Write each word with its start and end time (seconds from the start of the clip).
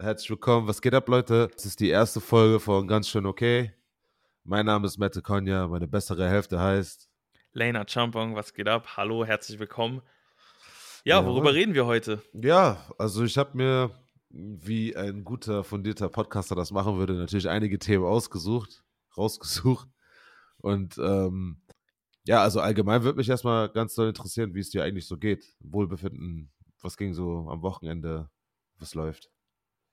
herzlich 0.00 0.30
willkommen. 0.30 0.68
Was 0.68 0.80
geht 0.80 0.94
ab, 0.94 1.08
Leute? 1.08 1.48
Das 1.52 1.66
ist 1.66 1.80
die 1.80 1.88
erste 1.88 2.20
Folge 2.20 2.60
von 2.60 2.86
Ganz 2.86 3.08
schön 3.08 3.26
okay. 3.26 3.72
Mein 4.44 4.66
Name 4.66 4.86
ist 4.86 4.98
Mette 4.98 5.22
Konja, 5.22 5.66
meine 5.66 5.88
bessere 5.88 6.28
Hälfte 6.28 6.60
heißt 6.60 7.10
Lena 7.52 7.84
Champong, 7.86 8.36
was 8.36 8.54
geht 8.54 8.68
ab? 8.68 8.96
Hallo, 8.96 9.24
herzlich 9.24 9.58
willkommen. 9.58 10.00
Ja, 11.04 11.24
worüber 11.26 11.52
reden 11.52 11.74
wir 11.74 11.86
heute? 11.86 12.22
Ja, 12.32 12.86
also 12.98 13.24
ich 13.24 13.36
habe 13.36 13.56
mir, 13.56 13.90
wie 14.30 14.96
ein 14.96 15.24
guter, 15.24 15.64
fundierter 15.64 16.08
Podcaster 16.08 16.54
das 16.54 16.70
machen 16.70 16.98
würde, 16.98 17.14
natürlich 17.14 17.48
einige 17.48 17.78
Themen 17.78 18.04
ausgesucht, 18.04 18.84
rausgesucht. 19.16 19.88
Und 20.58 20.96
ähm, 20.98 21.60
ja, 22.24 22.42
also 22.42 22.60
allgemein 22.60 23.02
würde 23.02 23.16
mich 23.16 23.28
erstmal 23.28 23.68
ganz 23.68 23.94
doll 23.94 24.08
interessieren, 24.08 24.54
wie 24.54 24.60
es 24.60 24.70
dir 24.70 24.84
eigentlich 24.84 25.06
so 25.06 25.16
geht. 25.16 25.44
Wohlbefinden, 25.60 26.52
was 26.82 26.96
ging 26.96 27.14
so 27.14 27.48
am 27.50 27.62
Wochenende, 27.62 28.30
was 28.78 28.94
läuft? 28.94 29.30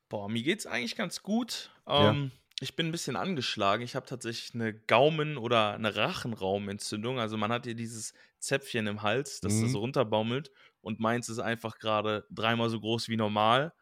Boah, 0.10 0.30
mir 0.30 0.44
geht's 0.44 0.66
eigentlich 0.66 0.96
ganz 0.96 1.24
gut. 1.24 1.72
Ähm, 1.88 2.32
ja. 2.32 2.40
Ich 2.62 2.76
bin 2.76 2.88
ein 2.88 2.92
bisschen 2.92 3.16
angeschlagen. 3.16 3.84
Ich 3.84 3.96
habe 3.96 4.06
tatsächlich 4.06 4.54
eine 4.54 4.74
Gaumen- 4.74 5.38
oder 5.38 5.74
eine 5.74 5.96
Rachenraumentzündung. 5.96 7.20
Also 7.20 7.38
man 7.38 7.52
hat 7.52 7.66
hier 7.66 7.76
dieses 7.76 8.14
Zäpfchen 8.40 8.88
im 8.88 9.02
Hals, 9.02 9.42
das 9.42 9.54
mhm. 9.54 9.70
so 9.70 9.80
runterbaumelt. 9.80 10.52
Und 10.82 11.00
meins 11.00 11.28
ist 11.30 11.40
einfach 11.40 11.80
gerade 11.80 12.26
dreimal 12.30 12.70
so 12.70 12.80
groß 12.80 13.10
wie 13.10 13.18
normal. 13.18 13.74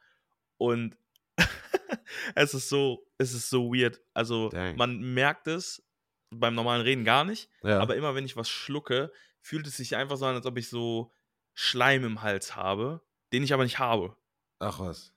Und 0.57 0.98
es 2.35 2.53
ist 2.53 2.70
so, 2.70 3.05
es 3.17 3.34
ist 3.34 3.49
so 3.49 3.73
weird. 3.73 4.01
Also 4.13 4.49
Dang. 4.49 4.76
man 4.77 4.99
merkt 5.13 5.48
es 5.48 5.84
beim 6.31 6.55
normalen 6.55 6.81
Reden 6.81 7.03
gar 7.03 7.26
nicht. 7.26 7.49
Ja. 7.62 7.79
Aber 7.79 7.95
immer 7.95 8.15
wenn 8.15 8.26
ich 8.26 8.37
was 8.37 8.49
schlucke, 8.49 9.12
fühlt 9.41 9.67
es 9.67 9.77
sich 9.77 9.95
einfach 9.95 10.17
so 10.17 10.26
an, 10.26 10.35
als 10.35 10.45
ob 10.45 10.57
ich 10.57 10.70
so 10.70 11.12
Schleim 11.53 12.03
im 12.03 12.21
Hals 12.21 12.55
habe, 12.55 13.01
den 13.31 13.43
ich 13.43 13.53
aber 13.53 13.63
nicht 13.63 13.79
habe. 13.79 14.15
Ach 14.59 14.79
was. 14.79 15.12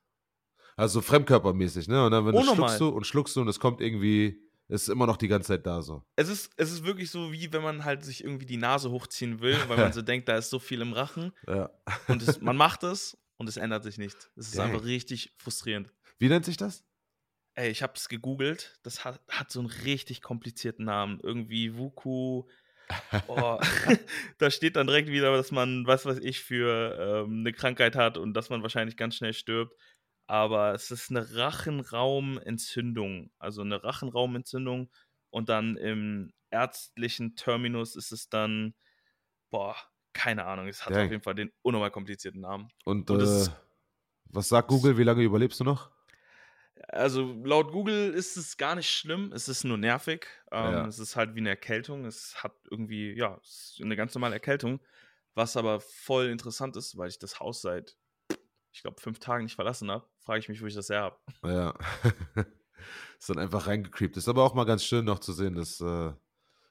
Also 0.76 1.00
fremdkörpermäßig, 1.00 1.88
ne? 1.88 2.04
Und 2.04 2.12
dann 2.12 2.26
wenn 2.26 2.34
du 2.34 2.54
schluckst 2.54 2.80
du 2.80 2.88
und 2.88 3.06
schluckst 3.06 3.34
du 3.34 3.40
und 3.40 3.48
es 3.48 3.58
kommt 3.58 3.80
irgendwie, 3.80 4.38
es 4.68 4.82
ist 4.82 4.88
immer 4.88 5.06
noch 5.06 5.16
die 5.16 5.28
ganze 5.28 5.48
Zeit 5.48 5.66
da 5.66 5.80
so. 5.80 6.04
Es 6.16 6.28
ist, 6.28 6.52
es 6.56 6.70
ist 6.70 6.84
wirklich 6.84 7.10
so, 7.10 7.32
wie 7.32 7.50
wenn 7.52 7.62
man 7.62 7.84
halt 7.84 8.04
sich 8.04 8.22
irgendwie 8.22 8.44
die 8.44 8.58
Nase 8.58 8.90
hochziehen 8.90 9.40
will, 9.40 9.56
weil 9.68 9.78
man 9.78 9.92
so 9.94 10.02
denkt, 10.02 10.28
da 10.28 10.36
ist 10.36 10.50
so 10.50 10.58
viel 10.58 10.82
im 10.82 10.92
Rachen. 10.92 11.32
Ja. 11.48 11.70
Und 12.08 12.22
es, 12.22 12.40
man 12.42 12.56
macht 12.56 12.82
es 12.82 13.16
und 13.38 13.48
es 13.48 13.56
ändert 13.56 13.84
sich 13.84 13.96
nicht. 13.96 14.30
Es 14.36 14.48
ist 14.48 14.58
Dang. 14.58 14.70
einfach 14.70 14.84
richtig 14.84 15.32
frustrierend. 15.38 15.90
Wie 16.18 16.28
nennt 16.28 16.44
sich 16.44 16.58
das? 16.58 16.84
Ey, 17.54 17.70
ich 17.70 17.82
hab's 17.82 18.10
gegoogelt. 18.10 18.78
Das 18.82 19.06
hat, 19.06 19.22
hat 19.30 19.50
so 19.50 19.60
einen 19.60 19.70
richtig 19.70 20.20
komplizierten 20.20 20.84
Namen. 20.84 21.20
Irgendwie 21.22 21.76
Wuku. 21.76 22.44
Oh, 23.26 23.58
da 24.38 24.48
steht 24.48 24.76
dann 24.76 24.86
direkt 24.86 25.08
wieder, 25.08 25.36
dass 25.36 25.50
man, 25.50 25.88
was 25.88 26.06
weiß 26.06 26.18
ich, 26.18 26.40
für 26.40 27.24
ähm, 27.26 27.40
eine 27.40 27.52
Krankheit 27.52 27.96
hat 27.96 28.16
und 28.16 28.34
dass 28.34 28.48
man 28.48 28.62
wahrscheinlich 28.62 28.96
ganz 28.96 29.16
schnell 29.16 29.32
stirbt 29.32 29.74
aber 30.26 30.74
es 30.74 30.90
ist 30.90 31.10
eine 31.10 31.34
Rachenraumentzündung, 31.34 33.30
also 33.38 33.62
eine 33.62 33.82
Rachenraumentzündung 33.82 34.90
und 35.30 35.48
dann 35.48 35.76
im 35.76 36.32
ärztlichen 36.50 37.36
Terminus 37.36 37.96
ist 37.96 38.12
es 38.12 38.28
dann, 38.28 38.74
boah, 39.50 39.76
keine 40.12 40.46
Ahnung, 40.46 40.68
es 40.68 40.84
hat 40.84 40.94
Dang. 40.94 41.06
auf 41.06 41.10
jeden 41.10 41.22
Fall 41.22 41.34
den 41.34 41.52
unnormal 41.62 41.90
komplizierten 41.90 42.40
Namen. 42.40 42.68
Und, 42.84 43.10
und 43.10 43.20
äh, 43.20 43.46
was 44.26 44.48
sagt 44.48 44.68
Google, 44.68 44.96
wie 44.98 45.04
lange 45.04 45.22
überlebst 45.22 45.60
du 45.60 45.64
noch? 45.64 45.90
Also 46.88 47.34
laut 47.44 47.72
Google 47.72 48.12
ist 48.12 48.36
es 48.36 48.56
gar 48.56 48.74
nicht 48.74 48.90
schlimm, 48.90 49.32
es 49.32 49.48
ist 49.48 49.64
nur 49.64 49.78
nervig. 49.78 50.26
Ähm, 50.52 50.72
ja. 50.72 50.86
Es 50.86 50.98
ist 50.98 51.16
halt 51.16 51.34
wie 51.34 51.40
eine 51.40 51.50
Erkältung. 51.50 52.04
Es 52.04 52.42
hat 52.42 52.52
irgendwie, 52.70 53.16
ja, 53.16 53.40
eine 53.80 53.96
ganz 53.96 54.14
normale 54.14 54.34
Erkältung. 54.34 54.80
Was 55.34 55.56
aber 55.56 55.80
voll 55.80 56.26
interessant 56.26 56.76
ist, 56.76 56.96
weil 56.96 57.08
ich 57.08 57.18
das 57.18 57.40
Haus 57.40 57.60
seit 57.60 57.96
ich 58.76 58.82
glaube, 58.82 59.00
fünf 59.00 59.18
Tagen 59.18 59.44
nicht 59.44 59.54
verlassen 59.54 59.90
habe, 59.90 60.06
frage 60.18 60.40
ich 60.40 60.50
mich, 60.50 60.60
wo 60.60 60.66
ich 60.66 60.74
das 60.74 60.90
her 60.90 61.00
habe. 61.00 61.16
Ja. 61.42 61.74
ist 63.18 63.30
dann 63.30 63.38
einfach 63.38 63.66
reingecreept. 63.66 64.18
Ist 64.18 64.28
aber 64.28 64.44
auch 64.44 64.52
mal 64.52 64.64
ganz 64.64 64.84
schön 64.84 65.06
noch 65.06 65.18
zu 65.18 65.32
sehen, 65.32 65.54
dass, 65.54 65.80
äh, 65.80 66.12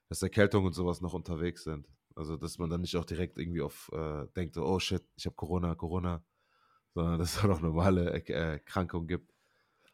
dass 0.07 0.21
Erkältungen 0.21 0.67
und 0.67 0.73
sowas 0.73 1.01
noch 1.01 1.13
unterwegs 1.13 1.63
sind. 1.63 1.87
Also, 2.15 2.37
dass 2.37 2.59
man 2.59 2.69
dann 2.69 2.81
nicht 2.81 2.95
auch 2.95 3.05
direkt 3.05 3.39
irgendwie 3.39 3.61
auf 3.61 3.89
äh, 3.91 4.27
denkt, 4.35 4.55
oh 4.57 4.79
shit, 4.79 5.03
ich 5.15 5.25
habe 5.25 5.35
Corona, 5.35 5.73
Corona, 5.73 6.23
sondern 6.93 7.17
dass 7.19 7.37
es 7.37 7.43
auch 7.43 7.47
noch 7.47 7.61
normale 7.61 8.11
Erkrankungen 8.11 9.07
gibt. 9.07 9.33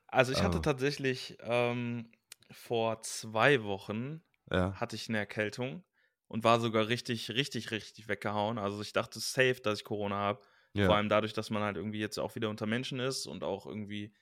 Also, 0.07 0.33
ich 0.33 0.43
hatte 0.43 0.57
ähm. 0.57 0.63
tatsächlich 0.63 1.37
ähm, 1.39 2.11
vor 2.51 3.01
zwei 3.03 3.63
Wochen 3.63 4.21
ja. 4.51 4.73
hatte 4.73 4.97
ich 4.97 5.07
eine 5.07 5.19
Erkältung 5.19 5.85
und 6.27 6.43
war 6.43 6.59
sogar 6.59 6.89
richtig, 6.89 7.29
richtig, 7.31 7.71
richtig 7.71 8.09
weggehauen. 8.09 8.57
Also, 8.57 8.81
ich 8.81 8.91
dachte 8.91 9.21
safe, 9.21 9.61
dass 9.63 9.79
ich 9.79 9.85
Corona 9.85 10.17
habe. 10.17 10.41
Ja. 10.73 10.85
Vor 10.85 10.95
allem 10.95 11.09
dadurch, 11.09 11.33
dass 11.33 11.49
man 11.49 11.63
halt 11.63 11.77
irgendwie 11.77 11.99
jetzt 11.99 12.17
auch 12.17 12.35
wieder 12.35 12.49
unter 12.49 12.65
Menschen 12.65 12.99
ist 12.99 13.27
und 13.27 13.43
auch 13.43 13.65
irgendwie, 13.65 14.13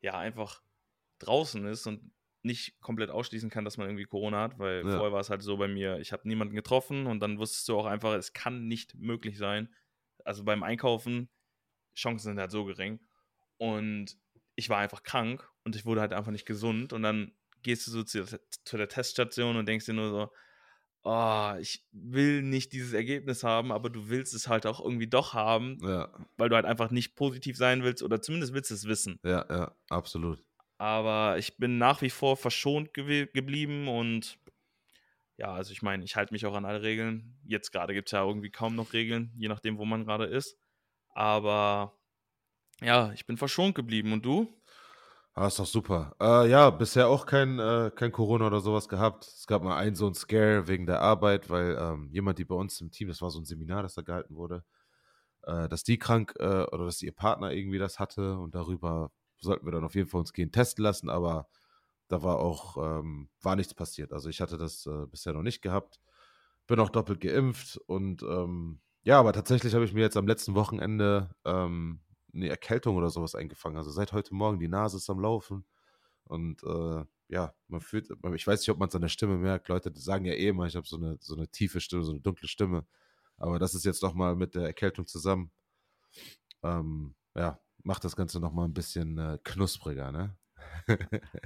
ja, 0.00 0.18
einfach 0.18 0.62
draußen 1.18 1.66
ist 1.66 1.86
und 1.86 2.12
nicht 2.42 2.80
komplett 2.80 3.10
ausschließen 3.10 3.50
kann, 3.50 3.64
dass 3.64 3.76
man 3.76 3.88
irgendwie 3.88 4.04
Corona 4.04 4.42
hat, 4.42 4.58
weil 4.58 4.78
ja. 4.78 4.96
vorher 4.96 5.12
war 5.12 5.20
es 5.20 5.30
halt 5.30 5.42
so 5.42 5.56
bei 5.58 5.68
mir, 5.68 5.98
ich 5.98 6.12
habe 6.12 6.26
niemanden 6.26 6.54
getroffen 6.54 7.06
und 7.06 7.20
dann 7.20 7.38
wusstest 7.38 7.68
du 7.68 7.78
auch 7.78 7.86
einfach, 7.86 8.14
es 8.14 8.32
kann 8.32 8.66
nicht 8.66 8.94
möglich 8.94 9.36
sein. 9.36 9.68
Also 10.24 10.44
beim 10.44 10.62
Einkaufen, 10.62 11.28
Chancen 11.94 12.30
sind 12.30 12.38
halt 12.38 12.50
so 12.50 12.64
gering. 12.64 13.00
Und 13.58 14.16
ich 14.54 14.70
war 14.70 14.78
einfach 14.78 15.02
krank 15.02 15.50
und 15.64 15.76
ich 15.76 15.84
wurde 15.84 16.00
halt 16.00 16.12
einfach 16.12 16.32
nicht 16.32 16.46
gesund. 16.46 16.92
Und 16.92 17.02
dann 17.02 17.32
gehst 17.62 17.86
du 17.86 17.90
so 17.90 18.02
zu, 18.02 18.24
zu 18.64 18.76
der 18.76 18.88
Teststation 18.88 19.56
und 19.56 19.66
denkst 19.66 19.86
dir 19.86 19.92
nur 19.92 20.10
so, 20.10 20.32
oh, 21.02 21.52
ich 21.60 21.86
will 21.92 22.42
nicht 22.42 22.72
dieses 22.72 22.92
Ergebnis 22.92 23.42
haben, 23.42 23.72
aber 23.72 23.90
du 23.90 24.08
willst 24.08 24.34
es 24.34 24.48
halt 24.48 24.66
auch 24.66 24.80
irgendwie 24.80 25.06
doch 25.06 25.34
haben, 25.34 25.78
ja. 25.82 26.08
weil 26.36 26.48
du 26.48 26.56
halt 26.56 26.66
einfach 26.66 26.90
nicht 26.90 27.16
positiv 27.16 27.56
sein 27.56 27.82
willst 27.82 28.02
oder 28.02 28.20
zumindest 28.20 28.52
willst 28.52 28.70
du 28.70 28.74
es 28.74 28.86
wissen. 28.86 29.18
Ja, 29.24 29.46
ja, 29.48 29.74
absolut. 29.88 30.42
Aber 30.78 31.36
ich 31.38 31.56
bin 31.58 31.78
nach 31.78 32.00
wie 32.02 32.10
vor 32.10 32.36
verschont 32.36 32.94
ge 32.94 33.26
geblieben 33.32 33.88
und 33.88 34.38
ja, 35.36 35.52
also 35.54 35.72
ich 35.72 35.80
meine, 35.80 36.04
ich 36.04 36.16
halte 36.16 36.34
mich 36.34 36.44
auch 36.44 36.54
an 36.54 36.66
alle 36.66 36.82
Regeln. 36.82 37.38
Jetzt 37.44 37.70
gerade 37.70 37.94
gibt 37.94 38.08
es 38.08 38.12
ja 38.12 38.24
irgendwie 38.24 38.50
kaum 38.50 38.76
noch 38.76 38.92
Regeln, 38.92 39.32
je 39.36 39.48
nachdem, 39.48 39.78
wo 39.78 39.86
man 39.86 40.04
gerade 40.04 40.26
ist. 40.26 40.58
Aber 41.14 41.98
ja, 42.82 43.12
ich 43.12 43.26
bin 43.26 43.36
verschont 43.36 43.74
geblieben. 43.74 44.12
Und 44.12 44.24
du? 44.24 44.59
Ah, 45.34 45.46
ist 45.46 45.58
doch 45.60 45.66
super. 45.66 46.14
Äh, 46.20 46.50
ja, 46.50 46.70
bisher 46.70 47.08
auch 47.08 47.24
kein, 47.24 47.58
äh, 47.60 47.90
kein 47.94 48.10
Corona 48.12 48.46
oder 48.48 48.60
sowas 48.60 48.88
gehabt. 48.88 49.24
Es 49.26 49.46
gab 49.46 49.62
mal 49.62 49.76
einen 49.76 49.94
so 49.94 50.06
einen 50.06 50.14
Scare 50.14 50.66
wegen 50.66 50.86
der 50.86 51.00
Arbeit, 51.02 51.48
weil 51.48 51.76
ähm, 51.80 52.08
jemand, 52.12 52.38
die 52.38 52.44
bei 52.44 52.54
uns 52.56 52.80
im 52.80 52.90
Team, 52.90 53.08
das 53.08 53.22
war 53.22 53.30
so 53.30 53.38
ein 53.40 53.44
Seminar, 53.44 53.82
das 53.82 53.94
da 53.94 54.02
gehalten 54.02 54.34
wurde, 54.34 54.64
äh, 55.44 55.68
dass 55.68 55.84
die 55.84 55.98
krank 55.98 56.34
äh, 56.38 56.44
oder 56.72 56.86
dass 56.86 57.02
ihr 57.02 57.12
Partner 57.12 57.52
irgendwie 57.52 57.78
das 57.78 57.98
hatte 58.00 58.38
und 58.38 58.54
darüber 58.54 59.12
sollten 59.40 59.66
wir 59.66 59.72
dann 59.72 59.84
auf 59.84 59.94
jeden 59.94 60.08
Fall 60.08 60.20
uns 60.20 60.32
gehen 60.32 60.52
testen 60.52 60.84
lassen, 60.84 61.10
aber 61.10 61.48
da 62.08 62.22
war 62.22 62.40
auch, 62.40 62.76
ähm, 62.78 63.30
war 63.42 63.56
nichts 63.56 63.74
passiert. 63.74 64.12
Also 64.12 64.28
ich 64.30 64.40
hatte 64.40 64.58
das 64.58 64.86
äh, 64.86 65.06
bisher 65.06 65.32
noch 65.34 65.42
nicht 65.42 65.62
gehabt. 65.62 66.00
Bin 66.66 66.80
auch 66.80 66.90
doppelt 66.90 67.20
geimpft 67.20 67.78
und 67.86 68.22
ähm, 68.22 68.80
ja, 69.04 69.18
aber 69.20 69.32
tatsächlich 69.32 69.74
habe 69.74 69.84
ich 69.84 69.94
mir 69.94 70.02
jetzt 70.02 70.16
am 70.16 70.26
letzten 70.28 70.54
Wochenende 70.54 71.30
ähm, 71.44 72.00
eine 72.34 72.48
Erkältung 72.48 72.96
oder 72.96 73.10
sowas 73.10 73.34
eingefangen. 73.34 73.76
Also 73.76 73.90
seit 73.90 74.12
heute 74.12 74.34
Morgen, 74.34 74.58
die 74.58 74.68
Nase 74.68 74.96
ist 74.96 75.10
am 75.10 75.20
Laufen. 75.20 75.64
Und 76.24 76.62
äh, 76.62 77.04
ja, 77.28 77.54
man 77.68 77.80
fühlt, 77.80 78.08
ich 78.34 78.46
weiß 78.46 78.60
nicht, 78.60 78.70
ob 78.70 78.78
man 78.78 78.88
es 78.88 78.94
an 78.94 79.02
der 79.02 79.08
Stimme 79.08 79.36
merkt. 79.36 79.68
Leute 79.68 79.92
sagen 79.94 80.24
ja 80.24 80.34
eh 80.34 80.48
immer, 80.48 80.66
ich 80.66 80.76
habe 80.76 80.86
so 80.86 80.96
eine, 80.96 81.16
so 81.20 81.36
eine 81.36 81.48
tiefe 81.48 81.80
Stimme, 81.80 82.04
so 82.04 82.12
eine 82.12 82.20
dunkle 82.20 82.48
Stimme. 82.48 82.86
Aber 83.36 83.58
das 83.58 83.74
ist 83.74 83.84
jetzt 83.84 84.02
nochmal 84.02 84.36
mit 84.36 84.54
der 84.54 84.62
Erkältung 84.62 85.06
zusammen. 85.06 85.50
Ähm, 86.62 87.14
ja, 87.34 87.58
macht 87.82 88.04
das 88.04 88.16
Ganze 88.16 88.40
nochmal 88.40 88.66
ein 88.66 88.74
bisschen 88.74 89.18
äh, 89.18 89.38
knuspriger, 89.42 90.12
ne? 90.12 90.36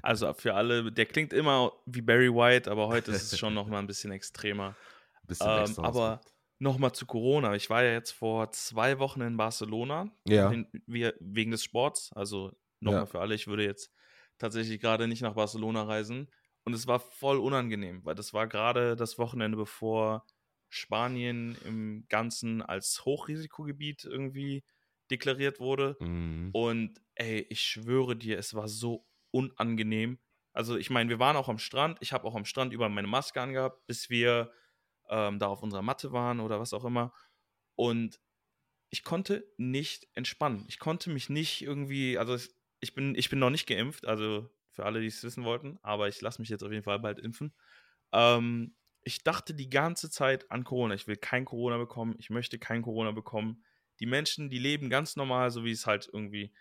also 0.03 0.33
für 0.35 0.55
alle, 0.55 0.91
der 0.91 1.07
klingt 1.07 1.33
immer 1.33 1.73
wie 1.87 2.03
Barry 2.03 2.33
White, 2.33 2.71
aber 2.71 2.89
heute 2.89 3.13
ist 3.13 3.33
es 3.33 3.39
schon 3.39 3.55
nochmal 3.55 3.81
ein 3.81 3.87
bisschen 3.87 4.11
extremer. 4.11 4.77
Ein 5.23 5.27
bisschen 5.27 5.77
ähm, 5.79 5.85
aber 5.85 6.21
Nochmal 6.59 6.93
zu 6.93 7.07
Corona. 7.07 7.55
Ich 7.55 7.69
war 7.69 7.83
ja 7.83 7.93
jetzt 7.93 8.13
vor 8.13 8.51
zwei 8.53 8.99
Wochen 8.99 9.21
in 9.21 9.37
Barcelona 9.37 10.11
ja. 10.27 10.53
wegen 10.87 11.51
des 11.51 11.65
Sports. 11.65 12.13
Also 12.15 12.53
nochmal 12.81 13.03
ja. 13.03 13.07
für 13.07 13.21
alle, 13.21 13.35
ich 13.35 13.47
würde 13.47 13.65
jetzt 13.65 13.93
tatsächlich 14.39 14.81
gerade 14.81 15.09
nicht 15.09 15.23
nach 15.23 15.35
Barcelona 15.35 15.83
reisen. 15.83 16.31
Und 16.65 16.73
es 16.73 16.87
war 16.87 17.01
voll 17.01 17.39
unangenehm, 17.39 18.05
weil 18.05 18.15
das 18.15 18.33
war 18.33 18.47
gerade 18.47 18.97
das 18.97 19.19
Wochenende, 19.19 19.57
bevor 19.57 20.25
Spanien 20.71 21.57
im 21.65 22.07
Ganzen 22.09 22.63
als 22.63 23.05
Hochrisikogebiet 23.05 24.05
irgendwie 24.05 24.65
deklariert 25.11 25.61
wurde. 25.61 25.97
Mhm. 26.01 26.51
Und 26.53 27.01
ey, 27.15 27.47
ich 27.51 27.61
schwöre 27.61 28.17
dir, 28.17 28.39
es 28.39 28.55
war 28.55 28.69
so 28.69 29.07
unangenehm. 29.31 30.19
Also 30.53 30.77
ich 30.77 30.89
meine, 30.89 31.11
wir 31.11 31.19
waren 31.19 31.37
auch 31.37 31.49
am 31.49 31.59
Strand. 31.59 31.99
Ich 32.01 32.13
habe 32.13 32.27
auch 32.27 32.35
am 32.35 32.45
Strand 32.45 32.73
über 32.73 32.89
meine 32.89 33.09
Maske 33.09 33.41
angehabt, 33.41 33.87
bis 33.87 34.09
wir 34.09 34.53
ähm, 35.15 35.39
da 35.39 35.47
auf 35.47 35.63
unserer 35.63 35.83
Matte 35.83 36.11
waren 36.13 36.41
oder 36.41 36.59
was 36.59 36.73
auch 36.73 36.85
immer. 36.85 37.13
Und 37.77 38.21
ich 38.91 39.05
konnte 39.05 39.47
nicht 39.57 40.09
entspannen. 40.15 40.65
Ich 40.69 40.81
konnte 40.81 41.09
mich 41.11 41.31
nicht 41.31 41.63
irgendwie, 41.63 42.19
also 42.19 42.37
ich 42.81 42.95
bin, 42.95 43.15
ich 43.15 43.31
bin 43.31 43.39
noch 43.39 43.51
nicht 43.51 43.69
geimpft, 43.69 44.07
also 44.07 44.51
für 44.73 44.85
alle, 44.85 45.01
die 45.01 45.07
es 45.07 45.23
wissen 45.23 45.45
wollten, 45.45 45.79
aber 45.83 46.09
ich 46.09 46.21
lasse 46.21 46.43
mich 46.43 46.49
jetzt 46.49 46.65
auf 46.65 46.73
jeden 46.73 46.83
Fall 46.83 46.99
bald 46.99 47.21
impfen. 47.21 47.55
Ähm, 48.13 48.75
ich 49.03 49.23
dachte 49.23 49.55
die 49.55 49.71
ganze 49.71 50.11
Zeit 50.11 50.51
an 50.51 50.65
Corona. 50.65 50.95
Ich 50.95 51.07
will 51.07 51.17
kein 51.17 51.45
Corona 51.45 51.79
bekommen. 51.79 52.17
Ich 52.19 52.31
möchte 52.31 52.59
kein 52.59 52.83
Corona 52.83 53.13
bekommen. 53.13 53.65
Die 54.01 54.07
Menschen, 54.07 54.51
die 54.51 54.59
leben 54.59 54.91
ganz 54.91 55.15
normal, 55.15 55.53
so 55.53 55.65
wie 55.65 55.71
es 55.71 55.87
halt 55.87 56.11
irgendwie 56.13 56.53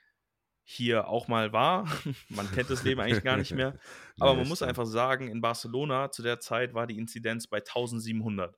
hier 0.64 1.08
auch 1.08 1.28
mal 1.28 1.52
war. 1.52 1.88
man 2.30 2.50
kennt 2.52 2.70
das 2.70 2.84
Leben 2.84 3.02
eigentlich 3.02 3.24
gar 3.24 3.38
nicht 3.38 3.54
mehr. 3.54 3.78
Aber 4.20 4.36
man 4.36 4.48
muss 4.48 4.62
einfach 4.62 4.86
sagen, 4.86 5.28
in 5.28 5.42
Barcelona 5.42 6.12
zu 6.12 6.22
der 6.24 6.40
Zeit 6.40 6.74
war 6.74 6.88
die 6.88 6.98
Inzidenz 6.98 7.48
bei 7.48 7.58
1700. 7.58 8.58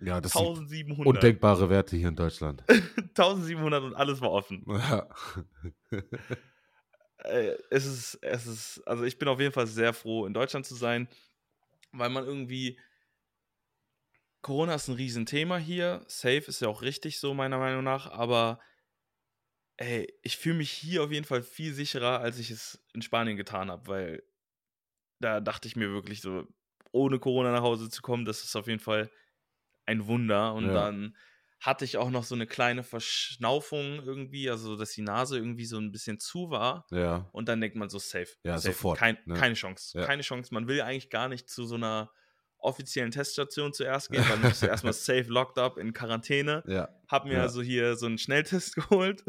Ja, 0.00 0.20
das 0.20 0.36
1700. 0.36 0.96
sind 0.96 1.06
undenkbare 1.06 1.70
Werte 1.70 1.96
hier 1.96 2.08
in 2.08 2.16
Deutschland. 2.16 2.64
1700 2.68 3.82
und 3.82 3.94
alles 3.94 4.20
war 4.20 4.32
offen. 4.32 4.64
Ja. 4.68 5.08
Äh, 7.18 7.56
es 7.70 7.86
ist, 7.86 8.18
es 8.20 8.46
ist, 8.46 8.82
also 8.86 9.04
ich 9.04 9.18
bin 9.18 9.28
auf 9.28 9.40
jeden 9.40 9.52
Fall 9.52 9.66
sehr 9.66 9.94
froh, 9.94 10.26
in 10.26 10.34
Deutschland 10.34 10.66
zu 10.66 10.74
sein, 10.74 11.08
weil 11.92 12.10
man 12.10 12.24
irgendwie, 12.24 12.78
Corona 14.42 14.74
ist 14.74 14.88
ein 14.88 14.96
Riesenthema 14.96 15.56
hier, 15.56 16.04
safe 16.06 16.44
ist 16.48 16.60
ja 16.60 16.68
auch 16.68 16.82
richtig 16.82 17.18
so, 17.18 17.32
meiner 17.32 17.58
Meinung 17.58 17.82
nach, 17.82 18.10
aber 18.10 18.60
ey, 19.76 20.12
ich 20.22 20.36
fühle 20.36 20.56
mich 20.56 20.70
hier 20.70 21.02
auf 21.02 21.10
jeden 21.10 21.24
Fall 21.24 21.42
viel 21.42 21.74
sicherer, 21.74 22.20
als 22.20 22.38
ich 22.38 22.50
es 22.50 22.84
in 22.92 23.02
Spanien 23.02 23.36
getan 23.36 23.70
habe, 23.70 23.86
weil 23.86 24.22
da 25.20 25.40
dachte 25.40 25.68
ich 25.68 25.76
mir 25.76 25.90
wirklich 25.90 26.20
so, 26.20 26.46
ohne 26.92 27.18
Corona 27.18 27.52
nach 27.52 27.62
Hause 27.62 27.90
zu 27.90 28.02
kommen, 28.02 28.24
das 28.24 28.44
ist 28.44 28.54
auf 28.56 28.68
jeden 28.68 28.80
Fall 28.80 29.10
ein 29.86 30.06
Wunder. 30.06 30.54
Und 30.54 30.66
ja. 30.66 30.74
dann 30.74 31.16
hatte 31.60 31.84
ich 31.84 31.96
auch 31.96 32.10
noch 32.10 32.24
so 32.24 32.34
eine 32.34 32.46
kleine 32.46 32.82
Verschnaufung 32.82 34.02
irgendwie, 34.04 34.50
also 34.50 34.76
dass 34.76 34.92
die 34.92 35.02
Nase 35.02 35.38
irgendwie 35.38 35.64
so 35.64 35.78
ein 35.78 35.92
bisschen 35.92 36.20
zu 36.20 36.50
war. 36.50 36.86
Ja. 36.90 37.28
Und 37.32 37.48
dann 37.48 37.60
denkt 37.60 37.76
man 37.76 37.88
so, 37.88 37.98
safe. 37.98 38.28
Ja, 38.44 38.58
safe. 38.58 38.74
sofort. 38.74 38.98
Kein, 38.98 39.18
ne? 39.24 39.34
Keine 39.34 39.54
Chance. 39.54 39.98
Ja. 39.98 40.04
Keine 40.04 40.22
Chance. 40.22 40.52
Man 40.52 40.68
will 40.68 40.82
eigentlich 40.82 41.10
gar 41.10 41.28
nicht 41.28 41.48
zu 41.48 41.66
so 41.66 41.76
einer 41.76 42.12
offiziellen 42.64 43.10
Teststation 43.10 43.72
zuerst 43.72 44.10
gehen, 44.10 44.24
dann 44.28 44.42
bist 44.42 44.62
du 44.62 44.66
erstmal 44.66 44.92
safe 44.92 45.24
locked 45.28 45.58
up 45.58 45.78
in 45.78 45.92
Quarantäne. 45.92 46.62
Ja. 46.66 46.88
Hab 47.08 47.26
mir 47.26 47.34
ja. 47.34 47.42
also 47.42 47.62
hier 47.62 47.96
so 47.96 48.06
einen 48.06 48.18
Schnelltest 48.18 48.76
geholt, 48.76 49.24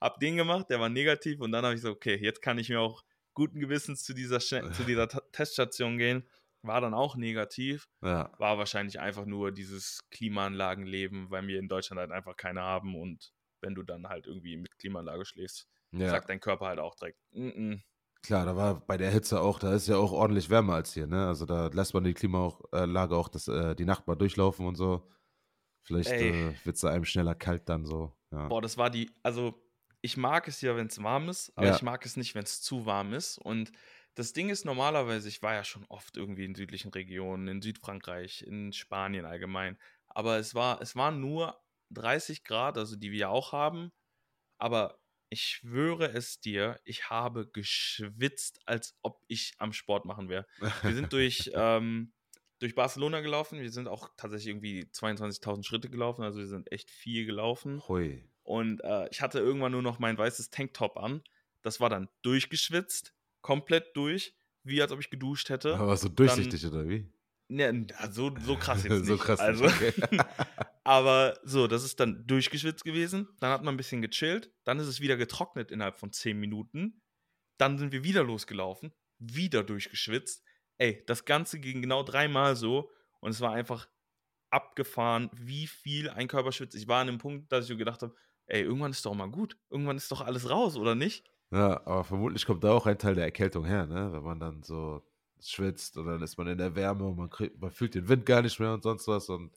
hab 0.00 0.20
den 0.20 0.36
gemacht, 0.36 0.70
der 0.70 0.80
war 0.80 0.88
negativ 0.88 1.40
und 1.40 1.52
dann 1.52 1.64
habe 1.64 1.74
ich 1.74 1.80
so, 1.80 1.90
okay, 1.90 2.18
jetzt 2.20 2.42
kann 2.42 2.58
ich 2.58 2.68
mir 2.68 2.80
auch 2.80 3.02
guten 3.34 3.60
Gewissens 3.60 4.02
zu 4.04 4.14
dieser, 4.14 4.40
zu 4.40 4.84
dieser 4.86 5.08
Teststation 5.32 5.98
gehen 5.98 6.24
war 6.62 6.80
dann 6.80 6.92
auch 6.92 7.16
negativ. 7.16 7.88
Ja. 8.02 8.32
War 8.38 8.58
wahrscheinlich 8.58 8.98
einfach 8.98 9.26
nur 9.26 9.52
dieses 9.52 10.00
Klimaanlagenleben, 10.10 11.30
weil 11.30 11.46
wir 11.46 11.58
in 11.58 11.68
Deutschland 11.68 12.00
halt 12.00 12.10
einfach 12.10 12.36
keine 12.36 12.62
haben 12.62 12.96
und 12.96 13.32
wenn 13.60 13.74
du 13.74 13.82
dann 13.82 14.08
halt 14.08 14.26
irgendwie 14.26 14.56
mit 14.56 14.76
Klimaanlage 14.78 15.24
schläfst, 15.24 15.68
sagt 15.92 16.28
dein 16.28 16.40
Körper 16.40 16.66
halt 16.66 16.78
auch 16.78 16.94
direkt. 16.94 17.18
Mm 17.32 17.48
-mm. 17.48 17.80
Klar, 18.22 18.44
da 18.46 18.56
war 18.56 18.80
bei 18.80 18.96
der 18.96 19.10
Hitze 19.10 19.40
auch, 19.40 19.58
da 19.58 19.72
ist 19.74 19.88
ja 19.88 19.96
auch 19.96 20.12
ordentlich 20.12 20.50
wärmer 20.50 20.74
als 20.74 20.92
hier, 20.92 21.06
ne? 21.06 21.26
Also 21.26 21.46
da 21.46 21.68
lässt 21.68 21.94
man 21.94 22.04
die 22.04 22.14
Klimaanlage 22.14 23.16
auch 23.16 23.28
das, 23.28 23.48
äh, 23.48 23.76
die 23.76 23.84
Nacht 23.84 24.06
mal 24.06 24.16
durchlaufen 24.16 24.66
und 24.66 24.74
so. 24.74 25.08
Vielleicht 25.82 26.10
äh, 26.10 26.54
wird 26.64 26.76
es 26.76 26.84
einem 26.84 27.04
schneller 27.04 27.34
kalt 27.34 27.68
dann 27.68 27.86
so. 27.86 28.12
Ja. 28.30 28.48
Boah, 28.48 28.60
das 28.60 28.76
war 28.76 28.90
die, 28.90 29.10
also 29.22 29.54
ich 30.00 30.16
mag 30.16 30.48
es 30.48 30.60
ja, 30.60 30.76
wenn 30.76 30.88
es 30.88 31.02
warm 31.02 31.28
ist, 31.28 31.52
aber 31.56 31.68
ja. 31.68 31.76
ich 31.76 31.82
mag 31.82 32.04
es 32.04 32.16
nicht, 32.16 32.34
wenn 32.34 32.44
es 32.44 32.60
zu 32.60 32.86
warm 32.86 33.14
ist. 33.14 33.38
Und 33.38 33.72
das 34.14 34.32
Ding 34.32 34.50
ist 34.50 34.64
normalerweise, 34.64 35.28
ich 35.28 35.42
war 35.42 35.54
ja 35.54 35.64
schon 35.64 35.84
oft 35.88 36.16
irgendwie 36.16 36.44
in 36.44 36.54
südlichen 36.54 36.90
Regionen, 36.90 37.48
in 37.48 37.62
Südfrankreich, 37.62 38.42
in 38.42 38.72
Spanien 38.72 39.24
allgemein. 39.24 39.78
Aber 40.08 40.38
es 40.38 40.54
war, 40.54 40.80
es 40.82 40.96
waren 40.96 41.20
nur 41.20 41.58
30 41.90 42.44
Grad, 42.44 42.78
also 42.78 42.96
die 42.96 43.12
wir 43.12 43.30
auch 43.30 43.52
haben. 43.52 43.92
Aber 44.58 44.98
ich 45.30 45.42
schwöre 45.42 46.12
es 46.12 46.40
dir, 46.40 46.80
ich 46.84 47.10
habe 47.10 47.48
geschwitzt, 47.48 48.60
als 48.64 48.96
ob 49.02 49.22
ich 49.28 49.54
am 49.58 49.72
Sport 49.72 50.04
machen 50.04 50.28
wäre. 50.28 50.46
Wir 50.82 50.94
sind 50.94 51.12
durch, 51.12 51.50
ähm, 51.54 52.12
durch 52.58 52.74
Barcelona 52.74 53.20
gelaufen. 53.20 53.60
Wir 53.60 53.70
sind 53.70 53.88
auch 53.88 54.10
tatsächlich 54.16 54.48
irgendwie 54.48 54.84
22.000 54.92 55.64
Schritte 55.64 55.90
gelaufen. 55.90 56.22
Also 56.22 56.38
wir 56.38 56.46
sind 56.46 56.72
echt 56.72 56.90
viel 56.90 57.26
gelaufen. 57.26 57.82
Hui. 57.88 58.24
Und 58.42 58.82
äh, 58.82 59.08
ich 59.10 59.20
hatte 59.20 59.38
irgendwann 59.40 59.72
nur 59.72 59.82
noch 59.82 59.98
mein 59.98 60.16
weißes 60.16 60.50
Tanktop 60.50 60.96
an. 60.96 61.22
Das 61.62 61.80
war 61.80 61.90
dann 61.90 62.08
durchgeschwitzt 62.22 63.14
komplett 63.42 63.94
durch, 63.94 64.34
wie 64.62 64.80
als 64.80 64.92
ob 64.92 65.00
ich 65.00 65.10
geduscht 65.10 65.50
hätte. 65.50 65.76
Aber 65.76 65.96
so 65.96 66.08
durchsichtig 66.08 66.62
Dann, 66.62 66.72
oder 66.72 66.88
wie? 66.88 67.12
Ne, 67.48 67.86
so, 68.10 68.34
so 68.40 68.56
krass 68.56 68.84
jetzt 68.84 68.92
nicht. 69.00 69.06
so 69.06 69.16
krass 69.16 69.40
also, 69.40 69.64
okay. 69.64 69.92
aber 70.88 71.38
so, 71.42 71.66
das 71.66 71.84
ist 71.84 72.00
dann 72.00 72.26
durchgeschwitzt 72.26 72.82
gewesen. 72.82 73.28
Dann 73.40 73.50
hat 73.50 73.62
man 73.62 73.74
ein 73.74 73.76
bisschen 73.76 74.00
gechillt. 74.00 74.50
Dann 74.64 74.78
ist 74.78 74.86
es 74.86 75.02
wieder 75.02 75.18
getrocknet 75.18 75.70
innerhalb 75.70 75.98
von 75.98 76.12
10 76.12 76.40
Minuten. 76.40 77.02
Dann 77.58 77.76
sind 77.76 77.92
wir 77.92 78.04
wieder 78.04 78.24
losgelaufen. 78.24 78.94
Wieder 79.18 79.62
durchgeschwitzt. 79.62 80.42
Ey, 80.78 81.04
das 81.06 81.26
Ganze 81.26 81.60
ging 81.60 81.82
genau 81.82 82.02
dreimal 82.04 82.56
so. 82.56 82.90
Und 83.20 83.32
es 83.32 83.42
war 83.42 83.52
einfach 83.52 83.86
abgefahren, 84.48 85.28
wie 85.34 85.66
viel 85.66 86.08
ein 86.08 86.26
Körper 86.26 86.52
schwitzt. 86.52 86.74
Ich 86.74 86.88
war 86.88 87.02
an 87.02 87.08
dem 87.08 87.18
Punkt, 87.18 87.52
dass 87.52 87.68
ich 87.68 87.76
gedacht 87.76 88.00
habe, 88.00 88.14
ey, 88.46 88.62
irgendwann 88.62 88.92
ist 88.92 89.04
doch 89.04 89.12
mal 89.12 89.30
gut. 89.30 89.58
Irgendwann 89.68 89.98
ist 89.98 90.10
doch 90.10 90.22
alles 90.22 90.48
raus, 90.48 90.78
oder 90.78 90.94
nicht? 90.94 91.30
Ja, 91.50 91.86
aber 91.86 92.02
vermutlich 92.02 92.46
kommt 92.46 92.64
da 92.64 92.72
auch 92.72 92.86
ein 92.86 92.96
Teil 92.96 93.14
der 93.14 93.24
Erkältung 93.24 93.66
her, 93.66 93.86
ne? 93.86 94.10
Wenn 94.10 94.22
man 94.22 94.40
dann 94.40 94.62
so 94.62 95.06
schwitzt 95.38 95.98
und 95.98 96.06
dann 96.06 96.22
ist 96.22 96.38
man 96.38 96.46
in 96.46 96.56
der 96.56 96.74
Wärme 96.76 97.04
und 97.04 97.16
man, 97.16 97.28
kriegt, 97.28 97.60
man 97.60 97.70
fühlt 97.70 97.94
den 97.94 98.08
Wind 98.08 98.24
gar 98.24 98.40
nicht 98.40 98.58
mehr 98.58 98.72
und 98.72 98.82
sonst 98.82 99.06
was. 99.06 99.28
Und 99.28 99.52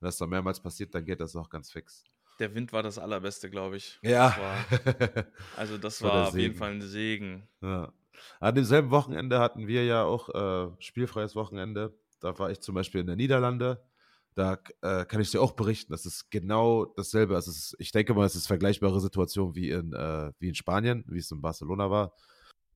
wenn 0.00 0.06
das 0.06 0.18
dann 0.18 0.28
mehrmals 0.28 0.60
passiert, 0.60 0.94
dann 0.94 1.04
geht 1.04 1.20
das 1.20 1.34
auch 1.36 1.48
ganz 1.48 1.70
fix. 1.70 2.04
Der 2.38 2.54
Wind 2.54 2.72
war 2.72 2.82
das 2.82 2.98
Allerbeste, 2.98 3.50
glaube 3.50 3.76
ich. 3.76 3.98
Ja. 4.02 4.28
Das 4.28 4.38
war, 4.38 5.24
also 5.56 5.78
das 5.78 6.02
war, 6.02 6.12
war 6.12 6.28
auf 6.28 6.36
jeden 6.36 6.54
Fall 6.54 6.70
ein 6.70 6.82
Segen. 6.82 7.48
Ja. 7.60 7.92
An 8.40 8.54
demselben 8.54 8.90
Wochenende 8.90 9.38
hatten 9.38 9.66
wir 9.66 9.84
ja 9.84 10.04
auch 10.04 10.28
äh, 10.28 10.70
spielfreies 10.78 11.34
Wochenende. 11.34 11.98
Da 12.20 12.38
war 12.38 12.50
ich 12.50 12.60
zum 12.60 12.74
Beispiel 12.74 13.00
in 13.00 13.06
der 13.06 13.16
Niederlande 13.16 13.82
da 14.38 14.56
äh, 14.82 15.04
kann 15.04 15.20
ich 15.20 15.32
dir 15.32 15.42
auch 15.42 15.52
berichten, 15.52 15.92
das 15.92 16.06
ist 16.06 16.30
genau 16.30 16.84
dasselbe. 16.84 17.34
Also 17.34 17.50
ist, 17.50 17.74
ich 17.80 17.90
denke 17.90 18.14
mal, 18.14 18.24
es 18.24 18.36
ist 18.36 18.46
vergleichbare 18.46 19.00
Situation 19.00 19.56
wie 19.56 19.70
in, 19.70 19.92
äh, 19.92 20.30
wie 20.38 20.48
in 20.48 20.54
Spanien, 20.54 21.04
wie 21.08 21.18
es 21.18 21.30
in 21.32 21.40
Barcelona 21.40 21.90
war. 21.90 22.14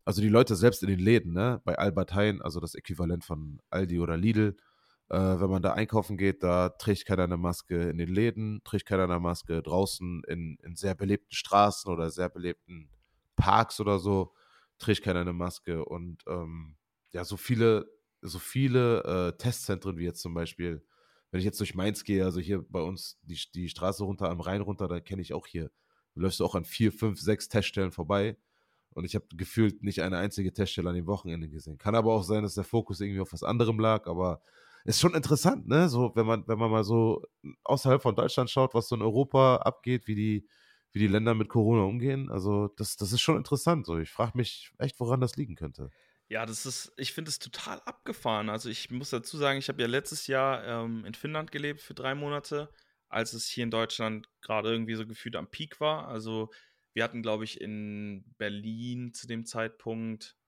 Also 0.05 0.21
die 0.21 0.29
Leute 0.29 0.57
selbst 0.57 0.83
in 0.83 0.89
den 0.89 0.99
Läden, 0.99 1.33
ne, 1.33 1.61
bei 1.65 1.79
Albert 1.79 2.15
Heijn, 2.15 2.43
also 2.43 2.59
das 2.59 2.75
Äquivalent 2.75 3.25
von 3.25 3.61
Aldi 3.71 4.01
oder 4.01 4.17
Lidl, 4.17 4.57
äh, 5.13 5.41
wenn 5.41 5.51
man 5.51 5.63
da 5.63 5.75
einkaufen 5.75 6.17
geht, 6.17 6.43
da 6.43 6.71
trägt 6.71 7.07
keiner 7.07 7.25
eine 7.25 7.37
Maske 7.37 7.91
in 7.91 7.99
den 7.99 8.09
Läden, 8.09 8.63
trägt 8.65 8.87
keiner 8.87 9.05
eine 9.05 9.21
Maske 9.21 9.63
draußen 9.63 10.23
in, 10.27 10.59
in 10.63 10.75
sehr 10.75 10.95
belebten 10.95 11.33
Straßen 11.33 11.93
oder 11.93 12.11
sehr 12.11 12.29
belebten 12.29 12.89
Parks 13.37 13.79
oder 13.79 13.99
so, 13.99 14.33
trägt 14.79 15.03
keiner 15.03 15.21
eine 15.21 15.33
Maske. 15.33 15.85
Und 15.85 16.23
ähm, 16.27 16.77
ja, 17.13 17.25
so 17.25 17.37
viele, 17.37 17.87
so 18.23 18.39
viele 18.39 19.05
äh, 19.05 19.39
Testzentren 19.39 19.97
wie 19.99 20.05
jetzt 20.05 20.23
zum 20.23 20.35
Beispiel 20.35 20.83
wenn 21.33 21.39
ich 21.39 21.47
jetzt 21.47 21.59
durch 21.59 21.75
Mainz 21.75 22.05
gehe, 22.05 22.25
also 22.25 22.41
hier 22.41 22.63
bei 22.69 22.81
uns 22.81 23.19
die, 23.23 23.39
die 23.55 23.71
Straße 23.71 24.05
runter, 24.05 24.29
am 24.29 24.41
Rhein 24.41 24.61
runter, 24.61 24.87
da 24.87 25.01
kenne 25.01 25.23
ich 25.23 25.33
auch 25.33 25.47
hier, 25.47 25.71
du 26.15 26.21
läufst 26.21 26.43
auch 26.43 26.55
an 26.55 26.67
vier, 26.67 26.93
fünf, 26.93 27.19
sechs 27.19 27.49
Teststellen 27.49 27.91
vorbei. 27.91 28.37
Und 28.91 29.07
ich 29.07 29.15
habe 29.15 29.25
gefühlt 29.35 29.83
nicht 29.83 30.03
eine 30.03 30.19
einzige 30.19 30.53
Teststelle 30.53 30.91
an 30.91 30.95
dem 30.95 31.07
Wochenende 31.07 31.49
gesehen. 31.49 31.79
Kann 31.79 31.95
aber 31.95 32.13
auch 32.13 32.25
sein, 32.25 32.43
dass 32.43 32.53
der 32.53 32.65
Fokus 32.65 33.01
irgendwie 33.01 33.23
auf 33.23 33.33
was 33.33 33.43
anderem 33.43 33.81
lag, 33.81 34.07
aber 34.07 34.43
ist 34.85 35.01
schon 35.01 35.15
interessant, 35.15 35.69
ne? 35.69 35.89
So, 35.89 36.13
wenn 36.15 36.27
man, 36.27 36.47
wenn 36.47 36.59
man 36.59 36.71
mal 36.71 36.85
so 36.85 37.25
außerhalb 37.65 38.03
von 38.03 38.17
Deutschland 38.17 38.51
schaut, 38.51 38.75
was 38.75 38.89
so 38.89 38.97
in 38.97 39.03
Europa 39.03 39.57
abgeht, 39.57 40.07
wie 40.07 40.15
die, 40.15 40.49
wie 40.93 40.99
die 40.99 41.09
Länder 41.09 41.35
mit 41.35 41.49
Corona 41.49 41.83
umgehen. 41.83 42.31
Also, 42.31 42.69
das, 42.77 42.97
das 42.97 43.13
ist 43.13 43.21
schon 43.21 43.37
interessant. 43.37 43.87
So, 43.87 43.99
ich 43.99 44.11
frage 44.11 44.33
mich 44.37 44.73
echt, 44.79 44.99
woran 45.01 45.21
das 45.21 45.37
liegen 45.37 45.55
könnte. 45.55 45.91
Ja, 46.33 46.47
das 46.47 46.65
ist, 46.65 46.93
ich 46.97 47.13
finde 47.13 47.29
es 47.29 47.39
total 47.39 47.81
abgefahren. 47.81 48.49
Also 48.49 48.71
ich 48.71 48.91
muss 48.91 49.11
dazu 49.11 49.37
sagen, 49.37 49.59
ich 49.59 49.69
habe 49.69 49.83
ja 49.83 49.87
letztes 49.87 50.27
Jahr 50.29 50.65
ähm, 50.65 51.05
in 51.05 51.13
Finnland 51.13 51.53
gelebt 51.53 51.83
für 51.83 51.93
drei 51.93 52.15
Monate, 52.15 52.73
als 53.11 53.35
es 53.35 53.47
hier 53.49 53.65
in 53.65 53.71
Deutschland 53.71 54.31
gerade 54.41 54.71
irgendwie 54.71 54.95
so 54.95 55.07
gefühlt 55.07 55.37
am 55.37 55.51
Peak 55.51 55.79
war. 55.79 56.09
Also 56.09 56.51
wir 56.95 57.05
hatten, 57.05 57.21
glaube 57.21 57.45
ich, 57.45 57.61
in 57.61 58.25
Berlin 58.39 59.13
zu 59.13 59.27
dem 59.27 59.45
Zeitpunkt, 59.45 60.39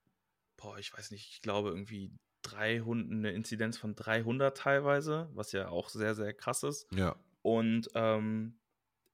boah, 0.56 0.78
ich 0.78 0.90
weiß 0.90 1.10
nicht, 1.10 1.28
ich 1.32 1.42
glaube 1.42 1.68
irgendwie 1.68 2.16
300, 2.44 3.10
eine 3.10 3.32
Inzidenz 3.32 3.76
von 3.76 3.94
300 3.94 4.56
teilweise, 4.56 5.28
was 5.34 5.52
ja 5.52 5.68
auch 5.68 5.88
sehr, 5.88 6.14
sehr 6.14 6.32
krass 6.32 6.62
ist. 6.62 6.86
Ja. 6.92 7.16
Und 7.42 7.88
ähm, 7.94 8.58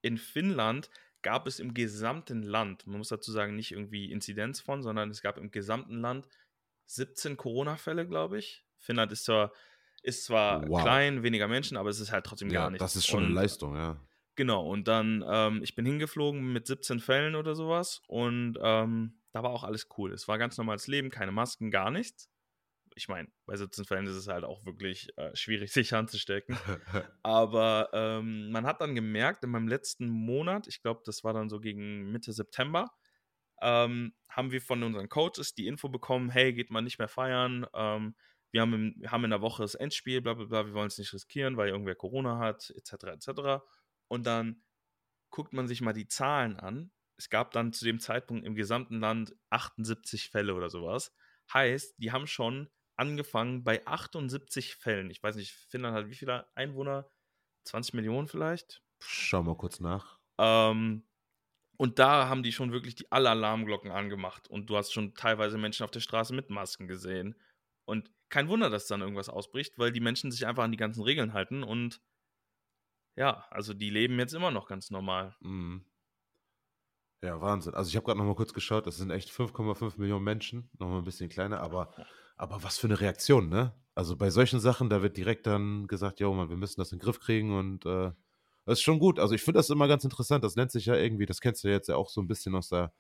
in 0.03 0.19
Finnland 0.19 0.91
gab 1.23 1.47
es 1.47 1.61
im 1.61 1.75
gesamten 1.75 2.43
Land, 2.43 2.87
man 2.87 2.99
muss 2.99 3.09
dazu 3.09 3.33
sagen, 3.33 3.57
nicht 3.57 3.73
irgendwie 3.73 4.11
Inzidenz 4.11 4.61
von, 4.61 4.83
sondern 4.83 5.11
es 5.11 5.23
gab 5.23 5.39
im 5.39 5.51
gesamten 5.51 6.01
Land 6.01 6.29
17 6.87 7.37
Corona-Fälle, 7.37 8.07
glaube 8.07 8.39
ich. 8.39 8.65
Finnland 8.79 9.13
ist 9.13 9.25
zwar, 9.25 9.53
ist 10.03 10.25
zwar 10.25 10.67
wow. 10.69 10.83
klein, 10.83 11.23
weniger 11.23 11.47
Menschen, 11.47 11.77
aber 11.77 11.91
es 11.91 12.01
ist 12.01 12.13
halt 12.13 12.25
trotzdem 12.25 12.51
ja, 12.51 12.63
gar 12.63 12.71
nichts. 12.71 12.83
Das 12.83 12.97
ist 12.97 13.07
schon 13.07 13.21
und, 13.21 13.27
eine 13.27 13.35
Leistung, 13.35 13.77
ja. 13.77 14.01
Genau, 14.37 14.67
und 14.67 14.89
dann, 14.89 15.25
ähm, 15.29 15.63
ich 15.63 15.75
bin 15.75 15.85
hingeflogen 15.85 16.53
mit 16.53 16.67
17 16.67 17.01
Fällen 17.01 17.35
oder 17.35 17.55
sowas 17.55 18.03
und 18.07 18.59
ähm, 18.63 19.21
da 19.33 19.43
war 19.43 19.51
auch 19.51 19.65
alles 19.65 19.89
cool. 19.99 20.13
Es 20.13 20.29
war 20.29 20.39
ganz 20.39 20.57
normales 20.57 20.87
Leben, 20.87 21.11
keine 21.11 21.33
Masken, 21.33 21.71
gar 21.71 21.91
nichts. 21.91 22.31
Ich 22.95 23.09
meine, 23.09 23.29
bei 23.47 23.57
17 23.57 23.85
Fällen 23.85 24.07
ist 24.07 24.17
es 24.17 24.29
halt 24.29 24.45
auch 24.45 24.65
wirklich 24.65 25.09
äh, 25.17 25.35
schwierig, 25.35 25.73
sich 25.73 25.95
anzustecken. 25.95 26.57
Aber 27.23 27.91
ähm, 27.93 28.51
man 28.51 28.67
hat 28.67 28.81
dann 28.81 28.95
gemerkt, 28.95 29.45
in 29.45 29.51
meinem 29.51 29.69
letzten 29.69 30.09
Monat, 30.09 30.67
ich 30.67 30.83
glaube, 30.83 31.03
das 31.05 31.25
war 31.25 31.33
dann 31.33 31.49
so 31.49 31.61
gegen 31.61 32.11
Mitte 32.11 32.33
September, 32.33 32.91
ähm, 33.63 34.15
haben 34.29 34.53
wir 34.53 34.61
von 34.61 34.83
unseren 34.83 35.09
Coaches 35.09 35.55
die 35.55 35.67
Info 35.67 35.89
bekommen, 35.89 36.31
hey, 36.31 36.53
geht 36.53 36.71
mal 36.71 36.81
nicht 36.81 36.99
mehr 36.99 37.09
feiern, 37.09 37.67
ähm, 37.75 38.15
wir, 38.53 38.63
haben 38.63 38.73
im, 38.73 38.95
wir 38.99 39.13
haben 39.13 39.25
in 39.25 39.31
der 39.31 39.43
Woche 39.43 39.63
das 39.63 39.75
Endspiel, 39.75 40.21
bla 40.21 40.35
bla 40.35 40.47
bla, 40.47 40.67
wir 40.67 40.75
wollen 40.75 40.89
es 40.89 40.99
nicht 40.99 41.13
riskieren, 41.13 41.57
weil 41.57 41.69
irgendwer 41.69 41.95
Corona 41.95 42.39
hat, 42.39 42.73
etc. 42.77 43.05
etc. 43.05 43.63
Und 44.09 44.27
dann 44.27 44.63
guckt 45.31 45.53
man 45.53 45.69
sich 45.69 45.81
mal 45.81 45.93
die 45.93 46.09
Zahlen 46.09 46.59
an. 46.59 46.91
es 47.17 47.29
gab 47.29 47.53
dann 47.53 47.73
zu 47.73 47.85
dem 47.85 48.01
Zeitpunkt 48.01 48.47
im 48.47 48.55
gesamten 48.55 48.99
Land 48.99 49.37
78 49.51 50.31
Fälle 50.31 50.55
oder 50.55 50.71
sowas. 50.71 51.15
Heißt, 51.53 51.95
die 51.99 52.13
haben 52.13 52.27
schon 52.27 52.71
angefangen 53.01 53.65
bei 53.65 53.85
78 53.87 54.77
Fällen. 54.77 55.11
Ich 55.11 55.23
weiß 55.23 55.37
nicht, 55.37 55.53
Finnland 55.53 55.97
hat 55.97 56.09
wie 56.09 56.15
viele 56.15 56.47
Einwohner? 56.55 57.11
20 57.65 57.95
Millionen 57.95 58.29
vielleicht? 58.29 58.83
Schau 59.03 59.43
mal 59.43 59.57
kurz 59.57 59.81
nach. 59.81 60.21
Ähm, 60.39 61.05
und 61.79 61.99
da 61.99 62.29
haben 62.29 62.43
die 62.43 62.53
schon 62.53 62.73
wirklich 62.73 62.95
die 62.95 63.11
alle 63.11 63.31
Alarmglocken 63.31 63.91
angemacht. 63.91 64.49
Und 64.49 64.69
du 64.69 64.77
hast 64.77 64.93
schon 64.93 65.15
teilweise 65.15 65.57
Menschen 65.57 65.85
auf 65.85 65.91
der 65.91 66.01
Straße 66.01 66.35
mit 66.35 66.51
Masken 66.51 66.89
gesehen. 66.89 67.35
Und 67.87 68.11
kein 68.29 68.49
Wunder, 68.49 68.69
dass 68.69 68.87
dann 68.87 69.01
irgendwas 69.01 69.31
ausbricht, 69.31 69.79
weil 69.79 69.93
die 69.93 70.01
Menschen 70.01 70.31
sich 70.31 70.47
einfach 70.47 70.65
an 70.65 70.73
die 70.73 70.79
ganzen 70.79 71.03
Regeln 71.03 71.33
halten. 71.33 71.63
Und 71.63 72.03
ja, 73.17 73.47
also 73.51 73.73
die 73.73 73.91
leben 73.91 74.19
jetzt 74.19 74.35
immer 74.35 74.51
noch 74.51 74.69
ganz 74.69 74.91
normal. 74.91 75.35
Mhm. 75.41 75.87
Ja, 77.23 77.41
Wahnsinn. 77.41 77.75
Also 77.75 77.89
ich 77.89 77.97
habe 77.97 78.07
gerade 78.07 78.19
noch 78.19 78.25
mal 78.25 78.35
kurz 78.35 78.55
geschaut, 78.55 78.87
das 78.87 78.97
sind 78.97 79.11
echt 79.11 79.31
5,5 79.31 79.99
Millionen 79.99 80.25
Menschen, 80.25 80.71
noch 80.79 80.89
mal 80.89 80.99
ein 80.99 81.05
bisschen 81.05 81.29
kleiner, 81.29 81.61
aber, 81.61 81.95
aber 82.41 82.63
was 82.63 82.79
für 82.79 82.87
eine 82.87 83.01
Reaktion, 83.01 83.51
ne? 83.51 83.75
Also 83.95 84.17
bei 84.17 84.31
solchen 84.31 84.61
Sachen, 84.61 84.89
da 84.89 85.03
wird 85.03 85.19
direkt 85.19 85.47
dann 85.47 85.87
gesagt, 85.87 86.21
ja, 86.21 86.31
Mann, 86.31 86.49
wir 86.49 86.57
müssen 86.57 86.81
das 86.81 86.91
in 86.91 86.99
den 86.99 87.05
Griff 87.05 87.21
kriegen 87.21 87.55
und 87.55 87.85
äh, 87.85 88.13
das 88.65 88.79
ist 88.79 88.83
schon 88.83 88.99
gut. 88.99 89.19
Also 89.19 89.35
ich 89.35 89.43
finde 89.43 89.59
das 89.59 89.69
immer 89.69 89.89
ganz 89.89 90.05
interessant. 90.05 90.43
Das 90.43 90.57
nennt 90.57 90.71
sich 90.71 90.87
ja 90.87 90.95
irgendwie, 90.95 91.27
das 91.27 91.43
kennst 91.43 91.65
du 91.65 91.69
jetzt 91.69 91.89
ja 91.89 91.97
auch 91.97 92.09
so 92.09 92.23
ein 92.23 92.29
bisschen 92.29 92.55
aus 92.55 92.71
der, 92.71 92.95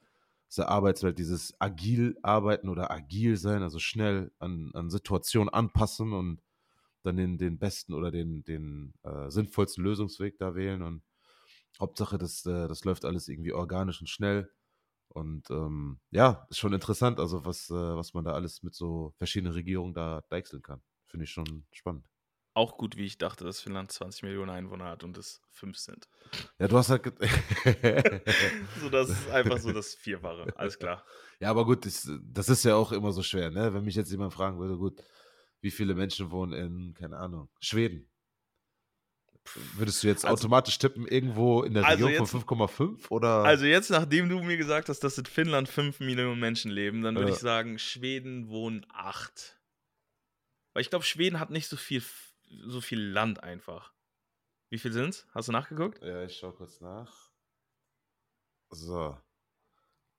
aus 0.49 0.56
der 0.56 0.68
Arbeitswelt, 0.68 1.18
dieses 1.18 1.54
agil 1.59 2.18
arbeiten 2.23 2.68
oder 2.68 2.90
agil 2.90 3.38
sein, 3.38 3.62
also 3.62 3.78
schnell 3.78 4.30
an, 4.40 4.73
an 4.75 4.90
Situationen 4.90 5.49
anpassen 5.49 6.12
und 6.12 6.42
dann 7.02 7.16
den, 7.16 7.38
den 7.38 7.59
besten 7.59 7.94
oder 7.94 8.11
den, 8.11 8.44
den 8.44 8.92
äh, 9.04 9.30
sinnvollsten 9.30 9.82
Lösungsweg 9.82 10.37
da 10.38 10.54
wählen. 10.54 10.82
Und 10.82 11.02
Hauptsache, 11.78 12.18
das, 12.18 12.44
äh, 12.44 12.68
das 12.68 12.85
läuft 12.85 13.06
alles 13.06 13.26
irgendwie 13.28 13.54
organisch 13.54 14.02
und 14.02 14.09
schnell. 14.09 14.50
Und 15.11 15.50
ähm, 15.50 16.00
ja, 16.11 16.47
ist 16.50 16.59
schon 16.59 16.73
interessant, 16.73 17.19
also 17.19 17.45
was, 17.45 17.69
äh, 17.71 17.75
was 17.75 18.14
man 18.14 18.25
da 18.25 18.33
alles 18.33 18.62
mit 18.62 18.75
so 18.75 19.12
verschiedenen 19.19 19.52
Regierungen 19.52 19.93
da 19.93 20.23
deichseln 20.29 20.62
kann. 20.62 20.83
Finde 21.09 21.25
ich 21.25 21.31
schon 21.31 21.67
spannend 21.73 22.07
auch 22.55 22.76
gut, 22.76 22.97
wie 22.97 23.05
ich 23.05 23.19
dachte, 23.19 23.45
dass 23.45 23.61
Finnland 23.61 23.93
20 23.93 24.23
Millionen 24.25 24.50
Einwohner 24.50 24.87
hat 24.87 25.05
und 25.05 25.17
es 25.17 25.40
5 25.50 25.79
sind. 25.79 26.09
Ja, 26.59 26.69
du 26.69 26.76
hast 26.76 26.90
halt. 26.90 27.05
so, 28.81 28.90
das 28.90 29.11
ist 29.11 29.31
einfach 29.31 29.59
so 29.59 29.73
das 29.73 29.95
Vierfache, 29.95 30.52
alles 30.57 30.79
klar. 30.79 31.05
Ja, 31.38 31.50
aber 31.50 31.64
gut, 31.64 31.87
das, 31.87 32.11
das 32.23 32.49
ist 32.49 32.64
ja 32.64 32.75
auch 32.75 32.93
immer 32.93 33.12
so 33.12 33.23
schwer, 33.23 33.50
ne? 33.50 33.73
Wenn 33.73 33.85
mich 33.85 33.95
jetzt 33.95 34.11
jemand 34.11 34.35
fragen 34.35 34.59
würde, 34.59 34.76
gut, 34.76 35.00
wie 35.61 35.71
viele 35.71 35.95
Menschen 35.95 36.31
wohnen 36.31 36.52
in, 36.52 36.95
keine 36.95 37.19
Ahnung, 37.19 37.49
Schweden? 37.61 38.10
Würdest 39.75 40.02
du 40.02 40.09
jetzt 40.09 40.25
also, 40.25 40.44
automatisch 40.44 40.78
tippen, 40.78 41.09
irgendwo 41.09 41.62
in 41.62 41.75
der 41.75 41.85
also 41.85 42.06
Region 42.06 42.23
jetzt, 42.23 42.30
von 42.30 42.68
5,5 42.68 43.09
oder? 43.09 43.44
Also 43.44 43.64
jetzt, 43.64 43.90
nachdem 43.90 44.28
du 44.28 44.40
mir 44.42 44.56
gesagt 44.56 44.88
hast, 44.88 45.00
dass 45.00 45.18
in 45.18 45.25
Finnland 45.25 45.68
5 45.68 46.00
Millionen 46.00 46.38
Menschen 46.38 46.70
leben, 46.70 47.02
dann 47.02 47.16
würde 47.16 47.30
ja. 47.30 47.35
ich 47.35 47.40
sagen, 47.40 47.78
Schweden 47.78 48.49
wohnen 48.49 48.87
8. 48.90 49.59
Weil 50.73 50.82
ich 50.82 50.90
glaube, 50.90 51.04
Schweden 51.04 51.40
hat 51.40 51.50
nicht 51.50 51.68
so 51.68 51.76
viel 51.76 52.02
so 52.66 52.80
viel 52.80 53.00
Land 53.00 53.42
einfach. 53.42 53.92
Wie 54.70 54.78
viel 54.78 54.92
sind's? 54.92 55.26
Hast 55.32 55.49
du 55.49 55.52
nachgeguckt? 55.52 56.02
Ja, 56.02 56.25
ich 56.25 56.37
schau 56.37 56.52
kurz 56.52 56.80
nach. 56.80 57.30
So. 58.70 59.16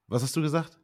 Was 0.07 0.23
hast 0.23 0.35
du 0.35 0.41
gesagt? 0.41 0.77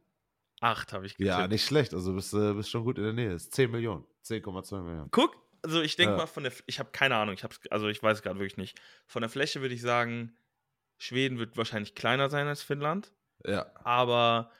Acht 0.60 0.92
habe 0.92 1.06
ich 1.06 1.16
getippt. 1.16 1.28
Ja, 1.28 1.46
nicht 1.46 1.64
schlecht. 1.64 1.94
Also 1.94 2.14
bist 2.14 2.32
du 2.32 2.50
äh, 2.50 2.54
bist 2.54 2.70
schon 2.70 2.84
gut 2.84 2.98
in 2.98 3.04
der 3.04 3.12
Nähe. 3.12 3.30
Das 3.30 3.44
ist 3.44 3.54
10 3.54 3.70
Millionen. 3.70 4.04
10,2 4.24 4.82
Millionen. 4.82 5.10
Guck, 5.10 5.36
also 5.62 5.80
ich 5.80 5.96
denke 5.96 6.12
ja. 6.12 6.18
mal 6.18 6.26
von 6.26 6.44
der, 6.44 6.52
ich 6.66 6.78
habe 6.78 6.90
keine 6.92 7.16
Ahnung, 7.16 7.34
ich 7.34 7.44
hab's, 7.44 7.60
also 7.70 7.88
ich 7.88 8.02
weiß 8.02 8.22
gerade 8.22 8.38
wirklich 8.38 8.56
nicht. 8.56 8.80
Von 9.06 9.22
der 9.22 9.28
Fläche 9.28 9.60
würde 9.60 9.74
ich 9.74 9.82
sagen, 9.82 10.36
Schweden 10.98 11.38
wird 11.38 11.56
wahrscheinlich 11.56 11.94
kleiner 11.94 12.28
sein 12.28 12.46
als 12.46 12.62
Finnland. 12.62 13.12
Ja. 13.44 13.70
Aber, 13.84 14.50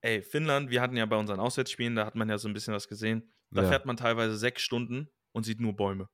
ey, 0.00 0.22
Finnland, 0.22 0.70
wir 0.70 0.80
hatten 0.80 0.96
ja 0.96 1.06
bei 1.06 1.16
unseren 1.16 1.40
Auswärtsspielen, 1.40 1.96
da 1.96 2.06
hat 2.06 2.14
man 2.14 2.28
ja 2.28 2.38
so 2.38 2.48
ein 2.48 2.54
bisschen 2.54 2.74
was 2.74 2.88
gesehen. 2.88 3.32
Da 3.50 3.62
ja. 3.62 3.68
fährt 3.68 3.86
man 3.86 3.96
teilweise 3.96 4.36
sechs 4.36 4.62
Stunden 4.62 5.08
und 5.32 5.44
sieht 5.44 5.60
nur 5.60 5.74
Bäume. 5.74 6.08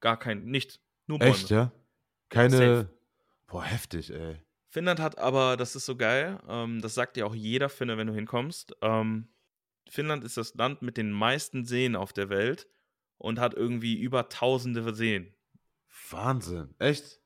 Gar 0.00 0.18
kein, 0.18 0.44
nichts. 0.44 0.80
Nur 1.06 1.18
Bäume. 1.18 1.32
Echt, 1.32 1.50
ja? 1.50 1.72
Keine. 2.28 2.56
Safe. 2.56 2.88
Boah, 3.46 3.64
heftig, 3.64 4.10
ey. 4.10 4.42
Finnland 4.68 5.00
hat 5.00 5.18
aber, 5.18 5.56
das 5.56 5.76
ist 5.76 5.86
so 5.86 5.96
geil, 5.96 6.40
ähm, 6.48 6.80
das 6.80 6.94
sagt 6.94 7.16
ja 7.16 7.24
auch 7.24 7.34
jeder 7.34 7.68
Finne, 7.68 7.96
wenn 7.96 8.08
du 8.08 8.12
hinkommst. 8.12 8.74
Ähm, 8.82 9.28
Finnland 9.88 10.24
ist 10.24 10.36
das 10.36 10.54
Land 10.54 10.82
mit 10.82 10.96
den 10.96 11.12
meisten 11.12 11.64
Seen 11.64 11.94
auf 11.96 12.12
der 12.12 12.28
Welt 12.28 12.66
und 13.18 13.38
hat 13.40 13.54
irgendwie 13.54 13.94
über 13.98 14.28
tausende 14.28 14.94
Seen. 14.94 15.34
Wahnsinn, 16.10 16.74
echt? 16.78 17.20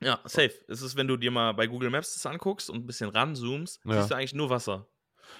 Ja, 0.00 0.20
safe. 0.24 0.54
Es 0.68 0.82
ist, 0.82 0.96
wenn 0.96 1.08
du 1.08 1.16
dir 1.16 1.30
mal 1.30 1.52
bei 1.52 1.66
Google 1.66 1.90
Maps 1.90 2.14
das 2.14 2.26
anguckst 2.26 2.70
und 2.70 2.78
ein 2.78 2.86
bisschen 2.86 3.10
ranzoomst, 3.10 3.80
ja. 3.84 3.98
siehst 3.98 4.10
du 4.10 4.14
eigentlich 4.14 4.34
nur 4.34 4.50
Wasser. 4.50 4.88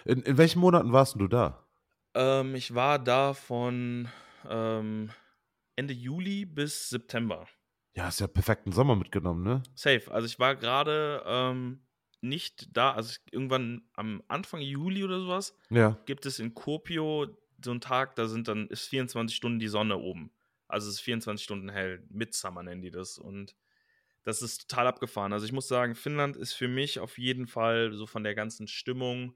In, 0.04 0.22
in 0.22 0.36
welchen 0.36 0.60
Monaten 0.60 0.92
warst 0.92 1.14
du 1.16 1.28
da? 1.28 1.64
Ähm, 2.14 2.54
ich 2.54 2.74
war 2.74 2.98
da 2.98 3.34
von 3.34 4.08
ähm, 4.48 5.10
Ende 5.76 5.94
Juli 5.94 6.44
bis 6.44 6.88
September. 6.90 7.46
Ja, 7.94 8.04
hast 8.04 8.20
ja 8.20 8.26
perfekten 8.26 8.72
Sommer 8.72 8.96
mitgenommen, 8.96 9.42
ne? 9.44 9.62
Safe. 9.74 10.10
Also 10.10 10.26
ich 10.26 10.38
war 10.38 10.56
gerade 10.56 11.22
ähm, 11.26 11.80
nicht 12.20 12.76
da, 12.76 12.92
also 12.92 13.18
irgendwann 13.30 13.82
am 13.94 14.22
Anfang 14.28 14.60
Juli 14.60 15.04
oder 15.04 15.20
sowas, 15.20 15.56
ja. 15.70 15.96
gibt 16.06 16.26
es 16.26 16.38
in 16.38 16.54
Kuopio 16.54 17.26
so 17.62 17.70
einen 17.70 17.80
Tag, 17.80 18.16
da 18.16 18.26
sind 18.26 18.48
dann, 18.48 18.68
ist 18.68 18.86
24 18.88 19.36
Stunden 19.36 19.58
die 19.58 19.68
Sonne 19.68 19.98
oben. 19.98 20.30
Also 20.68 20.88
es 20.88 20.96
ist 20.96 21.00
24 21.00 21.42
Stunden 21.42 21.68
hell. 21.70 22.04
Midsummer 22.10 22.62
nennen 22.62 22.82
die 22.82 22.90
das. 22.90 23.18
Und 23.18 23.56
das 24.22 24.42
ist 24.42 24.68
total 24.68 24.86
abgefahren. 24.86 25.32
Also 25.32 25.46
ich 25.46 25.52
muss 25.52 25.68
sagen, 25.68 25.94
Finnland 25.94 26.36
ist 26.36 26.52
für 26.52 26.68
mich 26.68 26.98
auf 26.98 27.18
jeden 27.18 27.46
Fall 27.46 27.92
so 27.92 28.06
von 28.06 28.22
der 28.22 28.34
ganzen 28.34 28.68
Stimmung 28.68 29.34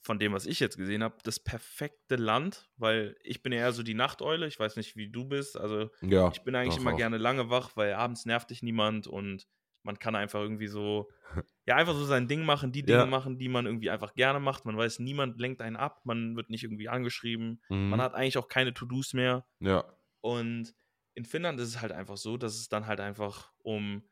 von 0.00 0.18
dem, 0.18 0.32
was 0.32 0.46
ich 0.46 0.58
jetzt 0.58 0.78
gesehen 0.78 1.02
habe, 1.02 1.16
das 1.22 1.38
perfekte 1.38 2.16
Land, 2.16 2.70
weil 2.76 3.16
ich 3.22 3.42
bin 3.42 3.52
eher 3.52 3.72
so 3.72 3.82
die 3.82 3.94
Nachteule. 3.94 4.46
Ich 4.46 4.58
weiß 4.58 4.76
nicht, 4.76 4.96
wie 4.96 5.10
du 5.10 5.26
bist. 5.26 5.58
Also 5.58 5.90
ja, 6.00 6.30
ich 6.32 6.42
bin 6.42 6.54
eigentlich 6.54 6.78
immer 6.78 6.94
auch. 6.94 6.96
gerne 6.96 7.18
lange 7.18 7.50
wach, 7.50 7.72
weil 7.74 7.92
abends 7.92 8.24
nervt 8.24 8.50
dich 8.50 8.62
niemand 8.62 9.06
und 9.06 9.46
man 9.82 9.98
kann 9.98 10.14
einfach 10.14 10.40
irgendwie 10.40 10.68
so, 10.68 11.10
ja, 11.66 11.76
einfach 11.76 11.94
so 11.94 12.04
sein 12.04 12.28
Ding 12.28 12.44
machen, 12.44 12.72
die 12.72 12.82
Dinge 12.82 12.98
ja. 12.98 13.06
machen, 13.06 13.38
die 13.38 13.48
man 13.48 13.66
irgendwie 13.66 13.90
einfach 13.90 14.14
gerne 14.14 14.40
macht. 14.40 14.64
Man 14.64 14.76
weiß, 14.76 14.98
niemand 14.98 15.38
lenkt 15.40 15.60
einen 15.60 15.76
ab, 15.76 16.02
man 16.04 16.36
wird 16.36 16.50
nicht 16.50 16.64
irgendwie 16.64 16.88
angeschrieben. 16.88 17.62
Mhm. 17.68 17.88
Man 17.90 18.00
hat 18.00 18.14
eigentlich 18.14 18.38
auch 18.38 18.48
keine 18.48 18.74
To-Dos 18.74 19.12
mehr. 19.14 19.46
Ja. 19.60 19.84
Und 20.20 20.74
in 21.14 21.24
Finnland 21.24 21.60
ist 21.60 21.68
es 21.68 21.80
halt 21.80 21.92
einfach 21.92 22.16
so, 22.16 22.36
dass 22.36 22.54
es 22.54 22.68
dann 22.68 22.86
halt 22.86 23.00
einfach 23.00 23.52
um 23.58 24.02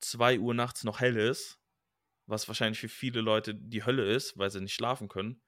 2 0.00 0.40
Uhr 0.40 0.54
nachts 0.54 0.84
noch 0.84 1.00
hell 1.00 1.16
ist 1.16 1.60
was 2.26 2.48
wahrscheinlich 2.48 2.80
für 2.80 2.88
viele 2.88 3.20
Leute 3.20 3.54
die 3.54 3.84
Hölle 3.84 4.04
ist, 4.04 4.36
weil 4.36 4.50
sie 4.50 4.60
nicht 4.60 4.74
schlafen 4.74 5.08
können. 5.08 5.40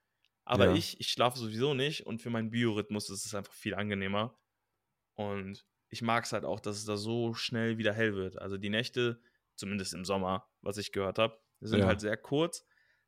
Aber 0.45 0.67
ja. 0.67 0.75
ich, 0.75 0.99
ich 1.01 1.09
schlafe 1.09 1.39
sowieso 1.39 1.75
nicht 1.75 2.07
und 2.07 2.23
für 2.23 2.31
meinen 2.31 2.51
Biorhythmus 2.51 3.11
ist 3.11 3.27
es 3.27 3.35
einfach 3.35 3.53
viel 3.53 3.75
angenehmer. 3.75 4.39
Und 5.15 5.67
ich 5.91 6.01
mag 6.01 6.25
es 6.25 6.33
halt 6.33 6.45
auch, 6.45 6.61
dass 6.61 6.79
es 6.79 6.85
da 6.85 6.97
so 6.97 7.35
schnell 7.35 7.77
wieder 7.77 7.93
hell 7.93 8.15
wird. 8.15 8.39
Also 8.39 8.57
die 8.57 8.71
Nächte, 8.71 9.21
zumindest 9.59 9.95
im 9.95 10.05
Sommer, 10.05 10.49
was 10.63 10.79
ich 10.79 10.93
gehört 10.93 11.19
habe, 11.19 11.39
sind 11.61 11.81
ja. 11.81 11.87
halt 11.87 12.01
sehr 12.01 12.17
kurz. 12.17 12.65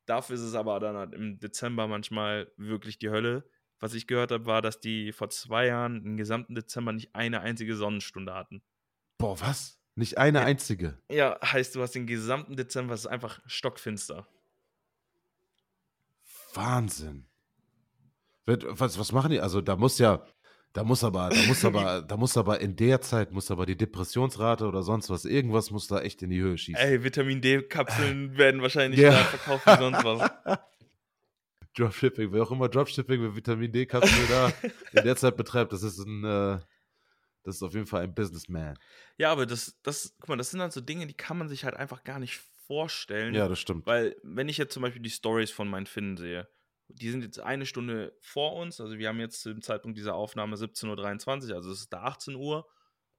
Dafür 0.07 0.35
ist 0.35 0.42
es 0.42 0.54
aber 0.54 0.80
dann 0.80 0.97
halt 0.97 1.14
im 1.14 1.38
Dezember 1.38 1.87
manchmal 1.87 2.52
wirklich 2.57 2.99
die 2.99 3.11
Hölle. 3.11 3.49
Was 3.78 3.95
ich 3.95 4.07
gehört 4.07 4.33
habe, 4.33 4.45
war, 4.47 4.61
dass 4.61 4.80
die 4.80 5.12
vor 5.12 5.30
zwei 5.30 5.66
Jahren 5.66 6.04
im 6.04 6.16
gesamten 6.16 6.54
Dezember 6.54 6.92
nicht 6.92 7.14
eine 7.14 7.40
einzige 7.40 7.76
Sonnenstunde 7.76 8.35
hatten. 8.35 8.62
Boah, 9.19 9.40
was? 9.40 9.78
Nicht 9.95 10.19
eine 10.19 10.40
einzige. 10.40 10.99
Ja, 11.11 11.38
heißt, 11.42 11.75
du 11.75 11.83
hast 11.83 11.95
den 11.95 12.07
gesamten 12.07 12.57
Dezember, 12.57 12.95
es 12.95 13.00
ist 13.00 13.07
einfach 13.07 13.40
stockfinster. 13.47 14.26
Wahnsinn. 16.54 17.26
Was, 18.47 18.99
was 18.99 19.12
machen 19.12 19.30
die? 19.30 19.40
Also 19.40 19.61
da 19.61 19.76
muss 19.76 19.99
ja, 19.99 20.25
da 20.72 20.84
muss 20.84 21.02
aber, 21.02 21.30
da 21.30 21.42
muss 21.46 21.64
aber, 21.64 22.02
da 22.08 22.16
muss 22.16 22.36
aber 22.36 22.60
in 22.60 22.76
der 22.76 23.00
Zeit 23.00 23.32
muss 23.32 23.50
aber 23.50 23.66
die 23.66 23.76
Depressionsrate 23.76 24.66
oder 24.66 24.82
sonst 24.82 25.10
was, 25.10 25.24
irgendwas 25.24 25.70
muss 25.70 25.88
da 25.88 26.00
echt 26.00 26.22
in 26.22 26.30
die 26.30 26.40
Höhe 26.40 26.56
schießen. 26.56 26.80
Ey, 26.80 27.02
Vitamin 27.02 27.40
D-Kapseln 27.40 28.36
werden 28.36 28.62
wahrscheinlich 28.62 29.00
ja. 29.00 29.12
verkauft 29.12 29.66
wie 29.66 29.76
sonst 29.78 30.04
was. 30.04 30.30
Dropshipping, 31.76 32.32
wer 32.32 32.42
auch 32.42 32.50
immer 32.50 32.68
Dropshipping 32.68 33.20
mit 33.20 33.36
Vitamin 33.36 33.72
D-Kapseln 33.72 34.28
da 34.28 34.52
in 34.92 35.04
der 35.04 35.16
Zeit 35.16 35.36
betreibt, 35.36 35.72
das 35.72 35.82
ist 35.82 35.98
ein, 35.98 36.24
äh, 36.24 36.58
das 37.42 37.56
ist 37.56 37.62
auf 37.62 37.74
jeden 37.74 37.86
Fall 37.86 38.02
ein 38.02 38.14
Businessman. 38.14 38.78
Ja, 39.16 39.32
aber 39.32 39.46
das, 39.46 39.78
das, 39.82 40.14
guck 40.20 40.28
mal, 40.30 40.36
das 40.36 40.50
sind 40.50 40.60
halt 40.60 40.72
so 40.72 40.80
Dinge, 40.80 41.06
die 41.06 41.14
kann 41.14 41.38
man 41.38 41.48
sich 41.48 41.64
halt 41.64 41.74
einfach 41.74 42.04
gar 42.04 42.18
nicht 42.18 42.40
vorstellen. 42.66 43.34
Ja, 43.34 43.48
das 43.48 43.58
stimmt. 43.58 43.86
Weil, 43.86 44.16
wenn 44.22 44.48
ich 44.48 44.58
jetzt 44.58 44.74
zum 44.74 44.82
Beispiel 44.82 45.02
die 45.02 45.10
Stories 45.10 45.50
von 45.50 45.68
meinen 45.68 45.86
Finnen 45.86 46.16
sehe, 46.16 46.48
die 46.94 47.11
sind 47.11 47.23
jetzt 47.23 47.40
eine 47.40 47.66
Stunde 47.66 48.16
vor 48.20 48.56
uns. 48.56 48.80
Also, 48.80 48.99
wir 48.99 49.09
haben 49.09 49.20
jetzt 49.20 49.42
zum 49.42 49.62
Zeitpunkt 49.62 49.97
dieser 49.97 50.14
Aufnahme 50.14 50.56
17.23 50.56 51.50
Uhr, 51.50 51.56
also 51.56 51.70
es 51.70 51.80
ist 51.80 51.92
da 51.92 52.02
18 52.02 52.35
Uhr 52.35 52.68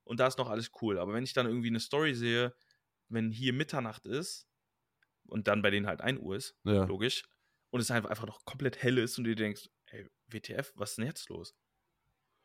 und 0.03 0.19
da 0.19 0.27
ist 0.27 0.37
noch 0.37 0.49
alles 0.49 0.71
cool. 0.81 0.99
Aber 0.99 1.13
wenn 1.13 1.23
ich 1.23 1.33
dann 1.33 1.45
irgendwie 1.45 1.69
eine 1.69 1.79
Story 1.79 2.13
sehe, 2.13 2.55
wenn 3.09 3.31
hier 3.31 3.53
Mitternacht 3.53 4.05
ist 4.05 4.47
und 5.27 5.47
dann 5.47 5.61
bei 5.61 5.69
denen 5.69 5.87
halt 5.87 6.01
1 6.01 6.19
Uhr 6.19 6.35
ist, 6.35 6.55
ja. 6.63 6.85
logisch, 6.85 7.23
und 7.69 7.79
es 7.79 7.89
einfach, 7.89 8.09
einfach 8.09 8.27
noch 8.27 8.43
komplett 8.45 8.81
hell 8.83 8.97
ist 8.97 9.17
und 9.17 9.23
du 9.23 9.35
denkst, 9.35 9.69
ey, 9.87 10.09
WTF, 10.27 10.73
was 10.75 10.91
ist 10.91 10.97
denn 10.97 11.05
jetzt 11.05 11.29
los? 11.29 11.55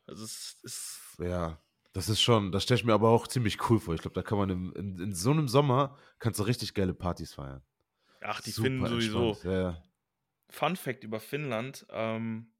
Also, 0.05 0.23
es 0.23 0.57
ist. 0.63 0.99
Ja, 1.19 1.61
das 1.93 2.09
ist 2.09 2.21
schon, 2.21 2.51
das 2.51 2.63
stelle 2.63 2.79
ich 2.79 2.85
mir 2.85 2.93
aber 2.93 3.09
auch 3.09 3.27
ziemlich 3.27 3.69
cool 3.69 3.79
vor. 3.79 3.93
Ich 3.93 4.01
glaube, 4.01 4.13
da 4.13 4.21
kann 4.21 4.37
man 4.37 4.49
im, 4.49 4.73
in, 4.73 4.99
in, 4.99 5.13
so 5.13 5.31
einem 5.31 5.47
Sommer 5.47 5.97
kannst 6.19 6.39
du 6.39 6.43
richtig 6.43 6.73
geile 6.73 6.93
Partys 6.93 7.33
feiern. 7.33 7.63
Ach, 8.21 8.39
die 8.41 8.51
Super 8.51 8.67
finden 8.67 8.87
sowieso. 8.87 9.37
Ja, 9.43 9.51
ja. 9.51 9.83
Fun 10.49 10.75
Fact 10.75 11.03
über 11.03 11.19
Finnland: 11.19 11.85
ähm, 11.89 12.53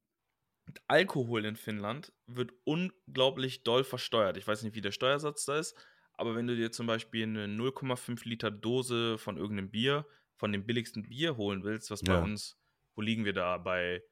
Alkohol 0.86 1.44
in 1.44 1.56
Finnland 1.56 2.12
wird 2.26 2.52
unglaublich 2.64 3.62
doll 3.62 3.84
versteuert. 3.84 4.36
Ich 4.36 4.46
weiß 4.46 4.62
nicht, 4.62 4.74
wie 4.74 4.80
der 4.80 4.92
Steuersatz 4.92 5.44
da 5.44 5.58
ist, 5.58 5.76
aber 6.14 6.34
wenn 6.34 6.46
du 6.46 6.56
dir 6.56 6.72
zum 6.72 6.86
Beispiel 6.86 7.22
eine 7.22 7.46
0,5 7.46 8.28
Liter 8.28 8.50
Dose 8.50 9.18
von 9.18 9.36
irgendeinem 9.36 9.70
Bier, 9.70 10.06
von 10.36 10.52
dem 10.52 10.66
billigsten 10.66 11.08
Bier 11.08 11.36
holen 11.36 11.64
willst, 11.64 11.90
was 11.90 12.02
ja. 12.02 12.14
bei 12.14 12.22
uns, 12.22 12.58
wo 12.94 13.02
liegen 13.02 13.24
wir 13.24 13.32
da? 13.32 13.58
Bei 13.58 14.02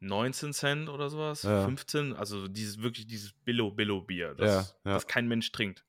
19 0.00 0.52
Cent 0.52 0.88
oder 0.88 1.08
sowas? 1.08 1.42
Ja. 1.42 1.64
15? 1.64 2.14
Also 2.14 2.48
dieses 2.48 2.82
wirklich 2.82 3.06
dieses 3.06 3.32
Billo-Billo-Bier, 3.32 4.34
das, 4.34 4.78
ja, 4.84 4.92
das 4.92 5.06
kein 5.06 5.28
Mensch 5.28 5.50
trinkt. 5.52 5.84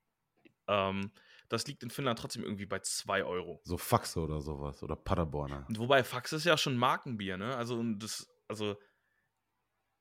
Ähm, 0.67 1.11
das 1.49 1.67
liegt 1.67 1.83
in 1.83 1.89
Finnland 1.89 2.19
trotzdem 2.19 2.43
irgendwie 2.43 2.65
bei 2.65 2.79
2 2.79 3.23
Euro. 3.23 3.61
So 3.63 3.77
Faxe 3.77 4.19
oder 4.19 4.41
sowas 4.41 4.81
oder 4.83 4.95
Paderborner. 4.95 5.65
Wobei 5.69 6.03
Faxe 6.03 6.37
ist 6.37 6.45
ja 6.45 6.57
schon 6.57 6.77
Markenbier, 6.77 7.37
ne? 7.37 7.55
Also 7.55 7.81
das, 7.83 8.27
also 8.47 8.75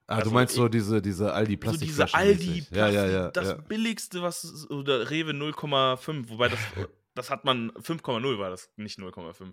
Ah, 0.06 0.16
also, 0.16 0.30
du 0.30 0.34
meinst 0.34 0.54
so 0.54 0.68
diese, 0.68 1.00
diese 1.00 1.32
Aldi 1.32 1.56
Plastikflaschen. 1.56 1.96
So 1.96 2.04
diese 2.04 2.14
Aldi 2.14 2.60
Plastik, 2.60 2.76
ja, 2.76 2.88
ja, 2.88 3.06
ja, 3.06 3.30
das 3.30 3.48
ja. 3.48 3.54
billigste, 3.54 4.20
was, 4.20 4.68
oder 4.68 5.10
Rewe 5.10 5.30
0,5, 5.30 6.28
wobei 6.28 6.48
das, 6.48 6.58
das 7.14 7.30
hat 7.30 7.46
man, 7.46 7.70
5,0 7.72 8.38
war 8.38 8.50
das, 8.50 8.70
nicht 8.76 8.98
0,5. 8.98 9.52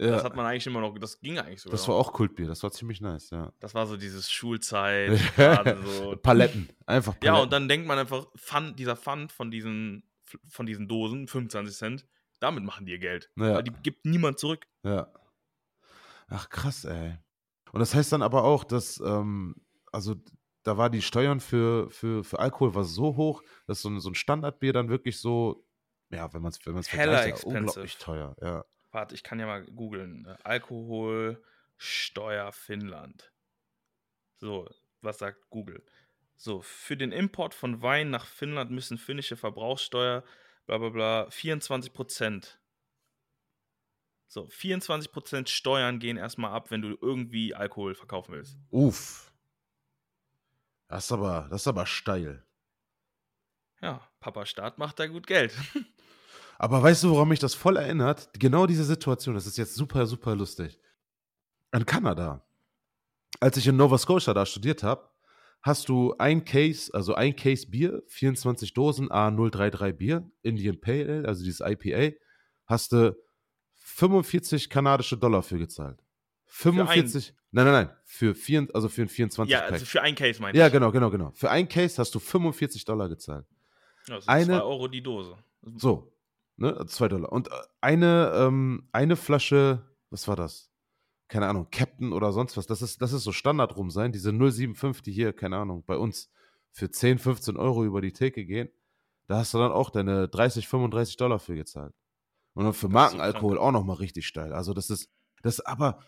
Ja. 0.00 0.12
Das 0.12 0.22
hat 0.22 0.36
man 0.36 0.46
eigentlich 0.46 0.68
immer 0.68 0.80
noch, 0.80 0.96
das 1.00 1.18
ging 1.20 1.40
eigentlich 1.40 1.60
sogar. 1.60 1.76
Das 1.76 1.88
war 1.88 1.96
auch 1.96 2.12
Kultbier, 2.12 2.46
das 2.46 2.62
war 2.62 2.70
ziemlich 2.70 3.00
nice, 3.00 3.30
ja. 3.30 3.52
Das 3.58 3.74
war 3.74 3.88
so 3.88 3.96
dieses 3.96 4.30
Schulzeit, 4.30 5.18
so. 5.84 6.14
Paletten, 6.22 6.68
einfach 6.86 7.18
Paletten. 7.18 7.26
Ja, 7.26 7.42
und 7.42 7.52
dann 7.52 7.68
denkt 7.68 7.88
man 7.88 7.98
einfach, 7.98 8.26
Pfand, 8.36 8.78
dieser 8.78 8.94
Pfand 8.94 9.32
von 9.32 9.50
diesen, 9.50 10.04
von 10.48 10.66
diesen 10.66 10.88
Dosen, 10.88 11.28
25 11.28 11.76
Cent, 11.76 12.06
damit 12.40 12.64
machen 12.64 12.86
die 12.86 12.92
ihr 12.92 12.98
Geld. 12.98 13.30
Ja. 13.36 13.54
Weil 13.54 13.62
die 13.62 13.72
gibt 13.82 14.04
niemand 14.04 14.38
zurück. 14.38 14.66
Ja. 14.82 15.12
Ach, 16.28 16.48
krass, 16.48 16.84
ey. 16.84 17.18
Und 17.72 17.80
das 17.80 17.94
heißt 17.94 18.12
dann 18.12 18.22
aber 18.22 18.44
auch, 18.44 18.64
dass, 18.64 19.00
ähm, 19.00 19.56
also 19.92 20.16
da 20.62 20.76
war 20.76 20.90
die 20.90 21.02
Steuern 21.02 21.40
für, 21.40 21.90
für, 21.90 22.24
für 22.24 22.38
Alkohol 22.38 22.74
war 22.74 22.84
so 22.84 23.16
hoch, 23.16 23.42
dass 23.66 23.82
so 23.82 23.88
ein, 23.88 24.00
so 24.00 24.10
ein 24.10 24.14
Standardbier 24.14 24.72
dann 24.72 24.88
wirklich 24.88 25.18
so, 25.18 25.66
ja, 26.10 26.32
wenn 26.32 26.42
man 26.42 26.52
es 26.52 26.64
wenn 26.66 26.74
man's 26.74 26.88
vergleicht, 26.88 27.44
ja, 27.44 27.48
unglaublich 27.48 27.96
teuer, 27.98 28.36
ja. 28.40 28.64
Warte, 28.90 29.14
ich 29.14 29.22
kann 29.22 29.38
ja 29.38 29.46
mal 29.46 29.64
googeln. 29.64 30.22
Ne? 30.22 30.38
Alkoholsteuer 30.44 32.52
Finnland. 32.52 33.30
So, 34.38 34.66
was 35.02 35.18
sagt 35.18 35.50
Google? 35.50 35.84
So, 36.40 36.62
für 36.62 36.96
den 36.96 37.10
Import 37.10 37.52
von 37.52 37.82
Wein 37.82 38.10
nach 38.10 38.24
Finnland 38.24 38.70
müssen 38.70 38.96
finnische 38.96 39.36
Verbrauchssteuer, 39.36 40.22
bla 40.66 40.78
bla 40.78 40.90
bla, 40.90 41.30
24 41.30 41.92
Prozent. 41.92 42.60
So, 44.28 44.46
24 44.46 45.10
Prozent 45.10 45.48
Steuern 45.48 45.98
gehen 45.98 46.16
erstmal 46.16 46.52
ab, 46.52 46.70
wenn 46.70 46.80
du 46.80 46.96
irgendwie 47.00 47.56
Alkohol 47.56 47.96
verkaufen 47.96 48.34
willst. 48.34 48.56
Uff. 48.70 49.32
Das 50.86 51.06
ist 51.06 51.12
aber, 51.12 51.48
das 51.50 51.62
ist 51.62 51.66
aber 51.66 51.86
steil. 51.86 52.46
Ja, 53.82 54.08
Papa 54.20 54.46
Staat 54.46 54.78
macht 54.78 55.00
da 55.00 55.08
gut 55.08 55.26
Geld. 55.26 55.52
aber 56.58 56.80
weißt 56.80 57.02
du, 57.02 57.10
woran 57.10 57.28
mich 57.28 57.40
das 57.40 57.54
voll 57.54 57.76
erinnert? 57.76 58.30
Genau 58.38 58.66
diese 58.66 58.84
Situation, 58.84 59.34
das 59.34 59.46
ist 59.46 59.58
jetzt 59.58 59.74
super, 59.74 60.06
super 60.06 60.36
lustig. 60.36 60.78
An 61.72 61.84
Kanada. 61.84 62.46
Als 63.40 63.56
ich 63.56 63.66
in 63.66 63.76
Nova 63.76 63.98
Scotia 63.98 64.34
da 64.34 64.46
studiert 64.46 64.84
habe, 64.84 65.10
hast 65.68 65.88
du 65.88 66.14
ein 66.18 66.44
Case, 66.44 66.92
also 66.92 67.14
ein 67.14 67.36
Case 67.36 67.68
Bier, 67.68 68.02
24 68.08 68.72
Dosen 68.74 69.08
A033 69.10 69.92
Bier, 69.92 70.30
Indian 70.42 70.80
Pale 70.80 71.06
Ale, 71.08 71.28
also 71.28 71.44
dieses 71.44 71.60
IPA, 71.60 72.16
hast 72.66 72.92
du 72.92 73.16
45 73.74 74.68
kanadische 74.70 75.16
Dollar 75.16 75.42
für 75.42 75.58
gezahlt. 75.58 76.02
45. 76.46 77.34
Nein, 77.50 77.64
nein, 77.66 77.74
nein. 77.86 77.96
Für, 78.04 78.34
vier, 78.34 78.66
also 78.72 78.88
für 78.88 79.02
ein 79.02 79.08
24 79.08 79.52
Ja, 79.52 79.60
also 79.60 79.84
für 79.84 80.02
ein 80.02 80.14
Case 80.14 80.40
meinst 80.40 80.56
du? 80.56 80.58
Ja, 80.58 80.68
genau, 80.68 80.90
genau, 80.90 81.10
genau. 81.10 81.30
Für 81.32 81.50
ein 81.50 81.68
Case 81.68 81.98
hast 81.98 82.14
du 82.14 82.18
45 82.18 82.84
Dollar 82.84 83.08
gezahlt. 83.08 83.46
Ja, 84.06 84.16
das 84.16 84.24
sind 84.24 84.32
eine, 84.32 84.58
2 84.58 84.62
Euro 84.62 84.88
die 84.88 85.02
Dose. 85.02 85.36
So, 85.76 86.12
ne, 86.56 86.86
2 86.86 87.08
Dollar. 87.08 87.30
Und 87.30 87.48
äh, 87.48 87.50
eine, 87.80 88.32
ähm, 88.34 88.88
eine 88.92 89.16
Flasche, 89.16 89.84
was 90.10 90.26
war 90.28 90.36
das? 90.36 90.67
Keine 91.28 91.46
Ahnung, 91.46 91.68
Captain 91.70 92.12
oder 92.12 92.32
sonst 92.32 92.56
was. 92.56 92.66
Das 92.66 92.82
ist, 92.82 93.02
das 93.02 93.12
ist 93.12 93.22
so 93.22 93.32
Standard 93.32 93.76
rum 93.76 93.90
sein. 93.90 94.12
Diese 94.12 94.32
075, 94.32 95.02
die 95.02 95.12
hier, 95.12 95.32
keine 95.32 95.58
Ahnung, 95.58 95.84
bei 95.86 95.96
uns 95.96 96.30
für 96.72 96.90
10, 96.90 97.18
15 97.18 97.56
Euro 97.56 97.84
über 97.84 98.00
die 98.00 98.12
Theke 98.12 98.44
gehen. 98.44 98.70
Da 99.26 99.38
hast 99.38 99.52
du 99.52 99.58
dann 99.58 99.72
auch 99.72 99.90
deine 99.90 100.28
30, 100.28 100.66
35 100.66 101.16
Dollar 101.18 101.38
für 101.38 101.54
gezahlt. 101.54 101.94
Und 102.54 102.64
dann 102.64 102.72
für 102.72 102.88
Markenalkohol 102.88 103.58
auch 103.58 103.72
nochmal 103.72 103.96
richtig 103.96 104.26
steil. 104.26 104.52
Also 104.52 104.72
das 104.72 104.90
ist, 104.90 105.10
das 105.42 105.60
aber, 105.60 106.00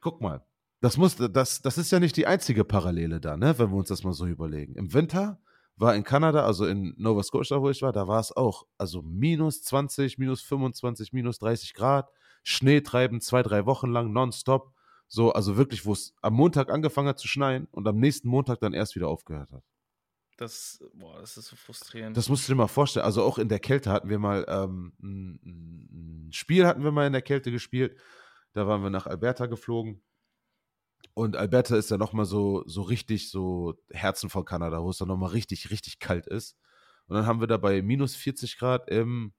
guck 0.00 0.20
mal, 0.20 0.44
das, 0.80 0.96
muss, 0.96 1.16
das, 1.16 1.60
das 1.60 1.76
ist 1.76 1.90
ja 1.90 1.98
nicht 1.98 2.16
die 2.16 2.26
einzige 2.26 2.64
Parallele 2.64 3.20
da, 3.20 3.36
ne, 3.36 3.58
wenn 3.58 3.70
wir 3.70 3.76
uns 3.76 3.88
das 3.88 4.04
mal 4.04 4.12
so 4.12 4.26
überlegen. 4.26 4.76
Im 4.76 4.94
Winter 4.94 5.40
war 5.76 5.94
in 5.94 6.04
Kanada, 6.04 6.44
also 6.44 6.66
in 6.66 6.94
Nova 6.96 7.22
Scotia, 7.22 7.60
wo 7.60 7.70
ich 7.70 7.82
war, 7.82 7.92
da 7.92 8.06
war 8.06 8.20
es 8.20 8.36
auch, 8.36 8.64
also 8.78 9.02
minus 9.02 9.62
20, 9.62 10.18
minus 10.18 10.42
25, 10.42 11.12
minus 11.12 11.38
30 11.40 11.74
Grad, 11.74 12.08
Schnee 12.48 12.80
treiben 12.80 13.20
zwei, 13.20 13.42
drei 13.42 13.66
Wochen 13.66 13.90
lang 13.90 14.10
nonstop. 14.10 14.72
So, 15.06 15.32
also 15.32 15.58
wirklich, 15.58 15.84
wo 15.84 15.92
es 15.92 16.14
am 16.22 16.32
Montag 16.32 16.70
angefangen 16.70 17.08
hat 17.08 17.18
zu 17.18 17.28
schneien 17.28 17.68
und 17.72 17.86
am 17.86 17.98
nächsten 17.98 18.28
Montag 18.28 18.60
dann 18.60 18.72
erst 18.72 18.94
wieder 18.94 19.08
aufgehört 19.08 19.52
hat. 19.52 19.62
Das, 20.38 20.82
boah, 20.94 21.20
das 21.20 21.36
ist 21.36 21.48
so 21.48 21.56
frustrierend. 21.56 22.16
Das 22.16 22.30
musst 22.30 22.48
du 22.48 22.52
dir 22.52 22.56
mal 22.56 22.68
vorstellen. 22.68 23.04
Also 23.04 23.22
auch 23.22 23.36
in 23.38 23.50
der 23.50 23.58
Kälte 23.58 23.90
hatten 23.90 24.08
wir 24.08 24.18
mal 24.18 24.46
ähm, 24.48 24.94
ein, 25.02 26.28
ein 26.28 26.32
Spiel 26.32 26.66
hatten 26.66 26.84
wir 26.84 26.90
mal 26.90 27.06
in 27.06 27.12
der 27.12 27.22
Kälte 27.22 27.50
gespielt. 27.50 27.98
Da 28.54 28.66
waren 28.66 28.82
wir 28.82 28.90
nach 28.90 29.06
Alberta 29.06 29.44
geflogen. 29.46 30.02
Und 31.12 31.36
Alberta 31.36 31.76
ist 31.76 31.90
ja 31.90 31.98
nochmal 31.98 32.24
so, 32.24 32.62
so 32.66 32.80
richtig 32.80 33.30
so 33.30 33.74
Herzen 33.90 34.30
von 34.30 34.44
Kanada, 34.46 34.82
wo 34.82 34.88
es 34.90 34.98
dann 34.98 35.08
nochmal 35.08 35.30
richtig, 35.30 35.70
richtig 35.70 35.98
kalt 35.98 36.26
ist. 36.26 36.56
Und 37.08 37.16
dann 37.16 37.26
haben 37.26 37.40
wir 37.40 37.46
da 37.46 37.58
bei 37.58 37.82
minus 37.82 38.14
40 38.14 38.56
Grad 38.56 38.88
im 38.88 39.34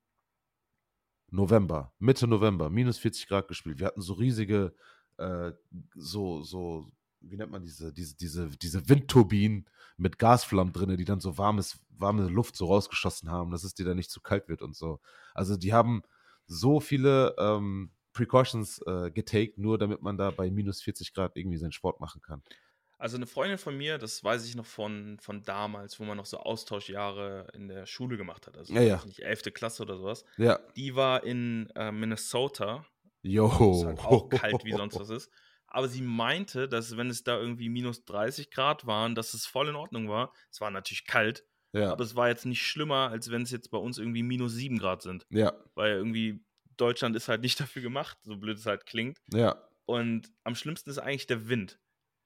November, 1.32 1.94
Mitte 2.00 2.28
November, 2.28 2.70
minus 2.70 2.98
40 2.98 3.28
Grad 3.28 3.48
gespielt. 3.48 3.80
Wir 3.80 3.88
hatten 3.88 4.02
so 4.02 4.14
riesige, 4.14 4.74
äh, 5.18 5.52
so, 5.96 6.44
so, 6.44 6.92
wie 7.22 7.38
nennt 7.38 7.52
man 7.52 7.64
diese, 7.64 7.94
diese, 7.94 8.16
diese, 8.16 8.48
diese 8.58 8.88
Windturbinen 8.90 9.66
mit 9.98 10.18
Gasflammen 10.18 10.74
drin, 10.74 10.96
die 10.98 11.06
dann 11.06 11.20
so 11.20 11.38
warmes, 11.38 11.80
warme 11.90 12.28
Luft 12.30 12.56
so 12.56 12.68
rausgeschossen 12.68 13.30
haben, 13.30 13.52
dass 13.52 13.64
es 13.64 13.74
dir 13.74 13.86
dann 13.86 13.98
nicht 13.98 14.12
zu 14.12 14.22
kalt 14.22 14.48
wird 14.48 14.62
und 14.62 14.76
so. 14.76 15.00
Also 15.34 15.58
die 15.58 15.74
haben 15.74 16.04
so 16.48 16.80
viele 16.80 17.36
ähm, 17.38 17.92
Precautions 18.14 18.82
äh, 18.88 19.12
getaked, 19.12 19.58
nur 19.58 19.78
damit 19.78 20.02
man 20.02 20.18
da 20.18 20.32
bei 20.32 20.50
minus 20.50 20.82
40 20.82 21.14
Grad 21.14 21.36
irgendwie 21.36 21.58
seinen 21.58 21.72
Sport 21.72 22.00
machen 22.00 22.22
kann. 22.22 22.42
Also 23.00 23.16
eine 23.16 23.28
Freundin 23.28 23.58
von 23.58 23.78
mir, 23.78 23.98
das 23.98 24.26
weiß 24.26 24.46
ich 24.46 24.56
noch 24.56 24.66
von, 24.66 25.18
von 25.22 25.42
damals, 25.44 26.02
wo 26.02 26.04
man 26.04 26.18
noch 26.18 26.26
so 26.26 26.38
Austauschjahre 26.38 27.48
in 27.54 27.70
der 27.70 27.86
Schule 27.86 28.18
gemacht 28.18 28.46
hat, 28.46 28.58
also 28.58 28.74
ja, 28.74 28.82
ja. 28.82 29.02
nicht 29.06 29.22
11. 29.22 29.54
Klasse 29.54 29.84
oder 29.84 29.96
sowas. 29.96 30.26
Ja. 30.36 30.60
Die 30.76 30.96
war 30.96 31.24
in 31.24 31.70
äh, 31.76 31.94
Minnesota. 31.94 32.86
Jo. 33.22 33.48
Es 33.48 33.86
halt 33.86 34.00
auch 34.00 34.28
kalt 34.28 34.66
wie 34.66 34.74
sonst 34.74 35.00
was 35.00 35.10
ist. 35.10 35.32
Aber 35.66 35.88
sie 35.88 36.02
meinte, 36.02 36.68
dass 36.68 36.98
wenn 36.98 37.10
es 37.10 37.24
da 37.24 37.40
irgendwie 37.40 37.70
minus 37.70 38.04
30 38.04 38.52
Grad 38.52 38.86
waren, 38.86 39.16
dass 39.16 39.34
es 39.34 39.46
voll 39.46 39.70
in 39.70 39.76
Ordnung 39.76 40.10
war. 40.10 40.34
Es 40.52 40.60
war 40.60 40.70
natürlich 40.70 41.06
kalt, 41.06 41.46
ja. 41.72 41.94
aber 41.94 42.04
es 42.04 42.18
war 42.18 42.28
jetzt 42.28 42.46
nicht 42.46 42.64
schlimmer, 42.64 43.10
als 43.12 43.32
wenn 43.32 43.44
es 43.44 43.52
jetzt 43.52 43.72
bei 43.72 43.78
uns 43.78 43.98
irgendwie 43.98 44.24
minus 44.24 44.56
7 44.56 44.78
Grad 44.78 45.04
sind. 45.04 45.26
Ja. 45.30 45.54
Weil 45.74 45.94
irgendwie 45.94 46.44
Deutschland 46.76 47.16
ist 47.16 47.30
halt 47.30 47.42
nicht 47.42 47.60
dafür 47.62 47.82
gemacht, 47.82 48.18
so 48.24 48.36
blöd 48.36 48.58
es 48.58 48.66
halt 48.66 48.86
klingt. 48.86 49.20
Ja. 49.32 49.64
Und 49.86 50.34
am 50.44 50.56
schlimmsten 50.56 50.90
ist 50.90 51.00
eigentlich 51.00 51.28
der 51.28 51.48
Wind. 51.48 51.80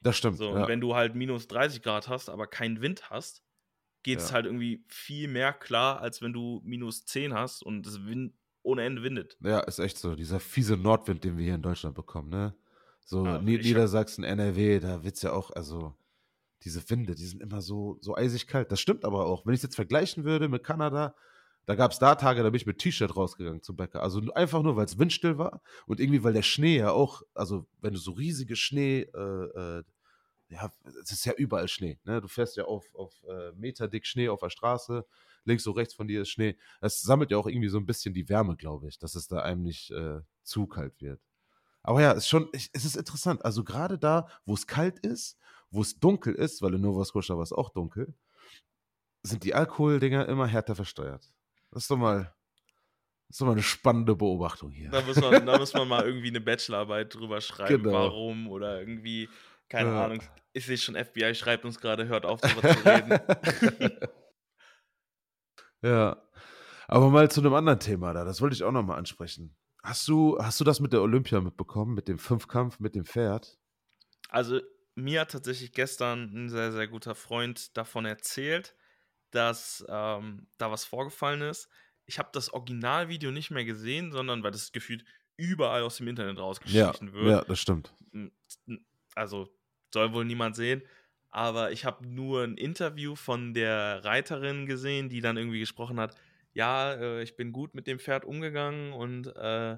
Das 0.03 0.17
stimmt. 0.17 0.37
So, 0.37 0.55
ja. 0.55 0.67
wenn 0.67 0.81
du 0.81 0.95
halt 0.95 1.15
minus 1.15 1.47
30 1.47 1.81
Grad 1.81 2.09
hast, 2.09 2.29
aber 2.29 2.45
keinen 2.47 2.81
Wind 2.81 3.09
hast, 3.09 3.41
geht 4.03 4.19
es 4.19 4.29
ja. 4.29 4.35
halt 4.35 4.45
irgendwie 4.45 4.83
viel 4.87 5.27
mehr 5.27 5.53
klar, 5.53 6.01
als 6.01 6.21
wenn 6.21 6.33
du 6.33 6.61
minus 6.65 7.05
10 7.05 7.33
hast 7.33 7.63
und 7.63 7.87
es 7.87 8.05
Wind 8.05 8.33
ohne 8.61 8.83
Ende 8.83 9.01
windet. 9.03 9.37
Ja, 9.41 9.59
ist 9.61 9.79
echt 9.79 9.97
so. 9.97 10.15
Dieser 10.15 10.39
fiese 10.39 10.77
Nordwind, 10.77 11.23
den 11.23 11.37
wir 11.37 11.45
hier 11.45 11.55
in 11.55 11.61
Deutschland 11.61 11.95
bekommen, 11.95 12.29
ne? 12.29 12.53
So 13.05 13.25
ja, 13.25 13.41
Niedersachsen, 13.41 14.23
NRW, 14.23 14.79
da 14.79 15.03
wird 15.03 15.15
es 15.15 15.21
ja 15.21 15.33
auch, 15.33 15.51
also 15.51 15.93
diese 16.63 16.89
Winde, 16.89 17.15
die 17.15 17.25
sind 17.25 17.41
immer 17.41 17.61
so, 17.61 17.97
so 18.01 18.15
eisig 18.15 18.47
kalt. 18.47 18.71
Das 18.71 18.79
stimmt 18.79 19.03
aber 19.03 19.25
auch. 19.25 19.45
Wenn 19.45 19.53
ich 19.53 19.59
es 19.59 19.63
jetzt 19.63 19.75
vergleichen 19.75 20.23
würde 20.23 20.47
mit 20.47 20.63
Kanada, 20.63 21.13
da 21.65 21.75
gab 21.75 21.91
es 21.91 21.99
da 21.99 22.15
Tage, 22.15 22.43
da 22.43 22.49
bin 22.49 22.57
ich 22.57 22.65
mit 22.65 22.77
T-Shirt 22.77 23.15
rausgegangen 23.15 23.61
zum 23.61 23.75
Bäcker. 23.75 24.01
Also 24.01 24.21
einfach 24.33 24.63
nur, 24.63 24.75
weil 24.75 24.85
es 24.85 24.97
windstill 24.97 25.37
war 25.37 25.61
und 25.85 25.99
irgendwie, 25.99 26.23
weil 26.23 26.33
der 26.33 26.41
Schnee 26.41 26.77
ja 26.77 26.91
auch, 26.91 27.23
also 27.33 27.67
wenn 27.81 27.93
du 27.93 27.99
so 27.99 28.11
riesige 28.11 28.55
Schnee, 28.55 29.01
äh, 29.01 29.79
äh, 29.79 29.83
ja, 30.53 30.71
es 31.01 31.11
ist 31.11 31.25
ja 31.25 31.33
überall 31.33 31.67
Schnee. 31.67 31.99
Ne? 32.03 32.21
Du 32.21 32.27
fährst 32.27 32.55
ja 32.55 32.65
auf, 32.65 32.93
auf 32.95 33.13
äh, 33.27 33.51
Meter 33.53 33.87
dick 33.87 34.05
Schnee 34.05 34.29
auf 34.29 34.39
der 34.39 34.49
Straße, 34.49 35.05
links 35.45 35.65
und 35.67 35.75
rechts 35.75 35.93
von 35.93 36.07
dir 36.07 36.21
ist 36.21 36.29
Schnee. 36.29 36.57
Das 36.81 37.01
sammelt 37.01 37.31
ja 37.31 37.37
auch 37.37 37.47
irgendwie 37.47 37.69
so 37.69 37.77
ein 37.77 37.85
bisschen 37.85 38.13
die 38.13 38.29
Wärme, 38.29 38.55
glaube 38.55 38.87
ich, 38.87 38.97
dass 38.99 39.15
es 39.15 39.27
da 39.27 39.39
einem 39.41 39.63
nicht 39.63 39.91
äh, 39.91 40.21
zu 40.43 40.67
kalt 40.67 41.01
wird. 41.01 41.21
Aber 41.81 42.01
ja, 42.01 42.11
es 42.11 42.19
ist 42.19 42.29
schon, 42.29 42.49
es 42.53 42.67
ist 42.85 42.95
interessant. 42.95 43.43
Also 43.43 43.63
gerade 43.63 43.97
da, 43.97 44.27
wo 44.45 44.53
es 44.53 44.67
kalt 44.67 44.99
ist, 44.99 45.37
wo 45.69 45.81
es 45.81 45.99
dunkel 45.99 46.35
ist, 46.35 46.61
weil 46.61 46.75
in 46.75 46.81
Nova 46.81 47.03
Scotia 47.03 47.35
war 47.35 47.43
es 47.43 47.51
auch 47.51 47.69
dunkel, 47.69 48.13
sind 49.23 49.43
die 49.43 49.53
Alkoholdinger 49.53 50.27
immer 50.27 50.47
härter 50.47 50.75
versteuert. 50.75 51.33
Das 51.71 51.83
ist 51.83 51.91
doch 51.91 51.97
mal, 51.97 52.33
Das 53.27 53.37
ist 53.37 53.41
immer 53.41 53.53
eine 53.53 53.63
spannende 53.63 54.15
Beobachtung 54.15 54.71
hier. 54.71 54.91
Da 54.91 55.01
muss 55.01 55.19
man, 55.19 55.45
da 55.45 55.57
muss 55.57 55.73
man 55.73 55.87
mal 55.87 56.05
irgendwie 56.05 56.27
eine 56.27 56.41
Bachelorarbeit 56.41 57.15
drüber 57.15 57.41
schreiben, 57.41 57.83
genau. 57.83 57.93
warum 57.93 58.47
oder 58.47 58.79
irgendwie, 58.79 59.27
keine 59.69 59.89
ja. 59.89 60.05
Ahnung. 60.05 60.21
Ich 60.53 60.65
sehe 60.65 60.77
schon, 60.77 60.95
FBI 60.95 61.33
schreibt 61.33 61.65
uns 61.65 61.79
gerade, 61.79 62.07
hört 62.07 62.25
auf, 62.25 62.41
darüber 62.41 62.61
zu 62.61 62.85
reden. 62.85 63.19
ja. 65.81 66.21
Aber 66.87 67.09
mal 67.09 67.31
zu 67.31 67.41
einem 67.41 67.53
anderen 67.53 67.79
Thema 67.79 68.13
da, 68.13 68.23
das 68.23 68.41
wollte 68.41 68.55
ich 68.55 68.63
auch 68.63 68.71
nochmal 68.71 68.99
ansprechen. 68.99 69.55
Hast 69.81 70.07
du, 70.07 70.37
hast 70.39 70.59
du 70.59 70.63
das 70.63 70.79
mit 70.79 70.93
der 70.93 71.01
Olympia 71.01 71.41
mitbekommen, 71.41 71.93
mit 71.93 72.07
dem 72.07 72.19
Fünfkampf, 72.19 72.79
mit 72.79 72.95
dem 72.95 73.03
Pferd? 73.03 73.57
Also, 74.29 74.61
mir 74.95 75.21
hat 75.21 75.31
tatsächlich 75.31 75.73
gestern 75.73 76.31
ein 76.33 76.49
sehr, 76.49 76.71
sehr 76.71 76.87
guter 76.87 77.15
Freund 77.15 77.75
davon 77.75 78.05
erzählt, 78.05 78.75
dass 79.31 79.83
ähm, 79.89 80.47
da 80.57 80.71
was 80.71 80.85
vorgefallen 80.85 81.41
ist. 81.41 81.67
Ich 82.05 82.19
habe 82.19 82.29
das 82.31 82.53
Originalvideo 82.53 83.31
nicht 83.31 83.51
mehr 83.51 83.65
gesehen, 83.65 84.11
sondern 84.11 84.43
weil 84.43 84.51
das 84.51 84.71
gefühlt 84.71 85.03
überall 85.37 85.81
aus 85.83 85.97
dem 85.97 86.07
Internet 86.07 86.37
rausgeschlichen 86.37 87.07
ja, 87.07 87.13
wird. 87.13 87.27
Ja, 87.27 87.43
das 87.43 87.59
stimmt. 87.59 87.93
Also 89.15 89.49
soll 89.93 90.13
wohl 90.13 90.25
niemand 90.25 90.55
sehen. 90.55 90.83
Aber 91.29 91.71
ich 91.71 91.85
habe 91.85 92.07
nur 92.07 92.43
ein 92.43 92.57
Interview 92.57 93.15
von 93.15 93.53
der 93.53 94.03
Reiterin 94.05 94.65
gesehen, 94.65 95.09
die 95.09 95.21
dann 95.21 95.37
irgendwie 95.37 95.59
gesprochen 95.59 95.99
hat, 95.99 96.15
ja, 96.53 96.93
äh, 96.93 97.23
ich 97.23 97.35
bin 97.35 97.51
gut 97.51 97.73
mit 97.73 97.87
dem 97.87 97.99
Pferd 97.99 98.25
umgegangen 98.25 98.93
und 98.93 99.27
äh, 99.35 99.77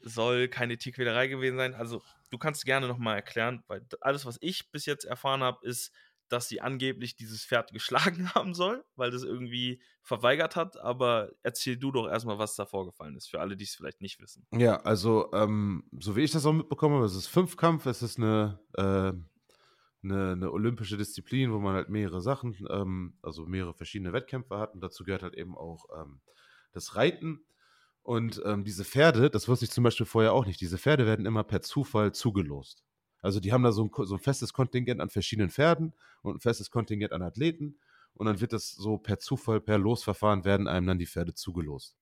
soll 0.00 0.48
keine 0.48 0.78
Tierquälerei 0.78 1.26
gewesen 1.26 1.56
sein. 1.56 1.74
Also 1.74 2.02
du 2.30 2.38
kannst 2.38 2.64
gerne 2.64 2.86
nochmal 2.86 3.16
erklären, 3.16 3.62
weil 3.66 3.84
alles, 4.00 4.24
was 4.26 4.38
ich 4.40 4.70
bis 4.70 4.86
jetzt 4.86 5.04
erfahren 5.04 5.42
habe, 5.42 5.66
ist, 5.66 5.92
dass 6.30 6.48
sie 6.48 6.60
angeblich 6.60 7.16
dieses 7.16 7.44
Pferd 7.44 7.72
geschlagen 7.72 8.34
haben 8.34 8.54
soll, 8.54 8.84
weil 8.96 9.10
das 9.10 9.22
irgendwie 9.22 9.82
verweigert 10.02 10.56
hat. 10.56 10.78
Aber 10.78 11.30
erzähl 11.42 11.76
du 11.76 11.92
doch 11.92 12.08
erstmal, 12.08 12.38
was 12.38 12.56
da 12.56 12.64
vorgefallen 12.64 13.16
ist, 13.16 13.28
für 13.28 13.40
alle, 13.40 13.56
die 13.56 13.64
es 13.64 13.74
vielleicht 13.74 14.00
nicht 14.00 14.20
wissen. 14.20 14.46
Ja, 14.52 14.76
also, 14.82 15.30
ähm, 15.32 15.84
so 15.98 16.16
wie 16.16 16.22
ich 16.22 16.30
das 16.30 16.46
auch 16.46 16.52
mitbekommen 16.52 16.96
habe, 16.96 17.06
es 17.06 17.14
ist 17.14 17.26
Fünfkampf, 17.26 17.86
es 17.86 18.02
ist 18.02 18.18
eine, 18.18 18.60
äh, 18.74 19.12
eine, 20.02 20.32
eine, 20.32 20.50
olympische 20.50 20.96
Disziplin, 20.96 21.52
wo 21.52 21.58
man 21.58 21.74
halt 21.74 21.90
mehrere 21.90 22.22
Sachen, 22.22 22.56
ähm, 22.70 23.18
also 23.22 23.44
mehrere 23.44 23.74
verschiedene 23.74 24.12
Wettkämpfe 24.12 24.58
hat. 24.58 24.74
Und 24.74 24.80
dazu 24.80 25.04
gehört 25.04 25.22
halt 25.22 25.34
eben 25.34 25.56
auch 25.56 25.84
ähm, 26.00 26.20
das 26.72 26.96
Reiten. 26.96 27.44
Und 28.02 28.40
ähm, 28.46 28.64
diese 28.64 28.84
Pferde, 28.84 29.28
das 29.28 29.46
wusste 29.46 29.66
ich 29.66 29.70
zum 29.70 29.84
Beispiel 29.84 30.06
vorher 30.06 30.32
auch 30.32 30.46
nicht, 30.46 30.60
diese 30.60 30.78
Pferde 30.78 31.04
werden 31.04 31.26
immer 31.26 31.44
per 31.44 31.60
Zufall 31.60 32.12
zugelost. 32.12 32.82
Also 33.22 33.40
die 33.40 33.52
haben 33.52 33.62
da 33.62 33.72
so 33.72 33.84
ein, 33.84 34.06
so 34.06 34.14
ein 34.14 34.20
festes 34.20 34.52
Kontingent 34.52 35.00
an 35.00 35.10
verschiedenen 35.10 35.50
Pferden 35.50 35.94
und 36.22 36.36
ein 36.36 36.40
festes 36.40 36.70
Kontingent 36.70 37.12
an 37.12 37.22
Athleten. 37.22 37.78
Und 38.14 38.26
dann 38.26 38.40
wird 38.40 38.52
das 38.52 38.72
so 38.72 38.98
per 38.98 39.18
Zufall, 39.18 39.60
per 39.60 39.78
Losverfahren 39.78 40.44
werden 40.44 40.68
einem 40.68 40.86
dann 40.86 40.98
die 40.98 41.06
Pferde 41.06 41.34
zugelost. 41.34 41.96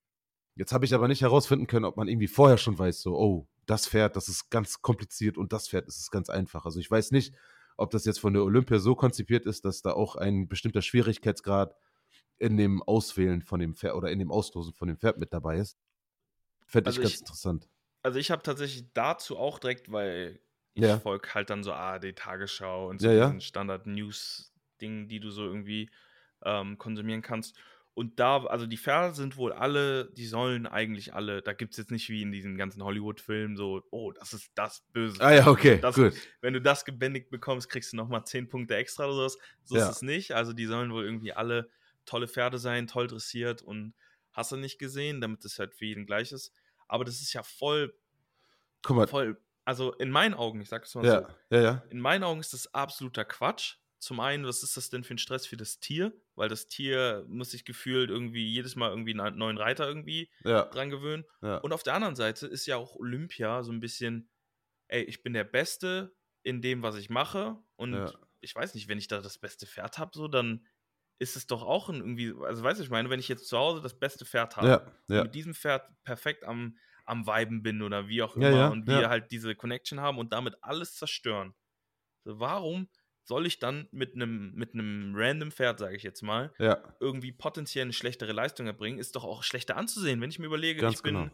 Jetzt 0.55 0.73
habe 0.73 0.85
ich 0.85 0.95
aber 0.95 1.07
nicht 1.07 1.23
herausfinden 1.23 1.67
können, 1.67 1.85
ob 1.85 1.97
man 1.97 2.09
irgendwie 2.09 2.27
vorher 2.27 2.59
schon 2.59 2.79
weiß, 2.79 3.01
so, 3.03 3.17
oh, 3.17 3.49
das 3.67 3.87
Pferd, 3.87 4.17
das 4.17 4.29
ist 4.29 4.51
ganz 4.51 4.83
kompliziert 4.83 5.39
und 5.39 5.53
das 5.53 5.69
Pferd 5.69 5.87
das 5.87 5.99
ist 5.99 6.11
ganz 6.11 6.31
einfach. 6.31 6.65
Also 6.65 6.81
ich 6.81 6.91
weiß 6.91 7.13
nicht, 7.13 7.35
ob 7.77 7.91
das 7.91 8.05
jetzt 8.05 8.19
von 8.19 8.33
der 8.33 8.43
Olympia 8.43 8.79
so 8.79 8.97
konzipiert 8.97 9.47
ist, 9.47 9.65
dass 9.65 9.83
da 9.83 9.93
auch 9.93 10.17
ein 10.17 10.49
bestimmter 10.49 10.83
Schwierigkeitsgrad 10.83 11.77
in 12.39 12.57
dem 12.57 12.83
Auswählen 12.83 13.43
von 13.43 13.61
dem 13.61 13.75
Pferd 13.75 13.95
oder 13.95 14.11
in 14.11 14.19
dem 14.19 14.33
Auslosen 14.33 14.73
von 14.73 14.89
dem 14.89 14.97
Pferd 14.97 15.19
mit 15.19 15.33
dabei 15.33 15.59
ist. 15.59 15.79
Fände 16.67 16.89
also 16.89 17.01
ich 17.01 17.03
ganz 17.05 17.15
ich, 17.15 17.21
interessant. 17.21 17.69
Also 18.03 18.19
ich 18.19 18.31
habe 18.31 18.43
tatsächlich 18.43 18.93
dazu 18.95 19.37
auch 19.37 19.59
direkt, 19.59 19.93
weil 19.93 20.41
ich 20.79 20.89
ja. 20.89 20.99
folge 20.99 21.35
halt 21.35 21.51
dann 21.51 21.65
so 21.65 21.73
ARD 21.73 22.15
Tagesschau 22.15 22.89
und 22.89 23.01
so 23.01 23.09
ja, 23.09 23.15
ja. 23.33 23.41
Standard-News-Dingen, 23.41 25.09
die 25.09 25.19
du 25.19 25.31
so 25.31 25.45
irgendwie 25.45 25.91
ähm, 26.45 26.79
konsumieren 26.79 27.23
kannst. 27.23 27.57
Und 27.95 28.21
da, 28.21 28.45
also 28.45 28.67
die 28.67 28.77
Pferde 28.77 29.13
sind 29.13 29.37
wohl 29.37 29.53
alle, 29.53 30.13
die 30.13 30.27
sollen 30.27 30.69
eigentlich 30.69 31.15
alle, 31.15 31.43
da 31.43 31.53
gibt 31.53 31.73
es 31.73 31.79
jetzt 31.79 31.91
nicht 31.91 32.09
wie 32.11 32.23
in 32.23 32.31
diesen 32.31 32.57
ganzen 32.57 32.85
Hollywood-Filmen 32.85 33.57
so, 33.57 33.83
oh, 33.91 34.13
das 34.13 34.33
ist 34.33 34.53
das 34.55 34.85
Böse. 34.93 35.21
Ah 35.21 35.35
ja, 35.35 35.49
okay, 35.49 35.81
das, 35.81 35.97
gut. 35.97 36.15
Wenn 36.41 36.55
du 36.55 36.61
das 36.61 36.85
gebändigt 36.85 37.29
bekommst, 37.31 37.69
kriegst 37.69 37.93
du 37.93 37.97
nochmal 37.97 38.25
10 38.25 38.49
Punkte 38.49 38.77
extra 38.77 39.07
oder 39.07 39.15
sowas. 39.15 39.39
So 39.65 39.77
ja. 39.77 39.89
ist 39.89 39.97
es 39.97 40.03
nicht. 40.03 40.31
Also 40.31 40.53
die 40.53 40.67
sollen 40.67 40.93
wohl 40.93 41.05
irgendwie 41.05 41.33
alle 41.33 41.71
tolle 42.05 42.29
Pferde 42.29 42.59
sein, 42.59 42.87
toll 42.87 43.09
dressiert 43.09 43.63
und 43.63 43.95
hast 44.33 44.53
du 44.53 44.57
nicht 44.57 44.79
gesehen, 44.79 45.21
damit 45.21 45.45
es 45.45 45.59
halt 45.59 45.75
für 45.75 45.87
jeden 45.87 46.07
gleich 46.07 46.31
ist. 46.31 46.53
Aber 46.87 47.05
das 47.05 47.21
ist 47.21 47.33
ja 47.33 47.43
voll, 47.43 47.93
Guck 48.83 48.97
mal. 48.97 49.09
voll, 49.09 49.41
also 49.69 49.93
in 49.93 50.11
meinen 50.11 50.33
Augen, 50.33 50.63
ich 50.63 50.71
sag's 50.71 50.95
mal 50.95 51.05
ja, 51.05 51.21
so, 51.21 51.57
ja, 51.57 51.63
ja. 51.63 51.83
in 51.91 52.01
meinen 52.01 52.25
Augen 52.25 52.41
ist 52.41 52.55
das 52.55 52.73
absoluter 52.73 53.27
Quatsch. 53.27 53.77
Zum 53.99 54.19
einen, 54.19 54.47
was 54.47 54.63
ist 54.63 54.79
das 54.79 54.89
denn 54.89 55.05
für 55.05 55.13
ein 55.13 55.19
Stress 55.19 55.47
für 55.47 55.59
das 55.59 55.79
Tier? 55.79 56.19
Weil 56.37 56.49
das 56.49 56.69
Tier 56.69 57.27
muss 57.29 57.51
sich 57.51 57.67
gefühlt 57.67 58.09
irgendwie 58.09 58.49
jedes 58.49 58.77
Mal 58.77 58.89
irgendwie 58.89 59.21
einen 59.21 59.37
neuen 59.37 59.59
Reiter 59.59 59.87
irgendwie 59.87 60.31
dran 60.43 60.89
gewöhnen. 60.89 61.25
Und 61.43 61.75
auf 61.75 61.83
der 61.83 61.93
anderen 61.93 62.17
Seite 62.17 62.47
ist 62.47 62.65
ja 62.65 62.77
auch 62.77 62.97
Olympia 62.97 63.63
so 63.63 63.71
ein 63.71 63.81
bisschen, 63.81 64.31
ey, 64.87 65.03
ich 65.03 65.23
bin 65.23 65.35
der 65.35 65.45
Beste 65.45 66.17
in 66.45 66.63
dem, 66.63 66.83
was 66.83 66.97
ich 66.97 67.11
mache. 67.11 67.59
Und 67.77 68.17
ich 68.41 68.55
weiß 68.55 68.75
nicht, 68.75 68.89
wenn 68.89 68.97
ich 68.97 69.09
da 69.09 69.21
das 69.21 69.37
beste 69.37 69.67
Pferd 69.67 69.99
habe, 69.99 70.13
so, 70.15 70.29
dann 70.29 70.67
ist 71.19 71.37
es 71.37 71.47
doch 71.47 71.63
auch 71.63 71.91
ein 71.91 71.97
irgendwie, 71.97 72.33
also 72.43 72.63
weißt 72.63 72.81
du, 72.81 72.85
ich 72.85 72.91
meine, 72.91 73.11
wenn 73.11 73.21
ich 73.21 73.29
jetzt 73.29 73.49
zu 73.49 73.59
Hause 73.59 73.83
das 73.83 73.99
beste 73.99 74.25
Pferd 74.25 74.57
habe, 74.57 74.91
mit 75.09 75.35
diesem 75.35 75.53
Pferd 75.53 75.87
perfekt 76.05 76.45
am, 76.45 76.79
am 77.09 77.27
Weiben 77.27 77.63
bin 77.63 77.83
oder 77.83 78.09
wie 78.09 78.23
auch 78.23 78.37
immer 78.37 78.51
ja, 78.51 78.69
und 78.69 78.87
wir 78.87 79.09
halt 79.09 79.31
diese 79.31 79.55
Connection 79.55 80.01
haben 80.01 80.19
und 80.19 80.33
damit 80.33 80.57
alles 80.63 80.95
zerstören. 80.95 81.55
So, 82.25 82.39
warum 82.39 82.89
soll 83.25 83.47
ich 83.47 83.59
dann 83.59 83.89
mit 83.91 84.15
einem 84.15 84.53
mit 84.55 84.71
random 84.75 85.51
Pferd, 85.51 85.79
sage 85.79 85.97
ich 85.97 86.03
jetzt 86.03 86.23
mal, 86.23 86.53
irgendwie 87.01 87.33
potenziell 87.33 87.85
eine 87.85 87.93
schlechtere 87.93 88.33
Leistung 88.33 88.67
erbringen? 88.67 88.99
Ist 88.99 89.17
doch 89.17 89.25
auch 89.25 89.43
schlechter 89.43 89.77
anzusehen, 89.77 90.21
wenn 90.21 90.31
ich 90.31 90.39
mir 90.39 90.47
überlege, 90.47 90.81
Ganz 90.81 90.97
ich 90.97 91.03
bin, 91.03 91.15
genau. 91.15 91.31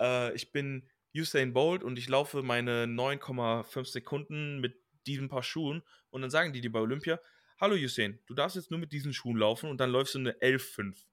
äh, 0.00 0.34
ich 0.34 0.52
bin 0.52 0.88
Usain 1.16 1.52
Bolt 1.52 1.82
und 1.82 1.98
ich 1.98 2.08
laufe 2.08 2.42
meine 2.42 2.84
9,5 2.84 3.84
Sekunden 3.86 4.60
mit 4.60 4.76
diesen 5.06 5.28
paar 5.28 5.42
Schuhen 5.42 5.82
und 6.10 6.22
dann 6.22 6.30
sagen 6.30 6.52
die 6.52 6.60
dir 6.60 6.72
bei 6.72 6.80
Olympia, 6.80 7.20
hallo 7.58 7.74
Usain, 7.74 8.20
du 8.26 8.34
darfst 8.34 8.56
jetzt 8.56 8.70
nur 8.70 8.80
mit 8.80 8.92
diesen 8.92 9.12
Schuhen 9.12 9.36
laufen 9.36 9.70
und 9.70 9.78
dann 9.78 9.90
läufst 9.90 10.14
du 10.14 10.18
eine 10.18 10.32
11,5. 10.32 11.04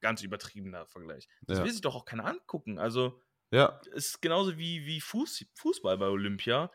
Ganz 0.00 0.22
übertriebener 0.22 0.86
Vergleich. 0.86 1.28
Das 1.42 1.58
ja. 1.58 1.64
will 1.64 1.70
sich 1.70 1.80
doch 1.80 1.94
auch 1.94 2.04
keiner 2.04 2.26
angucken. 2.26 2.80
Also, 2.80 3.22
ja. 3.52 3.80
ist 3.94 4.22
genauso 4.22 4.58
wie, 4.58 4.86
wie 4.86 5.00
Fuß, 5.00 5.44
Fußball 5.54 5.98
bei 5.98 6.06
Olympia. 6.06 6.70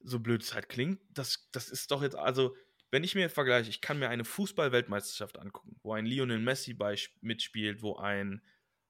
So 0.00 0.20
blöd 0.20 0.42
es 0.42 0.54
halt 0.54 0.68
klingt. 0.68 1.00
Das, 1.10 1.48
das 1.52 1.70
ist 1.70 1.90
doch 1.90 2.02
jetzt, 2.02 2.16
also, 2.16 2.54
wenn 2.90 3.04
ich 3.04 3.14
mir 3.14 3.30
vergleiche, 3.30 3.70
ich 3.70 3.80
kann 3.80 3.98
mir 3.98 4.08
eine 4.08 4.24
Fußball-Weltmeisterschaft 4.24 5.38
angucken, 5.38 5.76
wo 5.82 5.94
ein 5.94 6.06
Lionel 6.06 6.38
Messi 6.38 6.74
bei, 6.74 6.96
mitspielt, 7.22 7.82
wo 7.82 7.96
ein, 7.96 8.42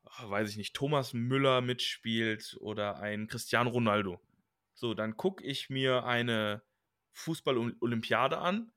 oh, 0.03 0.31
weiß 0.31 0.51
ich 0.51 0.57
nicht, 0.57 0.75
Thomas 0.75 1.13
Müller 1.13 1.61
mitspielt 1.61 2.57
oder 2.61 2.99
ein 3.01 3.29
Cristiano 3.29 3.71
Ronaldo. 3.71 4.21
So, 4.75 4.95
dann 4.95 5.17
gucke 5.17 5.45
ich 5.45 5.71
mir 5.71 6.05
eine 6.05 6.63
Fußball-Olympiade 7.13 8.39
an 8.39 8.73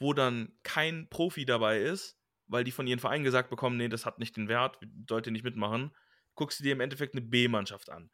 wo 0.00 0.14
dann 0.14 0.50
kein 0.62 1.08
Profi 1.08 1.44
dabei 1.44 1.78
ist, 1.78 2.18
weil 2.48 2.64
die 2.64 2.72
von 2.72 2.86
ihren 2.86 2.98
Vereinen 2.98 3.22
gesagt 3.22 3.50
bekommen, 3.50 3.76
nee, 3.76 3.88
das 3.88 4.06
hat 4.06 4.18
nicht 4.18 4.36
den 4.36 4.48
Wert, 4.48 4.80
sollte 5.08 5.30
nicht 5.30 5.44
mitmachen, 5.44 5.94
guckst 6.40 6.58
du 6.58 6.64
dir 6.64 6.72
im 6.72 6.80
Endeffekt 6.80 7.12
eine 7.12 7.20
B-Mannschaft 7.20 7.90
an. 7.90 8.10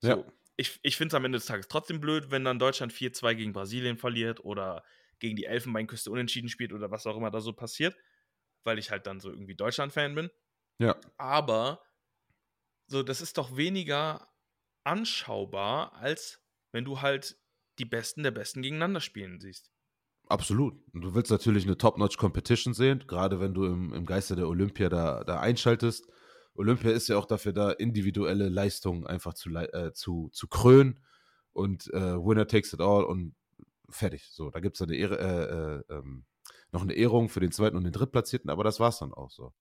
So, 0.00 0.08
ja. 0.08 0.24
Ich, 0.56 0.80
ich 0.82 0.96
finde 0.96 1.08
es 1.08 1.14
am 1.14 1.26
Ende 1.26 1.36
des 1.36 1.44
Tages 1.44 1.68
trotzdem 1.68 2.00
blöd, 2.00 2.30
wenn 2.30 2.42
dann 2.42 2.58
Deutschland 2.58 2.90
4-2 2.90 3.34
gegen 3.34 3.52
Brasilien 3.52 3.98
verliert 3.98 4.42
oder 4.42 4.82
gegen 5.18 5.36
die 5.36 5.44
Elfenbeinküste 5.44 6.10
unentschieden 6.10 6.48
spielt 6.48 6.72
oder 6.72 6.90
was 6.90 7.06
auch 7.06 7.18
immer 7.18 7.30
da 7.30 7.42
so 7.42 7.52
passiert, 7.52 7.94
weil 8.64 8.78
ich 8.78 8.90
halt 8.90 9.06
dann 9.06 9.20
so 9.20 9.28
irgendwie 9.28 9.54
Deutschland-Fan 9.54 10.14
bin. 10.14 10.30
Ja. 10.78 10.98
Aber 11.18 11.82
so, 12.86 13.02
das 13.02 13.20
ist 13.20 13.36
doch 13.36 13.58
weniger 13.58 14.26
anschaubar, 14.84 15.92
als 15.96 16.42
wenn 16.72 16.86
du 16.86 17.02
halt 17.02 17.38
die 17.78 17.84
Besten 17.84 18.22
der 18.22 18.30
Besten 18.30 18.62
gegeneinander 18.62 19.02
spielen 19.02 19.38
siehst. 19.38 19.70
Absolut. 20.28 20.82
Und 20.94 21.02
du 21.02 21.14
willst 21.14 21.30
natürlich 21.30 21.64
eine 21.64 21.76
Top-Notch-Competition 21.76 22.72
sehen, 22.72 23.04
gerade 23.06 23.38
wenn 23.38 23.52
du 23.52 23.66
im, 23.66 23.92
im 23.92 24.06
Geiste 24.06 24.34
der 24.34 24.48
Olympia 24.48 24.88
da, 24.88 25.24
da 25.24 25.40
einschaltest. 25.40 26.08
Olympia 26.56 26.90
ist 26.90 27.08
ja 27.08 27.16
auch 27.18 27.26
dafür 27.26 27.52
da, 27.52 27.70
individuelle 27.70 28.48
Leistungen 28.48 29.06
einfach 29.06 29.34
zu, 29.34 29.50
äh, 29.50 29.92
zu, 29.92 30.30
zu 30.32 30.48
krönen 30.48 31.00
und 31.52 31.92
äh, 31.92 32.16
Winner 32.16 32.46
takes 32.46 32.72
it 32.72 32.80
all 32.80 33.04
und 33.04 33.34
fertig. 33.88 34.28
So, 34.30 34.50
da 34.50 34.60
gibt 34.60 34.76
es 34.76 34.82
eine 34.82 34.94
Ehre, 34.94 35.18
äh, 35.18 35.94
äh, 35.94 35.98
ähm, 35.98 36.24
noch 36.72 36.82
eine 36.82 36.94
Ehrung 36.94 37.28
für 37.28 37.40
den 37.40 37.52
zweiten 37.52 37.76
und 37.76 37.84
den 37.84 37.92
drittplatzierten, 37.92 38.50
aber 38.50 38.64
das 38.64 38.80
war 38.80 38.88
es 38.88 38.98
dann 38.98 39.12
auch 39.12 39.30
so. 39.30 39.52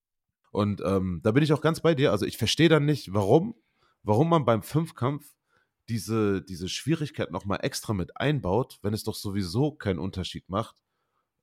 Und 0.51 0.81
ähm, 0.85 1.19
da 1.23 1.31
bin 1.31 1.43
ich 1.43 1.53
auch 1.53 1.61
ganz 1.61 1.81
bei 1.81 1.95
dir. 1.95 2.11
Also 2.11 2.25
ich 2.25 2.37
verstehe 2.37 2.69
dann 2.69 2.85
nicht, 2.85 3.13
warum, 3.13 3.55
warum 4.03 4.29
man 4.29 4.45
beim 4.45 4.63
Fünfkampf 4.63 5.25
diese, 5.89 6.41
diese 6.41 6.69
Schwierigkeit 6.69 7.31
nochmal 7.31 7.59
extra 7.61 7.93
mit 7.93 8.17
einbaut, 8.17 8.79
wenn 8.81 8.93
es 8.93 9.03
doch 9.03 9.15
sowieso 9.15 9.71
keinen 9.71 9.99
Unterschied 9.99 10.49
macht, 10.49 10.75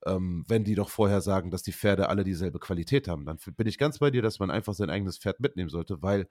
ähm, 0.07 0.45
wenn 0.49 0.65
die 0.65 0.75
doch 0.75 0.91
vorher 0.91 1.21
sagen, 1.21 1.51
dass 1.51 1.63
die 1.63 1.73
Pferde 1.73 2.09
alle 2.09 2.25
dieselbe 2.25 2.59
Qualität 2.59 3.09
haben. 3.09 3.25
Dann 3.25 3.39
bin 3.57 3.67
ich 3.67 3.79
ganz 3.79 3.99
bei 3.99 4.11
dir, 4.11 4.23
dass 4.23 4.39
man 4.39 4.51
einfach 4.51 4.75
sein 4.75 4.91
eigenes 4.91 5.19
Pferd 5.19 5.41
mitnehmen 5.41 5.71
sollte, 5.71 6.03
weil 6.03 6.29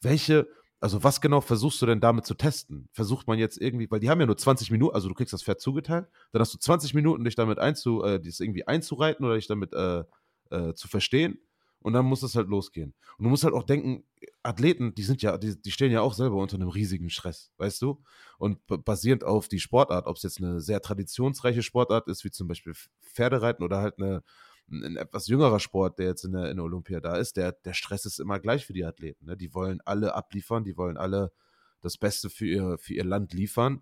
welche, 0.00 0.48
also 0.80 1.04
was 1.04 1.20
genau 1.20 1.40
versuchst 1.40 1.82
du 1.82 1.86
denn 1.86 2.00
damit 2.00 2.24
zu 2.26 2.34
testen? 2.34 2.88
Versucht 2.92 3.26
man 3.26 3.38
jetzt 3.38 3.60
irgendwie, 3.60 3.90
weil 3.90 4.00
die 4.00 4.10
haben 4.10 4.20
ja 4.20 4.26
nur 4.26 4.36
20 4.36 4.70
Minuten, 4.70 4.94
also 4.94 5.08
du 5.08 5.14
kriegst 5.14 5.32
das 5.32 5.42
Pferd 5.42 5.60
zugeteilt, 5.60 6.06
dann 6.32 6.40
hast 6.40 6.54
du 6.54 6.58
20 6.58 6.94
Minuten, 6.94 7.24
dich 7.24 7.34
damit 7.34 7.58
einzu, 7.58 8.02
äh, 8.02 8.20
irgendwie 8.24 8.66
einzureiten 8.66 9.24
oder 9.24 9.36
dich 9.36 9.46
damit 9.46 9.72
äh, 9.74 10.04
äh, 10.50 10.74
zu 10.74 10.88
verstehen. 10.88 11.38
Und 11.82 11.94
dann 11.94 12.04
muss 12.04 12.22
es 12.22 12.34
halt 12.34 12.48
losgehen. 12.48 12.94
Und 13.18 13.24
du 13.24 13.30
musst 13.30 13.44
halt 13.44 13.54
auch 13.54 13.62
denken, 13.62 14.04
Athleten, 14.42 14.94
die 14.94 15.02
sind 15.02 15.22
ja, 15.22 15.38
die, 15.38 15.60
die 15.60 15.70
stehen 15.70 15.92
ja 15.92 16.02
auch 16.02 16.14
selber 16.14 16.36
unter 16.36 16.56
einem 16.56 16.68
riesigen 16.68 17.10
Stress, 17.10 17.52
weißt 17.56 17.80
du? 17.82 18.02
Und 18.38 18.58
basierend 18.66 19.24
auf 19.24 19.48
die 19.48 19.60
Sportart, 19.60 20.06
ob 20.06 20.16
es 20.16 20.22
jetzt 20.22 20.38
eine 20.38 20.60
sehr 20.60 20.80
traditionsreiche 20.80 21.62
Sportart 21.62 22.08
ist, 22.08 22.24
wie 22.24 22.30
zum 22.30 22.48
Beispiel 22.48 22.74
Pferdereiten 23.00 23.64
oder 23.64 23.78
halt 23.78 23.98
eine, 23.98 24.22
ein 24.70 24.96
etwas 24.96 25.26
jüngerer 25.26 25.60
Sport, 25.60 25.98
der 25.98 26.06
jetzt 26.06 26.24
in 26.24 26.32
der, 26.32 26.50
in 26.50 26.56
der 26.56 26.64
Olympia 26.64 27.00
da 27.00 27.16
ist, 27.16 27.36
der, 27.36 27.52
der 27.52 27.72
Stress 27.72 28.04
ist 28.04 28.20
immer 28.20 28.38
gleich 28.38 28.66
für 28.66 28.74
die 28.74 28.84
Athleten. 28.84 29.26
Ne? 29.26 29.36
Die 29.36 29.54
wollen 29.54 29.80
alle 29.84 30.14
abliefern, 30.14 30.64
die 30.64 30.76
wollen 30.76 30.96
alle 30.96 31.32
das 31.80 31.96
Beste 31.96 32.28
für 32.28 32.46
ihr, 32.46 32.78
für 32.78 32.94
ihr 32.94 33.04
Land 33.04 33.32
liefern. 33.32 33.80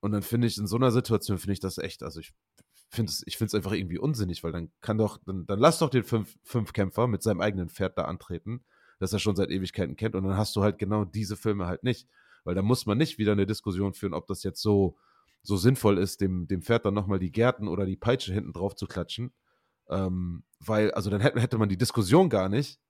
Und 0.00 0.12
dann 0.12 0.22
finde 0.22 0.46
ich, 0.46 0.58
in 0.58 0.66
so 0.66 0.76
einer 0.76 0.90
Situation 0.90 1.38
finde 1.38 1.54
ich 1.54 1.60
das 1.60 1.78
echt, 1.78 2.02
also 2.02 2.20
ich 2.20 2.34
finde 2.88 3.10
es 3.10 3.22
ich 3.26 3.36
finde 3.36 3.48
es 3.48 3.54
einfach 3.54 3.72
irgendwie 3.72 3.98
unsinnig, 3.98 4.42
weil 4.44 4.52
dann 4.52 4.70
kann 4.80 4.98
doch, 4.98 5.18
dann, 5.24 5.46
dann 5.46 5.58
lass 5.58 5.78
doch 5.78 5.90
den 5.90 6.04
fünf, 6.04 6.38
Fünfkämpfer 6.42 7.06
mit 7.06 7.22
seinem 7.22 7.40
eigenen 7.40 7.68
Pferd 7.68 7.98
da 7.98 8.04
antreten, 8.04 8.64
das 8.98 9.12
er 9.12 9.18
schon 9.18 9.36
seit 9.36 9.50
Ewigkeiten 9.50 9.96
kennt, 9.96 10.14
und 10.14 10.24
dann 10.24 10.36
hast 10.36 10.56
du 10.56 10.62
halt 10.62 10.78
genau 10.78 11.04
diese 11.04 11.36
Filme 11.36 11.66
halt 11.66 11.84
nicht. 11.84 12.08
Weil 12.44 12.54
da 12.54 12.62
muss 12.62 12.86
man 12.86 12.96
nicht 12.96 13.18
wieder 13.18 13.32
eine 13.32 13.46
Diskussion 13.46 13.92
führen, 13.92 14.14
ob 14.14 14.26
das 14.26 14.42
jetzt 14.42 14.62
so, 14.62 14.96
so 15.42 15.56
sinnvoll 15.56 15.98
ist, 15.98 16.20
dem, 16.20 16.48
dem 16.48 16.62
Pferd 16.62 16.86
dann 16.86 16.94
nochmal 16.94 17.18
die 17.18 17.32
Gärten 17.32 17.68
oder 17.68 17.84
die 17.84 17.96
Peitsche 17.96 18.32
hinten 18.32 18.52
drauf 18.52 18.74
zu 18.74 18.86
klatschen. 18.86 19.32
Ähm, 19.90 20.44
weil, 20.60 20.90
also 20.92 21.10
dann 21.10 21.20
hätte, 21.20 21.40
hätte 21.40 21.58
man 21.58 21.68
die 21.68 21.76
Diskussion 21.76 22.30
gar 22.30 22.48
nicht, 22.48 22.80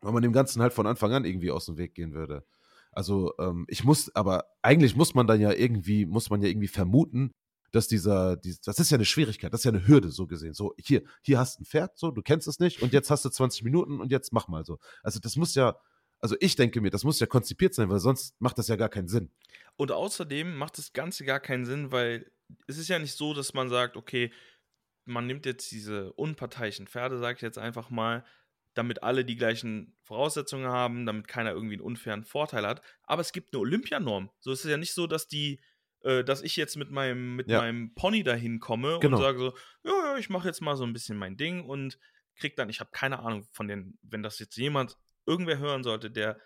weil 0.00 0.12
man 0.12 0.22
dem 0.22 0.32
Ganzen 0.32 0.62
halt 0.62 0.72
von 0.72 0.86
Anfang 0.86 1.12
an 1.12 1.24
irgendwie 1.24 1.50
aus 1.50 1.66
dem 1.66 1.76
Weg 1.76 1.94
gehen 1.94 2.14
würde. 2.14 2.44
Also 2.92 3.34
ähm, 3.38 3.64
ich 3.68 3.84
muss, 3.84 4.14
aber 4.16 4.46
eigentlich 4.62 4.96
muss 4.96 5.14
man 5.14 5.26
dann 5.26 5.40
ja 5.40 5.52
irgendwie, 5.52 6.06
muss 6.06 6.30
man 6.30 6.42
ja 6.42 6.48
irgendwie 6.48 6.68
vermuten, 6.68 7.32
dass 7.72 7.88
dieser, 7.88 8.36
dies, 8.36 8.60
das 8.60 8.78
ist 8.78 8.90
ja 8.90 8.96
eine 8.96 9.04
Schwierigkeit, 9.04 9.52
das 9.52 9.60
ist 9.60 9.64
ja 9.64 9.72
eine 9.72 9.86
Hürde 9.86 10.10
so 10.10 10.26
gesehen. 10.26 10.54
So, 10.54 10.74
hier, 10.78 11.02
hier 11.22 11.38
hast 11.38 11.58
du 11.58 11.62
ein 11.62 11.66
Pferd, 11.66 11.98
so, 11.98 12.10
du 12.10 12.22
kennst 12.22 12.48
es 12.48 12.58
nicht 12.58 12.82
und 12.82 12.92
jetzt 12.92 13.10
hast 13.10 13.24
du 13.24 13.28
20 13.28 13.62
Minuten 13.62 14.00
und 14.00 14.10
jetzt 14.10 14.32
mach 14.32 14.48
mal 14.48 14.64
so. 14.64 14.78
Also 15.02 15.20
das 15.20 15.36
muss 15.36 15.54
ja, 15.54 15.76
also 16.20 16.36
ich 16.40 16.56
denke 16.56 16.80
mir, 16.80 16.90
das 16.90 17.04
muss 17.04 17.20
ja 17.20 17.26
konzipiert 17.26 17.74
sein, 17.74 17.88
weil 17.88 18.00
sonst 18.00 18.40
macht 18.40 18.58
das 18.58 18.68
ja 18.68 18.76
gar 18.76 18.88
keinen 18.88 19.08
Sinn. 19.08 19.30
Und 19.76 19.92
außerdem 19.92 20.56
macht 20.56 20.78
das 20.78 20.92
Ganze 20.92 21.24
gar 21.24 21.40
keinen 21.40 21.64
Sinn, 21.64 21.92
weil 21.92 22.30
es 22.66 22.78
ist 22.78 22.88
ja 22.88 22.98
nicht 22.98 23.16
so, 23.16 23.34
dass 23.34 23.54
man 23.54 23.68
sagt, 23.68 23.96
okay, 23.96 24.32
man 25.04 25.26
nimmt 25.26 25.46
jetzt 25.46 25.70
diese 25.70 26.12
unparteiischen 26.12 26.86
Pferde, 26.86 27.18
sag 27.18 27.36
ich 27.36 27.42
jetzt 27.42 27.58
einfach 27.58 27.90
mal, 27.90 28.24
damit 28.74 29.02
alle 29.02 29.24
die 29.24 29.36
gleichen 29.36 29.96
Voraussetzungen 30.02 30.68
haben, 30.68 31.06
damit 31.06 31.26
keiner 31.26 31.52
irgendwie 31.52 31.74
einen 31.74 31.82
unfairen 31.82 32.24
Vorteil 32.24 32.66
hat. 32.66 32.82
Aber 33.02 33.20
es 33.20 33.32
gibt 33.32 33.52
eine 33.52 33.60
Olympianorm. 33.60 34.30
So 34.40 34.52
ist 34.52 34.64
es 34.64 34.70
ja 34.70 34.76
nicht 34.76 34.94
so, 34.94 35.06
dass 35.06 35.26
die, 35.26 35.60
äh, 36.02 36.24
dass 36.24 36.42
ich 36.42 36.56
jetzt 36.56 36.76
mit 36.76 36.90
meinem, 36.90 37.36
mit 37.36 37.48
ja. 37.48 37.60
meinem 37.60 37.94
Pony 37.94 38.22
dahin 38.22 38.60
komme 38.60 38.98
genau. 39.00 39.16
und 39.16 39.22
sage 39.22 39.38
so, 39.38 39.54
ja, 39.84 39.92
ja, 39.92 40.18
ich 40.18 40.30
mache 40.30 40.48
jetzt 40.48 40.60
mal 40.60 40.76
so 40.76 40.84
ein 40.84 40.92
bisschen 40.92 41.16
mein 41.16 41.36
Ding 41.36 41.64
und 41.64 41.98
krieg 42.36 42.56
dann, 42.56 42.68
ich 42.68 42.80
habe 42.80 42.90
keine 42.92 43.20
Ahnung 43.20 43.44
von 43.52 43.68
den, 43.68 43.98
wenn 44.02 44.22
das 44.22 44.38
jetzt 44.38 44.56
jemand, 44.56 44.96
irgendwer 45.26 45.58
hören 45.58 45.82
sollte, 45.82 46.10
der 46.10 46.38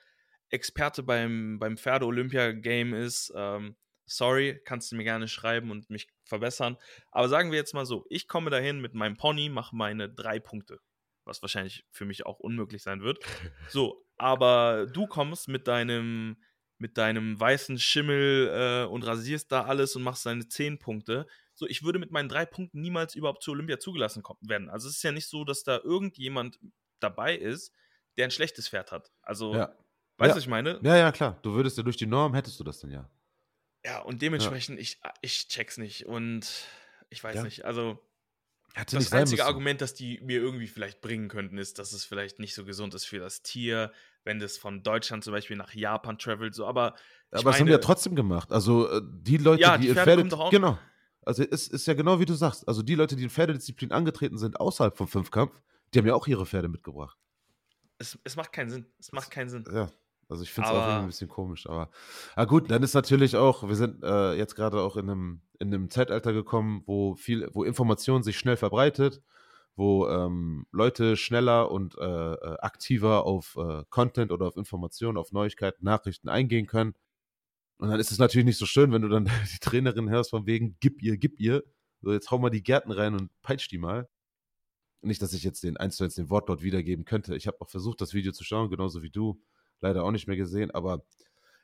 Experte 0.50 1.02
beim, 1.02 1.58
beim 1.58 1.76
Pferde-Olympia-Game 1.76 2.94
ist, 2.94 3.32
ähm, 3.34 3.76
sorry, 4.06 4.60
kannst 4.64 4.92
du 4.92 4.96
mir 4.96 5.04
gerne 5.04 5.28
schreiben 5.28 5.70
und 5.70 5.88
mich 5.90 6.08
verbessern. 6.24 6.76
Aber 7.10 7.28
sagen 7.28 7.50
wir 7.50 7.58
jetzt 7.58 7.74
mal 7.74 7.86
so, 7.86 8.04
ich 8.10 8.28
komme 8.28 8.50
dahin 8.50 8.80
mit 8.80 8.94
meinem 8.94 9.16
Pony, 9.16 9.48
mache 9.48 9.74
meine 9.74 10.10
drei 10.10 10.38
Punkte 10.38 10.80
was 11.24 11.42
wahrscheinlich 11.42 11.84
für 11.90 12.04
mich 12.04 12.26
auch 12.26 12.38
unmöglich 12.38 12.82
sein 12.82 13.02
wird. 13.02 13.24
So, 13.68 14.04
aber 14.16 14.86
du 14.86 15.06
kommst 15.06 15.48
mit 15.48 15.66
deinem 15.66 16.36
mit 16.78 16.98
deinem 16.98 17.38
weißen 17.38 17.78
Schimmel 17.78 18.48
äh, 18.52 18.90
und 18.90 19.06
rasierst 19.06 19.50
da 19.50 19.64
alles 19.64 19.94
und 19.96 20.02
machst 20.02 20.26
deine 20.26 20.48
zehn 20.48 20.78
Punkte. 20.78 21.26
So, 21.54 21.66
ich 21.66 21.82
würde 21.84 21.98
mit 21.98 22.10
meinen 22.10 22.28
drei 22.28 22.46
Punkten 22.46 22.80
niemals 22.80 23.14
überhaupt 23.14 23.42
zu 23.42 23.52
Olympia 23.52 23.78
zugelassen 23.78 24.22
werden. 24.40 24.68
Also 24.68 24.88
es 24.88 24.96
ist 24.96 25.02
ja 25.02 25.12
nicht 25.12 25.28
so, 25.28 25.44
dass 25.44 25.62
da 25.62 25.78
irgendjemand 25.78 26.58
dabei 27.00 27.36
ist, 27.36 27.72
der 28.16 28.24
ein 28.24 28.30
schlechtes 28.30 28.68
Pferd 28.68 28.92
hat. 28.92 29.12
Also, 29.22 29.54
ja. 29.54 29.68
weißt 29.68 29.76
du, 30.18 30.24
ja. 30.24 30.30
was 30.30 30.42
ich 30.42 30.48
meine? 30.48 30.80
Ja, 30.82 30.96
ja, 30.96 31.12
klar. 31.12 31.38
Du 31.42 31.54
würdest 31.54 31.76
ja 31.76 31.82
durch 31.82 31.96
die 31.96 32.06
Norm, 32.06 32.34
hättest 32.34 32.58
du 32.58 32.64
das 32.64 32.80
dann 32.80 32.90
ja. 32.90 33.08
Ja, 33.84 34.00
und 34.00 34.22
dementsprechend, 34.22 34.76
ja. 34.76 34.82
ich, 34.82 35.00
ich 35.20 35.48
check's 35.48 35.76
nicht. 35.78 36.06
Und 36.06 36.66
ich 37.10 37.22
weiß 37.22 37.42
nicht, 37.42 37.64
also 37.64 38.00
Hätte 38.74 38.96
das 38.96 39.12
einzige 39.12 39.44
Argument, 39.44 39.80
das 39.80 39.94
die 39.94 40.18
mir 40.20 40.40
irgendwie 40.40 40.66
vielleicht 40.66 41.00
bringen 41.00 41.28
könnten, 41.28 41.58
ist, 41.58 41.78
dass 41.78 41.92
es 41.92 42.04
vielleicht 42.04 42.40
nicht 42.40 42.54
so 42.54 42.64
gesund 42.64 42.92
ist 42.94 43.04
für 43.04 43.20
das 43.20 43.42
Tier, 43.42 43.92
wenn 44.24 44.38
das 44.38 44.56
von 44.56 44.82
Deutschland 44.82 45.22
zum 45.22 45.32
Beispiel 45.32 45.56
nach 45.56 45.74
Japan 45.74 46.18
travelt. 46.18 46.54
So, 46.54 46.66
aber 46.66 46.94
aber 47.30 47.50
das 47.50 47.60
haben 47.60 47.66
wir 47.66 47.72
ja 47.72 47.78
trotzdem 47.78 48.14
gemacht. 48.14 48.52
Also 48.52 48.88
äh, 48.88 49.00
die 49.02 49.36
Leute, 49.36 49.62
ja, 49.62 49.76
die, 49.76 49.88
die 49.88 49.94
Pferde, 49.94 50.24
Pferde 50.24 50.50
genau. 50.50 50.78
Also 51.22 51.42
es 51.42 51.68
ist 51.68 51.86
ja 51.86 51.94
genau 51.94 52.20
wie 52.20 52.26
du 52.26 52.34
sagst. 52.34 52.66
Also 52.68 52.82
die 52.82 52.94
Leute, 52.94 53.16
die 53.16 53.24
in 53.24 53.30
Pferdedisziplin 53.30 53.92
angetreten 53.92 54.38
sind 54.38 54.60
außerhalb 54.60 54.96
vom 54.96 55.08
Fünfkampf, 55.08 55.60
die 55.92 55.98
haben 55.98 56.06
ja 56.06 56.14
auch 56.14 56.26
ihre 56.26 56.46
Pferde 56.46 56.68
mitgebracht. 56.68 57.16
Es, 57.98 58.18
es 58.24 58.36
macht 58.36 58.52
keinen 58.52 58.70
Sinn. 58.70 58.86
Es 58.98 59.12
macht 59.12 59.30
keinen 59.30 59.48
Sinn. 59.48 59.64
Ja. 59.72 59.90
Also 60.28 60.42
ich 60.42 60.52
finde 60.52 60.70
es 60.70 60.74
auch 60.74 60.88
ein 60.88 61.06
bisschen 61.06 61.28
komisch, 61.28 61.68
aber 61.68 61.90
ah 62.34 62.46
gut, 62.46 62.70
dann 62.70 62.82
ist 62.82 62.94
natürlich 62.94 63.36
auch, 63.36 63.68
wir 63.68 63.76
sind 63.76 64.02
äh, 64.02 64.32
jetzt 64.32 64.54
gerade 64.56 64.80
auch 64.80 64.96
in 64.96 65.10
einem, 65.10 65.42
in 65.58 65.68
einem 65.72 65.90
Zeitalter 65.90 66.32
gekommen, 66.32 66.82
wo 66.86 67.14
viel, 67.14 67.48
wo 67.52 67.62
Information 67.62 68.22
sich 68.22 68.38
schnell 68.38 68.56
verbreitet, 68.56 69.22
wo 69.76 70.08
ähm, 70.08 70.66
Leute 70.70 71.16
schneller 71.16 71.70
und 71.70 71.96
äh, 71.98 72.04
äh 72.34 72.56
aktiver 72.60 73.24
auf 73.26 73.56
äh, 73.56 73.82
Content 73.90 74.30
oder 74.32 74.46
auf 74.46 74.56
Informationen, 74.56 75.18
auf 75.18 75.32
Neuigkeiten, 75.32 75.84
Nachrichten 75.84 76.28
eingehen 76.28 76.66
können. 76.66 76.94
Und 77.78 77.88
dann 77.90 77.98
ist 77.98 78.12
es 78.12 78.18
natürlich 78.18 78.46
nicht 78.46 78.58
so 78.58 78.66
schön, 78.66 78.92
wenn 78.92 79.02
du 79.02 79.08
dann 79.08 79.24
die 79.52 79.58
Trainerin 79.58 80.10
hörst 80.10 80.30
von 80.30 80.46
wegen, 80.46 80.76
gib 80.80 81.02
ihr, 81.02 81.16
gib 81.16 81.40
ihr. 81.40 81.64
So, 82.02 82.12
jetzt 82.12 82.30
hau 82.30 82.38
mal 82.38 82.50
die 82.50 82.62
Gärten 82.62 82.92
rein 82.92 83.14
und 83.14 83.30
peitsch 83.42 83.70
die 83.70 83.78
mal. 83.78 84.08
Nicht, 85.02 85.20
dass 85.22 85.32
ich 85.34 85.42
jetzt 85.42 85.62
den 85.62 85.76
eins 85.76 85.96
zu 85.96 86.04
eins 86.04 86.14
den 86.14 86.30
Wortlaut 86.30 86.62
wiedergeben 86.62 87.04
könnte. 87.04 87.36
Ich 87.36 87.46
habe 87.46 87.60
auch 87.60 87.68
versucht, 87.68 88.00
das 88.00 88.14
Video 88.14 88.32
zu 88.32 88.44
schauen, 88.44 88.70
genauso 88.70 89.02
wie 89.02 89.10
du 89.10 89.40
leider 89.80 90.04
auch 90.04 90.12
nicht 90.12 90.26
mehr 90.26 90.36
gesehen, 90.36 90.70
aber 90.70 91.04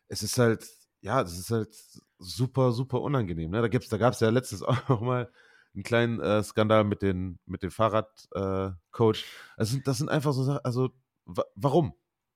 es 0.09 0.23
ist 0.23 0.39
halt, 0.39 0.69
ja, 1.01 1.23
das 1.23 1.39
ist 1.39 1.51
halt 1.51 1.75
super, 2.19 2.73
super 2.73 3.01
unangenehm. 3.01 3.51
Ne? 3.51 3.63
Da, 3.63 3.69
da 3.69 3.97
gab 3.97 4.13
es 4.13 4.21
ja 4.21 4.31
letztens 4.31 4.63
auch 4.65 4.89
noch 4.89 5.01
mal 5.01 5.31
einen 5.75 5.83
kleinen 5.85 6.21
äh, 6.21 6.43
Skandal 6.43 6.85
mit, 6.85 7.03
den, 7.03 7.39
mit 7.47 7.63
dem 7.63 7.71
Fahrradcoach. 7.71 9.19
Äh, 9.23 9.25
das, 9.57 9.71
sind, 9.71 9.87
das 9.87 9.99
sind 9.99 10.09
einfach 10.09 10.33
so 10.33 10.43
Sachen, 10.43 10.65
also 10.65 10.91
warum? 11.55 11.95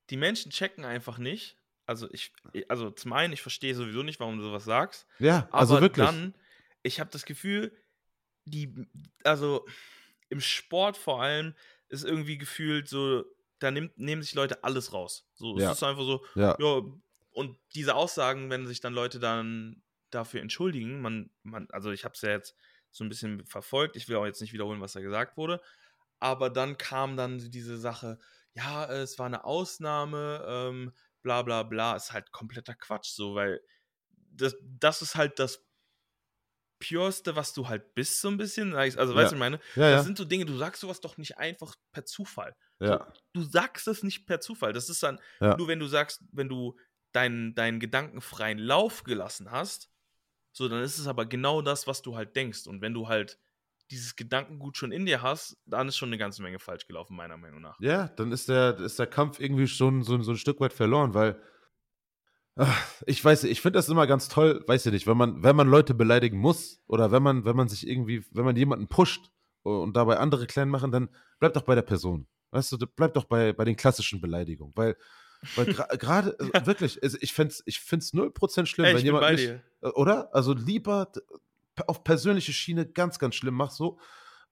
Die 0.09 0.17
Menschen 0.17 0.51
checken 0.51 0.85
einfach 0.85 1.17
nicht. 1.17 1.57
Also 1.85 2.07
ich, 2.11 2.33
also 2.67 2.89
zum 2.91 3.13
einen, 3.13 3.33
ich 3.33 3.41
verstehe 3.41 3.75
sowieso 3.75 4.03
nicht, 4.03 4.19
warum 4.19 4.37
du 4.37 4.43
sowas 4.43 4.63
sagst. 4.65 5.05
Ja, 5.19 5.47
also 5.51 5.75
aber 5.75 5.81
wirklich. 5.81 6.05
dann, 6.05 6.33
ich 6.81 6.99
habe 6.99 7.11
das 7.11 7.25
Gefühl, 7.25 7.75
die, 8.45 8.87
also 9.23 9.65
im 10.29 10.39
Sport 10.39 10.97
vor 10.97 11.21
allem 11.21 11.53
ist 11.89 12.03
irgendwie 12.03 12.37
gefühlt 12.37 12.87
so, 12.87 13.23
da 13.59 13.71
nimmt, 13.71 13.97
nehmen 13.97 14.23
sich 14.23 14.33
Leute 14.33 14.63
alles 14.63 14.93
raus. 14.93 15.27
So, 15.35 15.57
ja. 15.59 15.71
es 15.71 15.77
ist 15.77 15.83
einfach 15.83 16.03
so, 16.03 16.25
ja. 16.35 16.57
ja. 16.59 16.81
Und 17.31 17.57
diese 17.75 17.95
Aussagen, 17.95 18.49
wenn 18.49 18.65
sich 18.65 18.79
dann 18.79 18.93
Leute 18.93 19.19
dann 19.19 19.83
dafür 20.09 20.41
entschuldigen, 20.41 21.01
man, 21.01 21.29
man, 21.43 21.67
also 21.71 21.91
ich 21.91 22.05
habe 22.05 22.13
es 22.15 22.21
ja 22.21 22.31
jetzt 22.31 22.55
so 22.95 23.03
ein 23.03 23.09
bisschen 23.09 23.45
verfolgt, 23.45 23.95
ich 23.95 24.07
will 24.07 24.15
auch 24.15 24.25
jetzt 24.25 24.41
nicht 24.41 24.53
wiederholen, 24.53 24.81
was 24.81 24.93
da 24.93 25.01
gesagt 25.01 25.37
wurde, 25.37 25.61
aber 26.19 26.49
dann 26.49 26.77
kam 26.77 27.17
dann 27.17 27.39
diese 27.39 27.77
Sache, 27.77 28.19
ja, 28.53 28.85
es 28.85 29.19
war 29.19 29.25
eine 29.25 29.43
Ausnahme, 29.43 30.43
ähm, 30.47 30.93
bla 31.21 31.41
bla 31.41 31.63
bla, 31.63 31.95
ist 31.95 32.13
halt 32.13 32.31
kompletter 32.31 32.73
Quatsch, 32.73 33.09
so, 33.09 33.35
weil 33.35 33.61
das, 34.31 34.55
das 34.61 35.01
ist 35.01 35.15
halt 35.15 35.39
das 35.39 35.65
Pureste, 36.79 37.35
was 37.35 37.53
du 37.53 37.67
halt 37.67 37.93
bist, 37.95 38.21
so 38.21 38.27
ein 38.27 38.37
bisschen. 38.37 38.75
Also, 38.75 38.97
weißt 38.97 39.15
du, 39.15 39.17
ja. 39.17 39.31
ich 39.31 39.39
meine? 39.39 39.59
Ja, 39.75 39.91
das 39.91 39.91
ja. 39.91 40.03
sind 40.03 40.17
so 40.17 40.25
Dinge, 40.25 40.45
du 40.45 40.57
sagst 40.57 40.81
sowas 40.81 40.99
doch 40.99 41.17
nicht 41.17 41.37
einfach 41.37 41.75
per 41.91 42.05
Zufall. 42.05 42.55
Ja. 42.79 42.99
So, 43.33 43.41
du 43.41 43.43
sagst 43.43 43.87
es 43.87 44.03
nicht 44.03 44.25
per 44.25 44.41
Zufall. 44.41 44.73
Das 44.73 44.89
ist 44.89 45.01
dann 45.01 45.19
nur, 45.39 45.67
wenn 45.67 45.79
du 45.79 45.87
sagst, 45.87 46.23
wenn 46.31 46.49
du 46.49 46.77
deinen, 47.13 47.55
deinen 47.55 47.79
gedankenfreien 47.79 48.57
Lauf 48.57 49.03
gelassen 49.03 49.51
hast, 49.51 49.89
so, 50.55 50.69
dann 50.69 50.81
ist 50.81 50.97
es 50.97 51.07
aber 51.07 51.25
genau 51.25 51.61
das, 51.61 51.85
was 51.85 52.01
du 52.01 52.15
halt 52.15 52.35
denkst. 52.35 52.65
Und 52.67 52.81
wenn 52.81 52.93
du 52.93 53.09
halt 53.09 53.37
dieses 53.91 54.15
Gedankengut 54.15 54.77
schon 54.77 54.93
in 54.93 55.05
dir 55.05 55.21
hast, 55.21 55.57
dann 55.65 55.89
ist 55.89 55.97
schon 55.97 56.09
eine 56.09 56.17
ganze 56.17 56.41
Menge 56.41 56.59
falsch 56.59 56.87
gelaufen, 56.87 57.17
meiner 57.17 57.35
Meinung 57.35 57.61
nach. 57.61 57.77
Ja, 57.81 58.07
dann 58.07 58.31
ist 58.31 58.47
der, 58.47 58.79
ist 58.79 58.97
der 58.97 59.07
Kampf 59.07 59.41
irgendwie 59.41 59.67
schon 59.67 60.01
so, 60.01 60.19
so 60.21 60.31
ein 60.31 60.37
Stück 60.37 60.61
weit 60.61 60.71
verloren, 60.71 61.13
weil 61.13 61.41
ich 63.05 63.23
weiß, 63.23 63.43
ich 63.43 63.59
finde 63.59 63.79
das 63.79 63.89
immer 63.89 64.07
ganz 64.07 64.29
toll, 64.29 64.63
weiß 64.65 64.85
ich 64.85 64.93
nicht, 64.93 65.07
wenn 65.07 65.17
man, 65.17 65.43
wenn 65.43 65.57
man 65.57 65.67
Leute 65.67 65.93
beleidigen 65.93 66.37
muss 66.37 66.81
oder 66.87 67.11
wenn 67.11 67.21
man, 67.21 67.43
wenn 67.43 67.57
man 67.57 67.67
sich 67.67 67.85
irgendwie, 67.85 68.25
wenn 68.31 68.45
man 68.45 68.55
jemanden 68.55 68.87
pusht 68.87 69.29
und 69.63 69.97
dabei 69.97 70.19
andere 70.19 70.47
klein 70.47 70.69
machen, 70.69 70.89
dann 70.89 71.09
bleib 71.39 71.53
doch 71.53 71.63
bei 71.63 71.75
der 71.75 71.81
Person. 71.81 72.27
Weißt 72.51 72.71
du, 72.71 72.77
bleib 72.77 73.13
doch 73.13 73.25
bei, 73.25 73.51
bei 73.51 73.65
den 73.65 73.75
klassischen 73.75 74.21
Beleidigungen. 74.21 74.71
Weil, 74.77 74.95
weil 75.55 75.65
gerade, 75.65 76.37
äh, 76.53 76.65
wirklich, 76.65 77.01
also 77.03 77.17
ich 77.21 77.33
finde 77.33 77.53
es 77.53 77.63
ich 77.65 77.79
find's 77.79 78.13
0% 78.13 78.65
schlimm, 78.65 78.85
hey, 78.85 78.95
wenn 78.95 79.05
jemand. 79.05 79.31
Nicht, 79.31 79.49
äh, 79.49 79.87
oder? 79.89 80.33
Also 80.33 80.53
lieber 80.53 81.11
auf 81.87 82.03
persönliche 82.03 82.53
Schiene 82.53 82.85
ganz, 82.85 83.19
ganz 83.19 83.35
schlimm 83.35 83.53
mach 83.53 83.71
so 83.71 83.99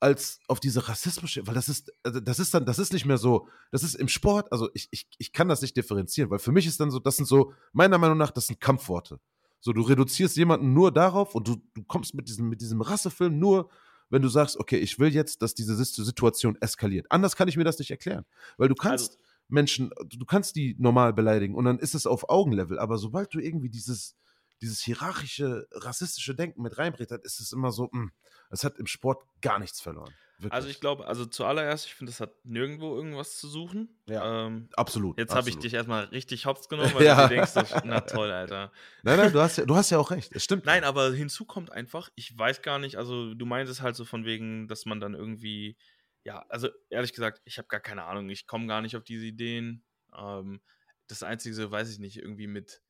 als 0.04 0.42
auf 0.50 0.60
diese 0.60 0.90
rassismische, 0.90 1.48
weil 1.48 1.54
das 1.54 1.70
ist, 1.70 1.94
also 2.04 2.20
das 2.20 2.38
ist 2.38 2.54
dann, 2.54 2.66
das 2.66 2.78
ist 2.78 2.92
nicht 2.92 3.06
mehr 3.06 3.18
so, 3.18 3.48
das 3.72 3.84
ist 3.84 3.96
im 3.96 4.10
Sport, 4.10 4.52
also 4.52 4.70
ich, 4.74 4.90
ich, 4.92 5.08
ich 5.18 5.32
kann 5.32 5.48
das 5.48 5.62
nicht 5.62 5.78
differenzieren, 5.78 6.30
weil 6.30 6.40
für 6.40 6.52
mich 6.52 6.68
ist 6.68 6.78
dann 6.82 6.92
so, 6.92 7.00
das 7.00 7.16
sind 7.16 7.26
so, 7.26 7.54
meiner 7.72 7.98
Meinung 7.98 8.18
nach, 8.18 8.32
das 8.32 8.48
sind 8.48 8.60
Kampfworte. 8.60 9.22
So, 9.62 9.72
du 9.72 9.82
reduzierst 9.82 10.36
jemanden 10.36 10.74
nur 10.74 10.92
darauf 10.92 11.36
und 11.36 11.48
du, 11.48 11.56
du 11.74 11.84
kommst 11.86 12.16
mit 12.16 12.28
diesem, 12.28 12.50
mit 12.50 12.60
diesem 12.60 12.82
Rassefilm 12.82 13.40
nur, 13.40 13.70
wenn 14.10 14.22
du 14.22 14.28
sagst, 14.28 14.58
okay, 14.58 14.78
ich 14.78 15.00
will 15.00 15.14
jetzt, 15.14 15.42
dass 15.42 15.56
diese 15.56 15.74
Situation 15.76 16.58
eskaliert. 16.60 17.08
Anders 17.10 17.38
kann 17.38 17.48
ich 17.48 17.56
mir 17.56 17.64
das 17.64 17.80
nicht 17.80 17.90
erklären. 17.90 18.26
Weil 18.58 18.68
du 18.68 18.76
kannst 18.76 19.12
also, 19.12 19.23
Menschen, 19.48 19.92
du 20.10 20.26
kannst 20.26 20.56
die 20.56 20.76
normal 20.80 21.14
beleidigen 21.14 21.56
und 21.56 21.66
dann 21.66 21.80
ist 21.80 21.96
es 21.96 22.06
auf 22.06 22.30
Augenlevel. 22.30 22.80
Aber 22.80 22.98
sobald 22.98 23.34
du 23.34 23.40
irgendwie 23.40 23.70
dieses, 23.70 24.16
dieses 24.62 24.82
hierarchische, 24.82 25.68
rassistische 25.72 26.36
Denken 26.36 26.62
mit 26.62 26.78
reinbringst, 26.78 27.12
ist 27.24 27.40
es 27.40 27.52
immer 27.52 27.72
so, 27.72 27.90
hm, 27.92 28.12
es 28.50 28.64
hat 28.64 28.78
im 28.78 28.88
Sport 28.88 29.24
gar 29.42 29.60
nichts 29.60 29.82
verloren. 29.82 30.14
Wirklich. 30.38 30.54
Also 30.54 30.68
ich 30.68 30.80
glaube, 30.80 31.08
also 31.08 31.26
zuallererst, 31.26 31.86
ich 31.86 31.96
finde, 31.96 32.12
es 32.12 32.20
hat 32.20 32.34
nirgendwo 32.44 32.96
irgendwas 32.96 33.38
zu 33.38 33.48
suchen. 33.48 33.88
Ja, 34.08 34.48
ähm, 34.48 34.68
absolut. 34.74 35.18
Jetzt 35.18 35.34
habe 35.34 35.48
ich 35.48 35.58
dich 35.58 35.74
erstmal 35.74 36.06
richtig 36.06 36.46
hops 36.46 36.68
genommen, 36.68 36.92
weil 36.96 37.04
ja. 37.06 37.28
du 37.28 37.36
denkst, 37.36 37.52
na 37.86 38.02
toll, 38.02 38.32
Alter. 38.32 38.72
Nein, 39.04 39.18
nein, 39.18 39.32
du 39.32 39.40
hast 39.40 39.58
ja, 39.58 39.66
du 39.66 39.76
hast 39.76 39.92
ja 39.92 40.00
auch 40.00 40.12
recht, 40.12 40.32
es 40.36 40.44
stimmt. 40.44 40.66
Nein, 40.66 40.84
aber 40.84 41.14
hinzu 41.14 41.46
kommt 41.46 41.72
einfach, 41.72 42.10
ich 42.16 42.38
weiß 42.38 42.62
gar 42.62 42.80
nicht, 42.80 42.98
also 42.98 43.34
du 43.34 43.46
meinst 43.46 43.72
es 43.72 43.82
halt 43.82 43.96
so 43.96 44.06
von 44.06 44.26
wegen, 44.26 44.68
dass 44.68 44.86
man 44.86 45.00
dann 45.00 45.14
irgendwie, 45.14 45.78
ja, 46.24 46.46
also 46.50 46.70
ehrlich 46.90 47.14
gesagt, 47.14 47.42
ich 47.46 47.58
habe 47.58 47.68
gar 47.68 47.80
keine 47.80 48.04
Ahnung, 48.06 48.30
ich 48.30 48.48
komme 48.48 48.68
gar 48.68 48.82
nicht 48.82 48.96
auf 48.96 49.04
diese 49.04 49.26
Ideen. 49.26 49.84
Ähm, 50.18 50.62
das 51.08 51.24
Einzige, 51.24 51.72
weiß 51.72 51.92
ich 51.92 52.00
nicht, 52.00 52.18
irgendwie 52.18 52.48
mit 52.48 52.82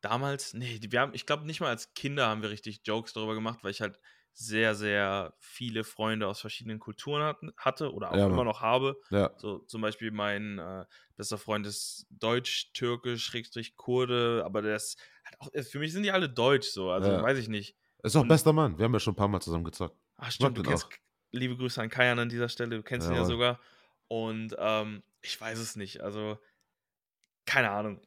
damals, 0.00 0.54
nee, 0.54 0.78
wir 0.82 1.00
haben, 1.00 1.14
ich 1.14 1.26
glaube 1.26 1.46
nicht 1.46 1.60
mal 1.60 1.68
als 1.68 1.94
Kinder 1.94 2.28
haben 2.28 2.42
wir 2.42 2.50
richtig 2.50 2.82
Jokes 2.84 3.12
darüber 3.12 3.34
gemacht, 3.34 3.60
weil 3.62 3.72
ich 3.72 3.80
halt 3.80 3.98
sehr, 4.38 4.74
sehr 4.74 5.34
viele 5.40 5.82
Freunde 5.82 6.28
aus 6.28 6.40
verschiedenen 6.40 6.78
Kulturen 6.78 7.22
hatten, 7.22 7.52
hatte 7.56 7.92
oder 7.92 8.12
auch 8.12 8.16
ja, 8.16 8.26
immer 8.26 8.44
noch 8.44 8.60
habe. 8.60 9.00
Ja. 9.10 9.32
So 9.38 9.60
zum 9.60 9.80
Beispiel 9.80 10.10
mein 10.10 10.58
äh, 10.58 10.84
bester 11.16 11.38
Freund 11.38 11.66
ist 11.66 12.06
Deutsch, 12.10 12.70
Türkisch, 12.74 13.24
Schrägstrich, 13.24 13.76
Kurde, 13.76 14.42
aber 14.44 14.60
der 14.60 14.76
ist 14.76 15.00
halt 15.24 15.40
auch, 15.40 15.50
für 15.64 15.78
mich 15.78 15.92
sind 15.92 16.02
die 16.02 16.12
alle 16.12 16.28
Deutsch 16.28 16.68
so, 16.68 16.90
also 16.90 17.10
ja. 17.10 17.22
weiß 17.22 17.38
ich 17.38 17.48
nicht. 17.48 17.76
Ist 18.02 18.14
auch 18.14 18.22
Und, 18.22 18.28
bester 18.28 18.52
Mann, 18.52 18.78
wir 18.78 18.84
haben 18.84 18.92
ja 18.92 19.00
schon 19.00 19.14
ein 19.14 19.16
paar 19.16 19.28
Mal 19.28 19.40
zusammen 19.40 19.64
gezockt. 19.64 19.96
Ach 20.18 20.30
stimmt, 20.30 20.58
du 20.58 20.62
kennst, 20.62 20.84
auch. 20.84 20.90
Liebe 21.32 21.56
Grüße 21.56 21.80
an 21.80 21.90
Kajan 21.90 22.18
an 22.18 22.28
dieser 22.28 22.48
Stelle, 22.48 22.76
du 22.76 22.82
kennst 22.82 23.08
ihn 23.08 23.14
ja 23.14 23.24
sogar. 23.24 23.60
Und 24.08 24.54
ähm, 24.58 25.02
ich 25.22 25.40
weiß 25.40 25.58
es 25.58 25.76
nicht, 25.76 26.00
also 26.00 26.38
keine 27.44 27.70
Ahnung. 27.70 28.00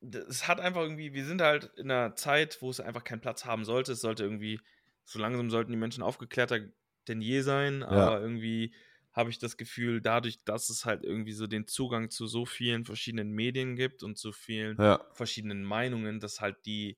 Es 0.00 0.48
hat 0.48 0.60
einfach 0.60 0.82
irgendwie, 0.82 1.12
wir 1.12 1.24
sind 1.24 1.40
halt 1.42 1.70
in 1.76 1.90
einer 1.90 2.16
Zeit, 2.16 2.60
wo 2.60 2.70
es 2.70 2.80
einfach 2.80 3.04
keinen 3.04 3.20
Platz 3.20 3.44
haben 3.44 3.64
sollte. 3.64 3.92
Es 3.92 4.00
sollte 4.00 4.24
irgendwie 4.24 4.60
so 5.04 5.18
langsam 5.18 5.50
sollten 5.50 5.72
die 5.72 5.78
Menschen 5.78 6.02
aufgeklärter 6.02 6.60
denn 7.08 7.20
je 7.20 7.40
sein, 7.40 7.82
aber 7.82 8.12
ja. 8.12 8.20
irgendwie 8.20 8.74
habe 9.12 9.30
ich 9.30 9.38
das 9.38 9.56
Gefühl, 9.56 10.00
dadurch, 10.00 10.42
dass 10.44 10.70
es 10.70 10.84
halt 10.84 11.04
irgendwie 11.04 11.32
so 11.32 11.46
den 11.46 11.66
Zugang 11.66 12.10
zu 12.10 12.26
so 12.26 12.46
vielen 12.46 12.84
verschiedenen 12.84 13.32
Medien 13.32 13.76
gibt 13.76 14.02
und 14.02 14.16
zu 14.16 14.32
vielen 14.32 14.76
ja. 14.78 15.04
verschiedenen 15.12 15.64
Meinungen, 15.64 16.20
dass 16.20 16.40
halt 16.40 16.64
die 16.64 16.96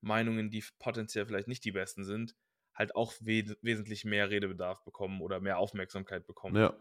Meinungen, 0.00 0.50
die 0.50 0.64
potenziell 0.78 1.26
vielleicht 1.26 1.48
nicht 1.48 1.64
die 1.64 1.72
besten 1.72 2.04
sind, 2.04 2.34
halt 2.80 2.96
auch 2.96 3.12
we 3.20 3.56
wesentlich 3.62 4.04
mehr 4.04 4.30
Redebedarf 4.30 4.82
bekommen 4.84 5.20
oder 5.20 5.40
mehr 5.40 5.58
Aufmerksamkeit 5.58 6.26
bekommen. 6.26 6.56
Ja, 6.56 6.74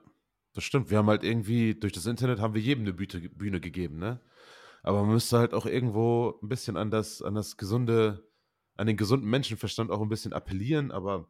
das 0.53 0.63
stimmt. 0.63 0.89
Wir 0.89 0.97
haben 0.97 1.09
halt 1.09 1.23
irgendwie, 1.23 1.75
durch 1.75 1.93
das 1.93 2.07
Internet 2.07 2.39
haben 2.39 2.55
wir 2.55 2.62
jedem 2.62 2.83
eine 2.83 2.93
Bühne, 2.93 3.29
Bühne 3.29 3.59
gegeben, 3.59 3.99
ne? 3.99 4.19
Aber 4.81 5.01
man 5.03 5.13
müsste 5.13 5.38
halt 5.38 5.53
auch 5.53 5.65
irgendwo 5.65 6.39
ein 6.41 6.47
bisschen 6.47 6.77
an 6.77 6.89
das, 6.89 7.21
an 7.21 7.35
das 7.35 7.57
gesunde 7.57 8.29
an 8.79 8.88
den 8.88 8.95
gesunden 8.95 9.29
Menschenverstand 9.29 9.91
auch 9.91 10.01
ein 10.01 10.07
bisschen 10.07 10.31
appellieren, 10.31 10.91
aber 10.91 11.29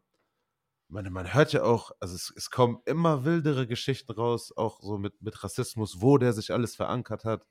meine, 0.87 1.09
man 1.09 1.33
hört 1.33 1.51
ja 1.51 1.63
auch, 1.63 1.91
also 1.99 2.13
es, 2.13 2.31
es 2.35 2.51
kommen 2.51 2.79
immer 2.85 3.25
wildere 3.25 3.65
Geschichten 3.65 4.11
raus, 4.11 4.53
auch 4.55 4.79
so 4.81 4.99
mit, 4.99 5.19
mit 5.23 5.43
Rassismus, 5.43 5.99
wo 5.99 6.19
der 6.19 6.33
sich 6.33 6.53
alles 6.53 6.75
verankert 6.75 7.25
hat, 7.25 7.47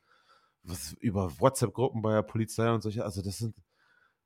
was, 0.62 0.92
über 1.00 1.40
WhatsApp-Gruppen 1.40 2.00
bei 2.00 2.12
der 2.12 2.22
Polizei 2.22 2.72
und 2.72 2.81
solche, 2.81 3.04
also 3.04 3.22
das 3.22 3.38
sind, 3.38 3.57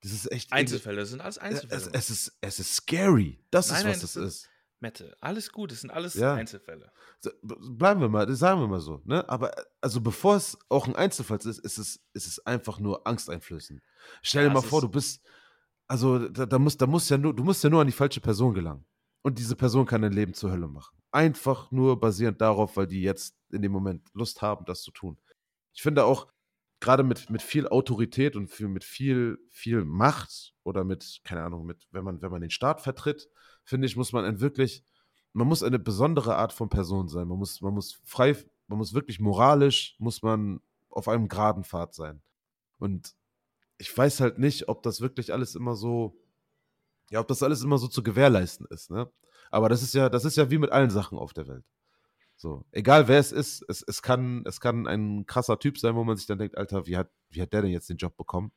das 0.02 0.12
ist 0.12 0.30
echt. 0.32 0.52
Einzelfälle, 0.52 1.00
das 1.00 1.10
sind 1.10 1.20
alles 1.20 1.38
Einzelfälle. 1.38 1.80
Es, 1.80 1.86
es, 1.86 2.10
ist, 2.10 2.38
es 2.40 2.58
ist 2.58 2.74
scary. 2.74 3.38
Das 3.50 3.70
nein, 3.70 3.86
ist, 3.86 4.02
was 4.02 4.16
nein, 4.16 4.24
das, 4.24 4.34
ist. 4.34 4.48
Mette, 4.80 5.16
alles 5.20 5.52
gut, 5.52 5.70
das 5.70 5.80
sind 5.82 5.90
alles 5.90 6.14
ja. 6.14 6.34
Einzelfälle. 6.34 6.90
Bleiben 7.42 8.00
wir 8.00 8.08
mal, 8.08 8.26
das 8.26 8.40
sagen 8.40 8.60
wir 8.60 8.66
mal 8.66 8.80
so. 8.80 9.00
Ne? 9.04 9.26
Aber 9.28 9.54
also 9.80 10.00
bevor 10.00 10.34
es 10.34 10.58
auch 10.68 10.88
ein 10.88 10.96
Einzelfall 10.96 11.38
ist, 11.38 11.46
ist 11.46 11.78
es, 11.78 12.00
ist 12.14 12.26
es 12.26 12.44
einfach 12.44 12.80
nur 12.80 13.06
angsteinflößend. 13.06 13.80
Stell 14.22 14.42
ja, 14.42 14.48
dir 14.48 14.54
mal 14.54 14.60
vor, 14.60 14.80
du 14.80 14.88
bist, 14.88 15.22
also 15.86 16.28
da, 16.28 16.46
da, 16.46 16.58
muss, 16.58 16.76
da 16.76 16.88
muss 16.88 17.08
ja 17.08 17.16
nur, 17.16 17.32
du 17.32 17.44
musst 17.44 17.62
ja 17.62 17.70
nur 17.70 17.80
an 17.80 17.86
die 17.86 17.92
falsche 17.92 18.20
Person 18.20 18.54
gelangen. 18.54 18.84
Und 19.22 19.38
diese 19.38 19.54
Person 19.54 19.86
kann 19.86 20.02
dein 20.02 20.12
Leben 20.12 20.34
zur 20.34 20.50
Hölle 20.50 20.66
machen. 20.66 20.96
Einfach 21.12 21.70
nur 21.70 22.00
basierend 22.00 22.40
darauf, 22.40 22.76
weil 22.76 22.88
die 22.88 23.02
jetzt 23.02 23.36
in 23.52 23.62
dem 23.62 23.70
Moment 23.70 24.08
Lust 24.14 24.42
haben, 24.42 24.64
das 24.64 24.82
zu 24.82 24.90
tun. 24.90 25.16
Ich 25.72 25.82
finde 25.82 26.04
auch, 26.04 26.26
gerade 26.82 27.04
mit, 27.04 27.30
mit 27.30 27.40
viel 27.40 27.68
Autorität 27.68 28.36
und 28.36 28.48
viel, 28.48 28.68
mit 28.68 28.84
viel, 28.84 29.38
viel 29.48 29.84
Macht 29.84 30.52
oder 30.64 30.84
mit, 30.84 31.20
keine 31.24 31.42
Ahnung, 31.44 31.64
mit, 31.64 31.86
wenn 31.92 32.04
man, 32.04 32.20
wenn 32.20 32.30
man 32.30 32.40
den 32.42 32.50
Staat 32.50 32.80
vertritt, 32.80 33.30
finde 33.64 33.86
ich, 33.86 33.96
muss 33.96 34.12
man 34.12 34.24
ein 34.24 34.40
wirklich, 34.40 34.84
man 35.32 35.46
muss 35.46 35.62
eine 35.62 35.78
besondere 35.78 36.36
Art 36.36 36.52
von 36.52 36.68
Person 36.68 37.08
sein. 37.08 37.28
Man 37.28 37.38
muss, 37.38 37.60
man 37.60 37.72
muss 37.72 38.00
frei, 38.04 38.36
man 38.66 38.78
muss 38.78 38.92
wirklich 38.92 39.20
moralisch, 39.20 39.96
muss 39.98 40.22
man 40.22 40.60
auf 40.90 41.08
einem 41.08 41.28
geraden 41.28 41.64
Pfad 41.64 41.94
sein. 41.94 42.20
Und 42.78 43.14
ich 43.78 43.96
weiß 43.96 44.20
halt 44.20 44.38
nicht, 44.38 44.68
ob 44.68 44.82
das 44.82 45.00
wirklich 45.00 45.32
alles 45.32 45.54
immer 45.54 45.76
so, 45.76 46.20
ja, 47.10 47.20
ob 47.20 47.28
das 47.28 47.42
alles 47.42 47.62
immer 47.62 47.78
so 47.78 47.86
zu 47.86 48.02
gewährleisten 48.02 48.66
ist, 48.70 48.90
ne? 48.90 49.10
Aber 49.50 49.68
das 49.68 49.82
ist 49.82 49.94
ja, 49.94 50.08
das 50.08 50.24
ist 50.24 50.36
ja 50.36 50.50
wie 50.50 50.58
mit 50.58 50.72
allen 50.72 50.90
Sachen 50.90 51.18
auf 51.18 51.32
der 51.32 51.46
Welt. 51.46 51.64
So, 52.36 52.64
egal 52.72 53.08
wer 53.08 53.18
es 53.18 53.30
ist, 53.32 53.64
es, 53.68 53.82
es, 53.82 54.02
kann, 54.02 54.44
es 54.46 54.60
kann 54.60 54.86
ein 54.86 55.26
krasser 55.26 55.58
Typ 55.58 55.78
sein, 55.78 55.94
wo 55.94 56.04
man 56.04 56.16
sich 56.16 56.26
dann 56.26 56.38
denkt, 56.38 56.56
Alter, 56.56 56.86
wie 56.86 56.96
hat, 56.96 57.10
wie 57.28 57.40
hat 57.40 57.52
der 57.52 57.62
denn 57.62 57.70
jetzt 57.70 57.88
den 57.88 57.98
Job 57.98 58.16
bekommen? 58.16 58.52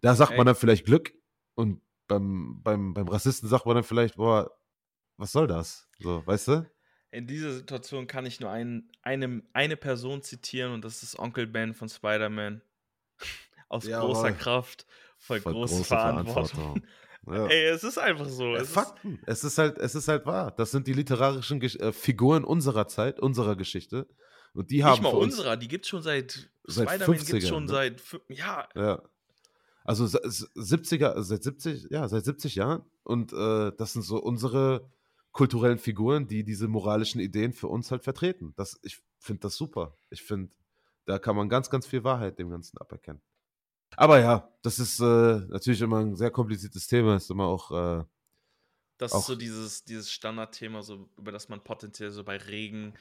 Da 0.00 0.14
sagt 0.14 0.32
Ey. 0.32 0.36
man 0.36 0.46
dann 0.46 0.54
vielleicht 0.54 0.86
Glück 0.86 1.12
und 1.54 1.82
beim, 2.06 2.62
beim, 2.62 2.94
beim 2.94 3.08
Rassisten 3.08 3.48
sagt 3.48 3.66
man 3.66 3.74
dann 3.74 3.84
vielleicht, 3.84 4.16
boah, 4.16 4.50
was 5.16 5.32
soll 5.32 5.46
das? 5.46 5.88
So, 5.98 6.26
weißt 6.26 6.48
du? 6.48 6.70
In 7.12 7.26
dieser 7.26 7.52
Situation 7.52 8.06
kann 8.06 8.26
ich 8.26 8.40
nur 8.40 8.50
ein, 8.50 8.90
eine, 9.02 9.42
eine 9.52 9.76
Person 9.76 10.22
zitieren 10.22 10.72
und 10.72 10.84
das 10.84 11.02
ist 11.02 11.18
Onkel 11.18 11.46
Ben 11.46 11.74
von 11.74 11.88
Spider-Man 11.88 12.62
aus 13.68 13.86
ja, 13.86 14.00
großer 14.00 14.32
Kraft, 14.32 14.86
voll, 15.18 15.40
voll 15.40 15.52
große, 15.52 15.74
große 15.76 15.84
Verantwortung. 15.84 16.46
Verantwortung. 16.48 16.88
Ja. 17.26 17.46
Ey, 17.46 17.66
es 17.66 17.84
ist 17.84 17.98
einfach 17.98 18.28
so. 18.28 18.54
Es 18.54 18.70
Fakten. 18.70 19.20
Ist 19.26 19.44
es 19.44 19.44
ist 19.44 19.58
halt, 19.58 19.78
es 19.78 19.94
ist 19.94 20.08
halt 20.08 20.26
wahr. 20.26 20.50
Das 20.52 20.70
sind 20.70 20.86
die 20.86 20.92
literarischen 20.92 21.60
Gesch 21.60 21.76
äh, 21.76 21.92
Figuren 21.92 22.44
unserer 22.44 22.88
Zeit, 22.88 23.20
unserer 23.20 23.56
Geschichte. 23.56 24.08
Und 24.52 24.70
die 24.70 24.82
haben 24.84 25.02
Nicht 25.02 25.02
mal 25.02 25.18
unserer, 25.18 25.56
die 25.56 25.68
gibt 25.68 25.84
es 25.84 25.90
schon 25.90 26.02
seit, 26.02 26.50
seit 26.64 26.88
Spider-Man 26.88 27.24
gibt 27.24 27.46
schon 27.46 27.64
ne? 27.64 27.70
seit, 27.70 28.02
ja. 28.28 28.68
ja. 28.74 29.02
Also 29.84 30.04
70er, 30.04 31.22
seit 31.22 31.42
70, 31.42 31.88
ja, 31.90 32.08
seit 32.08 32.24
70 32.24 32.56
Jahren. 32.56 32.84
Und 33.04 33.32
äh, 33.32 33.72
das 33.76 33.92
sind 33.92 34.02
so 34.02 34.20
unsere 34.20 34.90
kulturellen 35.32 35.78
Figuren, 35.78 36.26
die 36.26 36.44
diese 36.44 36.68
moralischen 36.68 37.20
Ideen 37.20 37.52
für 37.52 37.68
uns 37.68 37.90
halt 37.90 38.02
vertreten. 38.02 38.52
Das, 38.56 38.78
ich 38.82 39.00
finde 39.18 39.42
das 39.42 39.56
super. 39.56 39.94
Ich 40.10 40.22
finde, 40.22 40.52
da 41.06 41.18
kann 41.18 41.36
man 41.36 41.48
ganz, 41.48 41.70
ganz 41.70 41.86
viel 41.86 42.04
Wahrheit 42.04 42.38
dem 42.38 42.50
Ganzen 42.50 42.78
aberkennen. 42.78 43.20
Aber 43.96 44.20
ja, 44.20 44.48
das 44.62 44.78
ist 44.78 45.00
äh, 45.00 45.40
natürlich 45.48 45.80
immer 45.80 46.00
ein 46.00 46.16
sehr 46.16 46.30
kompliziertes 46.30 46.86
Thema. 46.86 47.16
Ist 47.16 47.30
immer 47.30 47.46
auch. 47.46 47.70
Äh, 47.70 48.04
das 48.98 49.12
auch 49.12 49.20
ist 49.20 49.26
so 49.26 49.34
dieses, 49.34 49.84
dieses 49.84 50.12
Standardthema, 50.12 50.82
so, 50.82 51.08
über 51.16 51.32
das 51.32 51.48
man 51.48 51.64
potenziell 51.64 52.10
so 52.10 52.22
bei 52.22 52.36
Regen 52.36 52.94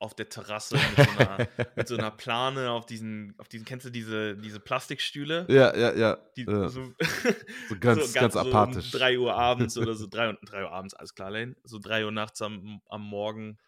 auf 0.00 0.14
der 0.14 0.28
Terrasse 0.28 0.76
mit 0.76 1.06
so 1.06 1.18
einer, 1.18 1.48
mit 1.76 1.88
so 1.88 1.96
einer 1.96 2.10
Plane 2.10 2.70
auf 2.70 2.86
diesen, 2.86 3.34
auf 3.38 3.48
diesen, 3.48 3.66
kennst 3.66 3.84
du 3.84 3.90
diese, 3.90 4.36
diese 4.36 4.58
Plastikstühle? 4.58 5.46
Ja, 5.48 5.76
ja, 5.76 5.94
ja. 5.94 6.18
Die, 6.36 6.44
ja. 6.44 6.68
So, 6.68 6.84
so, 6.84 6.92
ganz, 6.94 6.98
so 7.68 7.76
ganz, 7.78 8.12
ganz 8.14 8.36
apathisch. 8.36 8.90
So 8.90 8.96
um 8.96 9.00
3 9.00 9.18
Uhr 9.18 9.34
abends 9.34 9.76
oder 9.76 9.94
so 9.94 10.06
3, 10.10 10.38
3 10.42 10.62
Uhr 10.62 10.72
abends, 10.72 10.94
alles 10.94 11.14
klar, 11.14 11.30
Lane. 11.30 11.54
So 11.64 11.78
3 11.78 12.06
Uhr 12.06 12.12
nachts 12.12 12.40
am, 12.40 12.80
am 12.86 13.02
Morgen. 13.02 13.58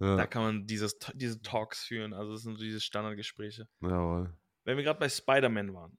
Ja. 0.00 0.16
Da 0.16 0.26
kann 0.26 0.42
man 0.42 0.66
dieses, 0.66 0.98
diese 1.14 1.42
Talks 1.42 1.84
führen. 1.84 2.12
Also, 2.12 2.32
das 2.32 2.42
sind 2.42 2.56
so 2.56 2.62
diese 2.62 2.80
Standardgespräche. 2.80 3.68
Jawohl. 3.80 4.32
Wenn 4.64 4.76
wir 4.76 4.84
gerade 4.84 5.00
bei 5.00 5.08
Spider-Man 5.08 5.74
waren, 5.74 5.98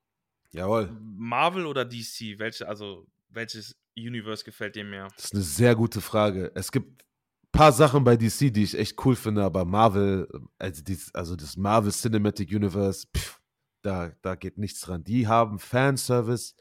Jawohl. 0.54 0.96
Marvel 1.02 1.66
oder 1.66 1.84
DC? 1.84 2.38
Welche, 2.38 2.68
also 2.68 3.08
welches 3.30 3.76
Universe 3.98 4.44
gefällt 4.44 4.76
dir 4.76 4.84
mehr? 4.84 5.08
Das 5.16 5.26
ist 5.26 5.34
eine 5.34 5.44
sehr 5.44 5.76
gute 5.76 6.00
Frage. 6.00 6.52
Es 6.56 6.72
gibt 6.72 7.04
ein 7.04 7.52
paar 7.52 7.72
Sachen 7.72 8.04
bei 8.04 8.16
DC, 8.16 8.54
die 8.54 8.64
ich 8.64 8.78
echt 8.78 9.04
cool 9.06 9.16
finde, 9.16 9.44
aber 9.44 9.66
Marvel, 9.66 10.28
also, 10.58 10.84
dies, 10.84 11.14
also 11.14 11.36
das 11.36 11.58
Marvel 11.58 11.92
Cinematic 11.92 12.52
Universe, 12.52 13.08
pff, 13.16 13.42
da, 13.82 14.12
da 14.22 14.36
geht 14.36 14.58
nichts 14.58 14.82
dran. 14.82 15.04
Die 15.04 15.28
haben 15.28 15.58
Fanservice, 15.58 16.54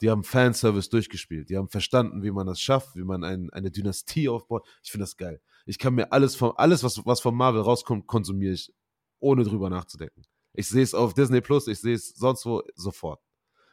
die 0.00 0.10
haben 0.10 0.24
Fanservice 0.24 0.90
durchgespielt. 0.90 1.48
Die 1.48 1.56
haben 1.56 1.68
verstanden, 1.68 2.22
wie 2.24 2.32
man 2.32 2.48
das 2.48 2.60
schafft, 2.60 2.96
wie 2.96 3.04
man 3.04 3.22
ein, 3.22 3.48
eine 3.50 3.70
Dynastie 3.70 4.28
aufbaut. 4.28 4.66
Ich 4.82 4.90
finde 4.90 5.04
das 5.04 5.16
geil. 5.16 5.40
Ich 5.66 5.78
kann 5.78 5.94
mir 5.94 6.12
alles 6.12 6.34
von, 6.34 6.52
alles, 6.56 6.82
was, 6.82 7.04
was 7.06 7.20
von 7.20 7.34
Marvel 7.34 7.62
rauskommt, 7.62 8.06
konsumiere 8.06 8.54
ich, 8.54 8.74
ohne 9.20 9.44
drüber 9.44 9.70
nachzudenken. 9.70 10.22
Ich 10.52 10.68
sehe 10.68 10.82
es 10.82 10.94
auf 10.94 11.14
Disney 11.14 11.40
Plus, 11.40 11.68
ich 11.68 11.80
sehe 11.80 11.94
es 11.94 12.14
sonst 12.14 12.44
wo 12.44 12.62
sofort. 12.74 13.20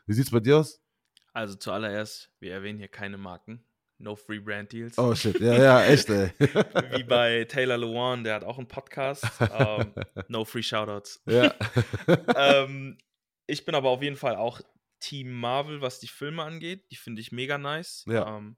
Wie 0.06 0.14
sieht's 0.14 0.32
bei 0.32 0.40
dir 0.40 0.58
aus? 0.58 0.82
Also 1.34 1.56
zuallererst, 1.56 2.32
wir 2.40 2.54
erwähnen 2.54 2.78
hier 2.78 2.90
keine 2.90 3.18
Marken. 3.18 3.66
No 3.98 4.16
Free 4.16 4.40
Brand 4.40 4.72
Deals. 4.72 4.98
Oh 4.98 5.16
shit, 5.16 5.40
ja, 5.40 5.54
ja, 5.62 5.84
echt, 5.86 6.10
ey. 6.10 6.32
Wie 6.96 7.04
bei 7.04 7.46
Taylor 7.46 7.78
Lewan, 7.78 8.24
der 8.24 8.36
hat 8.36 8.44
auch 8.44 8.58
einen 8.58 8.68
Podcast. 8.68 9.24
Um, 9.40 9.50
ähm, 9.50 9.94
no 10.28 10.44
Free 10.44 10.62
Shoutouts. 10.64 11.22
Ja. 11.26 11.54
um, 12.66 12.98
ich 13.48 13.66
bin 13.66 13.76
aber 13.76 13.90
auf 13.90 14.02
jeden 14.02 14.18
Fall 14.18 14.36
auch 14.36 14.62
Team 15.00 15.32
Marvel, 15.32 15.82
was 15.82 16.00
die 16.00 16.08
Filme 16.08 16.44
angeht. 16.44 16.92
Die 16.92 16.96
finde 16.96 17.22
ich 17.22 17.32
mega 17.32 17.58
nice. 17.58 18.04
Ja. 18.08 18.24
Um, 18.24 18.36
ähm, 18.36 18.58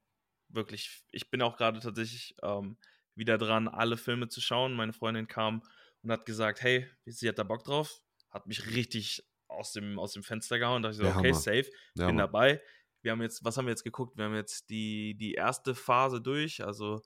wirklich, 0.49 1.03
ich 1.11 1.29
bin 1.29 1.41
auch 1.41 1.57
gerade 1.57 1.79
tatsächlich 1.79 2.35
ähm, 2.41 2.77
wieder 3.13 3.37
dran, 3.37 3.67
alle 3.67 3.97
Filme 3.97 4.29
zu 4.29 4.41
schauen. 4.41 4.73
Meine 4.73 4.93
Freundin 4.93 5.27
kam 5.27 5.61
und 6.01 6.11
hat 6.11 6.25
gesagt, 6.25 6.61
hey, 6.61 6.89
sie 7.05 7.29
hat 7.29 7.37
da 7.37 7.43
Bock 7.43 7.63
drauf, 7.63 8.01
hat 8.31 8.47
mich 8.47 8.65
richtig 8.73 9.23
aus 9.47 9.73
dem, 9.73 9.99
aus 9.99 10.13
dem 10.13 10.23
Fenster 10.23 10.59
gehauen. 10.59 10.81
Da 10.81 10.89
dachte 10.89 11.03
ich 11.03 11.07
so, 11.07 11.17
okay, 11.17 11.29
Hammer. 11.29 11.39
safe, 11.39 11.69
bin 11.95 12.05
Hammer. 12.05 12.21
dabei. 12.23 12.61
Wir 13.01 13.11
haben 13.11 13.21
jetzt, 13.21 13.43
was 13.45 13.57
haben 13.57 13.65
wir 13.65 13.71
jetzt 13.71 13.83
geguckt? 13.83 14.17
Wir 14.17 14.25
haben 14.25 14.35
jetzt 14.35 14.69
die, 14.69 15.15
die 15.15 15.33
erste 15.33 15.75
Phase 15.75 16.21
durch, 16.21 16.63
also 16.63 17.01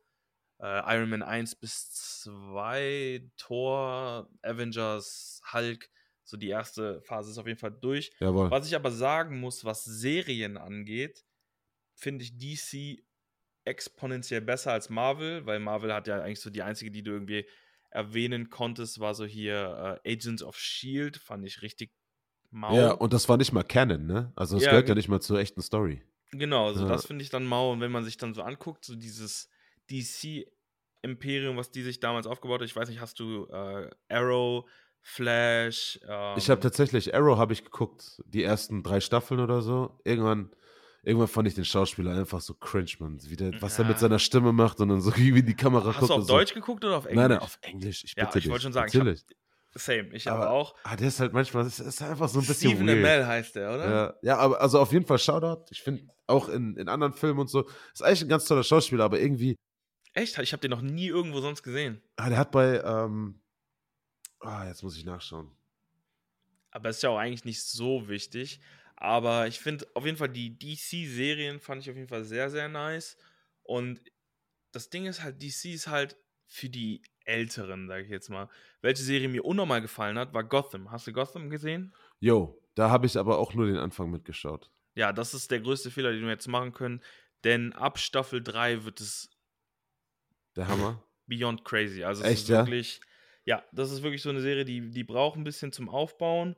äh, 0.61 0.95
Iron 0.95 1.09
Man 1.09 1.23
1 1.23 1.55
bis 1.55 1.91
2, 2.23 3.29
Thor, 3.37 4.29
Avengers, 4.41 5.41
Hulk, 5.53 5.89
so 6.23 6.37
die 6.37 6.49
erste 6.49 7.01
Phase 7.01 7.31
ist 7.31 7.37
auf 7.37 7.47
jeden 7.47 7.59
Fall 7.59 7.71
durch. 7.71 8.11
Jawohl. 8.19 8.51
Was 8.51 8.67
ich 8.67 8.75
aber 8.75 8.91
sagen 8.91 9.39
muss, 9.39 9.65
was 9.65 9.83
Serien 9.83 10.57
angeht, 10.57 11.25
finde 11.95 12.23
ich 12.23 12.37
DC 12.37 13.03
exponentiell 13.65 14.41
besser 14.41 14.71
als 14.71 14.89
Marvel, 14.89 15.45
weil 15.45 15.59
Marvel 15.59 15.93
hat 15.93 16.07
ja 16.07 16.21
eigentlich 16.21 16.39
so 16.39 16.49
die 16.49 16.61
einzige, 16.61 16.91
die 16.91 17.03
du 17.03 17.11
irgendwie 17.11 17.47
erwähnen 17.89 18.49
konntest, 18.49 18.99
war 18.99 19.15
so 19.15 19.25
hier 19.25 19.99
äh, 20.03 20.13
Agents 20.13 20.43
of 20.43 20.57
Shield, 20.57 21.17
fand 21.17 21.45
ich 21.45 21.61
richtig 21.61 21.91
mau. 22.51 22.75
Ja, 22.75 22.91
und 22.91 23.13
das 23.13 23.29
war 23.29 23.37
nicht 23.37 23.51
mal 23.51 23.63
Canon, 23.63 24.05
ne? 24.05 24.31
Also 24.35 24.57
es 24.57 24.63
ja, 24.63 24.71
gehört 24.71 24.89
ja 24.89 24.95
nicht 24.95 25.07
mal 25.09 25.21
zur 25.21 25.39
echten 25.39 25.61
Story. 25.61 26.03
Genau, 26.31 26.67
also 26.67 26.83
ja. 26.83 26.89
das 26.89 27.05
finde 27.05 27.23
ich 27.23 27.29
dann 27.29 27.45
mau. 27.45 27.71
Und 27.71 27.81
wenn 27.81 27.91
man 27.91 28.03
sich 28.03 28.17
dann 28.17 28.33
so 28.33 28.41
anguckt, 28.41 28.85
so 28.85 28.95
dieses 28.95 29.49
DC-Imperium, 29.89 31.57
was 31.57 31.71
die 31.71 31.81
sich 31.81 31.99
damals 31.99 32.27
aufgebaut 32.27 32.61
hat, 32.61 32.67
ich 32.67 32.75
weiß 32.75 32.89
nicht, 32.89 33.01
hast 33.01 33.19
du 33.19 33.47
äh, 33.47 33.89
Arrow, 34.09 34.65
Flash? 35.01 35.99
Ähm, 36.07 36.35
ich 36.37 36.49
habe 36.49 36.61
tatsächlich, 36.61 37.15
Arrow 37.15 37.37
habe 37.37 37.53
ich 37.53 37.63
geguckt, 37.63 38.21
die 38.25 38.43
ersten 38.43 38.83
drei 38.83 38.99
Staffeln 38.99 39.39
oder 39.39 39.61
so. 39.61 39.99
Irgendwann 40.03 40.51
irgendwann 41.03 41.27
fand 41.27 41.47
ich 41.47 41.55
den 41.55 41.65
Schauspieler 41.65 42.11
einfach 42.15 42.41
so 42.41 42.53
cringe, 42.53 42.91
man. 42.99 43.17
Der, 43.17 43.61
was 43.61 43.77
ja. 43.77 43.83
er 43.83 43.87
mit 43.87 43.99
seiner 43.99 44.19
Stimme 44.19 44.53
macht 44.53 44.79
und 44.79 44.89
dann 44.89 45.01
so 45.01 45.11
wie 45.15 45.43
die 45.43 45.55
Kamera 45.55 45.87
Hast 45.87 45.99
guckt. 45.99 46.01
Hast 46.01 46.09
du 46.09 46.21
auf 46.21 46.27
Deutsch 46.27 46.49
so. 46.49 46.55
geguckt 46.55 46.83
oder 46.83 46.97
auf 46.97 47.05
Englisch? 47.05 47.21
Nein, 47.21 47.31
nein, 47.31 47.39
auf 47.39 47.57
Englisch. 47.61 48.03
Ich 48.03 48.15
bitte 48.15 48.29
ja, 48.31 48.35
ich 48.37 48.49
wollte 48.49 48.63
schon 48.63 48.73
sagen, 48.73 48.91
Natürlich. 48.93 49.23
Ich 49.29 49.48
same, 49.75 50.09
ich 50.13 50.29
aber, 50.29 50.47
aber 50.47 50.49
auch. 50.51 50.75
Ah, 50.83 50.95
der 50.95 51.07
ist 51.07 51.19
halt 51.19 51.33
manchmal, 51.33 51.65
ist, 51.65 51.79
ist 51.79 52.01
einfach 52.01 52.29
so 52.29 52.39
ein 52.39 52.45
bisschen 52.45 52.71
Steven 52.71 52.89
Amell 52.89 53.25
heißt 53.25 53.55
der, 53.55 53.73
oder? 53.73 53.89
Ja, 53.89 54.13
ja, 54.21 54.37
aber 54.37 54.59
also 54.61 54.79
auf 54.79 54.91
jeden 54.91 55.05
Fall 55.05 55.19
Shoutout. 55.19 55.65
Ich 55.71 55.81
finde 55.81 56.07
auch 56.27 56.49
in, 56.49 56.75
in 56.77 56.89
anderen 56.89 57.13
Filmen 57.13 57.39
und 57.39 57.49
so, 57.49 57.67
ist 57.93 58.03
eigentlich 58.03 58.23
ein 58.23 58.29
ganz 58.29 58.45
toller 58.45 58.63
Schauspieler, 58.63 59.03
aber 59.03 59.19
irgendwie. 59.19 59.55
Echt? 60.13 60.37
Ich 60.39 60.53
habe 60.53 60.61
den 60.61 60.71
noch 60.71 60.81
nie 60.81 61.07
irgendwo 61.07 61.39
sonst 61.39 61.63
gesehen. 61.63 62.01
Ah, 62.15 62.29
der 62.29 62.39
hat 62.39 62.51
bei, 62.51 62.81
ähm, 62.83 63.41
ah, 64.39 64.65
jetzt 64.67 64.83
muss 64.83 64.97
ich 64.97 65.05
nachschauen. 65.05 65.51
Aber 66.71 66.89
ist 66.89 67.03
ja 67.03 67.09
auch 67.09 67.17
eigentlich 67.17 67.45
nicht 67.45 67.63
so 67.63 68.07
wichtig. 68.07 68.59
Aber 68.95 69.47
ich 69.47 69.59
finde 69.59 69.87
auf 69.93 70.05
jeden 70.05 70.17
Fall 70.17 70.29
die 70.29 70.57
DC-Serien 70.59 71.59
fand 71.59 71.81
ich 71.81 71.89
auf 71.89 71.95
jeden 71.95 72.09
Fall 72.09 72.25
sehr, 72.25 72.49
sehr 72.49 72.67
nice. 72.67 73.17
Und 73.63 74.01
das 74.71 74.89
Ding 74.89 75.05
ist 75.05 75.23
halt, 75.23 75.41
DC 75.41 75.65
ist 75.65 75.87
halt 75.87 76.17
für 76.47 76.69
die 76.69 77.01
Älteren, 77.29 77.87
sage 77.87 78.03
ich 78.03 78.09
jetzt 78.09 78.29
mal. 78.29 78.49
Welche 78.81 79.03
Serie 79.03 79.29
mir 79.29 79.45
unnormal 79.45 79.81
gefallen 79.81 80.17
hat, 80.17 80.33
war 80.33 80.43
Gotham. 80.43 80.91
Hast 80.91 81.07
du 81.07 81.13
Gotham 81.13 81.49
gesehen? 81.49 81.93
Jo, 82.19 82.59
da 82.75 82.89
habe 82.89 83.05
ich 83.05 83.17
aber 83.17 83.37
auch 83.37 83.53
nur 83.53 83.67
den 83.67 83.77
Anfang 83.77 84.09
mitgeschaut. 84.11 84.69
Ja, 84.95 85.13
das 85.13 85.33
ist 85.33 85.51
der 85.51 85.61
größte 85.61 85.91
Fehler, 85.91 86.11
den 86.11 86.23
wir 86.23 86.29
jetzt 86.29 86.47
machen 86.47 86.73
können. 86.73 87.01
Denn 87.43 87.73
ab 87.73 87.99
Staffel 87.99 88.43
3 88.43 88.83
wird 88.83 88.99
es. 88.99 89.29
Der 90.55 90.67
Hammer. 90.67 91.03
Beyond 91.27 91.63
crazy. 91.63 92.03
Also, 92.03 92.23
es 92.23 92.29
Echt, 92.29 92.43
ist 92.43 92.49
wirklich. 92.49 92.99
Ja? 93.45 93.57
ja, 93.57 93.63
das 93.71 93.91
ist 93.91 94.03
wirklich 94.03 94.21
so 94.21 94.29
eine 94.29 94.41
Serie, 94.41 94.65
die, 94.65 94.89
die 94.89 95.03
braucht 95.03 95.37
ein 95.37 95.43
bisschen 95.43 95.71
zum 95.71 95.89
Aufbauen. 95.89 96.55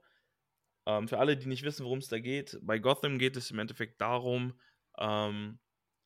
Ähm, 0.88 1.08
für 1.08 1.20
alle, 1.20 1.38
die 1.38 1.48
nicht 1.48 1.64
wissen, 1.64 1.86
worum 1.86 2.00
es 2.00 2.08
da 2.08 2.20
geht, 2.20 2.58
bei 2.62 2.80
Gotham 2.80 3.20
geht 3.20 3.38
es 3.38 3.52
im 3.52 3.60
Endeffekt 3.60 4.02
darum, 4.02 4.60
ähm, 4.98 5.60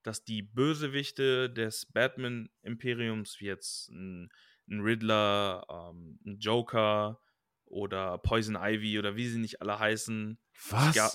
dass 0.03 0.23
die 0.23 0.41
Bösewichte 0.41 1.49
des 1.49 1.85
Batman-Imperiums, 1.87 3.39
wie 3.39 3.45
jetzt 3.45 3.89
ein, 3.89 4.29
ein 4.69 4.81
Riddler, 4.81 5.65
ähm, 5.69 6.19
ein 6.25 6.39
Joker 6.39 7.21
oder 7.65 8.17
Poison 8.19 8.55
Ivy 8.55 8.99
oder 8.99 9.15
wie 9.15 9.27
sie 9.27 9.39
nicht 9.39 9.61
alle 9.61 9.79
heißen. 9.79 10.39
Was? 10.69 10.95
Ja, 10.95 11.11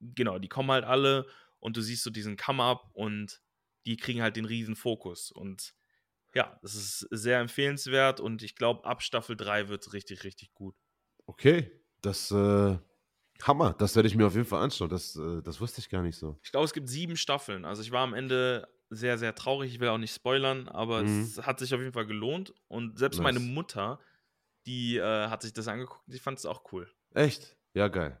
genau, 0.00 0.38
die 0.38 0.48
kommen 0.48 0.70
halt 0.70 0.84
alle 0.84 1.26
und 1.58 1.76
du 1.76 1.80
siehst 1.80 2.02
so 2.02 2.10
diesen 2.10 2.36
Come-Up 2.36 2.90
und 2.92 3.40
die 3.86 3.96
kriegen 3.96 4.22
halt 4.22 4.36
den 4.36 4.44
riesen 4.44 4.76
Fokus. 4.76 5.30
Und 5.30 5.74
ja, 6.34 6.58
das 6.62 6.74
ist 6.74 7.06
sehr 7.10 7.40
empfehlenswert 7.40 8.20
und 8.20 8.42
ich 8.42 8.56
glaube, 8.56 8.84
ab 8.84 9.02
Staffel 9.02 9.36
3 9.36 9.68
wird 9.68 9.86
es 9.86 9.92
richtig, 9.92 10.24
richtig 10.24 10.52
gut. 10.54 10.74
Okay, 11.26 11.70
das 12.00 12.30
äh, 12.30 12.78
Hammer, 13.42 13.74
das 13.74 13.96
werde 13.96 14.08
ich 14.08 14.16
mir 14.16 14.26
auf 14.26 14.34
jeden 14.34 14.46
Fall 14.46 14.62
anschauen. 14.62 14.88
Das, 14.88 15.16
äh, 15.16 15.42
das 15.42 15.60
wusste 15.60 15.80
ich 15.80 15.88
gar 15.88 16.02
nicht 16.02 16.16
so. 16.16 16.38
Ich 16.42 16.50
glaube, 16.50 16.64
es 16.64 16.72
gibt 16.72 16.88
sieben 16.88 17.16
Staffeln. 17.16 17.64
Also 17.64 17.82
ich 17.82 17.90
war 17.90 18.02
am 18.02 18.14
Ende 18.14 18.68
sehr, 18.92 19.18
sehr 19.18 19.34
traurig. 19.34 19.72
Ich 19.72 19.80
will 19.80 19.88
auch 19.88 19.98
nicht 19.98 20.14
spoilern, 20.14 20.68
aber 20.68 21.02
mhm. 21.02 21.22
es 21.22 21.42
hat 21.42 21.58
sich 21.58 21.74
auf 21.74 21.80
jeden 21.80 21.92
Fall 21.92 22.06
gelohnt. 22.06 22.54
Und 22.68 22.98
selbst 22.98 23.18
nice. 23.18 23.24
meine 23.24 23.40
Mutter, 23.40 23.98
die 24.66 24.96
äh, 24.96 25.28
hat 25.28 25.42
sich 25.42 25.52
das 25.52 25.68
angeguckt 25.68 26.06
und 26.06 26.14
ich 26.14 26.22
fand 26.22 26.38
es 26.38 26.46
auch 26.46 26.72
cool. 26.72 26.88
Echt? 27.14 27.56
Ja, 27.74 27.88
geil. 27.88 28.20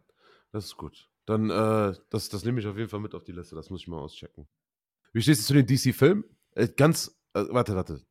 Das 0.50 0.64
ist 0.64 0.76
gut. 0.76 1.08
Dann, 1.26 1.50
äh, 1.50 1.94
das, 2.10 2.28
das 2.28 2.44
nehme 2.44 2.60
ich 2.60 2.66
auf 2.66 2.76
jeden 2.76 2.88
Fall 2.88 3.00
mit 3.00 3.14
auf 3.14 3.24
die 3.24 3.32
Liste. 3.32 3.54
Das 3.54 3.70
muss 3.70 3.82
ich 3.82 3.88
mal 3.88 3.98
auschecken. 3.98 4.48
Wie 5.12 5.22
stehst 5.22 5.42
du 5.42 5.46
zu 5.46 5.54
den 5.54 5.66
DC-Filmen? 5.66 6.24
Äh, 6.52 6.68
ganz, 6.68 7.16
äh, 7.34 7.44
warte, 7.50 7.76
warte. 7.76 8.04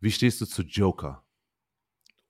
Wie 0.00 0.10
stehst 0.10 0.40
du 0.40 0.46
zu 0.46 0.62
Joker? 0.62 1.24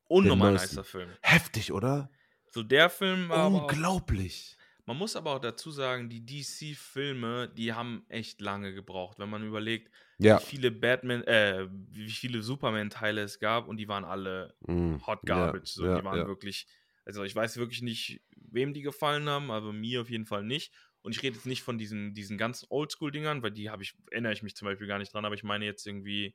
Unnormal 0.09 0.53
nicer 0.53 0.85
Film. 0.85 1.09
Heftig, 1.23 1.73
oder? 1.73 2.11
So 2.51 2.63
der 2.63 2.91
Film 2.91 3.29
war. 3.29 3.47
Unglaublich. 3.51 4.57
Man 4.91 4.99
muss 4.99 5.15
aber 5.15 5.37
auch 5.37 5.39
dazu 5.39 5.71
sagen, 5.71 6.09
die 6.09 6.27
DC-Filme, 6.27 7.49
die 7.57 7.73
haben 7.75 8.05
echt 8.09 8.41
lange 8.41 8.75
gebraucht, 8.75 9.21
wenn 9.21 9.31
man 9.31 9.47
überlegt, 9.47 9.89
ja. 10.19 10.41
wie 10.41 10.45
viele 10.45 10.73
Batman, 10.73 11.23
äh, 11.23 11.69
wie 11.93 12.11
viele 12.11 12.43
Superman-Teile 12.43 13.21
es 13.21 13.39
gab 13.39 13.69
und 13.69 13.77
die 13.77 13.87
waren 13.87 14.05
alle 14.05 14.53
mm. 14.67 14.97
Hot 15.07 15.21
Garbage. 15.25 15.77
Ja, 15.77 15.93
so, 15.93 15.97
die 15.97 16.05
waren 16.05 16.27
wirklich, 16.27 16.67
also 17.05 17.23
ich 17.23 17.37
weiß 17.37 17.57
wirklich 17.59 17.83
nicht, 17.83 18.21
wem 18.35 18.75
die 18.75 18.83
gefallen 18.83 19.29
haben, 19.29 19.53
aber 19.53 19.73
mir 19.73 20.01
auf 20.01 20.11
jeden 20.11 20.27
Fall 20.27 20.43
nicht. 20.43 20.75
Und 21.03 21.15
ich 21.15 21.23
rede 21.23 21.37
jetzt 21.37 21.47
nicht 21.47 21.63
von 21.63 21.79
diesen, 21.79 22.13
diesen 22.13 22.37
ganz 22.37 22.67
Oldschool-Dingern, 22.69 23.45
weil 23.45 23.53
die 23.53 23.71
habe 23.71 23.85
ich, 23.85 23.95
erinnere 24.11 24.33
ich 24.33 24.43
mich 24.43 24.57
zum 24.57 24.67
Beispiel 24.67 24.89
gar 24.89 24.99
nicht 24.99 25.15
dran, 25.15 25.25
aber 25.25 25.37
ich 25.37 25.45
meine 25.45 25.67
jetzt 25.67 25.87
irgendwie, 25.87 26.35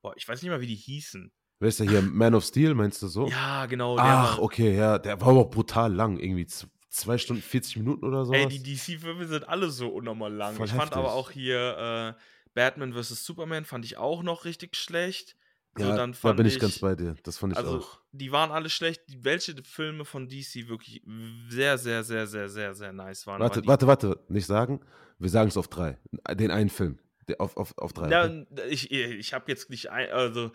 boah, 0.00 0.12
ich 0.16 0.26
weiß 0.26 0.42
nicht 0.42 0.50
mal, 0.50 0.60
wie 0.60 0.66
die 0.66 0.74
hießen. 0.74 1.30
Wer 1.60 1.68
ist 1.68 1.78
der 1.78 1.88
hier? 1.88 2.02
Man 2.02 2.34
of 2.34 2.44
Steel, 2.44 2.74
meinst 2.74 3.00
du 3.00 3.06
so? 3.06 3.28
Ja, 3.28 3.66
genau. 3.66 3.96
Ach, 3.96 4.38
war, 4.38 4.42
okay, 4.42 4.76
ja. 4.76 4.98
Der 4.98 5.20
war 5.20 5.28
aber 5.28 5.42
auch 5.42 5.50
brutal 5.50 5.94
lang. 5.94 6.18
Irgendwie 6.18 6.46
zwei 6.92 7.18
Stunden, 7.18 7.42
40 7.42 7.76
Minuten 7.78 8.04
oder 8.04 8.24
so. 8.24 8.32
Ey, 8.32 8.46
die 8.46 8.62
DC-Filme 8.62 9.26
sind 9.26 9.48
alle 9.48 9.70
so 9.70 9.88
unnormal 9.88 10.32
lang. 10.32 10.54
Voll 10.54 10.66
ich 10.66 10.72
heftig. 10.72 10.90
fand 10.90 10.96
aber 10.96 11.12
auch 11.12 11.30
hier 11.30 12.16
äh, 12.16 12.22
Batman 12.54 12.92
vs. 12.92 13.24
Superman 13.24 13.64
fand 13.64 13.84
ich 13.84 13.96
auch 13.96 14.22
noch 14.22 14.44
richtig 14.44 14.76
schlecht. 14.76 15.36
So, 15.74 15.84
ja, 15.84 15.96
da 15.96 16.32
bin 16.34 16.44
ich, 16.44 16.56
ich, 16.56 16.60
ganz 16.60 16.78
bei 16.80 16.94
dir. 16.94 17.16
Das 17.22 17.38
fand 17.38 17.54
ich 17.54 17.58
also, 17.58 17.78
auch. 17.78 17.98
Die 18.12 18.30
waren 18.30 18.50
alle 18.50 18.68
schlecht. 18.68 19.00
Welche 19.16 19.54
Filme 19.64 20.04
von 20.04 20.28
DC 20.28 20.68
wirklich 20.68 21.02
sehr, 21.48 21.78
sehr, 21.78 22.04
sehr, 22.04 22.26
sehr, 22.26 22.50
sehr, 22.50 22.74
sehr 22.74 22.92
nice 22.92 23.26
waren. 23.26 23.40
Warte, 23.40 23.66
warte, 23.66 23.86
warte. 23.86 24.20
Nicht 24.28 24.46
sagen. 24.46 24.80
Wir 25.18 25.30
sagen 25.30 25.48
es 25.48 25.56
auf 25.56 25.68
drei. 25.68 25.98
Den 26.34 26.50
einen 26.50 26.68
Film. 26.68 26.98
Auf, 27.38 27.56
auf, 27.56 27.78
auf 27.78 27.94
drei. 27.94 28.10
Ja? 28.10 28.30
Ich, 28.68 28.90
ich 28.90 29.32
habe 29.32 29.50
jetzt 29.50 29.70
nicht 29.70 29.90
ein, 29.90 30.10
also 30.10 30.52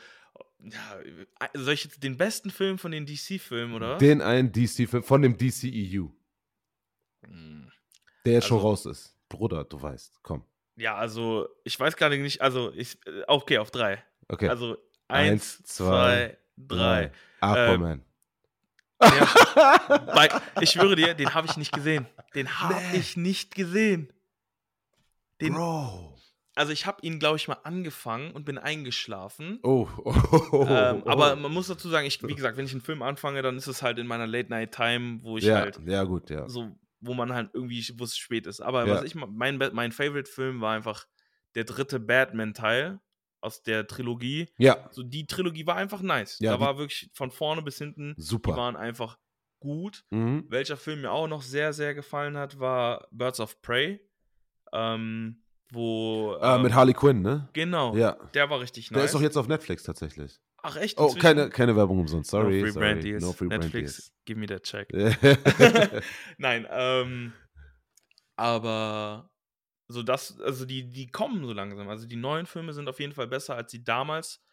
ja, 0.60 1.50
soll 1.56 1.74
ich 1.74 1.86
jetzt 1.86 2.04
den 2.04 2.18
besten 2.18 2.52
Film 2.52 2.78
von 2.78 2.92
den 2.92 3.08
DC-Filmen, 3.08 3.74
oder? 3.74 3.98
Den 3.98 4.22
einen 4.22 4.52
DC-Film 4.52 5.02
von 5.02 5.22
dem 5.24 5.38
DCEU. 5.38 6.10
Hm. 7.26 7.72
Der 8.26 8.34
jetzt 8.34 8.43
also, 8.43 8.55
schon 8.55 8.65
raus 8.65 8.86
ist. 8.86 9.15
Bruder, 9.30 9.63
du 9.63 9.82
weißt, 9.82 10.20
komm. 10.24 10.43
Ja, 10.76 10.95
also, 10.95 11.49
ich 11.63 11.80
weiß 11.80 11.95
gar 11.97 12.09
nicht, 12.09 12.41
also, 12.41 12.72
ich, 12.74 12.97
äh, 13.05 13.24
okay, 13.28 13.57
auf 13.57 13.72
drei. 13.72 14.03
Okay. 14.28 14.47
Also, 14.47 14.78
eins, 15.07 15.59
eins 15.59 15.63
zwei, 15.63 16.38
drei. 16.57 17.07
drei. 17.07 17.11
Aquaman. 17.39 18.03
Ähm, 19.01 19.11
ja, 19.11 20.07
bei, 20.15 20.30
ich 20.61 20.72
schwöre 20.72 20.95
dir, 20.95 21.13
den 21.13 21.34
habe 21.34 21.47
ich 21.47 21.57
nicht 21.57 21.72
gesehen. 21.72 22.07
Den 22.36 22.59
habe 22.59 22.76
nee. 22.91 22.97
ich 22.97 23.18
nicht 23.18 23.55
gesehen. 23.55 24.11
Den, 25.39 25.53
Bro 25.53 26.18
also 26.57 26.74
ich 26.74 26.86
habe 26.86 26.97
ihn, 27.03 27.20
glaube 27.20 27.38
ich, 27.38 27.47
mal 27.47 27.59
angefangen 27.63 28.32
und 28.32 28.43
bin 28.43 28.57
eingeschlafen. 28.57 29.59
Oh. 29.63 29.88
oh, 30.03 30.13
oh, 30.51 30.65
ähm, 30.68 31.03
oh. 31.05 31.09
Aber 31.09 31.36
man 31.36 31.53
muss 31.53 31.68
dazu 31.68 31.88
sagen, 31.89 32.07
ich, 32.07 32.22
wie 32.24 32.34
gesagt, 32.34 32.57
wenn 32.57 32.65
ich 32.65 32.72
einen 32.72 32.82
Film 32.82 33.03
anfange, 33.03 33.41
dann 33.41 33.57
ist 33.57 33.68
es 33.68 33.84
halt 33.84 33.99
in 33.99 34.07
meiner 34.07 34.28
Late-Night-Time, 34.28 35.20
wo 35.22 35.38
ich 35.38 35.45
ja, 35.45 35.59
halt. 35.59 35.80
Ja, 35.86 36.03
gut, 36.03 36.30
ja. 36.30 36.49
So, 36.49 36.76
wo 37.00 37.14
man 37.14 37.34
halt 37.34 37.52
irgendwie, 37.54 37.86
wo 37.98 38.04
es 38.04 38.18
spät 38.18 38.48
ist. 38.48 38.62
Aber 38.62 38.86
ja. 38.86 38.95
was 38.95 39.04
ich, 39.04 39.16
mein, 39.16 39.58
mein 39.58 39.91
Favorite-Film 39.91 40.62
war 40.62 40.76
einfach 40.76 41.06
der 41.56 41.64
dritte 41.64 42.00
Batman-Teil 42.00 43.00
aus 43.41 43.64
der 43.64 43.88
Trilogie. 43.88 44.50
Ja. 44.58 44.89
So, 44.91 45.04
die 45.04 45.28
Trilogie 45.28 45.66
war 45.66 45.76
einfach 45.76 46.02
nice. 46.02 46.39
Ja, 46.39 46.54
da 46.54 46.60
war 46.60 46.78
wirklich 46.78 47.10
von 47.14 47.32
vorne 47.32 47.62
bis 47.62 47.78
hinten. 47.78 48.14
Super. 48.18 48.52
Die 48.52 48.58
waren 48.58 48.76
einfach 48.76 49.18
gut. 49.60 50.06
Mhm. 50.10 50.45
Welcher 50.50 50.78
Film 50.78 51.02
mir 51.02 51.12
auch 51.12 51.28
noch 51.28 51.41
sehr, 51.41 51.74
sehr 51.74 51.93
gefallen 51.93 52.38
hat, 52.38 52.60
war 52.60 53.08
Birds 53.12 53.39
of 53.39 53.62
Prey. 53.62 54.02
Ähm, 54.74 55.43
wo. 55.72 56.38
Äh, 56.41 56.60
mit 56.60 56.74
Harley 56.74 56.93
Quinn, 56.93 57.22
ne? 57.22 57.50
Genau. 57.54 57.95
Ja. 57.95 58.18
Der 58.34 58.50
war 58.50 58.60
richtig 58.60 58.91
nice. 58.91 58.98
Der 58.98 59.06
ist 59.06 59.16
doch 59.16 59.22
jetzt 59.22 59.38
auf 59.38 59.48
Netflix 59.48 59.84
tatsächlich. 59.84 60.39
Ach, 60.64 60.76
echt? 60.76 60.99
Oh, 60.99 61.14
keine, 61.14 61.49
keine 61.49 61.76
Werbung 61.76 61.99
umsonst. 61.99 62.30
Sorry. 62.30 62.58
No 62.58 62.64
free 62.66 62.72
sorry. 62.72 62.86
brand 62.86 63.03
deals. 63.03 63.24
No 63.24 63.32
free 63.32 63.47
Netflix, 63.47 64.12
brand 64.12 64.26
give 64.26 64.39
me 64.39 64.47
that 64.47 64.64
check. 64.64 64.89
Nein, 66.38 66.68
ähm. 66.70 67.34
Aber 68.36 69.32
So 69.88 70.03
das, 70.03 70.39
also 70.41 70.66
die, 70.66 70.89
die 70.89 71.08
kommen 71.08 71.43
so 71.45 71.53
langsam. 71.53 71.88
Also 71.89 72.08
die 72.08 72.16
neuen 72.16 72.45
Filme 72.45 72.74
sind 72.74 72.89
auf 72.89 72.99
jeden 72.99 73.14
Fall 73.14 73.28
besser 73.28 73.55
als 73.55 73.72
die 73.72 73.84
damals. 73.84 74.43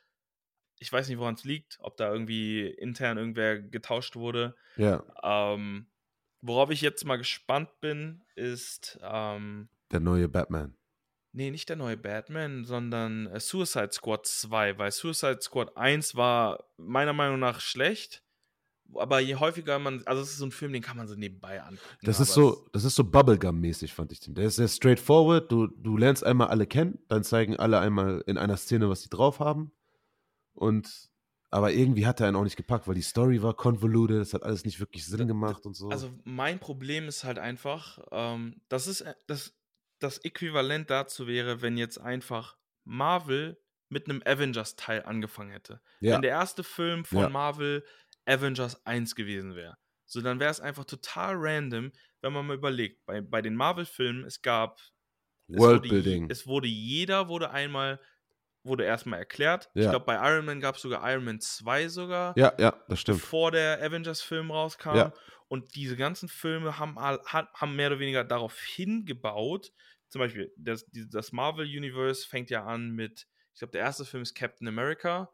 Ich 0.79 0.93
weiß 0.93 1.09
nicht, 1.09 1.19
woran 1.19 1.35
es 1.35 1.45
liegt, 1.45 1.77
ob 1.81 1.97
da 1.97 2.13
irgendwie 2.13 2.67
intern 2.67 3.19
irgendwer 3.19 3.61
getauscht 3.61 4.17
wurde. 4.17 4.55
Ja. 4.77 5.05
Ähm, 5.23 5.87
worauf 6.41 6.71
ich 6.71 6.81
jetzt 6.81 7.05
mal 7.05 7.17
gespannt 7.17 7.71
bin, 7.81 8.23
ist 8.35 8.99
ähm, 9.03 9.69
der 9.93 10.01
neue 10.01 10.29
Batman. 10.29 10.77
Nee, 11.37 11.51
nicht 11.51 11.69
der 11.69 11.75
neue 11.75 11.97
Batman, 11.97 12.65
sondern 12.65 13.27
äh, 13.27 13.41
Suicide 13.41 13.91
Squad 13.91 14.25
2, 14.25 14.79
weil 14.79 14.93
Suicide 14.93 15.41
Squad 15.41 15.77
1 15.77 16.15
war 16.15 16.63
meiner 16.77 17.13
Meinung 17.13 17.41
nach 17.41 17.59
schlecht. 17.59 18.23
Aber 18.95 19.19
je 19.19 19.35
häufiger 19.35 19.81
man, 19.81 20.07
also 20.07 20.23
es 20.23 20.31
ist 20.31 20.39
so 20.39 20.47
ein 20.47 20.53
Film, 20.53 20.73
den 20.73 20.83
kann 20.83 20.97
man 20.97 21.09
so 21.09 21.17
nebenbei 21.17 21.61
angucken. 21.61 21.81
Das 22.03 22.21
ist 22.21 22.35
so, 22.35 22.69
das 22.73 22.85
ist 22.85 22.95
so 22.95 23.03
Bubblegum-mäßig, 23.03 23.93
fand 23.93 24.13
ich 24.13 24.21
den. 24.21 24.37
Der 24.37 24.45
ist 24.45 24.57
sehr 24.57 24.69
straightforward. 24.69 25.51
Du, 25.51 25.67
du 25.67 25.97
lernst 25.97 26.23
einmal 26.23 26.49
alle 26.49 26.69
kennen, 26.69 27.01
dann 27.09 27.25
zeigen 27.25 27.57
alle 27.57 27.81
einmal 27.81 28.23
in 28.29 28.39
einer 28.39 28.57
Szene, 28.57 28.89
was 28.89 29.03
sie 29.03 29.09
drauf 29.09 29.41
haben. 29.41 29.73
Und 30.53 31.11
aber 31.51 31.73
irgendwie 31.73 32.07
hat 32.07 32.21
er 32.21 32.29
einen 32.29 32.37
auch 32.37 32.45
nicht 32.45 32.57
gepackt, 32.57 32.87
weil 32.87 32.95
die 32.95 33.03
Story 33.03 33.43
war 33.43 33.55
convoluted, 33.55 34.21
das 34.21 34.35
hat 34.35 34.45
alles 34.45 34.65
nicht 34.65 34.79
wirklich 34.79 35.05
Sinn 35.05 35.27
gemacht 35.27 35.67
und 35.67 35.75
so. 35.75 35.89
Also 35.89 36.11
mein 36.23 36.61
Problem 36.61 37.09
ist 37.09 37.25
halt 37.25 37.41
einfach, 37.41 37.99
ähm, 38.13 38.61
das 38.69 38.87
ist 38.87 39.01
äh, 39.01 39.15
das, 39.27 39.53
das 40.05 40.19
Äquivalent 40.19 40.91
dazu 40.91 41.27
wäre, 41.27 41.63
wenn 41.63 41.77
jetzt 41.77 41.99
einfach 41.99 42.57
Marvel 42.85 43.61
mit 43.89 44.09
einem 44.09 44.23
Avengers-Teil 44.25 45.03
angefangen 45.05 45.51
hätte. 45.51 45.81
Ja. 46.01 46.15
Wenn 46.15 46.23
der 46.23 46.33
erste 46.33 46.65
Film 46.65 47.05
von 47.05 47.21
ja. 47.21 47.29
Marvel 47.29 47.85
Avengers 48.27 48.85
1 48.87 49.15
gewesen 49.15 49.55
wäre. 49.55 49.77
So, 50.07 50.21
dann 50.21 50.41
wäre 50.41 50.51
es 50.51 50.61
einfach 50.61 50.85
total 50.85 51.35
random, 51.37 51.93
wenn 52.21 52.33
man 52.33 52.47
mal 52.47 52.57
überlegt. 52.57 53.05
Bei, 53.07 53.21
bei 53.21 53.43
den 53.43 53.55
Marvel-Filmen, 53.55 54.25
es 54.25 54.43
gab. 54.43 54.81
Worldbuilding. 55.49 56.31
Es, 56.31 56.41
es, 56.41 56.47
wurde 56.47 56.69
jeder, 56.69 57.29
wurde 57.29 57.51
einmal, 57.51 58.01
wurde 58.63 58.85
erstmal 58.85 59.19
erklärt. 59.19 59.71
Ja. 59.75 59.85
Ich 59.85 59.91
glaube, 59.91 60.07
bei 60.07 60.17
Iron 60.17 60.45
Man 60.45 60.61
gab 60.61 60.77
es 60.77 60.83
sogar 60.83 61.11
Iron 61.11 61.25
Man 61.25 61.41
2 61.41 61.89
sogar. 61.89 62.37
Ja, 62.37 62.55
ja, 62.59 62.75
das 62.89 63.01
stimmt. 63.01 63.21
Bevor 63.21 63.51
der 63.51 63.83
Avengers-Film 63.83 64.51
rauskam. 64.51 64.97
Ja. 64.97 65.13
Und 65.49 65.75
diese 65.75 65.97
ganzen 65.97 66.29
Filme 66.29 66.79
haben, 66.79 66.99
haben 66.99 67.77
mehr 67.77 67.89
oder 67.89 67.99
weniger 67.99 68.25
darauf 68.25 68.59
hingebaut, 68.59 69.73
zum 70.09 70.21
Beispiel, 70.21 70.53
das, 70.57 70.87
das 70.93 71.33
Marvel 71.33 71.67
Universe 71.67 72.27
fängt 72.27 72.51
ja 72.51 72.65
an 72.65 72.91
mit, 72.91 73.27
ich 73.53 73.59
glaube, 73.59 73.73
der 73.73 73.83
erste 73.83 74.05
Film 74.05 74.23
ist 74.23 74.35
Captain 74.35 74.69
America. 74.69 75.33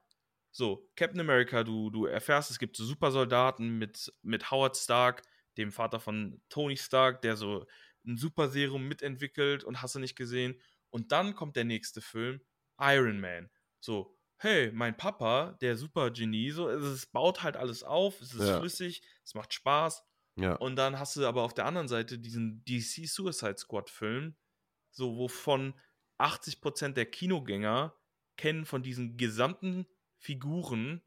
So, 0.53 0.91
Captain 0.97 1.21
America, 1.21 1.63
du, 1.63 1.91
du 1.91 2.07
erfährst, 2.07 2.51
es 2.51 2.59
gibt 2.59 2.77
so 2.77 2.85
Supersoldaten 2.85 3.79
mit, 3.79 4.13
mit 4.23 4.51
Howard 4.51 4.77
Stark, 4.77 5.23
dem 5.57 5.71
Vater 5.71 6.01
von 6.01 6.41
Tony 6.49 6.77
Stark, 6.77 7.23
der 7.23 7.37
so 7.37 7.67
ein 8.07 8.17
Superserum 8.17 8.89
mitentwickelt 8.89 9.65
und 9.65 9.83
hast 9.83 9.95
du 9.95 9.99
nicht 9.99 10.17
gesehen. 10.17 10.61
Und 10.91 11.13
dann 11.13 11.35
kommt 11.35 11.57
der 11.57 11.65
nächste 11.65 12.01
Film, 12.01 12.41
Iron 12.81 13.21
Man. 13.21 13.51
So, 13.81 14.17
hey, 14.39 14.73
mein 14.73 14.97
Papa, 14.97 15.57
der 15.61 15.77
Supergenie, 15.77 16.51
so, 16.51 16.69
es 16.69 17.07
baut 17.07 17.43
halt 17.43 17.57
alles 17.57 17.85
auf, 17.85 18.21
es 18.21 18.35
ist 18.35 18.49
ja. 18.49 18.59
flüssig, 18.59 19.03
es 19.25 19.35
macht 19.35 19.53
Spaß. 19.53 20.03
Ja. 20.37 20.55
Und 20.55 20.77
dann 20.77 20.99
hast 20.99 21.17
du 21.17 21.27
aber 21.27 21.43
auf 21.43 21.55
der 21.55 21.67
anderen 21.67 21.89
Seite 21.89 22.19
diesen 22.19 22.65
DC 22.65 23.07
Suicide 23.07 23.59
Squad 23.59 23.91
Film, 23.91 24.37
so 24.91 25.17
wovon 25.17 25.75
80% 26.19 26.93
der 26.93 27.07
Kinogänger 27.07 27.95
kennen 28.37 28.65
von 28.65 28.83
diesen 28.83 29.17
gesamten 29.17 29.87
Figuren 30.19 31.03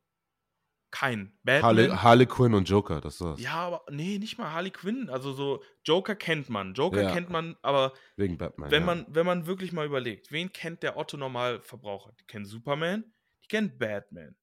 kein. 0.93 1.36
Batman. 1.43 1.63
Harley, 1.63 1.89
Harley 1.89 2.25
Quinn 2.27 2.53
und 2.53 2.69
Joker, 2.69 3.01
das 3.01 3.19
war's. 3.19 3.41
Ja, 3.41 3.55
aber 3.55 3.84
nee, 3.89 4.19
nicht 4.19 4.38
mal 4.38 4.51
Harley 4.51 4.69
Quinn. 4.69 5.09
Also 5.09 5.34
so 5.34 5.63
Joker 5.84 6.15
kennt 6.15 6.49
man. 6.49 6.75
Joker 6.75 7.01
ja. 7.01 7.11
kennt 7.11 7.31
man, 7.31 7.57
aber 7.63 7.93
wegen 8.15 8.38
Batman. 8.38 8.69
Wenn 8.69 8.81
ja. 8.81 8.86
man 8.86 9.05
wenn 9.09 9.25
man 9.25 9.47
wirklich 9.47 9.71
mal 9.71 9.88
überlegt, 9.88 10.31
wen 10.31 10.53
kennt 10.53 10.84
der 10.84 10.95
Otto 10.95 11.17
Normalverbraucher? 11.17 12.13
Die 12.19 12.25
kennen 12.25 12.45
Superman, 12.45 13.11
die 13.43 13.47
kennen 13.47 13.75
Batman, 13.75 14.36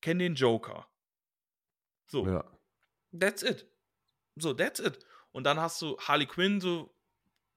kennen 0.00 0.20
den 0.20 0.34
Joker. 0.34 0.88
So. 2.06 2.26
Ja. 2.26 2.44
That's 3.18 3.42
it. 3.42 3.66
So, 4.36 4.54
that's 4.54 4.80
it. 4.80 4.98
Und 5.32 5.44
dann 5.44 5.60
hast 5.60 5.82
du 5.82 5.98
Harley 5.98 6.26
Quinn, 6.26 6.60
so 6.60 6.95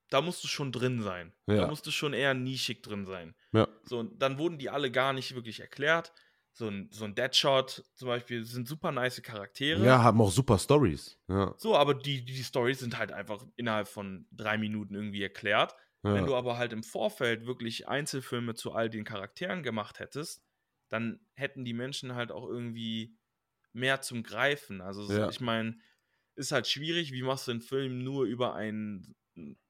da 0.09 0.21
musst 0.21 0.43
du 0.43 0.47
schon 0.47 0.71
drin 0.71 1.01
sein. 1.01 1.33
Ja. 1.47 1.55
Da 1.55 1.67
musst 1.67 1.85
du 1.85 1.91
schon 1.91 2.13
eher 2.13 2.33
nischig 2.33 2.81
drin 2.83 3.05
sein. 3.05 3.35
Ja. 3.51 3.67
So, 3.83 3.99
und 3.99 4.21
dann 4.21 4.37
wurden 4.37 4.57
die 4.57 4.69
alle 4.69 4.91
gar 4.91 5.13
nicht 5.13 5.35
wirklich 5.35 5.59
erklärt. 5.59 6.11
So 6.51 6.67
ein, 6.67 6.89
so 6.91 7.05
ein 7.05 7.15
Deadshot 7.15 7.85
zum 7.93 8.07
Beispiel 8.07 8.43
sind 8.43 8.67
super 8.67 8.91
nice 8.91 9.21
Charaktere. 9.21 9.85
Ja, 9.85 10.03
haben 10.03 10.19
auch 10.19 10.31
super 10.31 10.57
Stories. 10.57 11.17
Ja. 11.27 11.53
So, 11.57 11.75
aber 11.75 11.93
die, 11.93 12.25
die 12.25 12.43
Stories 12.43 12.79
sind 12.79 12.97
halt 12.97 13.11
einfach 13.11 13.45
innerhalb 13.55 13.87
von 13.87 14.27
drei 14.31 14.57
Minuten 14.57 14.95
irgendwie 14.95 15.23
erklärt. 15.23 15.75
Ja. 16.03 16.13
Wenn 16.15 16.25
du 16.25 16.35
aber 16.35 16.57
halt 16.57 16.73
im 16.73 16.83
Vorfeld 16.83 17.45
wirklich 17.45 17.87
Einzelfilme 17.87 18.55
zu 18.55 18.73
all 18.73 18.89
den 18.89 19.03
Charakteren 19.03 19.63
gemacht 19.63 19.99
hättest, 19.99 20.43
dann 20.89 21.19
hätten 21.35 21.65
die 21.65 21.73
Menschen 21.73 22.15
halt 22.15 22.31
auch 22.31 22.47
irgendwie 22.47 23.15
mehr 23.73 24.01
zum 24.01 24.23
Greifen. 24.23 24.81
Also, 24.81 25.11
ja. 25.11 25.29
ich 25.29 25.39
meine, 25.39 25.77
ist 26.35 26.51
halt 26.51 26.67
schwierig, 26.67 27.11
wie 27.11 27.21
machst 27.21 27.47
du 27.47 27.51
einen 27.51 27.61
Film 27.61 28.03
nur 28.03 28.25
über 28.25 28.55
einen 28.55 29.15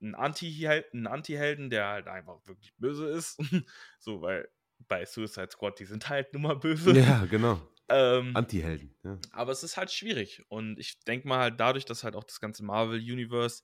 einen 0.01 0.15
Anti-Helden, 0.15 1.07
Anti 1.07 1.34
der 1.70 1.88
halt 1.88 2.07
einfach 2.07 2.39
wirklich 2.45 2.74
böse 2.78 3.07
ist. 3.09 3.39
so, 3.99 4.22
weil 4.22 4.49
bei 4.88 5.05
Suicide 5.05 5.49
Squad, 5.51 5.80
die 5.80 5.86
sind 5.86 6.07
halt 6.09 6.34
nun 6.34 6.43
mal 6.43 6.55
böse. 6.55 6.91
Ja, 6.97 7.26
genau. 7.26 7.61
Ähm, 7.91 8.36
Anti-Helden. 8.36 8.95
Ja. 9.03 9.17
Aber 9.32 9.51
es 9.51 9.63
ist 9.63 9.76
halt 9.76 9.91
schwierig. 9.91 10.45
Und 10.47 10.78
ich 10.78 10.99
denke 11.05 11.28
mal 11.28 11.39
halt 11.39 11.59
dadurch, 11.59 11.86
dass 11.86 12.03
halt 12.03 12.15
auch 12.15 12.24
das 12.24 12.39
ganze 12.39 12.63
Marvel-Universe 12.63 13.63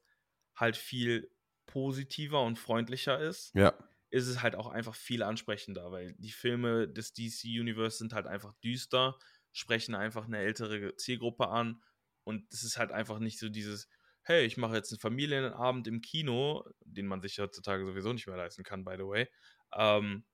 halt 0.55 0.75
viel 0.77 1.29
positiver 1.67 2.41
und 2.41 2.57
freundlicher 2.57 3.19
ist, 3.19 3.53
ja. 3.53 3.73
ist 4.09 4.27
es 4.27 4.41
halt 4.41 4.55
auch 4.55 4.67
einfach 4.67 4.95
viel 4.95 5.21
ansprechender, 5.21 5.91
weil 5.91 6.15
die 6.17 6.31
Filme 6.31 6.87
des 6.87 7.13
DC-Universe 7.13 7.99
sind 7.99 8.13
halt 8.13 8.25
einfach 8.25 8.53
düster, 8.63 9.15
sprechen 9.51 9.93
einfach 9.93 10.25
eine 10.25 10.39
ältere 10.39 10.95
Zielgruppe 10.95 11.49
an 11.49 11.83
und 12.23 12.51
es 12.51 12.63
ist 12.63 12.77
halt 12.77 12.91
einfach 12.91 13.19
nicht 13.19 13.37
so 13.37 13.49
dieses, 13.49 13.87
hey, 14.25 14.45
ich 14.45 14.57
mache 14.57 14.75
jetzt 14.75 14.91
einen 14.91 14.99
Familienabend 14.99 15.87
im 15.87 16.01
Kino, 16.01 16.65
den 16.81 17.05
man 17.05 17.21
sich 17.21 17.39
heutzutage 17.39 17.85
sowieso 17.85 18.11
nicht 18.11 18.27
mehr 18.27 18.37
leisten 18.37 18.63
kann, 18.63 18.83
by 18.83 18.95
the 18.97 19.03
way, 19.05 19.27
ähm, 19.73 20.25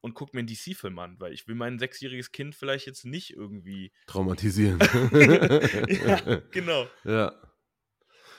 und 0.00 0.14
guck 0.14 0.34
mir 0.34 0.40
einen 0.40 0.48
DC-Film 0.48 0.98
an, 0.98 1.16
weil 1.18 1.32
ich 1.32 1.46
will 1.46 1.54
mein 1.54 1.78
sechsjähriges 1.78 2.32
Kind 2.32 2.54
vielleicht 2.54 2.86
jetzt 2.86 3.04
nicht 3.04 3.30
irgendwie 3.34 3.92
traumatisieren. 4.06 4.78
ja, 5.12 6.42
genau. 6.50 6.86
Ja. 7.04 7.34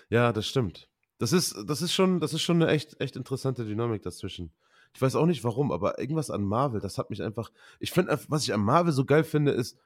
Ja, 0.09 0.31
das 0.31 0.47
stimmt. 0.47 0.89
Das 1.17 1.33
ist, 1.33 1.55
das 1.67 1.81
ist 1.81 1.93
schon, 1.93 2.21
das 2.21 2.33
ist 2.33 2.41
schon 2.41 2.61
eine 2.61 2.71
echt, 2.71 3.01
echt 3.01 3.17
interessante 3.17 3.65
Dynamik 3.65 4.01
dazwischen. 4.03 4.53
Ich 4.93 5.01
weiß 5.01 5.15
auch 5.15 5.25
nicht 5.25 5.43
warum, 5.43 5.73
aber 5.73 5.99
irgendwas 5.99 6.29
an 6.29 6.45
Marvel, 6.45 6.79
das 6.79 6.97
hat 6.97 7.09
mich 7.09 7.21
einfach. 7.21 7.51
Ich 7.79 7.91
finde, 7.91 8.17
was 8.29 8.43
ich 8.43 8.53
an 8.53 8.61
Marvel 8.61 8.93
so 8.93 9.03
geil 9.03 9.25
finde, 9.25 9.51
ist, 9.51 9.77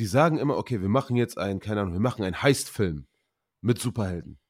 die 0.00 0.06
sagen 0.06 0.38
immer, 0.38 0.56
okay, 0.56 0.80
wir 0.80 0.88
machen 0.88 1.14
jetzt 1.14 1.38
einen, 1.38 1.60
keine 1.60 1.82
Ahnung, 1.82 1.92
wir 1.92 2.00
machen 2.00 2.24
einen 2.24 2.42
Heist-Film 2.42 3.06
mit 3.60 3.78
Superhelden 3.78 4.40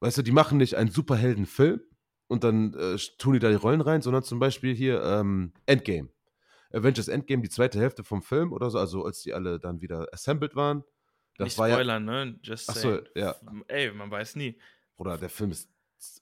weißt 0.00 0.18
du, 0.18 0.22
die 0.22 0.32
machen 0.32 0.58
nicht 0.58 0.76
einen 0.76 0.90
Superheldenfilm 0.90 1.80
und 2.26 2.44
dann 2.44 2.74
äh, 2.74 2.96
tun 3.18 3.34
die 3.34 3.38
da 3.38 3.48
die 3.48 3.54
Rollen 3.54 3.80
rein, 3.80 4.02
sondern 4.02 4.22
zum 4.22 4.38
Beispiel 4.38 4.74
hier 4.74 5.02
ähm, 5.02 5.52
Endgame. 5.66 6.08
Avengers 6.72 7.08
Endgame, 7.08 7.42
die 7.42 7.48
zweite 7.48 7.80
Hälfte 7.80 8.04
vom 8.04 8.22
Film 8.22 8.52
oder 8.52 8.70
so, 8.70 8.78
also 8.78 9.04
als 9.04 9.22
die 9.22 9.34
alle 9.34 9.58
dann 9.58 9.80
wieder 9.80 10.06
assembled 10.12 10.54
waren. 10.54 10.84
Das 11.36 11.46
nicht 11.46 11.58
war 11.58 11.68
spoilern, 11.68 12.06
ja, 12.06 12.24
ne? 12.24 12.40
Just 12.42 12.70
Achso, 12.70 13.00
ja. 13.14 13.34
Ey, 13.68 13.90
man 13.92 14.10
weiß 14.10 14.36
nie. 14.36 14.60
Oder 14.96 15.18
der 15.18 15.30
Film 15.30 15.50
ist 15.50 15.70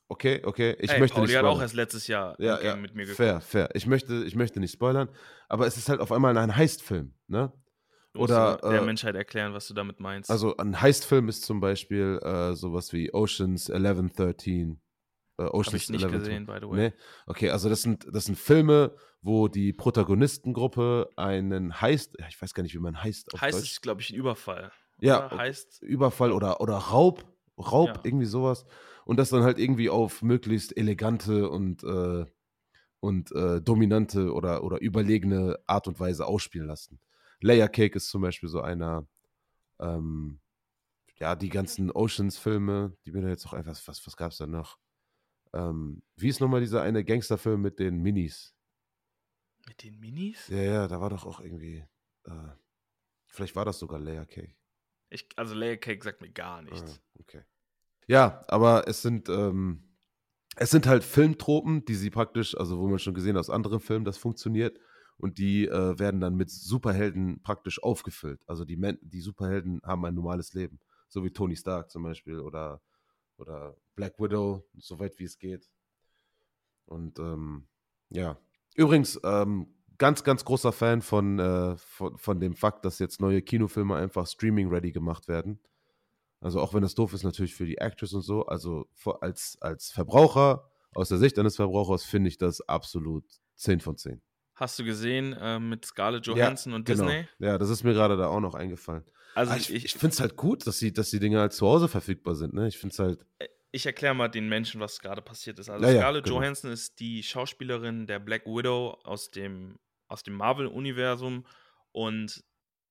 okay, 0.09 0.43
okay. 0.45 0.77
Ich 0.79 0.91
Ey, 0.91 1.01
möchte 1.01 1.15
Pauli 1.15 1.27
nicht 1.27 1.33
spoilern. 1.33 1.51
hat 1.51 1.57
auch 1.57 1.61
erst 1.61 1.75
letztes 1.75 2.07
Jahr 2.07 2.41
ja, 2.41 2.61
ja, 2.63 2.77
mit 2.77 2.95
mir 2.95 3.03
geguckt. 3.03 3.17
Fair, 3.17 3.41
fair. 3.41 3.69
Ich 3.75 3.87
möchte, 3.87 4.25
ich 4.25 4.35
möchte 4.35 4.61
nicht 4.61 4.73
spoilern, 4.73 5.09
aber 5.49 5.67
es 5.67 5.77
ist 5.77 5.89
halt 5.89 6.01
auf 6.01 6.13
einmal 6.13 6.37
ein 6.39 6.57
Heist-Film, 6.57 7.15
ne? 7.27 7.53
Oder 8.19 8.59
der 8.63 8.83
äh, 8.83 8.85
Menschheit 8.85 9.15
erklären, 9.15 9.55
was 9.55 9.69
du 9.69 9.75
damit 9.75 10.01
meinst. 10.01 10.31
Also 10.31 10.57
ein 10.57 10.81
Heist-Film 10.81 11.29
ist 11.29 11.45
zum 11.45 11.61
Beispiel 11.61 12.19
äh, 12.23 12.55
sowas 12.55 12.93
wie 12.93 13.13
Oceans 13.13 13.69
11, 13.69 14.13
13. 14.15 14.81
Äh, 15.39 15.43
Oceans 15.43 15.67
Hab 15.67 15.75
ich 15.75 15.91
nicht 15.91 16.03
11, 16.03 16.13
gesehen, 16.13 16.47
by 16.47 16.59
the 16.61 16.69
way. 16.69 16.77
Nee? 16.77 16.93
Okay, 17.27 17.51
also 17.51 17.69
das 17.69 17.83
sind, 17.83 18.07
das 18.13 18.25
sind 18.25 18.37
Filme, 18.39 18.95
wo 19.23 19.49
die 19.49 19.73
Protagonistengruppe 19.73 21.11
einen 21.17 21.81
Heist, 21.81 22.17
ich 22.29 22.41
weiß 22.41 22.55
gar 22.55 22.63
nicht, 22.63 22.75
wie 22.75 22.81
man 22.81 23.03
heißt 23.03 23.35
auf 23.35 23.41
Heist 23.41 23.59
Deutsch. 23.59 23.73
ist, 23.73 23.83
glaube 23.83 24.01
ich, 24.01 24.11
ein 24.11 24.17
Überfall. 24.17 24.73
Ja, 25.01 25.31
heißt 25.31 25.83
Überfall 25.83 26.33
oder, 26.33 26.61
oder 26.61 26.75
Raub, 26.75 27.25
Raub, 27.59 27.89
ja. 27.89 28.01
irgendwie 28.05 28.27
sowas. 28.27 28.65
Und 29.05 29.17
das 29.17 29.31
dann 29.31 29.43
halt 29.43 29.59
irgendwie 29.59 29.91
auf 29.91 30.23
möglichst 30.23 30.77
elegante 30.77 31.49
und, 31.49 31.83
äh, 31.85 32.27
und 33.01 33.33
äh, 33.33 33.61
dominante 33.61 34.33
oder, 34.33 34.63
oder 34.65 34.81
überlegene 34.81 35.59
Art 35.67 35.89
und 35.89 35.99
Weise 36.01 36.27
ausspielen 36.27 36.67
lassen. 36.67 37.01
Layer 37.41 37.69
Cake 37.69 37.97
ist 37.97 38.09
zum 38.09 38.23
Beispiel 38.23 38.49
so 38.49 38.61
einer. 38.61 39.07
Ähm, 39.81 40.41
ja, 41.17 41.35
die 41.35 41.49
ganzen 41.49 41.91
Oceans-Filme, 41.91 42.97
die 43.05 43.11
mir 43.11 43.23
da 43.23 43.29
jetzt 43.29 43.47
auch 43.47 43.53
einfach, 43.53 43.77
was, 43.87 44.07
was 44.07 44.17
gab 44.17 44.31
es 44.31 44.39
da 44.39 44.47
noch? 44.47 44.79
Ähm, 45.53 46.03
wie 46.17 46.29
ist 46.29 46.41
nochmal 46.41 46.61
dieser 46.61 46.83
eine 46.83 47.05
Gangsterfilm 47.05 47.61
mit 47.61 47.79
den 47.79 47.99
Minis? 47.99 48.55
Mit 49.67 49.83
den 49.83 49.99
Minis? 49.99 50.47
Ja, 50.49 50.63
ja, 50.63 50.89
da 50.89 51.01
war 51.01 51.11
doch 51.11 51.27
auch 51.27 51.41
irgendwie. 51.41 51.85
Äh, 52.25 52.49
vielleicht 53.27 53.57
war 53.57 53.65
das 53.65 53.79
sogar 53.79 53.99
Layer 53.99 54.27
Cake. 54.27 54.55
Ich, 55.11 55.29
also 55.37 55.55
Layer 55.55 55.77
Cake 55.77 56.05
sagt 56.05 56.21
mir 56.21 56.31
gar 56.31 56.63
nichts. 56.63 57.01
Ah, 57.01 57.21
okay. 57.21 57.43
Ja, 58.07 58.45
aber 58.49 58.87
es 58.87 59.03
sind, 59.03 59.29
ähm, 59.29 59.97
es 60.57 60.71
sind 60.71 60.87
halt 60.87 61.05
Filmtropen, 61.05 61.85
die 61.85 61.95
sie 61.95 62.11
praktisch, 62.11 62.57
also 62.57 62.79
wo 62.79 62.89
man 62.89 62.99
schon 62.99 63.15
gesehen 63.15 63.37
hat 63.37 63.41
aus 63.41 63.51
anderen 63.51 63.81
Filmen, 63.81 64.05
das 64.05 64.19
funktioniert. 64.19 64.79
Und 65.19 65.39
die 65.39 65.67
äh, 65.67 65.99
werden 65.99 66.21
dann 66.21 66.37
mit 66.37 66.51
Superhelden 66.51 67.43
praktisch 67.43 67.83
aufgefüllt. 67.83 68.41
Also 68.47 68.65
die, 68.65 68.77
Men 68.77 68.99
die 69.03 69.21
Superhelden 69.21 69.81
haben 69.85 70.05
ein 70.05 70.15
normales 70.15 70.55
Leben. 70.55 70.79
So 71.09 71.25
wie 71.25 71.31
Tony 71.31 71.57
Stark 71.57 71.91
zum 71.91 72.05
Beispiel 72.05 72.39
oder, 72.39 72.81
oder 73.37 73.77
Black 73.97 74.19
Widow, 74.21 74.65
soweit 74.79 75.19
wie 75.19 75.25
es 75.25 75.39
geht. 75.39 75.69
Und 76.87 77.19
ähm, 77.19 77.67
ja. 78.11 78.39
Übrigens, 78.77 79.21
ähm, 79.25 79.75
ganz, 79.99 80.23
ganz 80.23 80.45
großer 80.45 80.73
Fan 80.73 81.03
von, 81.03 81.39
äh, 81.39 81.77
von, 81.77 82.17
von 82.17 82.41
dem 82.41 82.55
Fakt, 82.55 82.85
dass 82.85 83.01
jetzt 83.01 83.21
neue 83.21 83.43
Kinofilme 83.43 83.97
einfach 83.97 84.27
streaming-ready 84.27 84.93
gemacht 84.93 85.27
werden. 85.27 85.59
Also 86.41 86.61
auch 86.61 86.73
wenn 86.73 86.83
das 86.83 86.95
doof 86.95 87.13
ist 87.13 87.25
natürlich 87.25 87.55
für 87.55 87.67
die 87.67 87.79
Actress 87.79 88.13
und 88.13 88.23
so, 88.23 88.47
also 88.47 88.89
als, 89.21 89.59
als 89.61 89.91
Verbraucher, 89.91 90.71
aus 90.95 91.09
der 91.09 91.19
Sicht 91.19 91.39
eines 91.39 91.57
Verbrauchers 91.57 92.05
finde 92.05 92.29
ich 92.29 92.39
das 92.39 92.61
absolut 92.61 93.25
10 93.57 93.81
von 93.81 93.97
10. 93.97 94.23
Hast 94.59 94.77
du 94.77 94.83
gesehen 94.85 95.35
äh, 95.41 95.61
mit 95.61 95.85
Scarlett 95.85 96.27
Johansson 96.27 96.73
ja, 96.73 96.77
und 96.77 96.85
genau. 96.85 97.05
Disney? 97.05 97.29
Ja, 97.39 97.59
das 97.59 97.71
ist 97.71 97.85
mir 97.85 97.93
gerade 97.93 98.17
da 98.17 98.27
auch 98.27 98.41
noch 98.41 98.57
eingefallen. 98.57 99.05
Also 99.37 99.55
ich, 99.55 99.73
ich, 99.73 99.85
ich 99.85 99.93
finde 99.93 100.15
es 100.15 100.21
halt 100.21 100.35
gut, 100.35 100.67
dass 100.67 100.81
die, 100.81 100.93
dass 100.93 101.11
die 101.11 101.21
Dinge 101.21 101.39
halt 101.39 101.53
zu 101.53 101.65
Hause 101.65 101.87
verfügbar 101.87 102.35
sind. 102.35 102.55
Ne? 102.55 102.67
Ich 102.67 102.77
finde 102.77 102.93
es 102.93 102.99
halt. 102.99 103.25
Ich 103.71 103.87
erkläre 103.87 104.17
mal 104.17 104.27
den 104.27 104.49
Menschen, 104.49 104.81
was 104.81 104.99
gerade 104.99 105.23
passiert 105.23 105.61
ist. 105.61 105.71
Also 105.71 105.87
ja, 105.87 105.93
Scarlett 105.93 106.27
ja, 106.27 106.33
genau. 106.33 106.43
Johansson 106.43 106.73
ist 106.73 106.99
die 106.99 107.23
Schauspielerin 107.23 108.09
der 108.09 108.19
Black 108.19 108.47
Widow 108.47 108.99
aus 109.05 109.31
dem, 109.31 109.79
aus 110.09 110.25
dem 110.25 110.35
Marvel-Universum 110.35 111.47
und 111.93 112.43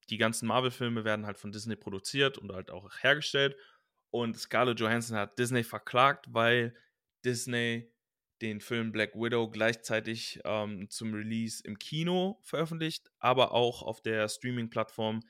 die 0.10 0.18
ganzen 0.18 0.48
Marvel-Filme 0.48 1.04
werden 1.04 1.26
halt 1.26 1.38
von 1.38 1.52
Disney 1.52 1.76
produziert 1.76 2.38
und 2.38 2.54
halt 2.54 2.72
auch 2.72 2.90
hergestellt. 3.02 3.58
Und 4.10 4.38
Scarlett 4.38 4.80
Johansson 4.80 5.18
hat 5.18 5.38
Disney 5.38 5.66
verklagt, 5.66 6.28
weil 6.30 6.74
Disney 7.26 7.92
den 8.42 8.62
Film 8.62 8.92
Black 8.92 9.16
Widow 9.16 9.50
gleichzeitig 9.50 10.40
ähm, 10.44 10.90
zum 10.90 11.14
Release 11.14 11.62
im 11.64 11.78
Kino 11.80 12.40
veröffentlicht, 12.44 13.10
aber 13.20 13.52
auch 13.52 13.82
auf 13.82 14.02
der 14.02 14.28
Streaming-Plattform, 14.30 15.22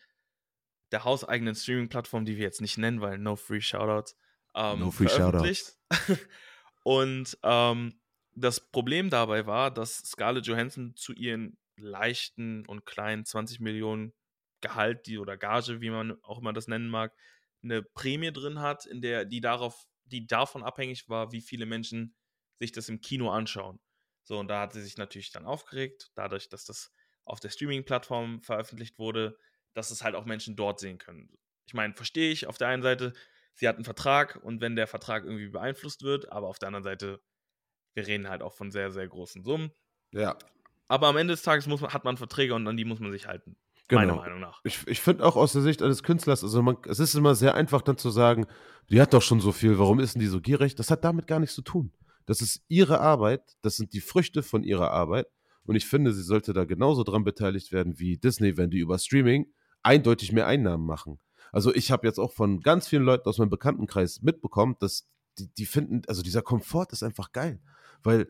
der 0.91 1.03
hauseigenen 1.03 1.55
Streaming-Plattform, 1.55 2.25
die 2.25 2.37
wir 2.37 2.43
jetzt 2.43 2.61
nicht 2.61 2.77
nennen, 2.77 3.01
weil 3.01 3.17
no 3.17 3.35
free 3.35 3.61
Shoutouts, 3.61 4.17
ähm, 4.55 4.79
no 4.79 4.91
free 4.91 5.07
veröffentlicht. 5.07 5.77
Shoutouts. 5.91 6.27
Und 6.83 7.37
ähm, 7.43 7.99
das 8.31 8.71
Problem 8.71 9.09
dabei 9.09 9.45
war, 9.45 9.71
dass 9.71 9.97
Scarlett 9.97 10.45
Johansson 10.45 10.95
zu 10.95 11.13
ihren 11.13 11.57
leichten 11.75 12.65
und 12.65 12.85
kleinen 12.85 13.25
20 13.25 13.59
Millionen 13.59 14.13
Gehalt 14.61 15.05
die, 15.05 15.19
oder 15.19 15.37
Gage, 15.37 15.81
wie 15.81 15.89
man 15.89 16.17
auch 16.23 16.39
immer 16.39 16.53
das 16.53 16.67
nennen 16.67 16.89
mag, 16.89 17.13
eine 17.63 17.83
Prämie 17.83 18.31
drin 18.31 18.59
hat, 18.59 18.85
in 18.85 19.01
der 19.01 19.25
die 19.25 19.41
darauf, 19.41 19.85
die 20.05 20.25
davon 20.25 20.63
abhängig 20.63 21.09
war, 21.09 21.31
wie 21.31 21.41
viele 21.41 21.65
Menschen 21.65 22.15
sich 22.59 22.71
das 22.71 22.89
im 22.89 23.01
Kino 23.01 23.29
anschauen. 23.31 23.79
So, 24.23 24.39
und 24.39 24.47
da 24.49 24.61
hat 24.61 24.73
sie 24.73 24.81
sich 24.81 24.97
natürlich 24.97 25.31
dann 25.31 25.45
aufgeregt, 25.45 26.11
dadurch, 26.15 26.49
dass 26.49 26.65
das 26.65 26.91
auf 27.23 27.39
der 27.39 27.49
Streaming-Plattform 27.49 28.41
veröffentlicht 28.41 28.99
wurde, 28.99 29.37
dass 29.73 29.91
es 29.91 30.03
halt 30.03 30.15
auch 30.15 30.25
Menschen 30.25 30.55
dort 30.55 30.79
sehen 30.79 30.97
können. 30.97 31.29
Ich 31.65 31.73
meine, 31.73 31.93
verstehe 31.93 32.31
ich 32.31 32.47
auf 32.47 32.57
der 32.57 32.69
einen 32.69 32.83
Seite, 32.83 33.13
sie 33.53 33.67
hat 33.67 33.75
einen 33.75 33.85
Vertrag 33.85 34.37
und 34.43 34.61
wenn 34.61 34.75
der 34.75 34.87
Vertrag 34.87 35.23
irgendwie 35.23 35.49
beeinflusst 35.49 36.03
wird, 36.03 36.31
aber 36.31 36.47
auf 36.47 36.59
der 36.59 36.67
anderen 36.67 36.83
Seite, 36.83 37.21
wir 37.93 38.07
reden 38.07 38.29
halt 38.29 38.41
auch 38.41 38.53
von 38.53 38.71
sehr, 38.71 38.91
sehr 38.91 39.07
großen 39.07 39.43
Summen. 39.43 39.71
Ja. 40.11 40.37
Aber 40.87 41.07
am 41.07 41.17
Ende 41.17 41.33
des 41.33 41.43
Tages 41.43 41.67
muss 41.67 41.81
man, 41.81 41.93
hat 41.93 42.05
man 42.05 42.17
Verträge 42.17 42.53
und 42.53 42.67
an 42.67 42.77
die 42.77 42.85
muss 42.85 42.99
man 42.99 43.11
sich 43.11 43.27
halten. 43.27 43.57
Genau. 43.87 44.01
Meiner 44.01 44.15
Meinung 44.15 44.39
nach. 44.39 44.61
Ich, 44.63 44.85
ich 44.87 44.99
finde 44.99 45.25
auch 45.25 45.35
aus 45.35 45.53
der 45.53 45.61
Sicht 45.61 45.81
eines 45.81 46.03
Künstlers, 46.03 46.43
also 46.43 46.61
man, 46.61 46.77
es 46.87 46.99
ist 46.99 47.15
immer 47.15 47.35
sehr 47.35 47.55
einfach 47.55 47.81
dann 47.81 47.97
zu 47.97 48.09
sagen, 48.09 48.45
die 48.89 49.01
hat 49.01 49.13
doch 49.13 49.21
schon 49.21 49.39
so 49.39 49.51
viel, 49.51 49.79
warum 49.79 49.99
ist 49.99 50.15
denn 50.15 50.21
die 50.21 50.27
so 50.27 50.41
gierig? 50.41 50.75
Das 50.75 50.91
hat 50.91 51.03
damit 51.03 51.27
gar 51.27 51.39
nichts 51.39 51.55
zu 51.55 51.61
tun. 51.61 51.91
Das 52.27 52.41
ist 52.41 52.61
ihre 52.67 52.99
Arbeit, 52.99 53.57
das 53.63 53.77
sind 53.77 53.93
die 53.93 54.01
Früchte 54.01 54.43
von 54.43 54.63
ihrer 54.63 54.91
Arbeit. 54.91 55.27
Und 55.65 55.75
ich 55.75 55.87
finde, 55.87 56.13
sie 56.13 56.21
sollte 56.21 56.53
da 56.53 56.65
genauso 56.65 57.03
dran 57.03 57.23
beteiligt 57.23 57.71
werden 57.71 57.97
wie 57.97 58.17
Disney, 58.17 58.55
wenn 58.55 58.69
die 58.69 58.79
über 58.79 58.99
Streaming 58.99 59.47
eindeutig 59.81 60.31
mehr 60.31 60.45
Einnahmen 60.45 60.85
machen. 60.85 61.19
Also 61.51 61.73
ich 61.73 61.91
habe 61.91 62.05
jetzt 62.05 62.19
auch 62.19 62.33
von 62.33 62.59
ganz 62.59 62.87
vielen 62.87 63.03
Leuten 63.03 63.27
aus 63.27 63.39
meinem 63.39 63.49
Bekanntenkreis 63.49 64.21
mitbekommen, 64.21 64.75
dass 64.79 65.07
die, 65.39 65.47
die 65.55 65.65
finden, 65.65 66.03
also 66.07 66.21
dieser 66.21 66.41
Komfort 66.41 66.89
ist 66.91 67.03
einfach 67.03 67.31
geil. 67.31 67.59
Weil 68.03 68.27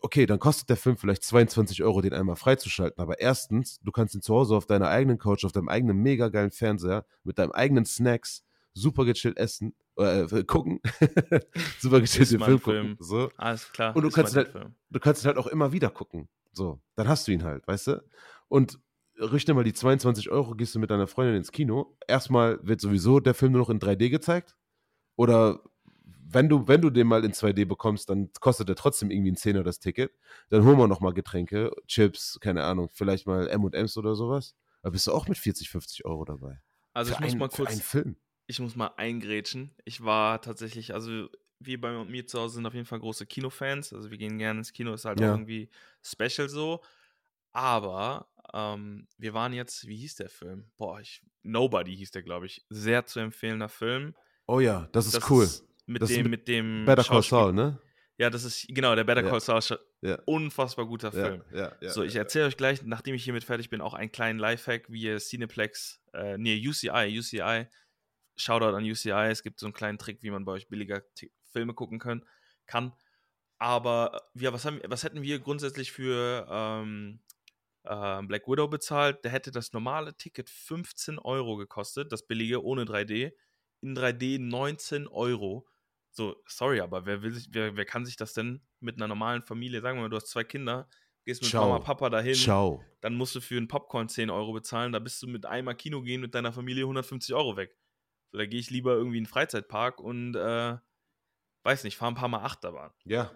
okay, 0.00 0.26
dann 0.26 0.38
kostet 0.38 0.68
der 0.68 0.76
Film 0.76 0.96
vielleicht 0.96 1.24
22 1.24 1.82
Euro, 1.82 2.00
den 2.00 2.12
einmal 2.12 2.36
freizuschalten. 2.36 3.00
Aber 3.02 3.20
erstens, 3.20 3.80
du 3.80 3.92
kannst 3.92 4.14
ihn 4.14 4.22
zu 4.22 4.34
Hause 4.34 4.56
auf 4.56 4.66
deiner 4.66 4.88
eigenen 4.88 5.18
Couch, 5.18 5.44
auf 5.44 5.52
deinem 5.52 5.68
eigenen 5.68 5.98
mega 5.98 6.28
geilen 6.28 6.50
Fernseher, 6.50 7.04
mit 7.22 7.38
deinem 7.38 7.52
eigenen 7.52 7.84
Snacks, 7.84 8.44
super 8.74 9.04
gechillt 9.04 9.38
essen, 9.38 9.74
äh, 9.96 10.26
gucken. 10.44 10.80
super 11.80 12.00
gechillt 12.00 12.30
den 12.32 12.40
Film, 12.40 12.58
Film, 12.58 12.60
gucken. 12.60 12.96
So. 13.00 13.30
Alles 13.36 13.72
klar. 13.72 13.96
Und 13.96 14.02
du 14.02 14.10
kannst, 14.10 14.36
halt, 14.36 14.52
du 14.90 15.00
kannst 15.00 15.24
ihn 15.24 15.28
halt 15.28 15.38
auch 15.38 15.46
immer 15.46 15.72
wieder 15.72 15.90
gucken. 15.90 16.28
So, 16.52 16.80
dann 16.96 17.08
hast 17.08 17.26
du 17.26 17.32
ihn 17.32 17.44
halt, 17.44 17.66
weißt 17.66 17.88
du? 17.88 18.04
Und 18.48 18.78
richte 19.18 19.54
mal 19.54 19.64
die 19.64 19.72
22 19.72 20.30
Euro, 20.30 20.54
gehst 20.54 20.74
du 20.74 20.78
mit 20.78 20.90
deiner 20.90 21.06
Freundin 21.06 21.36
ins 21.36 21.52
Kino. 21.52 21.96
Erstmal 22.06 22.58
wird 22.62 22.80
sowieso 22.80 23.20
der 23.20 23.34
Film 23.34 23.52
nur 23.52 23.62
noch 23.62 23.70
in 23.70 23.78
3D 23.78 24.10
gezeigt. 24.10 24.56
Oder 25.16 25.60
wenn 26.26 26.48
du, 26.48 26.66
wenn 26.66 26.80
du 26.80 26.90
den 26.90 27.06
mal 27.06 27.24
in 27.24 27.32
2D 27.32 27.64
bekommst, 27.64 28.10
dann 28.10 28.30
kostet 28.40 28.68
er 28.68 28.74
trotzdem 28.74 29.10
irgendwie 29.10 29.32
ein 29.32 29.36
Zehner 29.36 29.62
das 29.62 29.78
Ticket. 29.78 30.12
Dann 30.50 30.64
holen 30.64 30.78
wir 30.78 30.88
noch 30.88 31.00
mal 31.00 31.12
Getränke, 31.12 31.70
Chips, 31.86 32.38
keine 32.40 32.64
Ahnung, 32.64 32.88
vielleicht 32.92 33.26
mal 33.26 33.48
M&M's 33.48 33.96
oder 33.96 34.16
sowas. 34.16 34.54
Da 34.82 34.90
bist 34.90 35.06
du 35.06 35.12
auch 35.12 35.28
mit 35.28 35.38
40, 35.38 35.70
50 35.70 36.04
Euro 36.04 36.24
dabei. 36.24 36.60
Also 36.92 37.12
für 37.12 37.18
ich 37.18 37.20
muss 37.20 37.32
ein, 37.32 37.38
mal 37.38 37.48
kurz, 37.48 37.70
einen 37.70 37.80
Film. 37.80 38.16
Ich 38.46 38.60
muss 38.60 38.76
mal 38.76 38.92
eingrätschen. 38.96 39.74
Ich 39.84 40.04
war 40.04 40.40
tatsächlich, 40.42 40.94
also 40.94 41.28
wir 41.60 41.80
bei 41.80 42.04
mir 42.04 42.26
zu 42.26 42.40
Hause 42.40 42.56
sind 42.56 42.66
auf 42.66 42.74
jeden 42.74 42.86
Fall 42.86 43.00
große 43.00 43.26
Kinofans. 43.26 43.92
Also 43.92 44.10
wir 44.10 44.18
gehen 44.18 44.38
gerne 44.38 44.60
ins 44.60 44.72
Kino, 44.72 44.92
ist 44.92 45.04
halt 45.04 45.20
ja. 45.20 45.30
irgendwie 45.30 45.70
special 46.02 46.48
so. 46.48 46.82
Aber 47.52 48.28
ähm, 48.52 49.06
wir 49.18 49.34
waren 49.34 49.52
jetzt, 49.52 49.86
wie 49.86 49.96
hieß 49.96 50.16
der 50.16 50.28
Film? 50.28 50.70
Boah, 50.76 51.00
ich, 51.00 51.22
Nobody 51.42 51.96
hieß 51.96 52.10
der, 52.10 52.22
glaube 52.22 52.46
ich. 52.46 52.64
Sehr 52.70 53.06
zu 53.06 53.20
empfehlender 53.20 53.68
Film. 53.68 54.14
Oh 54.46 54.60
ja, 54.60 54.88
das 54.92 55.06
ist 55.06 55.16
das 55.16 55.30
cool. 55.30 55.44
Ist, 55.44 55.66
mit 55.86 56.02
das 56.02 56.10
dem, 56.10 56.30
mit 56.30 56.48
dem. 56.48 56.84
Better 56.84 57.04
Call 57.04 57.22
Saul, 57.22 57.52
ne? 57.52 57.78
Ja, 58.16 58.30
das 58.30 58.44
ist, 58.44 58.66
genau, 58.68 58.94
der 58.94 59.04
Better 59.04 59.22
Call 59.22 59.40
Saul. 59.40 59.60
Ja. 60.02 60.18
Unfassbar 60.26 60.86
guter 60.86 61.12
Film. 61.12 61.42
Ja, 61.52 61.72
ja, 61.80 61.90
so, 61.90 62.02
ich 62.02 62.16
erzähle 62.16 62.46
euch 62.46 62.56
gleich, 62.56 62.82
nachdem 62.82 63.14
ich 63.14 63.24
hiermit 63.24 63.44
fertig 63.44 63.70
bin, 63.70 63.80
auch 63.80 63.94
einen 63.94 64.12
kleinen 64.12 64.38
Lifehack, 64.38 64.90
wie 64.90 65.02
ihr 65.02 65.18
Cineplex, 65.18 66.02
äh, 66.12 66.36
nee, 66.36 66.56
UCI, 66.66 67.18
UCI, 67.18 67.66
Shoutout 68.36 68.76
an 68.76 68.84
UCI, 68.84 69.30
es 69.30 69.42
gibt 69.42 69.60
so 69.60 69.66
einen 69.66 69.72
kleinen 69.72 69.98
Trick, 69.98 70.22
wie 70.22 70.30
man 70.30 70.44
bei 70.44 70.52
euch 70.52 70.68
billiger 70.68 71.02
T 71.14 71.30
Filme 71.52 71.74
gucken 71.74 71.98
können, 71.98 72.24
kann. 72.66 72.92
Aber 73.58 74.20
ja, 74.34 74.52
was, 74.52 74.64
haben, 74.64 74.80
was 74.86 75.04
hätten 75.04 75.22
wir 75.22 75.38
grundsätzlich 75.38 75.92
für 75.92 76.46
ähm, 76.50 77.20
äh, 77.84 78.22
Black 78.22 78.48
Widow 78.48 78.68
bezahlt? 78.68 79.24
Da 79.24 79.28
hätte 79.28 79.52
das 79.52 79.72
normale 79.72 80.16
Ticket 80.16 80.50
15 80.50 81.18
Euro 81.18 81.56
gekostet, 81.56 82.12
das 82.12 82.26
billige 82.26 82.64
ohne 82.64 82.84
3D. 82.84 83.32
In 83.80 83.96
3D 83.96 84.40
19 84.40 85.06
Euro. 85.06 85.66
So, 86.10 86.36
sorry, 86.46 86.80
aber 86.80 87.06
wer 87.06 87.22
will 87.22 87.34
sich, 87.34 87.48
wer, 87.50 87.76
wer 87.76 87.84
kann 87.84 88.04
sich 88.04 88.16
das 88.16 88.34
denn 88.34 88.62
mit 88.80 88.96
einer 88.96 89.08
normalen 89.08 89.42
Familie, 89.42 89.80
sagen 89.80 89.98
wir 89.98 90.02
mal, 90.02 90.10
du 90.10 90.16
hast 90.16 90.28
zwei 90.28 90.44
Kinder, 90.44 90.88
gehst 91.24 91.42
mit 91.42 91.50
Ciao. 91.50 91.68
Mama, 91.68 91.80
Papa 91.80 92.08
dahin, 92.08 92.34
Ciao. 92.34 92.84
dann 93.00 93.14
musst 93.14 93.34
du 93.34 93.40
für 93.40 93.56
einen 93.56 93.66
Popcorn 93.66 94.08
10 94.08 94.30
Euro 94.30 94.52
bezahlen, 94.52 94.92
da 94.92 95.00
bist 95.00 95.22
du 95.22 95.26
mit 95.26 95.44
einmal 95.44 95.74
Kino 95.74 96.02
gehen 96.02 96.20
mit 96.20 96.34
deiner 96.34 96.52
Familie 96.52 96.84
150 96.84 97.34
Euro 97.34 97.56
weg. 97.56 97.76
So, 98.34 98.38
da 98.38 98.46
gehe 98.46 98.58
ich 98.58 98.68
lieber 98.68 98.94
irgendwie 98.94 99.18
in 99.18 99.22
den 99.22 99.30
Freizeitpark 99.30 100.00
und 100.00 100.34
äh, 100.34 100.76
weiß 101.62 101.84
nicht, 101.84 101.96
fahre 101.96 102.10
ein 102.10 102.16
paar 102.16 102.26
Mal 102.26 102.42
Achterbahn. 102.42 102.90
Ja. 103.04 103.30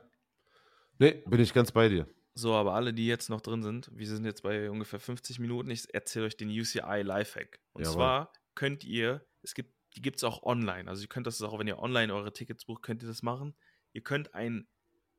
Nee, 0.99 1.23
bin 1.25 1.39
ich 1.39 1.55
ganz 1.55 1.71
bei 1.71 1.89
dir. 1.89 2.09
So, 2.35 2.53
aber 2.57 2.75
alle, 2.75 2.93
die 2.93 3.07
jetzt 3.07 3.31
noch 3.31 3.41
drin 3.41 3.63
sind, 3.63 3.91
wir 3.93 4.09
sind 4.09 4.25
jetzt 4.25 4.43
bei 4.43 4.69
ungefähr 4.69 4.99
50 4.99 5.39
Minuten, 5.39 5.71
ich 5.71 5.95
erzähle 5.95 6.27
euch 6.27 6.37
den 6.37 6.49
UCI 6.49 7.03
Lifehack. 7.03 7.61
Und 7.75 7.83
Jawohl. 7.83 7.95
zwar 7.95 8.33
könnt 8.57 8.83
ihr, 8.83 9.25
es 9.43 9.55
gibt 9.55 9.73
die 9.95 10.03
gibt 10.03 10.17
es 10.17 10.25
auch 10.25 10.43
online. 10.43 10.91
Also 10.91 11.03
ihr 11.03 11.09
könnt 11.09 11.29
das 11.29 11.41
auch, 11.43 11.61
wenn 11.61 11.69
ihr 11.69 11.79
online 11.79 12.13
eure 12.13 12.33
Tickets 12.33 12.65
bucht, 12.65 12.83
könnt 12.83 13.05
ihr 13.05 13.09
das 13.09 13.23
machen. 13.23 13.55
Ihr 13.93 14.03
könnt 14.03 14.35
ein 14.35 14.67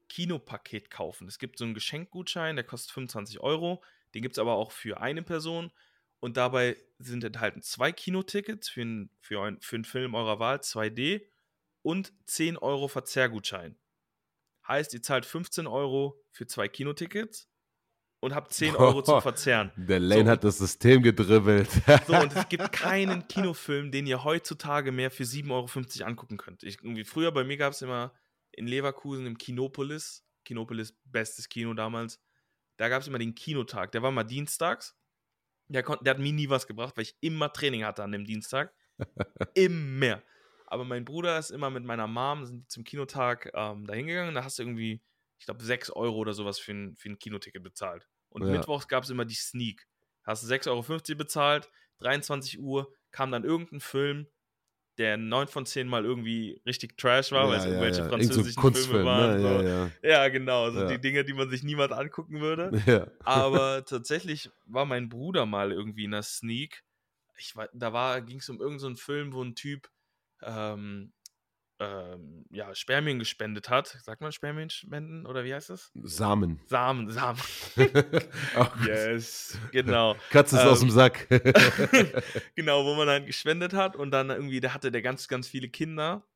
Kinopaket 0.09 0.91
kaufen. 0.91 1.25
Es 1.25 1.39
gibt 1.39 1.57
so 1.57 1.63
einen 1.63 1.73
Geschenkgutschein, 1.73 2.57
der 2.57 2.65
kostet 2.65 2.91
25 2.91 3.39
Euro. 3.39 3.81
Den 4.13 4.23
gibt 4.23 4.33
es 4.33 4.39
aber 4.39 4.55
auch 4.55 4.71
für 4.71 4.99
eine 4.99 5.23
Person. 5.23 5.71
Und 6.19 6.37
dabei 6.37 6.77
sind 6.97 7.23
enthalten 7.23 7.61
zwei 7.61 7.91
Kinotickets 7.91 8.69
für, 8.69 8.81
ein, 8.81 9.09
für, 9.21 9.41
ein, 9.41 9.59
für 9.61 9.77
einen 9.77 9.85
Film 9.85 10.15
eurer 10.15 10.39
Wahl, 10.39 10.57
2D, 10.57 11.25
und 11.81 12.13
10 12.25 12.57
Euro 12.57 12.87
Verzehrgutschein. 12.87 13.77
Heißt, 14.67 14.93
ihr 14.93 15.01
zahlt 15.01 15.25
15 15.25 15.65
Euro 15.65 16.21
für 16.31 16.45
zwei 16.45 16.67
Kinotickets 16.67 17.49
und 18.19 18.35
habe 18.35 18.49
10 18.49 18.75
Euro 18.75 19.01
zu 19.01 19.19
verzehren. 19.21 19.71
Der 19.77 19.99
Lane 19.99 20.25
so, 20.25 20.29
hat 20.29 20.43
das 20.43 20.57
System 20.57 21.01
gedribbelt. 21.01 21.69
so, 22.05 22.15
und 22.15 22.35
es 22.35 22.49
gibt 22.49 22.71
keinen 22.73 23.27
Kinofilm, 23.27 23.91
den 23.91 24.05
ihr 24.05 24.23
heutzutage 24.23 24.91
mehr 24.91 25.11
für 25.11 25.23
7,50 25.23 26.01
Euro 26.01 26.07
angucken 26.07 26.37
könnt. 26.37 26.63
Ich, 26.63 26.83
irgendwie 26.83 27.05
früher 27.05 27.31
bei 27.31 27.43
mir 27.43 27.57
gab 27.57 27.73
es 27.73 27.81
immer 27.81 28.13
in 28.51 28.67
Leverkusen 28.67 29.25
im 29.25 29.37
Kinopolis, 29.37 30.25
Kinopolis, 30.43 30.93
bestes 31.05 31.47
Kino 31.47 31.73
damals, 31.73 32.19
da 32.77 32.89
gab 32.89 33.01
es 33.01 33.07
immer 33.07 33.19
den 33.19 33.35
Kinotag. 33.35 33.91
Der 33.91 34.01
war 34.01 34.11
mal 34.11 34.23
dienstags. 34.23 34.98
Der, 35.69 35.83
der 35.83 36.13
hat 36.13 36.19
mir 36.19 36.33
nie 36.33 36.49
was 36.49 36.67
gebracht, 36.67 36.97
weil 36.97 37.03
ich 37.03 37.15
immer 37.21 37.53
Training 37.53 37.85
hatte 37.85 38.03
an 38.03 38.11
dem 38.11 38.25
Dienstag. 38.25 38.73
immer. 39.53 40.21
Aber 40.65 40.83
mein 40.83 41.05
Bruder 41.05 41.39
ist 41.39 41.51
immer 41.51 41.69
mit 41.69 41.83
meiner 41.83 42.07
Mom, 42.07 42.45
sind 42.45 42.61
die 42.61 42.67
zum 42.67 42.83
Kinotag 42.83 43.51
ähm, 43.53 43.87
da 43.87 43.93
hingegangen. 43.93 44.35
Da 44.35 44.43
hast 44.43 44.59
du 44.59 44.63
irgendwie, 44.63 45.01
ich 45.37 45.45
glaube, 45.45 45.63
6 45.63 45.91
Euro 45.91 46.17
oder 46.17 46.33
sowas 46.33 46.59
für 46.59 46.73
ein, 46.73 46.95
für 46.95 47.09
ein 47.09 47.17
Kinoticket 47.17 47.63
bezahlt. 47.63 48.07
Und 48.29 48.45
ja. 48.45 48.51
mittwochs 48.51 48.87
gab 48.87 49.03
es 49.03 49.09
immer 49.09 49.25
die 49.25 49.35
Sneak. 49.35 49.87
Hast 50.23 50.43
du 50.43 50.47
6,50 50.47 50.69
Euro 50.69 51.17
bezahlt, 51.17 51.71
23 51.99 52.59
Uhr 52.59 52.93
kam 53.11 53.31
dann 53.31 53.43
irgendein 53.43 53.79
Film, 53.79 54.27
der 54.99 55.15
9 55.17 55.47
von 55.47 55.65
10 55.65 55.87
Mal 55.87 56.03
irgendwie 56.03 56.61
richtig 56.65 56.97
trash 56.97 57.31
war, 57.31 57.45
ja, 57.45 57.49
weil 57.49 57.59
es 57.59 57.65
irgendwelche 57.65 58.01
ja. 58.01 58.09
französischen 58.09 58.61
Irgend 58.61 58.77
so 58.77 58.91
Filme 58.91 59.05
waren. 59.05 59.41
Ne? 59.41 59.91
So. 60.01 60.07
Ja, 60.07 60.27
genau. 60.27 60.69
So 60.71 60.87
die 60.87 60.99
Dinge, 60.99 61.23
die 61.23 61.33
man 61.33 61.49
sich 61.49 61.63
niemand 61.63 61.93
angucken 61.93 62.41
würde. 62.41 63.09
Aber 63.23 63.85
tatsächlich 63.85 64.51
war 64.65 64.85
mein 64.85 65.07
Bruder 65.07 65.45
mal 65.45 65.71
irgendwie 65.71 66.03
in 66.03 66.11
der 66.11 66.23
Sneak. 66.23 66.83
Ich 67.37 67.55
war, 67.55 67.69
da 67.73 68.19
ging 68.19 68.39
es 68.39 68.49
um 68.49 68.59
irgendeinen 68.59 68.95
so 68.95 69.01
Film, 69.01 69.31
wo 69.31 69.41
ein 69.41 69.55
Typ 69.55 69.89
ähm, 70.43 71.13
ähm, 71.79 72.45
ja, 72.51 72.75
Spermien 72.75 73.19
gespendet 73.19 73.69
hat. 73.69 73.87
Sagt 74.03 74.21
man 74.21 74.31
Spermien 74.31 74.69
spenden 74.69 75.25
oder 75.25 75.43
wie 75.43 75.53
heißt 75.53 75.69
das? 75.69 75.91
Samen. 76.03 76.59
Samen, 76.67 77.09
Samen. 77.09 77.39
yes, 78.85 79.57
genau. 79.71 80.15
Katze 80.29 80.57
ist 80.57 80.63
ähm, 80.63 80.69
aus 80.69 80.79
dem 80.81 80.89
Sack. 80.89 81.27
genau, 82.55 82.83
wo 82.85 82.95
man 82.95 83.07
dann 83.07 83.25
gespendet 83.25 83.73
hat 83.73 83.95
und 83.95 84.11
dann 84.11 84.29
irgendwie, 84.29 84.59
da 84.59 84.73
hatte 84.73 84.91
der 84.91 85.01
ganz, 85.01 85.27
ganz 85.27 85.47
viele 85.47 85.69
Kinder 85.69 86.27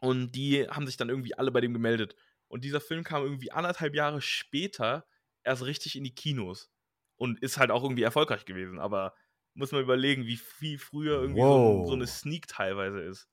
und 0.00 0.32
die 0.32 0.66
haben 0.68 0.86
sich 0.86 0.96
dann 0.96 1.08
irgendwie 1.08 1.34
alle 1.34 1.52
bei 1.52 1.60
dem 1.60 1.72
gemeldet. 1.72 2.16
Und 2.48 2.64
dieser 2.64 2.80
Film 2.80 3.04
kam 3.04 3.22
irgendwie 3.22 3.52
anderthalb 3.52 3.94
Jahre 3.94 4.20
später 4.20 5.06
erst 5.44 5.64
richtig 5.64 5.96
in 5.96 6.04
die 6.04 6.14
Kinos 6.14 6.70
und 7.16 7.40
ist 7.40 7.58
halt 7.58 7.70
auch 7.70 7.82
irgendwie 7.82 8.02
erfolgreich 8.02 8.44
gewesen. 8.44 8.80
Aber 8.80 9.14
muss 9.54 9.70
man 9.70 9.82
überlegen, 9.82 10.26
wie 10.26 10.36
viel 10.36 10.78
früher 10.78 11.20
irgendwie 11.20 11.40
wow. 11.40 11.84
so, 11.84 11.90
so 11.90 11.94
eine 11.94 12.06
Sneak 12.08 12.48
teilweise 12.48 13.00
ist. 13.00 13.28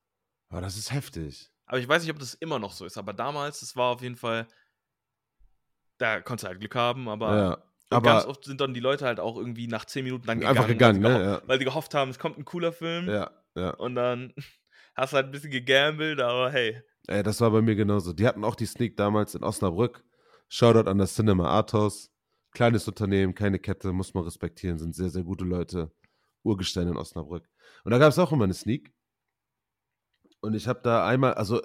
Aber 0.51 0.61
das 0.61 0.77
ist 0.77 0.91
heftig. 0.91 1.49
Aber 1.65 1.79
ich 1.79 1.87
weiß 1.87 2.03
nicht, 2.03 2.11
ob 2.11 2.19
das 2.19 2.33
immer 2.33 2.59
noch 2.59 2.73
so 2.73 2.85
ist. 2.85 2.97
Aber 2.97 3.13
damals, 3.13 3.61
das 3.61 3.77
war 3.77 3.93
auf 3.93 4.01
jeden 4.01 4.17
Fall, 4.17 4.47
da 5.97 6.19
konntest 6.19 6.43
du 6.43 6.47
halt 6.49 6.59
Glück 6.59 6.75
haben, 6.75 7.07
aber, 7.07 7.37
ja, 7.37 7.63
aber 7.89 8.09
ganz 8.09 8.25
oft 8.25 8.43
sind 8.43 8.59
dann 8.59 8.73
die 8.73 8.81
Leute 8.81 9.05
halt 9.05 9.21
auch 9.21 9.37
irgendwie 9.37 9.67
nach 9.67 9.85
zehn 9.85 10.03
Minuten 10.03 10.27
dann 10.27 10.39
gegangen. 10.39 10.57
Einfach 10.57 10.67
gegangen, 10.67 11.01
weil, 11.03 11.19
ne? 11.19 11.23
ja. 11.23 11.41
weil 11.45 11.57
die 11.57 11.65
gehofft 11.65 11.93
haben, 11.93 12.11
es 12.11 12.19
kommt 12.19 12.37
ein 12.37 12.43
cooler 12.43 12.73
Film. 12.73 13.09
Ja, 13.09 13.31
ja. 13.55 13.69
Und 13.75 13.95
dann 13.95 14.33
hast 14.95 15.13
du 15.13 15.15
halt 15.15 15.27
ein 15.27 15.31
bisschen 15.31 15.51
gegambelt, 15.51 16.19
aber 16.19 16.51
hey. 16.51 16.81
Ey, 17.07 17.23
das 17.23 17.39
war 17.39 17.49
bei 17.49 17.61
mir 17.61 17.75
genauso. 17.75 18.11
Die 18.11 18.27
hatten 18.27 18.43
auch 18.43 18.55
die 18.55 18.65
Sneak 18.65 18.97
damals 18.97 19.33
in 19.33 19.43
Osnabrück. 19.43 20.03
Shoutout 20.49 20.89
an 20.89 20.97
das 20.97 21.15
Cinema 21.15 21.47
Arthouse. 21.47 22.11
Kleines 22.51 22.85
Unternehmen, 22.89 23.33
keine 23.33 23.57
Kette, 23.57 23.93
muss 23.93 24.13
man 24.13 24.25
respektieren, 24.25 24.77
sind 24.77 24.93
sehr, 24.93 25.09
sehr 25.09 25.23
gute 25.23 25.45
Leute. 25.45 25.93
Urgestein 26.43 26.89
in 26.89 26.97
Osnabrück. 26.97 27.47
Und 27.85 27.91
da 27.91 27.97
gab 27.97 28.09
es 28.09 28.19
auch 28.19 28.33
immer 28.33 28.43
eine 28.43 28.53
Sneak. 28.53 28.93
Und 30.41 30.55
ich 30.55 30.67
habe 30.67 30.81
da 30.83 31.07
einmal, 31.07 31.35
also 31.35 31.61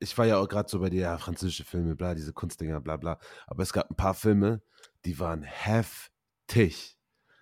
ich 0.00 0.16
war 0.18 0.26
ja 0.26 0.38
auch 0.38 0.48
gerade 0.48 0.68
so 0.68 0.80
bei 0.80 0.90
dir, 0.90 1.02
ja, 1.02 1.18
französische 1.18 1.64
Filme, 1.64 1.94
bla, 1.94 2.14
diese 2.14 2.32
Kunstdinger, 2.32 2.80
bla, 2.80 2.96
bla. 2.96 3.18
Aber 3.46 3.62
es 3.62 3.72
gab 3.72 3.90
ein 3.90 3.96
paar 3.96 4.14
Filme, 4.14 4.62
die 5.04 5.18
waren 5.18 5.42
heftig. 5.42 6.98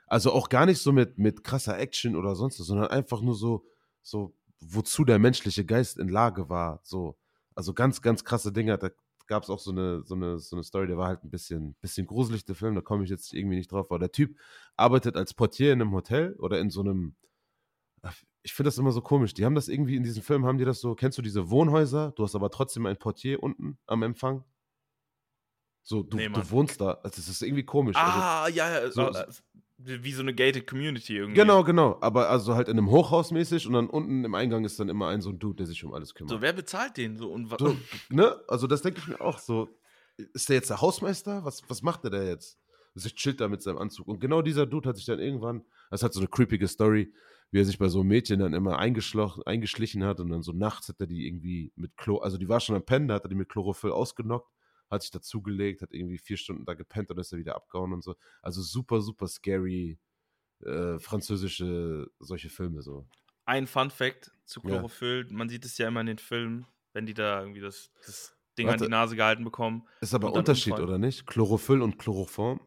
Also 0.07 0.33
auch 0.33 0.49
gar 0.49 0.66
nicht 0.66 0.81
so 0.81 0.93
mit, 0.93 1.18
mit 1.18 1.45
krasser 1.45 1.79
Action 1.79 2.16
oder 2.16 2.37
sonst 2.37 2.61
was, 2.61 2.66
sondern 2.66 2.89
einfach 2.89 3.20
nur 3.20 3.35
so, 3.35 3.66
so, 4.03 4.37
wozu 4.61 5.05
der 5.05 5.18
menschliche 5.18 5.64
Geist 5.64 5.99
in 5.99 6.09
Lage 6.09 6.49
war. 6.49 6.81
So. 6.83 7.16
Also 7.55 7.72
ganz, 7.72 8.03
ganz 8.03 8.25
krasse 8.25 8.53
Dinge. 8.53 8.77
Da 8.79 8.91
gab 9.27 9.43
es 9.43 9.51
auch 9.51 9.59
so 9.59 9.70
eine, 9.70 10.03
so, 10.03 10.14
eine, 10.14 10.39
so 10.39 10.57
eine 10.57 10.62
Story, 10.62 10.87
der 10.87 10.99
war 10.99 11.09
halt 11.09 11.25
ein 11.25 11.31
bisschen, 11.31 11.75
bisschen 11.81 12.07
gruselig, 12.07 12.45
der 12.45 12.55
Film, 12.55 12.75
da 12.75 12.81
komme 12.81 13.05
ich 13.05 13.11
jetzt 13.11 13.33
irgendwie 13.33 13.57
nicht 13.57 13.72
drauf. 13.72 13.91
Aber 13.91 13.99
der 13.99 14.12
Typ 14.12 14.37
arbeitet 14.77 15.16
als 15.16 15.35
Portier 15.35 15.72
in 15.72 15.81
einem 15.81 15.93
Hotel 15.93 16.35
oder 16.35 16.61
in 16.61 16.70
so 16.70 16.81
einem, 16.81 17.16
ich 18.45 18.53
finde 18.53 18.68
das 18.68 18.78
immer 18.78 18.92
so 18.92 19.01
komisch. 19.01 19.32
Die 19.32 19.45
haben 19.45 19.55
das 19.55 19.68
irgendwie 19.68 19.97
in 19.97 20.03
diesem 20.03 20.22
Film, 20.22 20.45
haben 20.45 20.59
die 20.59 20.66
das 20.66 20.80
so, 20.80 20.95
kennst 20.95 21.16
du 21.16 21.22
diese 21.22 21.49
Wohnhäuser? 21.49 22.12
Du 22.14 22.22
hast 22.22 22.34
aber 22.34 22.51
trotzdem 22.51 22.84
ein 22.84 22.99
Portier 22.99 23.42
unten 23.42 23.78
am 23.86 24.03
Empfang. 24.03 24.45
So, 25.82 26.03
du, 26.03 26.18
nee, 26.18 26.28
du 26.28 26.51
wohnst 26.51 26.80
da. 26.80 26.92
Also, 27.03 27.16
das 27.16 27.28
ist 27.28 27.42
irgendwie 27.42 27.64
komisch. 27.64 27.97
Also 27.97 28.20
ah, 28.20 28.42
also, 28.45 28.57
ja, 28.57 28.80
ja. 28.84 28.90
So, 28.90 29.09
äh, 29.09 29.26
wie 29.78 30.12
so 30.12 30.22
eine 30.22 30.34
gated 30.34 30.66
Community 30.66 31.16
irgendwie. 31.16 31.40
Genau, 31.40 31.64
genau. 31.64 31.99
Aber 32.03 32.28
also 32.28 32.55
halt 32.55 32.68
in 32.68 32.78
einem 32.78 32.90
Hochhaus 32.90 33.30
mäßig 33.30 33.66
und 33.66 33.72
dann 33.72 33.88
unten 33.88 34.24
im 34.24 34.34
Eingang 34.34 34.64
ist 34.64 34.78
dann 34.78 34.88
immer 34.90 35.09
ein 35.09 35.22
so 35.22 35.30
ein 35.30 35.38
Dude, 35.38 35.57
der 35.57 35.66
sich 35.66 35.82
um 35.82 35.95
alles 35.95 36.14
kümmert. 36.14 36.30
So, 36.30 36.40
wer 36.42 36.53
bezahlt 36.53 36.99
den 36.99 37.16
so? 37.16 37.30
Und 37.30 37.49
so, 37.59 37.76
ne? 38.11 38.38
Also, 38.47 38.66
das 38.66 38.82
denke 38.82 39.01
ich 39.01 39.09
mir 39.09 39.20
auch 39.20 39.38
so. 39.38 39.68
Ist 40.16 40.49
der 40.51 40.57
jetzt 40.57 40.70
der 40.70 40.80
Hausmeister? 40.82 41.45
Was, 41.45 41.62
was 41.68 41.82
macht 41.82 42.05
der 42.05 42.11
da 42.11 42.22
jetzt? 42.22 42.59
Also, 42.95 43.07
ich 43.07 43.14
chillt 43.14 43.40
da 43.40 43.49
mit 43.49 43.62
seinem 43.62 43.78
Anzug. 43.78 44.07
Und 44.07 44.20
genau 44.20 44.42
dieser 44.42 44.66
Dude 44.66 44.88
hat 44.88 44.97
sich 44.97 45.07
dann 45.07 45.18
irgendwann, 45.18 45.64
das 45.90 46.03
hat 46.03 46.12
so 46.12 46.20
eine 46.20 46.28
creepige 46.28 46.68
Story, 46.68 47.12
wie 47.55 47.61
er 47.61 47.64
sich 47.64 47.78
bei 47.78 47.86
so 47.86 48.00
einem 48.00 48.09
Mädchen 48.09 48.40
dann 48.40 48.52
immer 48.52 48.80
eingeschlichen 48.80 50.02
hat 50.02 50.18
und 50.18 50.28
dann 50.28 50.42
so 50.42 50.50
nachts 50.50 50.88
hat 50.88 50.96
er 50.98 51.07
die 51.07 51.24
irgendwie 51.24 51.72
mit 51.76 51.96
Chlor, 51.96 52.24
also 52.24 52.36
die 52.36 52.48
war 52.48 52.59
schon 52.59 52.74
am 52.74 52.84
Pennen, 52.84 53.07
da 53.07 53.14
hat 53.14 53.24
er 53.24 53.28
die 53.28 53.36
mit 53.36 53.48
Chlorophyll 53.48 53.92
ausgenockt, 53.92 54.52
hat 54.90 55.02
sich 55.02 55.12
dazugelegt, 55.12 55.80
hat 55.80 55.92
irgendwie 55.92 56.18
vier 56.18 56.36
Stunden 56.36 56.64
da 56.64 56.74
gepennt 56.74 57.12
und 57.12 57.18
ist 57.20 57.30
er 57.30 57.38
wieder 57.38 57.55
abgehauen 57.55 57.92
und 57.92 58.02
so. 58.02 58.16
Also 58.42 58.61
super, 58.61 59.00
super 59.02 59.28
scary 59.28 60.00
äh, 60.64 60.98
französische 60.98 62.11
solche 62.18 62.50
Filme 62.50 62.82
so. 62.82 63.07
Ein 63.44 63.68
Fun 63.68 63.90
Fact 63.90 64.32
zu 64.46 64.61
Chlorophyll, 64.61 65.28
ja. 65.28 65.36
man 65.36 65.48
sieht 65.48 65.64
es 65.64 65.78
ja 65.78 65.86
immer 65.86 66.00
in 66.00 66.09
den 66.09 66.18
Filmen, 66.18 66.66
wenn 66.92 67.07
die 67.07 67.14
da 67.14 67.38
irgendwie 67.38 67.61
das, 67.61 67.92
das 68.05 68.36
Ding 68.59 68.66
Warte, 68.66 68.82
an 68.82 68.90
die 68.90 68.90
Nase 68.90 69.14
gehalten 69.14 69.44
bekommen. 69.44 69.86
Ist 70.00 70.12
aber 70.12 70.26
ein 70.26 70.34
Unterschied, 70.34 70.72
umfallen. 70.72 70.88
oder 70.88 70.98
nicht? 70.98 71.24
Chlorophyll 71.24 71.82
und 71.82 72.00
Chloroform? 72.00 72.59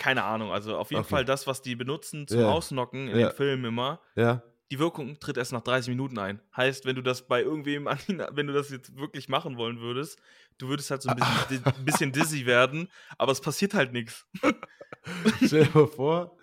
Keine 0.00 0.24
Ahnung. 0.24 0.50
Also 0.50 0.76
auf 0.76 0.90
jeden 0.90 1.02
okay. 1.02 1.10
Fall 1.10 1.24
das, 1.24 1.46
was 1.46 1.62
die 1.62 1.76
benutzen 1.76 2.26
zum 2.26 2.40
ja. 2.40 2.48
Ausnocken 2.48 3.06
in 3.08 3.18
ja. 3.18 3.28
den 3.28 3.36
Filmen 3.36 3.66
immer. 3.66 4.00
Ja. 4.16 4.42
Die 4.70 4.78
Wirkung 4.78 5.20
tritt 5.20 5.36
erst 5.36 5.52
nach 5.52 5.60
30 5.60 5.90
Minuten 5.90 6.18
ein. 6.18 6.40
Heißt, 6.56 6.86
wenn 6.86 6.96
du 6.96 7.02
das 7.02 7.26
bei 7.26 7.42
irgendwem, 7.42 7.84
wenn 8.32 8.46
du 8.46 8.52
das 8.52 8.70
jetzt 8.70 8.96
wirklich 8.96 9.28
machen 9.28 9.58
wollen 9.58 9.80
würdest, 9.80 10.18
du 10.58 10.68
würdest 10.68 10.90
halt 10.90 11.02
so 11.02 11.10
ein 11.10 11.16
bisschen, 11.16 11.64
ein 11.64 11.74
bisschen 11.84 12.12
dizzy 12.12 12.46
werden, 12.46 12.88
aber 13.18 13.30
es 13.32 13.40
passiert 13.40 13.74
halt 13.74 13.92
nichts. 13.92 14.26
Stell 15.44 15.66
dir 15.66 15.70
mal 15.74 15.86
vor, 15.86 16.36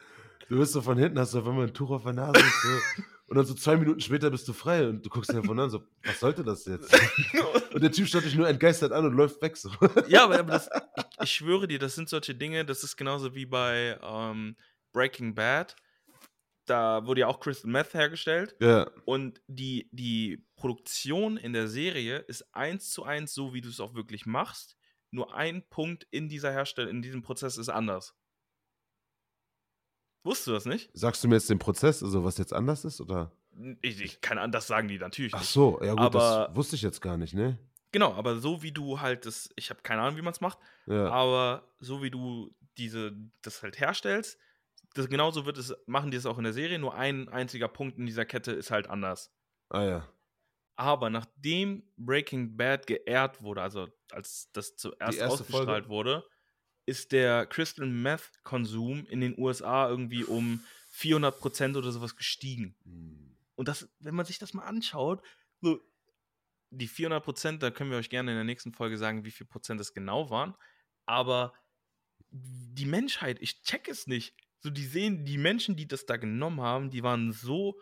du 0.50 0.60
bist 0.60 0.74
so 0.74 0.82
von 0.82 0.98
hinten, 0.98 1.20
hast 1.20 1.34
du 1.34 1.40
auf 1.40 1.48
einmal 1.48 1.66
ein 1.66 1.74
Tuch 1.74 1.90
auf 1.90 2.04
der 2.04 2.14
Nase 2.14 2.40
so. 2.40 3.04
Und 3.28 3.36
dann 3.36 3.46
so 3.46 3.54
zwei 3.54 3.76
Minuten 3.76 4.00
später 4.00 4.30
bist 4.32 4.48
du 4.48 4.54
frei 4.54 4.88
und 4.88 5.06
du 5.06 5.10
guckst 5.10 5.32
dir 5.34 5.44
von 5.44 5.60
an, 5.60 5.70
so, 5.70 5.84
was 6.04 6.20
sollte 6.20 6.46
das 6.46 6.66
jetzt? 6.66 6.94
und 7.74 7.84
der 7.84 7.92
Typ 7.92 8.08
schaut 8.08 8.24
dich 8.24 8.36
nur 8.36 8.48
entgeistert 8.48 8.94
an 8.94 9.06
und 9.06 9.14
läuft 9.14 9.42
weg. 9.42 9.58
So. 9.58 9.70
ja, 10.08 10.24
aber, 10.24 10.40
aber 10.40 10.54
das, 10.54 10.70
ich, 10.98 11.24
ich, 11.24 11.34
schwöre 11.34 11.68
dir, 11.68 11.78
das 11.78 11.96
sind 11.96 12.08
solche 12.08 12.36
Dinge, 12.36 12.64
das 12.64 12.86
ist 12.86 12.96
genauso 12.96 13.36
wie 13.36 13.46
bei 13.46 14.00
ähm, 14.02 14.56
Breaking 14.94 15.36
Bad. 15.36 15.76
Da 16.66 17.06
wurde 17.06 17.22
ja 17.22 17.28
auch 17.28 17.42
Crystal 17.42 17.70
Meth 17.70 17.94
hergestellt. 17.94 18.56
Ja. 18.62 18.90
Und 19.04 19.42
die, 19.48 19.90
die 19.92 20.46
Produktion 20.56 21.36
in 21.36 21.52
der 21.52 21.68
Serie 21.68 22.20
ist 22.20 22.46
eins 22.54 22.92
zu 22.92 23.04
eins 23.04 23.34
so, 23.34 23.54
wie 23.54 23.62
du 23.62 23.68
es 23.68 23.82
auch 23.82 23.94
wirklich 23.94 24.26
machst. 24.26 24.78
Nur 25.12 25.36
ein 25.36 25.68
Punkt 25.70 26.08
in 26.12 26.30
dieser 26.30 26.52
Herstellung, 26.52 26.92
in 26.92 27.02
diesem 27.02 27.24
Prozess 27.24 27.58
ist 27.58 27.70
anders. 27.70 28.16
Wusstest 30.28 30.48
du 30.48 30.52
das 30.52 30.66
nicht? 30.66 30.90
Sagst 30.94 31.24
du 31.24 31.30
mir 31.30 31.36
jetzt 31.36 31.50
den 31.50 31.58
Prozess, 31.58 32.04
also 32.04 32.22
was 32.26 32.38
jetzt 32.38 32.52
anders 32.52 32.84
ist, 32.84 33.00
oder? 33.00 33.32
Ich, 33.82 34.02
ich 34.02 34.20
kann 34.20 34.38
anders 34.38 34.68
sagen 34.68 34.90
die 34.90 35.00
natürlich 35.00 35.34
Ach 35.34 35.42
so, 35.42 35.80
ja 35.82 35.92
gut, 35.92 36.02
aber, 36.02 36.48
das 36.50 36.56
wusste 36.56 36.76
ich 36.76 36.82
jetzt 36.82 37.02
gar 37.02 37.16
nicht, 37.16 37.34
ne? 37.34 37.58
Genau, 37.94 38.14
aber 38.14 38.36
so 38.36 38.62
wie 38.62 38.74
du 38.74 39.00
halt 39.00 39.26
das, 39.26 39.50
ich 39.56 39.70
habe 39.70 39.82
keine 39.84 40.02
Ahnung, 40.02 40.18
wie 40.18 40.22
man 40.22 40.34
es 40.34 40.42
macht, 40.42 40.60
ja. 40.86 41.10
aber 41.10 41.64
so 41.80 42.04
wie 42.04 42.12
du 42.12 42.54
diese, 42.78 43.14
das 43.42 43.64
halt 43.64 43.80
herstellst, 43.80 44.38
das, 44.96 45.08
genauso 45.08 45.46
wird 45.46 45.58
es, 45.58 45.74
machen 45.86 46.12
die 46.12 46.18
es 46.18 46.26
auch 46.26 46.38
in 46.38 46.44
der 46.44 46.52
Serie, 46.52 46.78
nur 46.78 46.94
ein 46.94 47.30
einziger 47.30 47.70
Punkt 47.70 47.98
in 47.98 48.06
dieser 48.06 48.26
Kette 48.26 48.52
ist 48.52 48.70
halt 48.70 48.90
anders. 48.90 49.34
Ah 49.70 49.84
ja. 49.84 50.08
Aber 50.76 51.10
nachdem 51.10 51.84
Breaking 51.96 52.58
Bad 52.58 52.86
geehrt 52.86 53.42
wurde, 53.42 53.62
also 53.62 53.88
als 54.12 54.52
das 54.52 54.76
zuerst 54.76 55.22
ausgestrahlt 55.22 55.86
Folge? 55.86 55.90
wurde, 55.90 56.24
ist 56.88 57.12
der 57.12 57.46
Crystal 57.46 57.86
Meth 57.86 58.32
Konsum 58.44 59.06
in 59.08 59.22
den 59.22 59.38
USA 59.38 59.88
irgendwie 59.88 60.24
um 60.24 60.64
400 60.92 61.38
Prozent 61.38 61.78
oder 61.78 61.92
sowas 61.92 62.16
gestiegen. 62.16 62.76
Mhm. 62.86 63.36
Und 63.56 63.68
das, 63.68 63.90
wenn 64.00 64.16
man 64.16 64.26
sich 64.26 64.40
das 64.40 64.54
mal 64.54 64.64
anschaut, 64.64 65.22
so 65.62 65.80
die 66.70 66.88
400 66.88 67.24
Prozent, 67.24 67.62
da 67.62 67.72
können 67.72 67.92
wir 67.92 67.98
euch 67.98 68.10
gerne 68.10 68.32
in 68.32 68.38
der 68.38 68.44
nächsten 68.46 68.74
Folge 68.74 68.98
sagen, 68.98 69.26
wie 69.26 69.32
viel 69.32 69.46
Prozent 69.46 69.82
es 69.82 69.94
genau 69.94 70.30
waren. 70.30 70.56
Aber 71.06 71.54
die 72.30 72.86
Menschheit, 72.86 73.38
ich 73.42 73.62
check 73.64 73.88
es 73.88 74.08
nicht. 74.08 74.36
So, 74.60 74.70
die 74.70 74.86
sehen, 74.86 75.26
die 75.26 75.38
Menschen, 75.38 75.76
die 75.76 75.88
das 75.88 76.06
da 76.06 76.18
genommen 76.18 76.62
haben, 76.62 76.90
die 76.90 77.04
waren 77.04 77.32
so, 77.32 77.80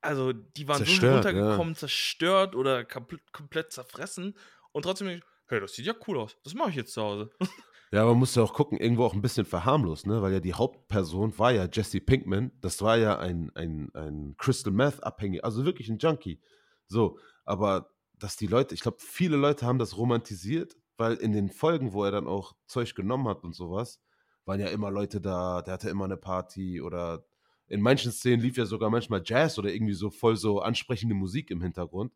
also 0.00 0.32
die 0.32 0.68
waren 0.68 0.84
zerstört, 0.84 1.22
so 1.22 1.28
runtergekommen, 1.28 1.74
ja. 1.74 1.78
zerstört 1.78 2.54
oder 2.54 2.84
komplett, 2.84 3.32
komplett 3.32 3.72
zerfressen. 3.72 4.36
Und 4.72 4.82
trotzdem, 4.82 5.22
hey, 5.48 5.60
das 5.60 5.74
sieht 5.74 5.86
ja 5.86 5.94
cool 6.06 6.18
aus. 6.18 6.36
Das 6.44 6.54
mache 6.54 6.70
ich 6.70 6.76
jetzt 6.76 6.92
zu 6.92 7.02
Hause. 7.02 7.30
Ja, 7.92 8.04
man 8.04 8.18
muss 8.18 8.34
ja 8.34 8.42
auch 8.42 8.52
gucken, 8.52 8.78
irgendwo 8.78 9.04
auch 9.04 9.14
ein 9.14 9.22
bisschen 9.22 9.46
verharmlos, 9.46 10.06
ne? 10.06 10.20
Weil 10.20 10.32
ja 10.32 10.40
die 10.40 10.54
Hauptperson 10.54 11.38
war 11.38 11.52
ja 11.52 11.68
Jesse 11.72 12.00
Pinkman. 12.00 12.50
Das 12.60 12.82
war 12.82 12.98
ja 12.98 13.18
ein, 13.18 13.52
ein, 13.54 13.94
ein 13.94 14.34
Crystal 14.38 14.72
Meth-Abhängig, 14.72 15.44
also 15.44 15.64
wirklich 15.64 15.88
ein 15.88 15.98
Junkie. 15.98 16.40
So, 16.88 17.18
aber 17.44 17.90
dass 18.18 18.36
die 18.36 18.48
Leute, 18.48 18.74
ich 18.74 18.80
glaube, 18.80 18.98
viele 19.00 19.36
Leute 19.36 19.66
haben 19.66 19.78
das 19.78 19.96
romantisiert, 19.96 20.76
weil 20.96 21.14
in 21.14 21.32
den 21.32 21.48
Folgen, 21.48 21.92
wo 21.92 22.02
er 22.04 22.10
dann 22.10 22.26
auch 22.26 22.54
Zeug 22.66 22.94
genommen 22.96 23.28
hat 23.28 23.44
und 23.44 23.54
sowas, 23.54 24.00
waren 24.46 24.60
ja 24.60 24.68
immer 24.68 24.90
Leute 24.90 25.20
da, 25.20 25.62
der 25.62 25.74
hatte 25.74 25.90
immer 25.90 26.06
eine 26.06 26.16
Party 26.16 26.80
oder 26.80 27.24
in 27.68 27.80
manchen 27.80 28.12
Szenen 28.12 28.40
lief 28.40 28.56
ja 28.56 28.64
sogar 28.64 28.90
manchmal 28.90 29.22
Jazz 29.24 29.58
oder 29.58 29.72
irgendwie 29.72 29.94
so 29.94 30.10
voll 30.10 30.36
so 30.36 30.60
ansprechende 30.60 31.14
Musik 31.14 31.50
im 31.50 31.62
Hintergrund. 31.62 32.12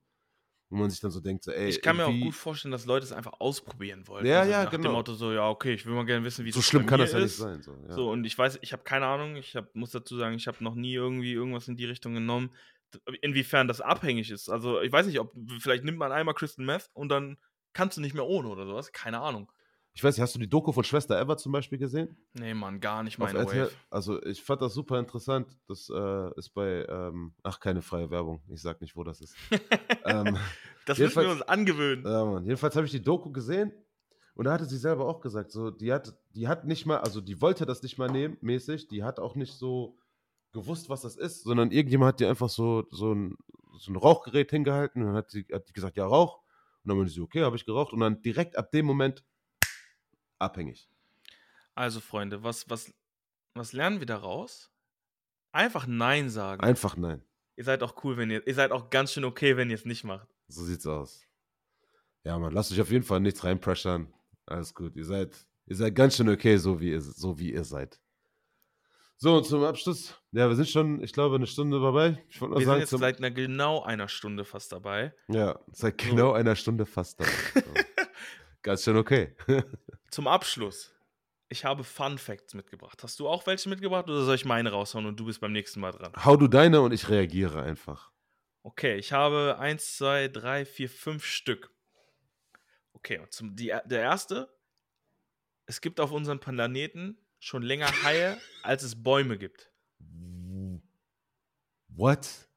Wo 0.72 0.76
man 0.76 0.88
sich 0.88 1.00
dann 1.00 1.10
so 1.10 1.20
denkt, 1.20 1.42
so, 1.42 1.50
ey. 1.50 1.68
Ich 1.68 1.82
kann 1.82 1.96
mir 1.96 2.06
auch 2.06 2.12
gut 2.12 2.34
vorstellen, 2.34 2.70
dass 2.70 2.86
Leute 2.86 3.04
es 3.04 3.10
einfach 3.10 3.32
ausprobieren 3.40 4.06
wollen. 4.06 4.24
Ja, 4.24 4.40
also 4.40 4.52
ja, 4.52 4.64
nach 4.64 4.70
genau. 4.70 4.84
dem 4.84 4.92
Motto 4.92 5.14
so, 5.14 5.32
ja, 5.32 5.48
okay, 5.48 5.74
ich 5.74 5.84
will 5.84 5.94
mal 5.94 6.06
gerne 6.06 6.24
wissen, 6.24 6.44
wie 6.44 6.50
es 6.50 6.54
So 6.54 6.62
schlimm 6.62 6.86
kann 6.86 7.00
das 7.00 7.12
ja 7.12 7.18
nicht 7.18 7.34
sein. 7.34 7.60
So, 7.60 7.76
ja. 7.88 7.92
so, 7.92 8.08
und 8.08 8.24
ich 8.24 8.38
weiß, 8.38 8.60
ich 8.62 8.72
habe 8.72 8.84
keine 8.84 9.06
Ahnung, 9.06 9.34
ich 9.34 9.56
hab, 9.56 9.74
muss 9.74 9.90
dazu 9.90 10.16
sagen, 10.16 10.36
ich 10.36 10.46
habe 10.46 10.62
noch 10.62 10.76
nie 10.76 10.94
irgendwie 10.94 11.32
irgendwas 11.32 11.66
in 11.66 11.76
die 11.76 11.86
Richtung 11.86 12.14
genommen, 12.14 12.54
inwiefern 13.20 13.66
das 13.66 13.80
abhängig 13.80 14.30
ist. 14.30 14.48
Also, 14.48 14.80
ich 14.80 14.92
weiß 14.92 15.06
nicht, 15.06 15.18
ob, 15.18 15.34
vielleicht 15.58 15.82
nimmt 15.82 15.98
man 15.98 16.12
einmal 16.12 16.34
Crystal 16.34 16.64
Meth 16.64 16.88
und 16.92 17.08
dann 17.08 17.36
kannst 17.72 17.96
du 17.96 18.00
nicht 18.00 18.14
mehr 18.14 18.26
ohne 18.26 18.48
oder 18.48 18.64
sowas, 18.64 18.92
keine 18.92 19.20
Ahnung. 19.20 19.50
Ich 19.92 20.04
weiß 20.04 20.16
nicht, 20.16 20.22
hast 20.22 20.34
du 20.34 20.38
die 20.38 20.48
Doku 20.48 20.72
von 20.72 20.84
Schwester 20.84 21.20
Eva 21.20 21.36
zum 21.36 21.52
Beispiel 21.52 21.78
gesehen? 21.78 22.16
Nee, 22.34 22.54
Mann, 22.54 22.80
gar 22.80 23.02
nicht 23.02 23.18
meine 23.18 23.40
RTL? 23.40 23.66
Wave. 23.66 23.72
Also 23.90 24.22
ich 24.22 24.42
fand 24.42 24.62
das 24.62 24.72
super 24.72 24.98
interessant. 24.98 25.58
Das 25.66 25.90
äh, 25.90 26.38
ist 26.38 26.50
bei, 26.50 26.86
ähm, 26.88 27.34
ach, 27.42 27.58
keine 27.58 27.82
freie 27.82 28.10
Werbung. 28.10 28.40
Ich 28.48 28.62
sag 28.62 28.80
nicht, 28.80 28.94
wo 28.94 29.02
das 29.02 29.20
ist. 29.20 29.34
ähm, 30.04 30.38
das 30.86 30.98
müssen 30.98 31.22
wir 31.22 31.30
uns 31.30 31.42
angewöhnen. 31.42 32.04
Ja, 32.04 32.24
Mann. 32.24 32.44
Jedenfalls 32.44 32.76
habe 32.76 32.86
ich 32.86 32.92
die 32.92 33.02
Doku 33.02 33.32
gesehen 33.32 33.72
und 34.34 34.44
da 34.44 34.52
hatte 34.52 34.64
sie 34.64 34.78
selber 34.78 35.06
auch 35.06 35.20
gesagt, 35.20 35.50
so, 35.50 35.70
die 35.70 35.92
hat, 35.92 36.16
die 36.34 36.46
hat 36.46 36.64
nicht 36.64 36.86
mal, 36.86 36.98
also 36.98 37.20
die 37.20 37.40
wollte 37.40 37.66
das 37.66 37.82
nicht 37.82 37.98
mal 37.98 38.10
nehmen, 38.10 38.38
mäßig, 38.40 38.88
die 38.88 39.02
hat 39.02 39.18
auch 39.18 39.34
nicht 39.34 39.54
so 39.54 39.98
gewusst, 40.52 40.88
was 40.88 41.02
das 41.02 41.16
ist, 41.16 41.44
sondern 41.44 41.72
irgendjemand 41.72 42.14
hat 42.14 42.20
dir 42.20 42.28
einfach 42.28 42.48
so, 42.48 42.86
so, 42.90 43.12
ein, 43.12 43.36
so 43.78 43.92
ein 43.92 43.96
Rauchgerät 43.96 44.50
hingehalten 44.50 45.02
und 45.02 45.08
dann 45.08 45.16
hat 45.16 45.30
sie 45.30 45.46
hat 45.52 45.68
die 45.68 45.72
gesagt, 45.72 45.96
ja, 45.96 46.06
Rauch. 46.06 46.38
Und 46.82 46.88
dann 46.88 46.96
meinte 46.96 47.12
sie, 47.12 47.20
okay, 47.20 47.42
habe 47.42 47.56
ich 47.56 47.66
geraucht. 47.66 47.92
Und 47.92 48.00
dann 48.00 48.22
direkt 48.22 48.56
ab 48.56 48.70
dem 48.70 48.86
Moment 48.86 49.22
abhängig. 50.40 50.88
Also, 51.74 52.00
Freunde, 52.00 52.42
was, 52.42 52.68
was, 52.68 52.92
was 53.54 53.72
lernen 53.72 54.00
wir 54.00 54.06
daraus? 54.06 54.70
Einfach 55.52 55.86
Nein 55.86 56.30
sagen. 56.30 56.62
Einfach 56.62 56.96
Nein. 56.96 57.22
Ihr 57.56 57.64
seid 57.64 57.82
auch 57.82 58.04
cool, 58.04 58.16
wenn 58.16 58.30
ihr, 58.30 58.46
ihr 58.46 58.54
seid 58.54 58.72
auch 58.72 58.90
ganz 58.90 59.12
schön 59.12 59.24
okay, 59.24 59.56
wenn 59.56 59.68
ihr 59.70 59.74
es 59.74 59.84
nicht 59.84 60.04
macht. 60.04 60.28
So 60.48 60.64
sieht's 60.64 60.86
aus. 60.86 61.26
Ja, 62.24 62.38
man, 62.38 62.52
lasst 62.52 62.72
euch 62.72 62.80
auf 62.80 62.90
jeden 62.90 63.04
Fall 63.04 63.20
nichts 63.20 63.44
reinpressern. 63.44 64.12
Alles 64.46 64.74
gut. 64.74 64.96
Ihr 64.96 65.04
seid, 65.04 65.34
ihr 65.66 65.76
seid 65.76 65.94
ganz 65.94 66.16
schön 66.16 66.28
okay, 66.28 66.56
so 66.56 66.80
wie 66.80 66.90
ihr, 66.90 67.00
so 67.00 67.38
wie 67.38 67.52
ihr 67.52 67.64
seid. 67.64 68.00
So, 69.16 69.36
und 69.36 69.44
zum 69.44 69.62
Abschluss. 69.64 70.14
Ja, 70.32 70.48
wir 70.48 70.56
sind 70.56 70.68
schon, 70.68 71.02
ich 71.02 71.12
glaube, 71.12 71.36
eine 71.36 71.46
Stunde 71.46 71.78
dabei. 71.80 72.24
Ich 72.30 72.40
wollte 72.40 72.56
wir 72.56 72.64
sagen, 72.64 72.80
sind 72.80 72.90
jetzt 72.92 73.00
seit 73.00 73.18
einer, 73.18 73.30
genau 73.30 73.82
einer 73.82 74.08
Stunde 74.08 74.46
fast 74.46 74.72
dabei. 74.72 75.12
Ja, 75.28 75.60
seit 75.72 75.98
genau 75.98 76.32
einer 76.32 76.56
Stunde 76.56 76.86
fast 76.86 77.20
dabei. 77.20 77.30
ganz 78.62 78.84
schön 78.84 78.96
okay. 78.96 79.34
zum 80.10 80.26
Abschluss. 80.26 80.94
Ich 81.48 81.64
habe 81.64 81.82
Fun 81.82 82.16
Facts 82.16 82.54
mitgebracht. 82.54 83.02
Hast 83.02 83.18
du 83.18 83.28
auch 83.28 83.46
welche 83.46 83.68
mitgebracht 83.68 84.08
oder 84.08 84.24
soll 84.24 84.36
ich 84.36 84.44
meine 84.44 84.70
raushauen 84.70 85.06
und 85.06 85.18
du 85.18 85.24
bist 85.24 85.40
beim 85.40 85.52
nächsten 85.52 85.80
Mal 85.80 85.90
dran? 85.90 86.12
Hau 86.24 86.36
du 86.36 86.46
deine 86.46 86.80
und 86.80 86.92
ich 86.92 87.08
reagiere 87.08 87.62
einfach. 87.62 88.12
Okay, 88.62 88.96
ich 88.96 89.12
habe 89.12 89.56
eins, 89.58 89.96
zwei, 89.96 90.28
drei, 90.28 90.64
vier, 90.64 90.88
fünf 90.88 91.24
Stück. 91.24 91.72
Okay, 92.92 93.18
und 93.18 93.32
zum, 93.32 93.56
die, 93.56 93.74
der 93.84 94.00
erste. 94.00 94.54
Es 95.66 95.80
gibt 95.80 95.98
auf 95.98 96.12
unserem 96.12 96.38
Planeten 96.38 97.18
schon 97.40 97.62
länger 97.62 97.90
Haie, 98.04 98.38
als 98.62 98.82
es 98.82 99.02
Bäume 99.02 99.38
gibt. 99.38 99.72
What? 101.88 102.48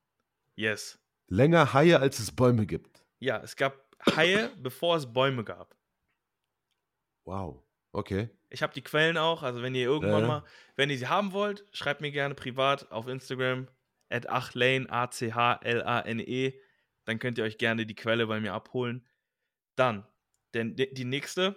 Yes. 0.55 0.99
Länger 1.27 1.73
Haie, 1.73 1.99
als 1.99 2.19
es 2.19 2.31
Bäume 2.31 2.67
gibt. 2.67 3.03
Ja, 3.19 3.41
es 3.41 3.55
gab 3.55 3.95
Haie, 4.15 4.51
bevor 4.57 4.97
es 4.97 5.11
Bäume 5.11 5.43
gab. 5.43 5.75
Wow. 7.25 7.63
Okay. 7.91 8.29
Ich 8.49 8.63
habe 8.63 8.73
die 8.73 8.81
Quellen 8.81 9.17
auch, 9.17 9.43
also 9.43 9.61
wenn 9.61 9.75
ihr 9.75 9.85
irgendwann 9.85 10.23
äh. 10.23 10.27
mal, 10.27 10.43
wenn 10.75 10.89
ihr 10.89 10.97
sie 10.97 11.07
haben 11.07 11.31
wollt, 11.31 11.65
schreibt 11.71 12.01
mir 12.01 12.11
gerne 12.11 12.35
privat 12.35 12.91
auf 12.91 13.07
Instagram 13.07 13.67
at 14.09 14.29
achlane, 14.29 14.89
A-C-H-L-A-N-E. 14.89 16.53
Dann 17.05 17.19
könnt 17.19 17.37
ihr 17.37 17.43
euch 17.43 17.57
gerne 17.57 17.85
die 17.85 17.95
Quelle 17.95 18.27
bei 18.27 18.39
mir 18.39 18.53
abholen. 18.53 19.05
Dann, 19.75 20.07
denn 20.53 20.75
die 20.75 21.05
nächste, 21.05 21.55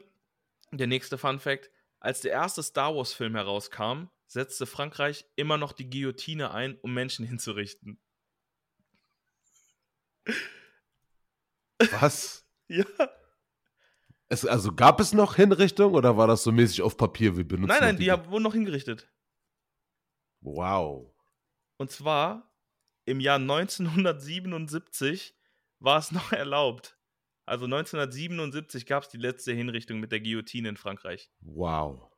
der 0.72 0.86
nächste 0.86 1.18
Fun 1.18 1.38
Fact: 1.38 1.70
Als 2.00 2.20
der 2.20 2.32
erste 2.32 2.62
Star 2.62 2.94
Wars-Film 2.94 3.34
herauskam, 3.34 4.08
setzte 4.26 4.66
Frankreich 4.66 5.26
immer 5.36 5.58
noch 5.58 5.72
die 5.72 5.88
Guillotine 5.88 6.50
ein, 6.50 6.78
um 6.80 6.92
Menschen 6.94 7.26
hinzurichten. 7.26 7.98
Was? 11.90 12.46
ja. 12.68 12.84
Es, 14.29 14.45
also 14.45 14.72
gab 14.72 15.01
es 15.01 15.12
noch 15.12 15.37
Hinrichtung 15.37 15.95
oder 15.95 16.16
war 16.16 16.27
das 16.27 16.43
so 16.43 16.51
mäßig 16.51 16.83
auf 16.83 16.97
Papier? 16.97 17.37
wie 17.37 17.45
benutzen 17.45 17.68
nein, 17.68 17.81
nein, 17.81 17.97
die, 17.97 18.05
die 18.07 18.31
wurden 18.31 18.43
noch 18.43 18.55
hingerichtet. 18.55 19.09
Wow. 20.41 21.14
Und 21.77 21.91
zwar 21.91 22.51
im 23.05 23.20
Jahr 23.20 23.39
1977 23.39 25.35
war 25.79 25.99
es 25.99 26.11
noch 26.12 26.33
erlaubt. 26.33 26.99
Also 27.45 27.66
1977 27.66 28.87
gab 28.87 29.05
es 29.05 29.09
die 29.09 29.18
letzte 29.18 29.53
Hinrichtung 29.53 30.01
mit 30.01 30.11
der 30.11 30.20
Guillotine 30.20 30.68
in 30.70 30.77
Frankreich. 30.77 31.31
Wow. 31.41 32.11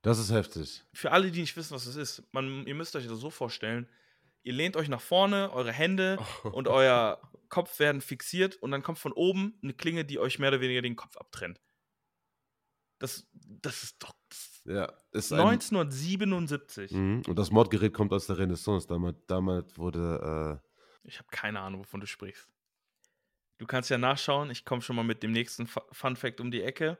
Das 0.00 0.18
ist 0.18 0.32
heftig. 0.32 0.82
Für 0.94 1.12
alle, 1.12 1.30
die 1.30 1.40
nicht 1.40 1.56
wissen, 1.56 1.74
was 1.74 1.84
das 1.84 1.96
ist, 1.96 2.22
man, 2.32 2.66
ihr 2.66 2.74
müsst 2.74 2.96
euch 2.96 3.06
das 3.06 3.18
so 3.18 3.30
vorstellen, 3.30 3.86
ihr 4.42 4.54
lehnt 4.54 4.76
euch 4.76 4.88
nach 4.88 5.00
vorne, 5.00 5.52
eure 5.52 5.72
Hände 5.72 6.18
oh. 6.44 6.48
und 6.52 6.68
euer 6.68 7.20
Kopf 7.52 7.78
werden 7.78 8.00
fixiert 8.00 8.56
und 8.56 8.70
dann 8.70 8.82
kommt 8.82 8.98
von 8.98 9.12
oben 9.12 9.58
eine 9.62 9.74
Klinge, 9.74 10.06
die 10.06 10.18
euch 10.18 10.38
mehr 10.38 10.48
oder 10.48 10.62
weniger 10.62 10.80
den 10.80 10.96
Kopf 10.96 11.18
abtrennt. 11.18 11.60
Das, 12.98 13.28
das 13.32 13.82
ist 13.82 14.02
doch. 14.02 14.14
Das 14.30 14.62
ja, 14.64 14.90
ist 15.10 15.32
1977. 15.32 16.92
Ein, 16.92 17.16
mhm, 17.16 17.22
und 17.28 17.38
das 17.38 17.50
Mordgerät 17.50 17.92
kommt 17.92 18.10
aus 18.14 18.26
der 18.26 18.38
Renaissance. 18.38 18.88
Damals, 18.88 19.18
damals 19.26 19.76
wurde. 19.76 20.62
Äh 20.64 21.06
ich 21.06 21.18
habe 21.18 21.28
keine 21.30 21.60
Ahnung, 21.60 21.80
wovon 21.80 22.00
du 22.00 22.06
sprichst. 22.06 22.48
Du 23.58 23.66
kannst 23.66 23.90
ja 23.90 23.98
nachschauen. 23.98 24.50
Ich 24.50 24.64
komme 24.64 24.80
schon 24.80 24.96
mal 24.96 25.04
mit 25.04 25.22
dem 25.22 25.32
nächsten 25.32 25.66
Fun 25.66 26.16
Fact 26.16 26.40
um 26.40 26.50
die 26.50 26.62
Ecke. 26.62 26.98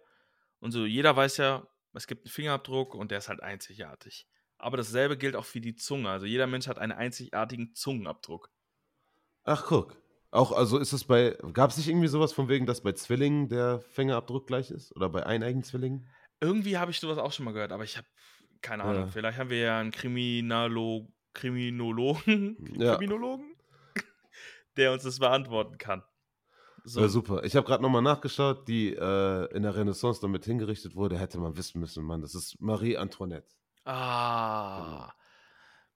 Und 0.59 0.73
so, 0.73 0.85
jeder 0.85 1.17
weiß 1.17 1.39
ja, 1.39 1.67
es 1.95 2.07
gibt 2.07 2.27
einen 2.27 2.33
Fingerabdruck 2.33 2.95
und 2.95 3.11
der 3.11 3.19
ist 3.19 3.31
halt 3.31 3.43
einzigartig. 3.43 4.29
Aber 4.59 4.77
dasselbe 4.77 5.17
gilt 5.17 5.35
auch 5.35 5.47
für 5.47 5.63
die 5.63 5.77
Zunge. 5.77 6.11
Also 6.11 6.27
jeder 6.27 6.47
Mensch 6.47 6.67
hat 6.69 6.79
einen 6.79 6.93
einzigartigen 6.93 7.75
Zungenabdruck. 7.75 8.51
Ach, 9.45 9.65
guck. 9.67 10.02
Auch, 10.33 10.53
also 10.53 10.79
ist 10.79 10.95
es 10.95 11.05
bei, 11.05 11.37
gab 11.53 11.71
es 11.71 11.77
nicht 11.77 11.89
irgendwie 11.89 12.09
sowas 12.09 12.33
von 12.33 12.49
wegen, 12.49 12.65
dass 12.65 12.81
bei 12.81 12.93
Zwillingen 12.93 13.51
der 13.51 13.81
Fingerabdruck 13.81 14.47
gleich 14.47 14.71
ist? 14.71 14.97
Oder 14.97 15.11
bei 15.11 15.27
eineigen 15.27 15.63
Zwillingen? 15.63 16.09
Irgendwie 16.41 16.79
habe 16.79 16.91
ich 16.91 17.01
sowas 17.01 17.19
auch 17.19 17.33
schon 17.33 17.45
mal 17.45 17.53
gehört, 17.53 17.71
aber 17.71 17.85
ich 17.85 17.99
habe 17.99 18.07
keine 18.63 18.85
Ahnung. 18.85 19.03
Ja. 19.03 19.07
Vielleicht 19.09 19.39
haben 19.39 19.51
wir 19.51 19.59
ja 19.59 19.79
einen 19.79 19.91
Kriminalo 19.91 21.13
Kriminologen, 21.35 22.57
ja. 22.79 22.97
Kriminologen, 22.97 23.57
der 24.79 24.93
uns 24.93 25.03
das 25.03 25.19
beantworten 25.19 25.77
kann. 25.77 26.03
So. 26.85 27.01
Ja, 27.03 27.09
super. 27.09 27.45
Ich 27.45 27.55
habe 27.55 27.67
gerade 27.67 27.83
nochmal 27.83 28.03
nachgeschaut, 28.03 28.67
die 28.67 28.95
äh, 28.95 29.55
in 29.55 29.63
der 29.63 29.77
Renaissance 29.77 30.21
damit 30.21 30.47
hingerichtet 30.47 30.97
wurde, 30.97 31.19
hätte 31.19 31.39
man 31.39 31.57
wissen 31.59 31.79
müssen, 31.79 32.05
Mann. 32.05 32.23
Das 32.23 32.35
ist 32.35 32.61
Marie 32.61 32.97
Antoinette. 32.97 33.55
Ah. 33.85 34.79
Genau. 34.81 35.13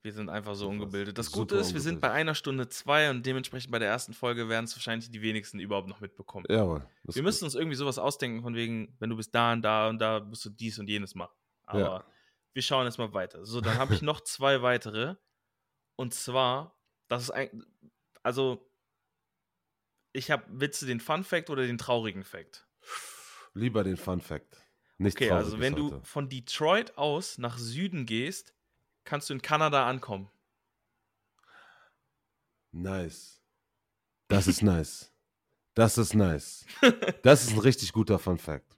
Wir 0.06 0.12
sind 0.12 0.28
einfach 0.28 0.54
so 0.54 0.68
ungebildet. 0.68 1.18
Das 1.18 1.32
Gute 1.32 1.56
ist, 1.56 1.74
wir 1.74 1.80
sind 1.80 2.00
bei 2.00 2.12
einer 2.12 2.36
Stunde 2.36 2.68
zwei 2.68 3.10
und 3.10 3.26
dementsprechend 3.26 3.72
bei 3.72 3.80
der 3.80 3.88
ersten 3.88 4.14
Folge 4.14 4.48
werden 4.48 4.66
es 4.66 4.76
wahrscheinlich 4.76 5.10
die 5.10 5.20
wenigsten 5.20 5.58
überhaupt 5.58 5.88
noch 5.88 5.98
mitbekommen. 6.00 6.46
Jawohl. 6.48 6.86
Wir 7.02 7.24
müssen 7.24 7.44
uns 7.44 7.56
irgendwie 7.56 7.74
sowas 7.74 7.98
ausdenken, 7.98 8.40
von 8.40 8.54
wegen, 8.54 8.94
wenn 9.00 9.10
du 9.10 9.16
bist 9.16 9.34
da 9.34 9.52
und 9.52 9.62
da 9.62 9.88
und 9.88 9.98
da, 9.98 10.20
musst 10.20 10.44
du 10.44 10.50
dies 10.50 10.78
und 10.78 10.88
jenes 10.88 11.16
machen. 11.16 11.34
Aber 11.64 11.80
ja. 11.80 12.04
wir 12.52 12.62
schauen 12.62 12.84
jetzt 12.84 12.98
mal 12.98 13.12
weiter. 13.14 13.44
So, 13.44 13.60
dann 13.60 13.78
habe 13.78 13.94
ich 13.94 14.02
noch 14.02 14.20
zwei 14.24 14.62
weitere. 14.62 15.16
Und 15.96 16.14
zwar, 16.14 16.78
das 17.08 17.24
ist 17.24 17.30
ein, 17.32 17.66
also, 18.22 18.70
ich 20.12 20.30
habe, 20.30 20.44
willst 20.50 20.80
du 20.82 20.86
den 20.86 21.00
Fun 21.00 21.24
Fact 21.24 21.50
oder 21.50 21.66
den 21.66 21.78
traurigen 21.78 22.22
Fact? 22.22 22.68
Lieber 23.54 23.82
den 23.82 23.96
Fun 23.96 24.20
Fact. 24.20 24.56
Nicht 24.98 25.16
okay, 25.16 25.32
also 25.32 25.58
wenn 25.58 25.74
heute. 25.74 25.96
du 25.96 26.00
von 26.04 26.28
Detroit 26.28 26.96
aus 26.96 27.38
nach 27.38 27.58
Süden 27.58 28.06
gehst, 28.06 28.55
kannst 29.06 29.30
du 29.30 29.34
in 29.34 29.40
Kanada 29.40 29.88
ankommen. 29.88 30.28
Nice. 32.72 33.40
Das 34.28 34.46
ist 34.46 34.62
nice. 34.62 35.12
Das 35.74 35.96
ist 35.96 36.14
nice. 36.14 36.66
Das 37.22 37.44
ist 37.44 37.52
ein 37.52 37.60
richtig 37.60 37.92
guter 37.92 38.18
Fun 38.18 38.38
Fact. 38.38 38.76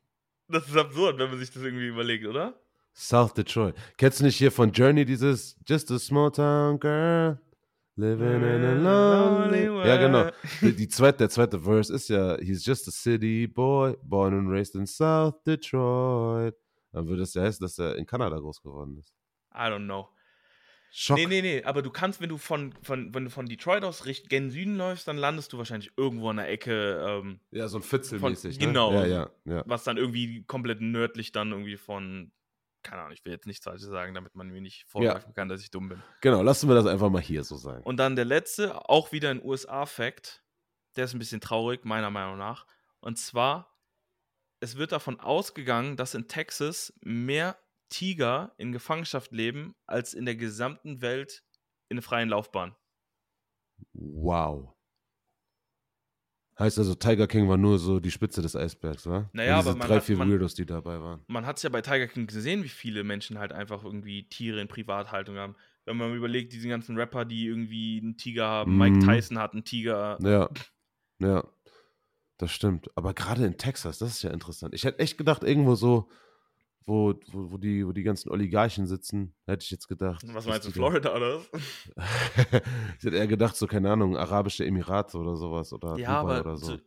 Das 0.48 0.68
ist 0.68 0.76
absurd, 0.76 1.18
wenn 1.18 1.30
man 1.30 1.38
sich 1.38 1.50
das 1.50 1.62
irgendwie 1.62 1.88
überlegt, 1.88 2.26
oder? 2.26 2.54
South 2.94 3.34
Detroit. 3.34 3.74
Kennst 3.96 4.20
du 4.20 4.24
nicht 4.24 4.36
hier 4.36 4.50
von 4.50 4.72
Journey 4.72 5.04
dieses 5.04 5.56
Just 5.66 5.90
a 5.90 5.98
small 5.98 6.30
town 6.30 6.78
girl 6.80 7.38
living 7.96 8.42
in 8.42 8.64
a 8.64 8.72
lonely 8.74 9.70
world? 9.70 9.86
Ja, 9.86 9.96
genau. 9.96 10.30
Die, 10.60 10.74
die 10.74 10.88
zweite, 10.88 11.18
der 11.18 11.30
zweite 11.30 11.60
Verse 11.60 11.92
ist 11.92 12.08
ja 12.08 12.36
He's 12.38 12.64
just 12.64 12.88
a 12.88 12.90
city 12.90 13.46
boy, 13.46 13.96
born 14.02 14.34
and 14.34 14.50
raised 14.50 14.74
in 14.74 14.86
South 14.86 15.42
Detroit. 15.44 16.56
Dann 16.92 17.06
würde 17.06 17.22
es 17.22 17.34
ja 17.34 17.42
heißen, 17.42 17.62
dass 17.64 17.78
er 17.78 17.96
in 17.96 18.06
Kanada 18.06 18.38
groß 18.38 18.60
geworden 18.62 18.96
ist. 18.98 19.14
I 19.54 19.68
don't 19.68 19.84
know. 19.84 20.08
Schock. 20.90 21.18
Nee, 21.18 21.26
nee, 21.26 21.42
nee, 21.42 21.62
aber 21.64 21.82
du 21.82 21.90
kannst, 21.90 22.20
wenn 22.20 22.30
du 22.30 22.38
von, 22.38 22.72
von, 22.82 23.14
wenn 23.14 23.24
du 23.24 23.30
von 23.30 23.46
Detroit 23.46 23.84
aus 23.84 24.02
gen 24.28 24.50
Süden 24.50 24.76
läufst, 24.76 25.06
dann 25.06 25.18
landest 25.18 25.52
du 25.52 25.58
wahrscheinlich 25.58 25.92
irgendwo 25.96 26.30
an 26.30 26.36
der 26.36 26.48
Ecke. 26.48 27.04
Ähm, 27.06 27.40
ja, 27.50 27.68
so 27.68 27.78
ein 27.78 27.82
Fitzelmäßig. 27.82 28.58
Ne? 28.58 28.66
Genau. 28.66 28.92
Ja, 28.92 29.06
ja, 29.06 29.30
ja. 29.44 29.62
Was 29.66 29.84
dann 29.84 29.98
irgendwie 29.98 30.44
komplett 30.44 30.80
nördlich 30.80 31.32
dann 31.32 31.52
irgendwie 31.52 31.76
von 31.76 32.32
keine 32.82 33.02
Ahnung, 33.02 33.12
ich 33.12 33.24
will 33.24 33.32
jetzt 33.32 33.46
nichts 33.46 33.64
Falsches 33.64 33.88
sagen, 33.88 34.14
damit 34.14 34.34
man 34.34 34.48
mir 34.48 34.60
nicht 34.60 34.86
vorwerfen 34.88 35.34
kann, 35.34 35.48
dass 35.48 35.60
ich 35.60 35.70
dumm 35.70 35.88
bin. 35.88 36.02
Genau, 36.20 36.42
lassen 36.42 36.68
wir 36.68 36.74
das 36.74 36.86
einfach 36.86 37.10
mal 37.10 37.20
hier 37.20 37.44
so 37.44 37.56
sein. 37.56 37.82
Und 37.82 37.98
dann 37.98 38.16
der 38.16 38.24
letzte, 38.24 38.88
auch 38.88 39.12
wieder 39.12 39.30
ein 39.30 39.42
USA-Fact, 39.44 40.42
der 40.96 41.04
ist 41.04 41.14
ein 41.14 41.18
bisschen 41.18 41.40
traurig, 41.40 41.84
meiner 41.84 42.10
Meinung 42.10 42.38
nach. 42.38 42.66
Und 43.00 43.18
zwar, 43.18 43.76
es 44.60 44.76
wird 44.76 44.92
davon 44.92 45.20
ausgegangen, 45.20 45.96
dass 45.96 46.14
in 46.14 46.28
Texas 46.28 46.92
mehr 47.02 47.58
Tiger 47.88 48.54
in 48.58 48.72
Gefangenschaft 48.72 49.32
leben, 49.32 49.74
als 49.86 50.14
in 50.14 50.24
der 50.24 50.36
gesamten 50.36 51.00
Welt 51.00 51.44
in 51.88 51.96
der 51.96 52.02
freien 52.02 52.28
Laufbahn. 52.28 52.74
Wow. 53.92 54.74
Heißt 56.58 56.78
also, 56.78 56.96
Tiger 56.96 57.28
King 57.28 57.48
war 57.48 57.56
nur 57.56 57.78
so 57.78 58.00
die 58.00 58.10
Spitze 58.10 58.42
des 58.42 58.56
Eisbergs, 58.56 59.06
wa? 59.06 59.30
Naja, 59.32 59.60
aber 59.60 59.76
man 59.76 59.86
drei, 59.86 59.96
hat, 59.96 60.04
vier 60.04 60.16
man, 60.16 60.28
Weirdos, 60.28 60.54
die 60.54 60.66
dabei 60.66 61.00
waren. 61.00 61.22
Man 61.28 61.46
hat 61.46 61.58
es 61.58 61.62
ja 61.62 61.70
bei 61.70 61.82
Tiger 61.82 62.08
King 62.08 62.26
gesehen, 62.26 62.64
wie 62.64 62.68
viele 62.68 63.04
Menschen 63.04 63.38
halt 63.38 63.52
einfach 63.52 63.84
irgendwie 63.84 64.28
Tiere 64.28 64.60
in 64.60 64.66
Privathaltung 64.66 65.36
haben. 65.36 65.54
Wenn 65.84 65.96
man 65.96 66.14
überlegt, 66.14 66.52
diese 66.52 66.68
ganzen 66.68 66.96
Rapper, 66.96 67.24
die 67.24 67.46
irgendwie 67.46 68.00
einen 68.02 68.16
Tiger 68.16 68.48
haben, 68.48 68.74
mm. 68.74 68.78
Mike 68.78 68.96
mhm. 68.96 69.00
Tyson 69.06 69.38
hat 69.38 69.52
einen 69.52 69.64
Tiger. 69.64 70.18
Ja, 70.20 70.50
ja, 71.20 71.44
das 72.38 72.50
stimmt. 72.50 72.90
Aber 72.96 73.14
gerade 73.14 73.46
in 73.46 73.56
Texas, 73.56 73.98
das 73.98 74.10
ist 74.10 74.22
ja 74.22 74.30
interessant. 74.30 74.74
Ich 74.74 74.84
hätte 74.84 74.98
echt 74.98 75.16
gedacht, 75.16 75.44
irgendwo 75.44 75.76
so 75.76 76.08
wo, 76.88 77.14
wo, 77.30 77.52
wo, 77.52 77.58
die, 77.58 77.86
wo 77.86 77.92
die 77.92 78.02
ganzen 78.02 78.30
Oligarchen 78.30 78.86
sitzen, 78.86 79.34
hätte 79.46 79.62
ich 79.62 79.70
jetzt 79.70 79.88
gedacht. 79.88 80.22
Was 80.32 80.46
meinst 80.46 80.66
du, 80.66 80.72
Florida 80.72 81.14
oder 81.14 81.42
ich 82.98 83.04
hätte 83.04 83.16
eher 83.16 83.26
gedacht, 83.26 83.56
so, 83.56 83.66
keine 83.66 83.90
Ahnung, 83.92 84.16
Arabische 84.16 84.64
Emirate 84.64 85.18
oder 85.18 85.36
sowas 85.36 85.72
oder 85.72 85.98
ja, 85.98 86.20
Dubai 86.22 86.38
aber 86.38 86.40
oder 86.40 86.56
so. 86.56 86.78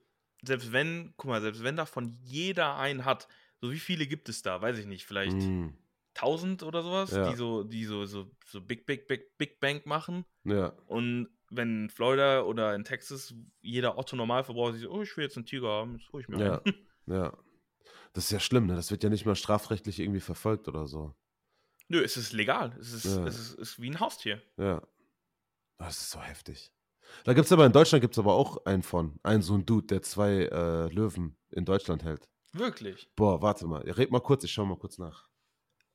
Selbst 0.43 0.71
wenn, 0.73 1.13
guck 1.17 1.29
mal, 1.29 1.41
selbst 1.41 1.63
wenn 1.63 1.75
davon 1.75 2.09
jeder 2.23 2.77
einen 2.77 3.05
hat, 3.05 3.27
so 3.61 3.71
wie 3.71 3.77
viele 3.77 4.07
gibt 4.07 4.27
es 4.27 4.41
da? 4.41 4.59
Weiß 4.59 4.79
ich 4.79 4.87
nicht, 4.87 5.05
vielleicht 5.05 5.37
mm. 5.37 5.67
1000 6.15 6.63
oder 6.63 6.81
sowas, 6.81 7.11
ja. 7.11 7.29
die 7.29 7.35
so, 7.35 7.63
die 7.63 7.85
so, 7.85 8.05
so, 8.05 8.25
so 8.45 8.59
Big, 8.59 8.87
Big, 8.87 9.07
Big, 9.07 9.37
Big 9.37 9.59
Bank 9.59 9.85
machen. 9.85 10.25
Ja. 10.45 10.73
Und 10.87 11.29
wenn 11.51 11.83
in 11.83 11.89
Florida 11.89 12.41
oder 12.41 12.73
in 12.73 12.83
Texas 12.83 13.35
jeder 13.61 13.99
Otto-Normalverbraucher 13.99 14.73
sich 14.73 14.83
so, 14.83 14.91
oh, 14.91 15.03
ich 15.03 15.15
will 15.15 15.25
jetzt 15.25 15.37
einen 15.37 15.45
Tiger 15.45 15.67
haben, 15.67 15.99
das 15.99 16.11
hole 16.11 16.23
ich 16.23 16.29
mir 16.29 16.43
ja. 16.43 16.61
Ein. 16.65 16.73
Ja. 17.07 17.33
Das 18.13 18.25
ist 18.25 18.31
ja 18.31 18.39
schlimm, 18.39 18.67
ne? 18.67 18.75
Das 18.75 18.91
wird 18.91 19.03
ja 19.03 19.09
nicht 19.09 19.25
mal 19.25 19.35
strafrechtlich 19.35 19.99
irgendwie 19.99 20.19
verfolgt 20.19 20.67
oder 20.67 20.87
so. 20.87 21.15
Nö, 21.87 22.03
es 22.03 22.17
ist 22.17 22.33
legal. 22.33 22.75
Es 22.79 22.93
ist, 22.93 23.05
ja. 23.05 23.25
es 23.25 23.39
ist, 23.39 23.53
ist 23.55 23.81
wie 23.81 23.89
ein 23.89 23.99
Haustier. 23.99 24.41
Ja. 24.57 24.81
Das 25.77 25.97
ist 25.97 26.11
so 26.11 26.21
heftig. 26.21 26.71
Da 27.23 27.33
gibt 27.33 27.45
es 27.45 27.51
aber 27.51 27.65
in 27.65 27.71
Deutschland 27.71 28.01
gibt 28.01 28.13
es 28.13 28.19
aber 28.19 28.33
auch 28.33 28.65
einen 28.65 28.83
von. 28.83 29.19
Einen 29.23 29.41
so 29.41 29.55
ein 29.55 29.65
Dude, 29.65 29.87
der 29.87 30.01
zwei 30.01 30.45
äh, 30.45 30.87
Löwen 30.87 31.37
in 31.49 31.65
Deutschland 31.65 32.03
hält. 32.03 32.29
Wirklich? 32.53 33.09
Boah, 33.15 33.41
warte 33.41 33.65
mal. 33.67 33.81
Red 33.81 34.11
mal 34.11 34.21
kurz, 34.21 34.43
ich 34.43 34.51
schau 34.51 34.65
mal 34.65 34.77
kurz 34.77 34.97
nach. 34.97 35.27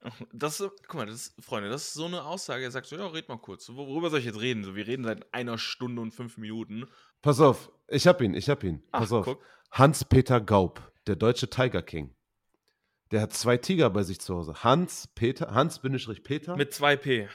Das, 0.32 0.62
guck 0.86 0.94
mal, 0.94 1.06
das 1.06 1.28
ist, 1.28 1.44
Freunde, 1.44 1.68
das 1.68 1.88
ist 1.88 1.94
so 1.94 2.04
eine 2.04 2.22
Aussage. 2.22 2.62
Er 2.62 2.70
sagt 2.70 2.86
so, 2.86 2.96
ja, 2.96 3.06
red 3.06 3.28
mal 3.28 3.38
kurz. 3.38 3.68
Worüber 3.70 4.10
soll 4.10 4.20
ich 4.20 4.26
jetzt 4.26 4.40
reden? 4.40 4.62
So, 4.62 4.76
wir 4.76 4.86
reden 4.86 5.04
seit 5.04 5.32
einer 5.34 5.58
Stunde 5.58 6.00
und 6.00 6.12
fünf 6.12 6.36
Minuten. 6.36 6.86
Pass 7.22 7.40
auf, 7.40 7.72
ich 7.88 8.06
hab 8.06 8.20
ihn, 8.20 8.34
ich 8.34 8.48
hab 8.48 8.62
ihn. 8.62 8.82
Pass 8.92 9.12
Ach, 9.12 9.26
auf. 9.26 9.38
Hans-Peter 9.72 10.40
Gaub 10.40 10.92
der 11.06 11.16
deutsche 11.16 11.48
Tiger 11.48 11.82
King. 11.82 12.14
Der 13.10 13.20
hat 13.20 13.32
zwei 13.32 13.56
Tiger 13.56 13.90
bei 13.90 14.02
sich 14.02 14.20
zu 14.20 14.34
Hause. 14.34 14.54
Hans, 14.64 15.08
Peter, 15.14 15.54
Hans 15.54 15.80
Peter. 16.24 16.56
Mit 16.56 16.74
zwei 16.74 16.96
P. 16.96 17.28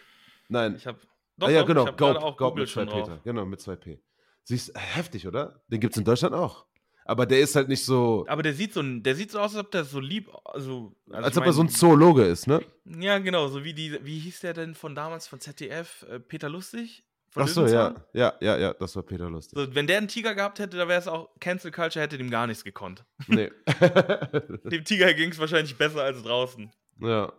Nein. 0.49 0.75
Ich 0.75 0.85
hab, 0.85 0.99
doch, 1.37 1.47
ah, 1.47 1.51
ja, 1.51 1.63
genau, 1.63 1.85
Gaub, 1.85 2.37
Gaub 2.37 2.57
mit 2.57 2.67
zwei 2.67 2.85
Peter. 2.85 3.21
Genau, 3.23 3.45
mit 3.45 3.61
zwei 3.61 3.75
P. 3.75 4.01
Siehst, 4.43 4.77
heftig, 4.77 5.27
oder? 5.27 5.63
Den 5.67 5.79
gibt 5.79 5.93
es 5.93 5.97
in 5.97 6.05
Deutschland 6.05 6.35
auch. 6.35 6.65
Aber 7.05 7.25
der 7.25 7.39
ist 7.39 7.55
halt 7.55 7.67
nicht 7.67 7.83
so. 7.83 8.25
Aber 8.27 8.43
der 8.43 8.53
sieht 8.53 8.73
so, 8.73 8.81
der 8.83 9.15
sieht 9.15 9.31
so 9.31 9.39
aus, 9.39 9.55
als 9.55 9.65
ob 9.65 9.71
der 9.71 9.85
so 9.85 9.99
lieb, 9.99 10.29
also, 10.45 10.95
also 11.09 11.25
als 11.25 11.37
ob 11.37 11.41
mein, 11.41 11.49
er 11.49 11.53
so 11.53 11.61
ein 11.63 11.69
Zoologe 11.69 12.23
ist, 12.23 12.47
ne? 12.47 12.63
Ja, 12.85 13.17
genau, 13.19 13.47
so 13.47 13.63
wie 13.63 13.73
die, 13.73 13.97
wie 14.03 14.19
hieß 14.19 14.41
der 14.41 14.53
denn 14.53 14.75
von 14.75 14.93
damals 14.93 15.27
von 15.27 15.39
ZDF? 15.39 16.05
Äh, 16.09 16.19
Peter 16.19 16.49
Lustig? 16.49 17.03
Ach 17.35 17.47
so, 17.47 17.65
ja, 17.65 17.95
ja, 18.13 18.33
ja, 18.41 18.57
ja, 18.57 18.73
das 18.73 18.95
war 18.95 19.03
Peter 19.03 19.29
Lustig. 19.29 19.57
So, 19.57 19.73
wenn 19.73 19.87
der 19.87 19.99
einen 19.99 20.09
Tiger 20.09 20.35
gehabt 20.35 20.59
hätte, 20.59 20.77
da 20.77 20.87
wäre 20.87 20.99
es 20.99 21.07
auch, 21.07 21.29
Cancel 21.39 21.71
Culture 21.71 22.03
hätte 22.03 22.17
dem 22.17 22.29
gar 22.29 22.45
nichts 22.45 22.63
gekonnt. 22.63 23.05
Nee. 23.27 23.49
dem 24.65 24.83
Tiger 24.83 25.13
ging 25.13 25.31
es 25.31 25.39
wahrscheinlich 25.39 25.77
besser 25.77 26.03
als 26.03 26.21
draußen. 26.23 26.71
Ja. 26.99 27.31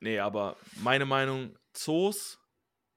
Nee, 0.00 0.18
aber 0.18 0.56
meine 0.82 1.06
Meinung, 1.06 1.56
Zoos 1.72 2.40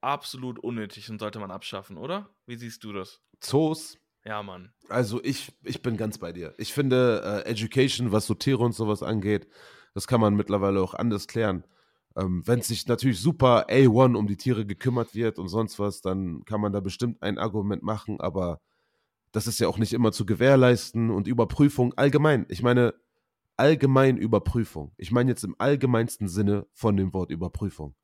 absolut 0.02 0.60
unnötig 0.60 1.10
und 1.10 1.20
sollte 1.20 1.40
man 1.40 1.52
abschaffen, 1.52 1.98
oder? 1.98 2.30
Wie 2.48 2.56
siehst 2.56 2.84
du 2.84 2.94
das? 2.94 3.22
Zoos? 3.40 4.00
Ja, 4.24 4.42
Mann. 4.42 4.74
Also 4.90 5.24
ich, 5.24 5.52
ich 5.64 5.84
bin 5.84 5.98
ganz 5.98 6.18
bei 6.18 6.32
dir. 6.32 6.56
Ich 6.58 6.74
finde, 6.74 7.44
äh, 7.46 7.50
Education, 7.50 8.12
was 8.12 8.26
so 8.26 8.34
Tiere 8.34 8.64
und 8.64 8.74
sowas 8.74 9.04
angeht, 9.04 9.48
das 9.94 10.08
kann 10.08 10.20
man 10.20 10.36
mittlerweile 10.36 10.82
auch 10.82 10.96
anders 10.96 11.28
klären. 11.28 11.64
Ähm, 12.18 12.44
Wenn 12.46 12.62
sich 12.62 12.88
natürlich 12.88 13.20
super 13.20 13.68
A1 13.70 14.16
um 14.16 14.28
die 14.28 14.38
Tiere 14.38 14.66
gekümmert 14.66 15.16
wird 15.16 15.38
und 15.38 15.50
sonst 15.50 15.80
was, 15.80 16.02
dann 16.02 16.46
kann 16.46 16.62
man 16.62 16.72
da 16.72 16.80
bestimmt 16.80 17.22
ein 17.22 17.38
Argument 17.38 17.84
machen, 17.84 18.20
aber 18.22 18.62
das 19.32 19.48
ist 19.48 19.60
ja 19.60 19.68
auch 19.68 19.78
nicht 19.78 19.92
immer 19.94 20.14
zu 20.14 20.26
gewährleisten 20.26 21.10
und 21.12 21.28
Überprüfung 21.28 21.94
allgemein. 21.96 22.46
Ich 22.48 22.64
meine, 22.64 22.94
allgemein 23.58 24.18
Überprüfung. 24.18 24.94
Ich 24.98 25.12
meine 25.12 25.30
jetzt 25.30 25.44
im 25.44 25.56
allgemeinsten 25.58 26.30
Sinne 26.30 26.68
von 26.72 26.96
dem 26.96 27.14
Wort 27.14 27.32
Überprüfung. 27.32 27.96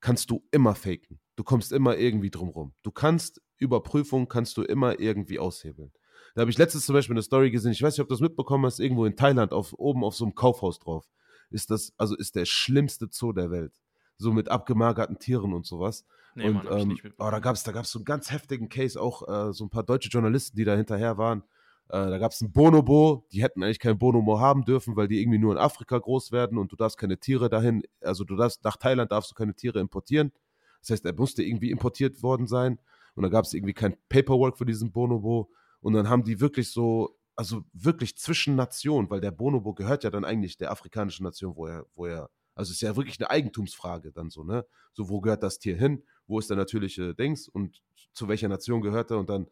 Kannst 0.00 0.30
du 0.30 0.44
immer 0.50 0.74
faken. 0.74 1.18
Du 1.36 1.44
kommst 1.44 1.72
immer 1.72 1.96
irgendwie 1.96 2.30
drumrum. 2.30 2.74
Du 2.82 2.90
kannst 2.90 3.40
Überprüfung 3.56 4.28
kannst 4.28 4.58
du 4.58 4.62
immer 4.62 5.00
irgendwie 5.00 5.38
aushebeln. 5.38 5.90
Da 6.34 6.42
habe 6.42 6.50
ich 6.50 6.58
letztens 6.58 6.84
zum 6.84 6.94
Beispiel 6.94 7.14
eine 7.14 7.22
Story 7.22 7.50
gesehen, 7.50 7.72
ich 7.72 7.80
weiß 7.80 7.94
nicht, 7.94 8.02
ob 8.02 8.08
du 8.08 8.14
das 8.14 8.20
mitbekommen 8.20 8.66
hast, 8.66 8.80
irgendwo 8.80 9.06
in 9.06 9.16
Thailand, 9.16 9.52
auf, 9.52 9.72
oben 9.78 10.04
auf 10.04 10.14
so 10.14 10.24
einem 10.24 10.34
Kaufhaus 10.34 10.80
drauf 10.80 11.08
ist 11.54 11.70
das, 11.70 11.92
also 11.96 12.16
ist 12.16 12.34
der 12.34 12.44
schlimmste 12.44 13.08
Zoo 13.10 13.32
der 13.32 13.50
Welt. 13.50 13.80
So 14.18 14.32
mit 14.32 14.48
abgemagerten 14.48 15.18
Tieren 15.18 15.52
und 15.54 15.66
sowas. 15.66 16.04
Nee, 16.34 16.48
und 16.48 16.54
Mann, 16.54 16.66
ähm, 16.70 16.98
oh, 17.18 17.30
da 17.30 17.38
gab 17.38 17.54
es 17.54 17.62
da 17.62 17.72
gab's 17.72 17.90
so 17.90 17.98
einen 17.98 18.04
ganz 18.04 18.30
heftigen 18.30 18.68
Case, 18.68 19.00
auch 19.00 19.26
äh, 19.28 19.52
so 19.52 19.64
ein 19.64 19.70
paar 19.70 19.84
deutsche 19.84 20.08
Journalisten, 20.08 20.56
die 20.56 20.64
da 20.64 20.74
hinterher 20.74 21.16
waren. 21.16 21.42
Äh, 21.88 22.10
da 22.10 22.18
gab 22.18 22.32
es 22.32 22.42
einen 22.42 22.52
Bonobo, 22.52 23.26
die 23.32 23.42
hätten 23.42 23.62
eigentlich 23.62 23.78
keinen 23.78 23.98
Bonobo 23.98 24.40
haben 24.40 24.64
dürfen, 24.64 24.96
weil 24.96 25.08
die 25.08 25.20
irgendwie 25.20 25.38
nur 25.38 25.52
in 25.52 25.58
Afrika 25.58 25.98
groß 25.98 26.32
werden 26.32 26.58
und 26.58 26.72
du 26.72 26.76
darfst 26.76 26.98
keine 26.98 27.18
Tiere 27.18 27.48
dahin, 27.48 27.82
also 28.00 28.24
du 28.24 28.36
darfst, 28.36 28.64
nach 28.64 28.76
Thailand 28.76 29.12
darfst 29.12 29.30
du 29.30 29.34
keine 29.34 29.54
Tiere 29.54 29.80
importieren. 29.80 30.32
Das 30.80 30.90
heißt, 30.90 31.04
er 31.04 31.14
musste 31.14 31.42
irgendwie 31.42 31.70
importiert 31.70 32.22
worden 32.22 32.46
sein 32.46 32.80
und 33.14 33.22
da 33.22 33.28
gab 33.28 33.44
es 33.44 33.54
irgendwie 33.54 33.74
kein 33.74 33.96
Paperwork 34.08 34.58
für 34.58 34.66
diesen 34.66 34.92
Bonobo. 34.92 35.50
Und 35.80 35.92
dann 35.92 36.08
haben 36.08 36.24
die 36.24 36.40
wirklich 36.40 36.70
so 36.70 37.16
also 37.36 37.64
wirklich 37.72 38.16
zwischen 38.16 38.56
Nationen, 38.56 39.10
weil 39.10 39.20
der 39.20 39.30
Bonobo 39.30 39.74
gehört 39.74 40.04
ja 40.04 40.10
dann 40.10 40.24
eigentlich 40.24 40.56
der 40.56 40.70
afrikanischen 40.70 41.24
Nation, 41.24 41.56
wo 41.56 41.66
er, 41.66 41.86
wo 41.94 42.06
er, 42.06 42.30
also 42.54 42.72
ist 42.72 42.80
ja 42.80 42.96
wirklich 42.96 43.18
eine 43.18 43.30
Eigentumsfrage 43.30 44.12
dann 44.12 44.30
so, 44.30 44.44
ne? 44.44 44.64
So, 44.92 45.08
wo 45.08 45.20
gehört 45.20 45.42
das 45.42 45.58
Tier 45.58 45.76
hin? 45.76 46.04
Wo 46.26 46.38
ist 46.38 46.50
der 46.50 46.56
natürliche 46.56 47.14
Dings 47.14 47.48
und 47.48 47.82
zu 48.12 48.28
welcher 48.28 48.48
Nation 48.48 48.80
gehört 48.80 49.10
er? 49.10 49.18
Und 49.18 49.28
dann, 49.28 49.48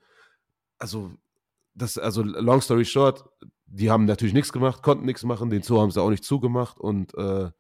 also, 0.79 1.13
das, 1.75 1.99
also 1.99 2.23
long 2.23 2.61
story 2.61 2.85
short, 2.85 3.25
die 3.67 3.91
haben 3.91 4.05
natürlich 4.05 4.35
nichts 4.35 4.53
gemacht, 4.53 4.83
konnten 4.83 5.07
nichts 5.07 5.25
machen, 5.25 5.51
den 5.51 5.63
Zoo 5.63 5.81
haben 5.81 5.91
sie 5.91 6.01
auch 6.01 6.11
nicht 6.11 6.25
zugemacht 6.25 6.79
und 6.79 7.15
äh, 7.15 7.51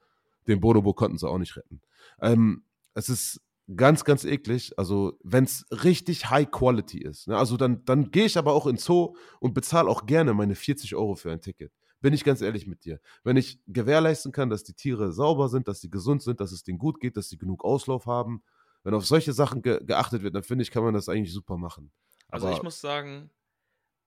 den 0.46 0.60
Bonobo 0.60 0.92
konnten 0.92 1.18
sie 1.18 1.28
auch 1.28 1.38
nicht 1.38 1.56
retten. 1.56 1.80
Ähm, 2.20 2.64
es 2.94 3.08
ist 3.08 3.40
ganz, 3.76 4.04
ganz 4.04 4.24
eklig. 4.24 4.78
Also, 4.78 5.18
wenn 5.22 5.44
es 5.44 5.66
richtig 5.70 6.30
High 6.30 6.50
Quality 6.50 6.98
ist. 6.98 7.28
Ne? 7.28 7.36
Also, 7.36 7.56
dann, 7.56 7.84
dann 7.84 8.10
gehe 8.10 8.26
ich 8.26 8.38
aber 8.38 8.52
auch 8.52 8.66
ins 8.66 8.84
Zoo 8.84 9.14
und 9.40 9.54
bezahle 9.54 9.88
auch 9.88 10.06
gerne 10.06 10.34
meine 10.34 10.54
40 10.54 10.94
Euro 10.94 11.14
für 11.14 11.30
ein 11.30 11.40
Ticket. 11.40 11.72
Bin 12.00 12.12
ich 12.12 12.24
ganz 12.24 12.40
ehrlich 12.40 12.66
mit 12.66 12.84
dir. 12.84 13.00
Wenn 13.22 13.36
ich 13.36 13.60
gewährleisten 13.68 14.32
kann, 14.32 14.50
dass 14.50 14.64
die 14.64 14.74
Tiere 14.74 15.12
sauber 15.12 15.48
sind, 15.48 15.68
dass 15.68 15.80
sie 15.80 15.90
gesund 15.90 16.22
sind, 16.22 16.40
dass 16.40 16.50
es 16.50 16.64
denen 16.64 16.78
gut 16.78 17.00
geht, 17.00 17.16
dass 17.16 17.28
sie 17.28 17.38
genug 17.38 17.64
Auslauf 17.64 18.06
haben, 18.06 18.42
wenn 18.82 18.94
auf 18.94 19.06
solche 19.06 19.32
Sachen 19.32 19.62
ge 19.62 19.78
geachtet 19.84 20.22
wird, 20.22 20.34
dann 20.34 20.42
finde 20.42 20.62
ich, 20.62 20.72
kann 20.72 20.82
man 20.82 20.94
das 20.94 21.08
eigentlich 21.08 21.32
super 21.32 21.56
machen. 21.56 21.92
Also, 22.28 22.48
aber 22.48 22.56
ich 22.56 22.62
muss 22.62 22.80
sagen, 22.80 23.30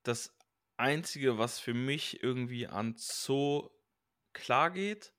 das 0.04 0.36
Einzige, 0.78 1.38
was 1.38 1.60
für 1.60 1.74
mich 1.74 2.22
irgendwie 2.22 2.68
an 2.68 2.96
Zoo 2.98 3.70
klar 4.34 4.72
geht, 4.72 5.14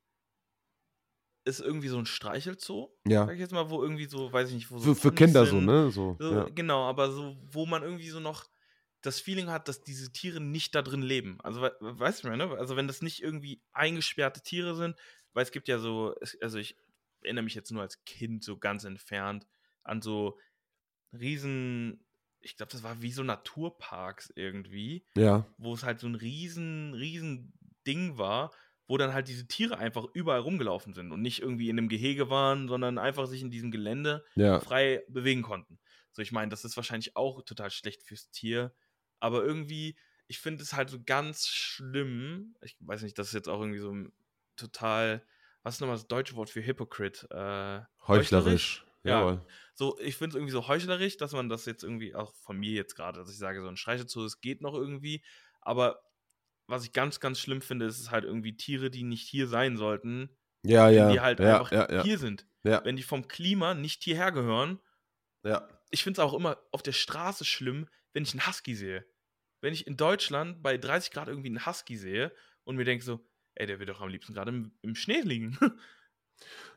ist 1.47 1.61
irgendwie 1.61 1.89
so 1.89 1.99
ein 1.99 2.07
Streichelzoo. 2.07 2.91
Ja. 3.07 3.25
Sag 3.25 3.35
ich 3.35 3.41
jetzt 3.41 3.53
mal, 3.53 3.71
wo 3.71 3.81
irgendwie 3.81 4.07
so, 4.07 4.33
weiß 4.33 4.49
ich 4.49 4.55
nicht, 4.57 4.71
wo 4.71 4.79
so. 4.79 4.95
Für, 4.95 5.01
für 5.01 5.15
Kinder 5.15 5.47
so, 5.47 5.61
ne? 5.61 5.91
So, 5.93 6.17
so 6.19 6.33
ja. 6.33 6.49
Genau, 6.55 6.83
aber 6.89 7.13
so, 7.13 7.37
wo 7.53 7.67
man 7.67 7.83
irgendwie 7.83 8.09
so 8.09 8.19
noch 8.19 8.47
das 9.01 9.21
Feeling 9.21 9.49
hat, 9.49 9.69
dass 9.69 9.83
diese 9.85 10.11
Tiere 10.11 10.41
nicht 10.41 10.75
da 10.75 10.83
drin 10.83 11.03
leben. 11.03 11.39
Also, 11.43 11.63
we 11.63 11.73
weißt 11.81 12.25
du, 12.25 12.37
ne? 12.37 12.51
Also, 12.59 12.77
wenn 12.77 12.89
das 12.89 13.01
nicht 13.01 13.23
irgendwie 13.23 13.63
eingesperrte 13.73 14.43
Tiere 14.43 14.75
sind, 14.75 14.97
weil 15.35 15.45
es 15.45 15.53
gibt 15.53 15.69
ja 15.69 15.79
so, 15.79 16.17
also 16.41 16.59
ich 16.59 16.77
erinnere 17.23 17.45
mich 17.45 17.55
jetzt 17.55 17.71
nur 17.71 17.83
als 17.83 18.05
Kind 18.05 18.43
so 18.43 18.59
ganz 18.59 18.83
entfernt 18.83 19.47
an 19.85 20.03
so 20.03 20.39
riesen, 21.13 22.05
ich 22.41 22.57
glaube, 22.57 22.73
das 22.73 22.83
war 22.83 23.03
wie 23.03 23.13
so 23.13 23.23
Naturparks 23.23 24.33
irgendwie. 24.35 25.05
Ja. 25.17 25.47
Wo 25.59 25.75
es 25.75 25.85
halt 25.85 26.01
so 26.01 26.09
ein 26.09 26.17
riesen, 26.17 26.93
riesen 26.95 27.53
Ding 27.87 28.19
war 28.19 28.51
wo 28.87 28.97
dann 28.97 29.13
halt 29.13 29.29
diese 29.29 29.47
Tiere 29.47 29.79
einfach 29.79 30.05
überall 30.13 30.41
rumgelaufen 30.41 30.95
sind 30.95 31.13
und 31.13 31.23
nicht 31.23 31.43
irgendwie 31.43 31.69
in 31.69 31.79
einem 31.79 31.89
Gehege 31.89 32.31
waren, 32.31 32.69
sondern 32.69 32.99
einfach 32.99 33.27
sich 33.27 33.43
in 33.43 33.51
diesem 33.51 33.71
Gelände 33.71 34.25
ja. 34.37 34.61
frei 34.61 35.03
bewegen 35.09 35.43
konnten. 35.43 35.79
So, 36.13 36.23
ich 36.23 36.33
meine, 36.33 36.51
das 36.51 36.65
ist 36.65 36.77
wahrscheinlich 36.77 37.17
auch 37.17 37.43
total 37.43 37.71
schlecht 37.71 38.03
fürs 38.03 38.31
Tier, 38.31 38.75
aber 39.21 39.45
irgendwie, 39.45 39.97
ich 40.29 40.39
finde 40.39 40.63
es 40.63 40.73
halt 40.73 40.89
so 40.89 40.99
ganz 41.05 41.49
schlimm. 41.49 42.57
Ich 42.63 42.77
weiß 42.81 43.03
nicht, 43.03 43.19
das 43.19 43.29
ist 43.29 43.35
jetzt 43.35 43.49
auch 43.49 43.61
irgendwie 43.61 43.81
so 43.81 43.95
total, 44.57 45.25
was 45.63 45.75
ist 45.75 45.81
nochmal 45.81 45.97
das 45.97 46.07
deutsche 46.07 46.37
Wort 46.37 46.51
für 46.51 46.65
Hypocrite? 46.65 47.27
Äh, 47.31 48.07
heuchlerisch. 48.07 48.87
heuchlerisch. 49.05 49.43
Ja. 49.43 49.45
So, 49.75 49.99
ich 50.01 50.17
finde 50.17 50.31
es 50.31 50.35
irgendwie 50.37 50.53
so 50.53 50.67
heuchlerisch, 50.69 51.17
dass 51.17 51.33
man 51.33 51.49
das 51.49 51.65
jetzt 51.67 51.85
irgendwie, 51.85 52.15
auch 52.15 52.35
von 52.35 52.57
mir 52.59 52.73
jetzt 52.73 52.95
gerade, 52.95 53.21
dass 53.21 53.31
ich 53.31 53.39
sage, 53.39 53.63
so 53.63 53.69
ein 53.69 53.77
Streichel 53.77 54.07
es 54.07 54.41
geht 54.41 54.63
noch 54.63 54.75
irgendwie. 54.75 55.23
Aber 55.61 56.01
was 56.67 56.85
ich 56.85 56.93
ganz, 56.93 57.21
ganz 57.21 57.39
schlimm 57.39 57.61
finde, 57.61 57.87
ist 57.87 58.01
es 58.01 58.11
halt 58.11 58.25
irgendwie 58.25 58.57
Tiere, 58.57 58.91
die 58.91 59.05
nicht 59.05 59.29
hier 59.29 59.47
sein 59.47 59.77
sollten. 59.77 60.31
Ja, 60.63 60.89
ja. 60.91 61.13
Die 61.13 61.21
halt 61.21 61.41
ja, 61.41 61.61
einfach 61.61 61.73
ja, 61.73 62.03
hier 62.03 62.19
sind. 62.19 62.47
Wenn 62.63 62.97
die 62.97 63.05
vom 63.05 63.29
Klima 63.29 63.75
nicht 63.75 64.03
hierher 64.03 64.33
gehören. 64.33 64.81
Ja. 65.45 65.69
Ich 65.91 66.03
finde 66.03 66.21
es 66.21 66.25
auch 66.25 66.35
immer 66.35 66.59
auf 66.73 66.83
der 66.83 66.93
Straße 66.93 67.45
schlimm, 67.45 67.89
wenn 68.13 68.25
ich 68.25 68.33
einen 68.33 68.47
Husky 68.47 68.75
sehe. 68.75 69.07
Wenn 69.61 69.73
ich 69.73 69.87
in 69.87 69.97
Deutschland 69.97 70.63
bei 70.63 70.77
30 70.77 71.13
Grad 71.13 71.29
irgendwie 71.29 71.49
einen 71.49 71.65
Husky 71.65 71.97
sehe 71.97 72.33
und 72.65 72.77
mir 72.77 72.85
denke 72.85 73.05
so, 73.05 73.21
ey, 73.55 73.67
der 73.67 73.79
wird 73.79 73.89
doch 73.89 74.01
am 74.01 74.09
liebsten 74.09 74.35
gerade 74.35 74.51
im, 74.51 74.73
im, 74.83 74.95
Schnee 74.95 75.21
liegen. 75.21 75.59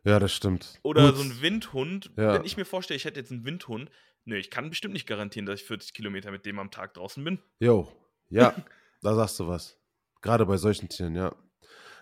Ja, 0.06 0.20
das 0.20 0.34
stimmt. 0.34 0.80
Oder 0.84 1.08
Gut. 1.08 1.18
so 1.18 1.24
ein 1.24 1.42
Windhund. 1.42 2.12
Wenn 2.16 2.46
ich 2.46 2.56
mir 2.56 2.64
vorstelle, 2.64 2.96
ich 2.96 3.04
hätte 3.04 3.20
jetzt 3.20 3.34
einen 3.34 3.44
Windhund, 3.44 3.90
nö, 4.24 4.38
ich 4.38 4.50
kann 4.50 4.70
bestimmt 4.70 4.94
nicht 4.94 5.06
garantieren, 5.06 5.46
dass 5.46 5.60
ich 5.60 5.68
40 5.68 5.94
Kilometer 5.94 6.32
mit 6.32 6.46
dem 6.46 6.60
am 6.60 6.72
Tag 6.72 6.94
draußen 6.94 7.22
bin. 7.22 7.40
Jo, 7.60 7.92
ja, 8.30 8.56
da 9.02 9.16
sagst 9.16 9.38
du 9.38 9.50
was. 9.50 9.79
Gerade 10.22 10.46
bei 10.46 10.58
solchen 10.58 10.90
Tieren, 10.90 11.16
ja. 11.16 11.34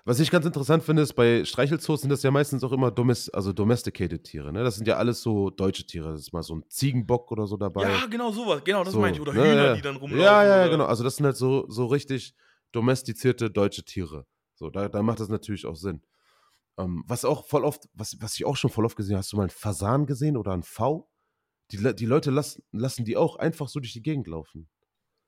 Was 0.08 0.22
ich 0.22 0.32
ganz 0.32 0.46
interessant 0.46 0.84
finde, 0.84 1.02
ist, 1.02 1.16
bei 1.16 1.44
Streichelzoos 1.44 2.00
sind 2.00 2.10
das 2.10 2.24
ja 2.24 2.32
meistens 2.32 2.64
auch 2.64 2.72
immer 2.72 2.92
domest 2.92 3.36
also 3.36 3.52
domesticated 3.52 4.24
Tiere. 4.24 4.54
Ne? 4.54 4.64
Das 4.64 4.78
sind 4.78 4.88
ja 4.88 4.96
alles 4.96 5.22
so 5.22 5.50
deutsche 5.50 5.86
Tiere. 5.86 6.14
Das 6.14 6.22
ist 6.22 6.32
mal 6.32 6.44
so 6.44 6.56
ein 6.56 6.64
Ziegenbock 6.70 7.30
oder 7.30 7.46
so 7.46 7.58
dabei. 7.58 7.90
Ja, 7.90 8.06
genau 8.06 8.32
sowas. 8.32 8.64
Genau, 8.64 8.86
das 8.86 8.94
so, 8.94 9.02
meine 9.02 9.18
ich. 9.18 9.22
Oder 9.22 9.34
ne, 9.34 9.44
Hühner, 9.44 9.66
ja. 9.66 9.76
die 9.76 9.82
dann 9.82 9.98
rumlaufen. 9.98 10.24
Ja, 10.24 10.46
ja, 10.46 10.62
oder? 10.62 10.70
genau. 10.70 10.86
Also 10.86 11.04
das 11.04 11.18
sind 11.18 11.26
halt 11.26 11.36
so, 11.36 11.66
so 11.68 11.88
richtig 11.88 12.36
domestizierte 12.72 13.52
deutsche 13.52 13.84
Tiere. 13.84 14.26
So, 14.56 14.70
da, 14.70 14.88
da 14.88 15.04
macht 15.04 15.20
das 15.20 15.28
natürlich 15.28 15.66
auch 15.66 15.76
Sinn. 15.76 16.02
Ähm, 16.78 17.04
was 17.06 17.26
auch 17.26 17.46
voll 17.46 17.66
oft, 17.66 17.90
was, 17.94 18.16
was 18.22 18.36
ich 18.36 18.46
auch 18.46 18.56
schon 18.56 18.70
voll 18.70 18.86
oft 18.86 18.96
gesehen 18.96 19.16
habe, 19.16 19.24
hast 19.24 19.34
du 19.34 19.36
mal 19.36 19.44
einen 19.44 19.50
Fasan 19.50 20.06
gesehen 20.06 20.38
oder 20.38 20.54
einen 20.54 20.64
V? 20.64 21.10
Die, 21.72 21.96
die 21.96 22.06
Leute 22.06 22.32
lassen, 22.32 22.64
lassen 22.72 23.04
die 23.04 23.18
auch 23.18 23.36
einfach 23.36 23.68
so 23.68 23.82
durch 23.82 23.92
die 23.92 24.04
Gegend 24.04 24.28
laufen. 24.28 24.70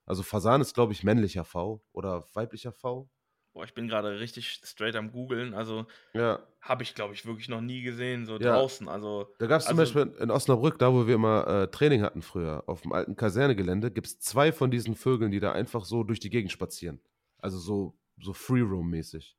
Also 0.10 0.24
Fasan 0.24 0.60
ist, 0.60 0.74
glaube 0.74 0.92
ich, 0.92 1.04
männlicher 1.04 1.46
V 1.46 1.82
oder 1.92 2.26
weiblicher 2.34 2.72
V. 2.72 3.08
Boah, 3.54 3.64
ich 3.64 3.74
bin 3.76 3.88
gerade 3.88 4.20
richtig 4.20 4.60
straight 4.64 4.96
am 4.96 5.12
googeln. 5.12 5.54
Also 5.54 5.86
ja. 6.14 6.40
habe 6.62 6.82
ich, 6.84 6.96
glaube 6.96 7.14
ich, 7.14 7.26
wirklich 7.28 7.48
noch 7.48 7.62
nie 7.62 7.84
gesehen, 7.84 8.26
so 8.26 8.34
Ja. 8.40 8.54
draußen. 8.58 8.88
Also 8.90 9.34
Da 9.38 9.46
gab 9.46 9.60
es 9.62 9.68
zum 9.68 9.78
Also- 9.80 9.94
Beispiel 9.94 10.22
in 10.22 10.32
Osnabrück, 10.32 10.80
da 10.80 10.92
wo 10.94 11.06
wir 11.06 11.14
immer 11.16 11.48
äh, 11.48 11.68
Training 11.70 12.02
hatten 12.02 12.24
früher, 12.24 12.64
auf 12.68 12.82
dem 12.82 12.92
alten 12.92 13.16
Kasernegelände, 13.16 13.92
gibt 13.92 14.08
es 14.08 14.20
zwei 14.20 14.52
von 14.52 14.72
diesen 14.72 14.96
Vögeln, 14.96 15.32
die 15.32 15.40
da 15.40 15.52
einfach 15.52 15.86
so 15.86 16.04
durch 16.04 16.20
die 16.20 16.30
Gegend 16.32 16.52
spazieren. 16.52 17.00
Also 17.38 17.60
so, 17.60 17.98
so 18.20 18.34
Free-Roam-mäßig. 18.34 19.38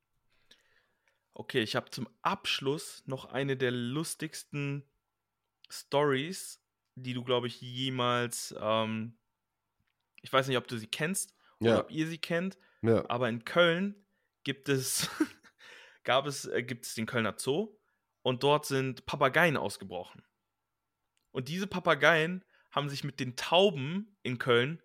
Okay, 1.33 1.61
ich 1.61 1.75
habe 1.75 1.89
zum 1.89 2.07
Abschluss 2.21 3.03
noch 3.07 3.25
eine 3.25 3.57
der 3.57 3.71
lustigsten 3.71 4.83
Stories, 5.69 6.61
die 6.95 7.13
du, 7.13 7.23
glaube 7.23 7.47
ich, 7.47 7.59
jemals. 7.61 8.55
Ähm, 8.59 9.17
ich 10.21 10.31
weiß 10.31 10.47
nicht, 10.47 10.57
ob 10.57 10.67
du 10.67 10.77
sie 10.77 10.87
kennst 10.87 11.33
oder 11.59 11.71
Ja. 11.71 11.79
ob 11.81 11.91
ihr 11.91 12.07
sie 12.07 12.17
kennt, 12.17 12.57
Ja. 12.81 13.03
aber 13.09 13.29
in 13.29 13.43
Köln 13.45 14.05
gibt 14.43 14.69
es, 14.69 15.09
gab 16.03 16.25
es, 16.27 16.45
äh, 16.45 16.63
gibt 16.63 16.85
es 16.85 16.95
den 16.95 17.05
Kölner 17.05 17.35
Zoo 17.37 17.77
und 18.23 18.43
dort 18.43 18.65
sind 18.65 19.05
Papageien 19.05 19.57
ausgebrochen. 19.57 20.23
Und 21.31 21.47
diese 21.47 21.67
Papageien 21.67 22.43
haben 22.71 22.89
sich 22.89 23.03
mit 23.03 23.19
den 23.19 23.35
Tauben 23.35 24.17
in 24.23 24.37
Köln 24.37 24.81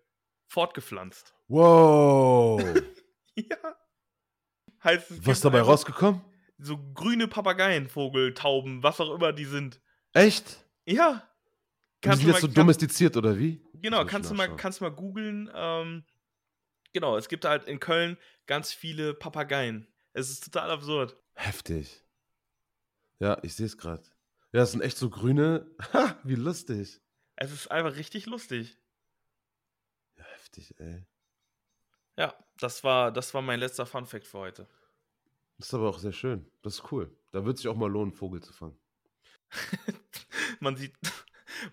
fortgepflanzt. 0.47 1.33
Wow! 1.47 2.61
Ja. 3.35 3.75
Heißt, 4.83 5.11
es 5.11 5.25
Was 5.27 5.41
dabei 5.41 5.61
rausgekommen? 5.61 6.21
So 6.57 6.75
grüne 6.93 7.27
Papageienvogel, 7.27 7.89
Vogel, 8.29 8.33
Tauben, 8.33 8.81
was 8.81 8.99
auch 8.99 9.13
immer 9.13 9.31
die 9.31 9.45
sind. 9.45 9.79
Echt? 10.13 10.65
Ja. 10.85 11.21
Die 12.03 12.09
sind 12.09 12.27
jetzt 12.27 12.41
so 12.41 12.47
kannst- 12.47 12.57
domestiziert 12.57 13.15
oder 13.15 13.37
wie? 13.37 13.63
Genau, 13.81 14.05
kannst 14.05 14.31
du 14.31 14.35
mal, 14.35 14.55
kannst 14.55 14.81
mal 14.81 14.91
googeln. 14.91 15.49
Ähm, 15.53 16.05
genau, 16.93 17.17
es 17.17 17.27
gibt 17.27 17.45
halt 17.45 17.65
in 17.65 17.79
Köln 17.79 18.17
ganz 18.45 18.73
viele 18.73 19.13
Papageien. 19.13 19.87
Es 20.13 20.29
ist 20.29 20.43
total 20.43 20.71
absurd. 20.71 21.15
Heftig. 21.35 22.03
Ja, 23.19 23.37
ich 23.43 23.55
sehe 23.55 23.65
es 23.65 23.77
gerade. 23.77 24.03
Ja, 24.51 24.61
das 24.61 24.71
sind 24.71 24.81
echt 24.81 24.97
so 24.97 25.09
grüne. 25.09 25.69
Ha, 25.93 26.17
wie 26.23 26.35
lustig. 26.35 27.01
Es 27.35 27.51
ist 27.51 27.69
einfach 27.69 27.95
richtig 27.95 28.25
lustig. 28.25 28.77
Ja, 30.17 30.23
heftig, 30.25 30.73
ey. 30.79 31.05
Ja, 32.17 32.33
das 32.57 32.83
war, 32.83 33.11
das 33.11 33.33
war 33.33 33.41
mein 33.41 33.59
letzter 33.59 33.85
Funfact 33.85 34.25
für 34.25 34.39
heute. 34.39 34.67
Das 35.57 35.67
ist 35.67 35.73
aber 35.73 35.89
auch 35.89 35.99
sehr 35.99 36.13
schön. 36.13 36.49
Das 36.63 36.75
ist 36.75 36.91
cool. 36.91 37.15
Da 37.31 37.45
wird 37.45 37.57
sich 37.57 37.67
auch 37.67 37.75
mal 37.75 37.91
lohnen, 37.91 38.11
Vogel 38.11 38.41
zu 38.41 38.53
fangen. 38.53 38.77
man 40.59 40.75
sieht, 40.75 40.95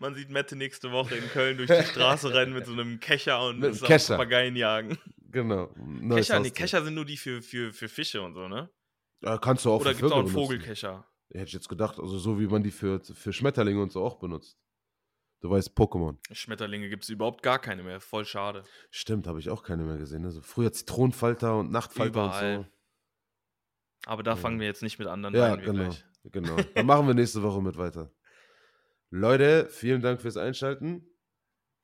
man 0.00 0.14
sieht 0.14 0.30
Mette 0.30 0.56
nächste 0.56 0.90
Woche 0.92 1.16
in 1.16 1.24
Köln 1.28 1.56
durch 1.56 1.70
die 1.70 1.84
Straße 1.86 2.32
rennen 2.34 2.52
mit 2.52 2.66
so 2.66 2.72
einem 2.72 3.00
Kescher 3.00 3.44
und 3.46 3.60
Mit 3.60 3.80
Kescher. 3.82 4.16
Papageien 4.16 4.56
jagen. 4.56 4.98
Genau. 5.30 5.72
Neues 5.76 6.26
Kescher, 6.28 6.40
nee. 6.40 6.50
Kescher 6.50 6.82
sind 6.84 6.94
nur 6.94 7.04
die 7.04 7.16
für, 7.16 7.42
für, 7.42 7.72
für 7.72 7.88
Fische 7.88 8.22
und 8.22 8.34
so, 8.34 8.48
ne? 8.48 8.70
Ja, 9.22 9.38
kannst 9.38 9.64
du 9.64 9.72
auch 9.72 9.80
Oder 9.80 9.92
gibt 9.94 10.04
es 10.04 10.12
auch 10.12 10.18
einen. 10.20 10.28
Vogelkescher? 10.28 11.06
Hätte 11.32 11.44
ich 11.46 11.52
jetzt 11.54 11.68
gedacht, 11.68 11.98
also 11.98 12.18
so 12.18 12.38
wie 12.38 12.46
man 12.46 12.62
die 12.62 12.70
für, 12.70 13.00
für 13.02 13.32
Schmetterlinge 13.32 13.82
und 13.82 13.90
so 13.90 14.04
auch 14.04 14.18
benutzt. 14.18 14.58
Du 15.40 15.50
weißt, 15.50 15.70
Pokémon. 15.76 16.16
Schmetterlinge 16.32 16.88
gibt 16.88 17.02
es 17.02 17.08
überhaupt 17.10 17.42
gar 17.42 17.58
keine 17.58 17.82
mehr. 17.82 18.00
Voll 18.00 18.24
schade. 18.24 18.62
Stimmt, 18.90 19.26
habe 19.26 19.40
ich 19.40 19.50
auch 19.50 19.62
keine 19.62 19.82
mehr 19.84 19.96
gesehen. 19.98 20.24
Also 20.24 20.40
früher 20.40 20.72
Zitronenfalter 20.72 21.58
und 21.58 21.70
Nachtfalter 21.72 22.10
Überall. 22.10 22.56
und 22.58 22.66
Aber 24.06 24.22
da 24.22 24.32
Ja. 24.32 24.36
fangen 24.36 24.60
wir 24.60 24.66
jetzt 24.66 24.82
nicht 24.82 24.98
mit 24.98 25.08
anderen 25.08 25.34
so. 25.34 25.40
Ja, 25.40 25.56
genau. 25.56 25.90
Genau. 26.24 26.56
Dann 26.74 26.86
machen 26.86 27.06
wir 27.06 27.14
nächste 27.14 27.42
Woche 27.42 27.60
mit 27.60 27.76
weiter. 27.76 28.10
Leute, 29.16 29.68
vielen 29.70 30.02
Dank 30.02 30.20
fürs 30.20 30.36
Einschalten. 30.36 31.08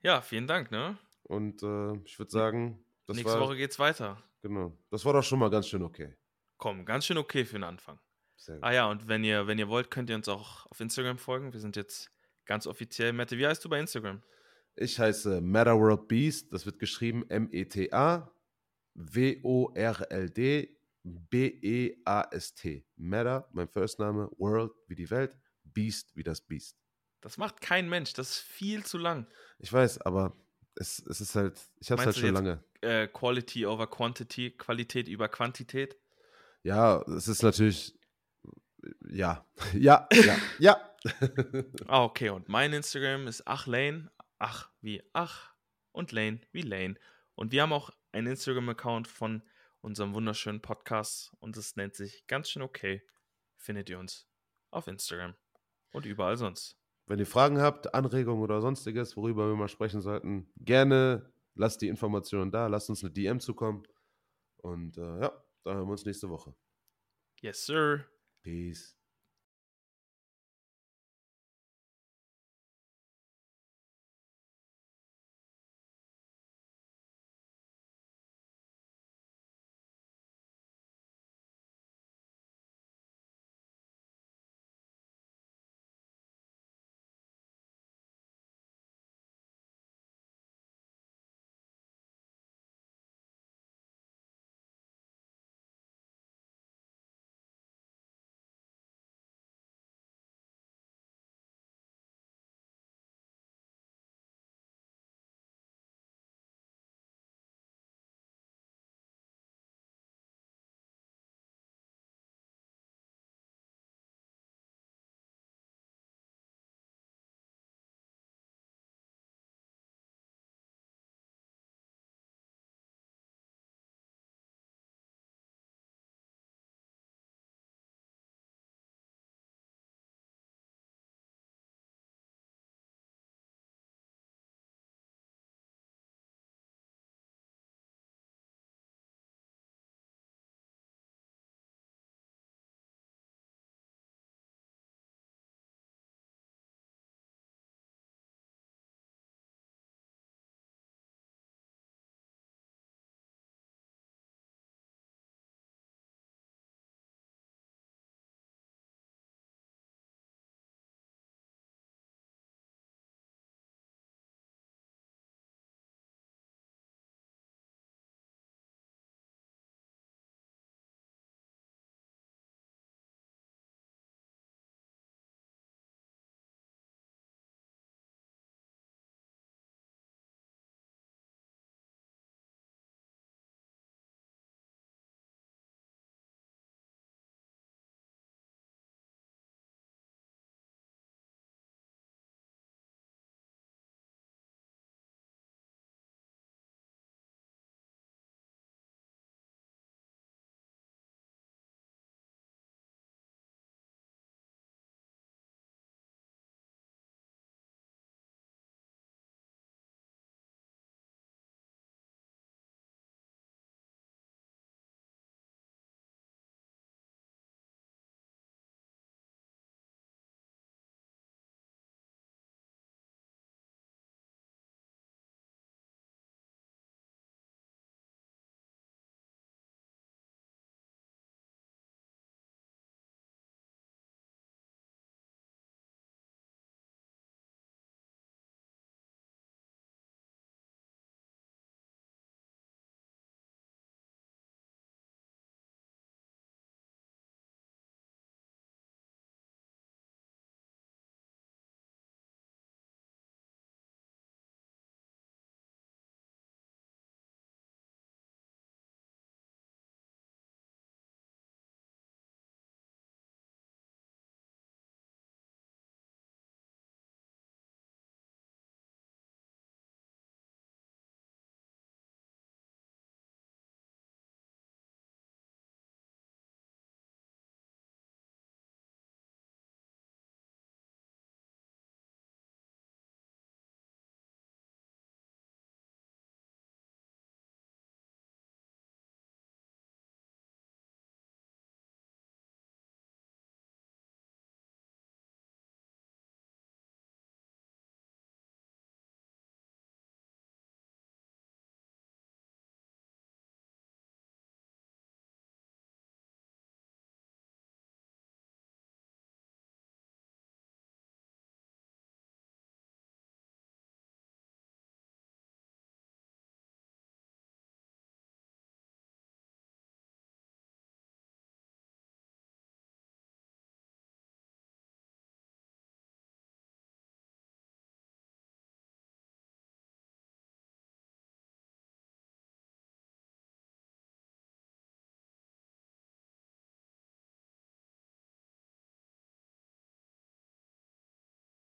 Ja, 0.03 0.21
vielen 0.21 0.49
Dank, 0.49 0.73
ne? 0.73 0.99
Und 1.23 1.63
äh, 1.63 1.95
ich 2.05 2.19
würde 2.19 2.33
sagen, 2.33 2.85
das 3.07 3.15
Nächste 3.17 3.35
war, 3.35 3.47
Woche 3.47 3.57
geht's 3.57 3.79
weiter. 3.79 4.21
genau. 4.43 4.77
Das 4.91 5.05
war 5.05 5.13
doch 5.13 5.23
schon 5.23 5.39
mal 5.39 5.49
ganz 5.49 5.69
schön 5.69 5.85
okay. 5.85 6.17
Komm, 6.57 6.85
ganz 6.85 7.07
schön 7.07 7.19
okay 7.19 7.45
für 7.45 7.53
den 7.53 7.63
Anfang. 7.63 8.01
Sehr 8.35 8.57
gut. 8.57 8.65
Ah 8.65 8.73
ja, 8.73 8.91
und 8.91 9.07
wenn 9.07 9.23
ihr, 9.23 9.47
wenn 9.47 9.61
ihr 9.61 9.69
wollt, 9.69 9.93
könnt 9.93 10.11
ihr 10.11 10.17
uns 10.17 10.29
auch 10.29 10.67
auf 10.67 10.81
Instagram 10.81 11.19
folgen. 11.19 11.53
Wir 11.53 11.61
sind 11.61 11.77
jetzt 11.77 12.11
ganz 12.47 12.67
offiziell. 12.67 13.13
Mette, 13.13 13.39
wie 13.39 13.47
heißt 13.47 13.65
du 13.65 13.69
bei 13.69 13.79
Instagram? 13.79 14.25
Ich 14.75 14.99
heiße 14.99 15.41
Meta 15.41 15.79
World 15.79 16.09
Beast. 16.09 16.53
Das 16.53 16.67
wird 16.67 16.81
geschrieben 16.81 17.25
M-E-T-A 17.29 18.29
W-O-R-L-D 18.95 20.77
B-E-A-S-T. 21.05 22.87
Meta, 22.97 23.49
mein 23.53 23.69
Firstname, 23.69 24.29
World 24.37 24.73
wie 24.89 24.97
die 24.97 25.09
Welt, 25.11 25.39
Beast 25.63 26.17
wie 26.17 26.25
das 26.25 26.41
Beast. 26.41 26.80
Das 27.21 27.37
macht 27.39 27.61
kein 27.61 27.89
Mensch. 27.89 28.13
Das 28.15 28.31
ist 28.31 28.39
viel 28.39 28.85
zu 28.85 28.99
lang. 28.99 29.27
Ich 29.59 29.73
weiß, 29.73 30.01
aber 30.03 30.37
es, 30.77 31.01
es 31.07 31.21
ist 31.21 31.35
halt, 31.35 31.61
ich 31.81 31.91
habe 31.91 32.01
es 32.01 32.07
halt 32.07 32.17
schon 32.17 32.27
jetzt- 32.27 32.35
lange. 32.35 32.65
Äh, 32.83 33.09
Quality 33.09 33.67
over 33.67 33.87
Quantity, 33.91 34.53
Qualität 34.53 35.07
über 35.07 35.29
Quantität. 35.29 35.97
Ja, 36.63 37.03
es 37.03 37.29
ist 37.29 37.43
natürlich, 37.43 37.95
ja, 39.11 39.47
ja, 39.75 40.09
ja, 40.13 40.37
ja. 40.59 40.87
Ah, 41.87 42.05
okay. 42.05 42.31
Und 42.31 42.49
mein 42.49 42.73
Instagram 42.73 43.27
ist 43.27 43.47
achlane. 43.47 44.11
Ach 44.39 44.71
wie 44.81 45.03
ach 45.13 45.55
und 45.93 46.13
Lane 46.13 46.41
wie 46.53 46.63
Lane. 46.63 46.95
Und 47.35 47.53
wir 47.53 47.63
haben 47.63 47.73
auch 47.73 47.91
einen 48.13 48.27
Instagram-Account 48.29 49.09
von 49.09 49.43
unserem 49.83 50.15
wunderschönen 50.15 50.61
Podcast 50.61 51.33
und 51.41 51.57
es 51.57 51.77
nennt 51.77 51.95
sich 51.95 52.27
ganz 52.27 52.51
schön 52.51 52.63
okay. 52.63 53.03
Findet 53.57 53.89
ihr 53.91 53.99
uns 53.99 54.27
auf 54.71 54.87
Instagram 54.87 55.35
und 55.93 56.07
überall 56.07 56.37
sonst. 56.39 56.77
Wenn 57.11 57.19
ihr 57.19 57.27
Fragen 57.27 57.61
habt, 57.61 57.93
Anregungen 57.93 58.41
oder 58.41 58.61
sonstiges, 58.61 59.17
worüber 59.17 59.49
wir 59.49 59.57
mal 59.57 59.67
sprechen 59.67 60.01
sollten, 60.01 60.49
gerne 60.61 61.29
lasst 61.57 61.83
die 61.83 61.89
Informationen 61.89 62.53
da, 62.53 62.69
lasst 62.69 62.89
uns 62.89 63.03
eine 63.03 63.11
DM 63.11 63.41
zukommen. 63.41 63.83
Und 64.59 64.97
äh, 64.97 65.23
ja, 65.23 65.45
dann 65.65 65.75
hören 65.75 65.89
wir 65.89 65.91
uns 65.91 66.05
nächste 66.05 66.29
Woche. 66.29 66.55
Yes, 67.41 67.67
sir. 67.67 68.07
Peace. 68.45 69.00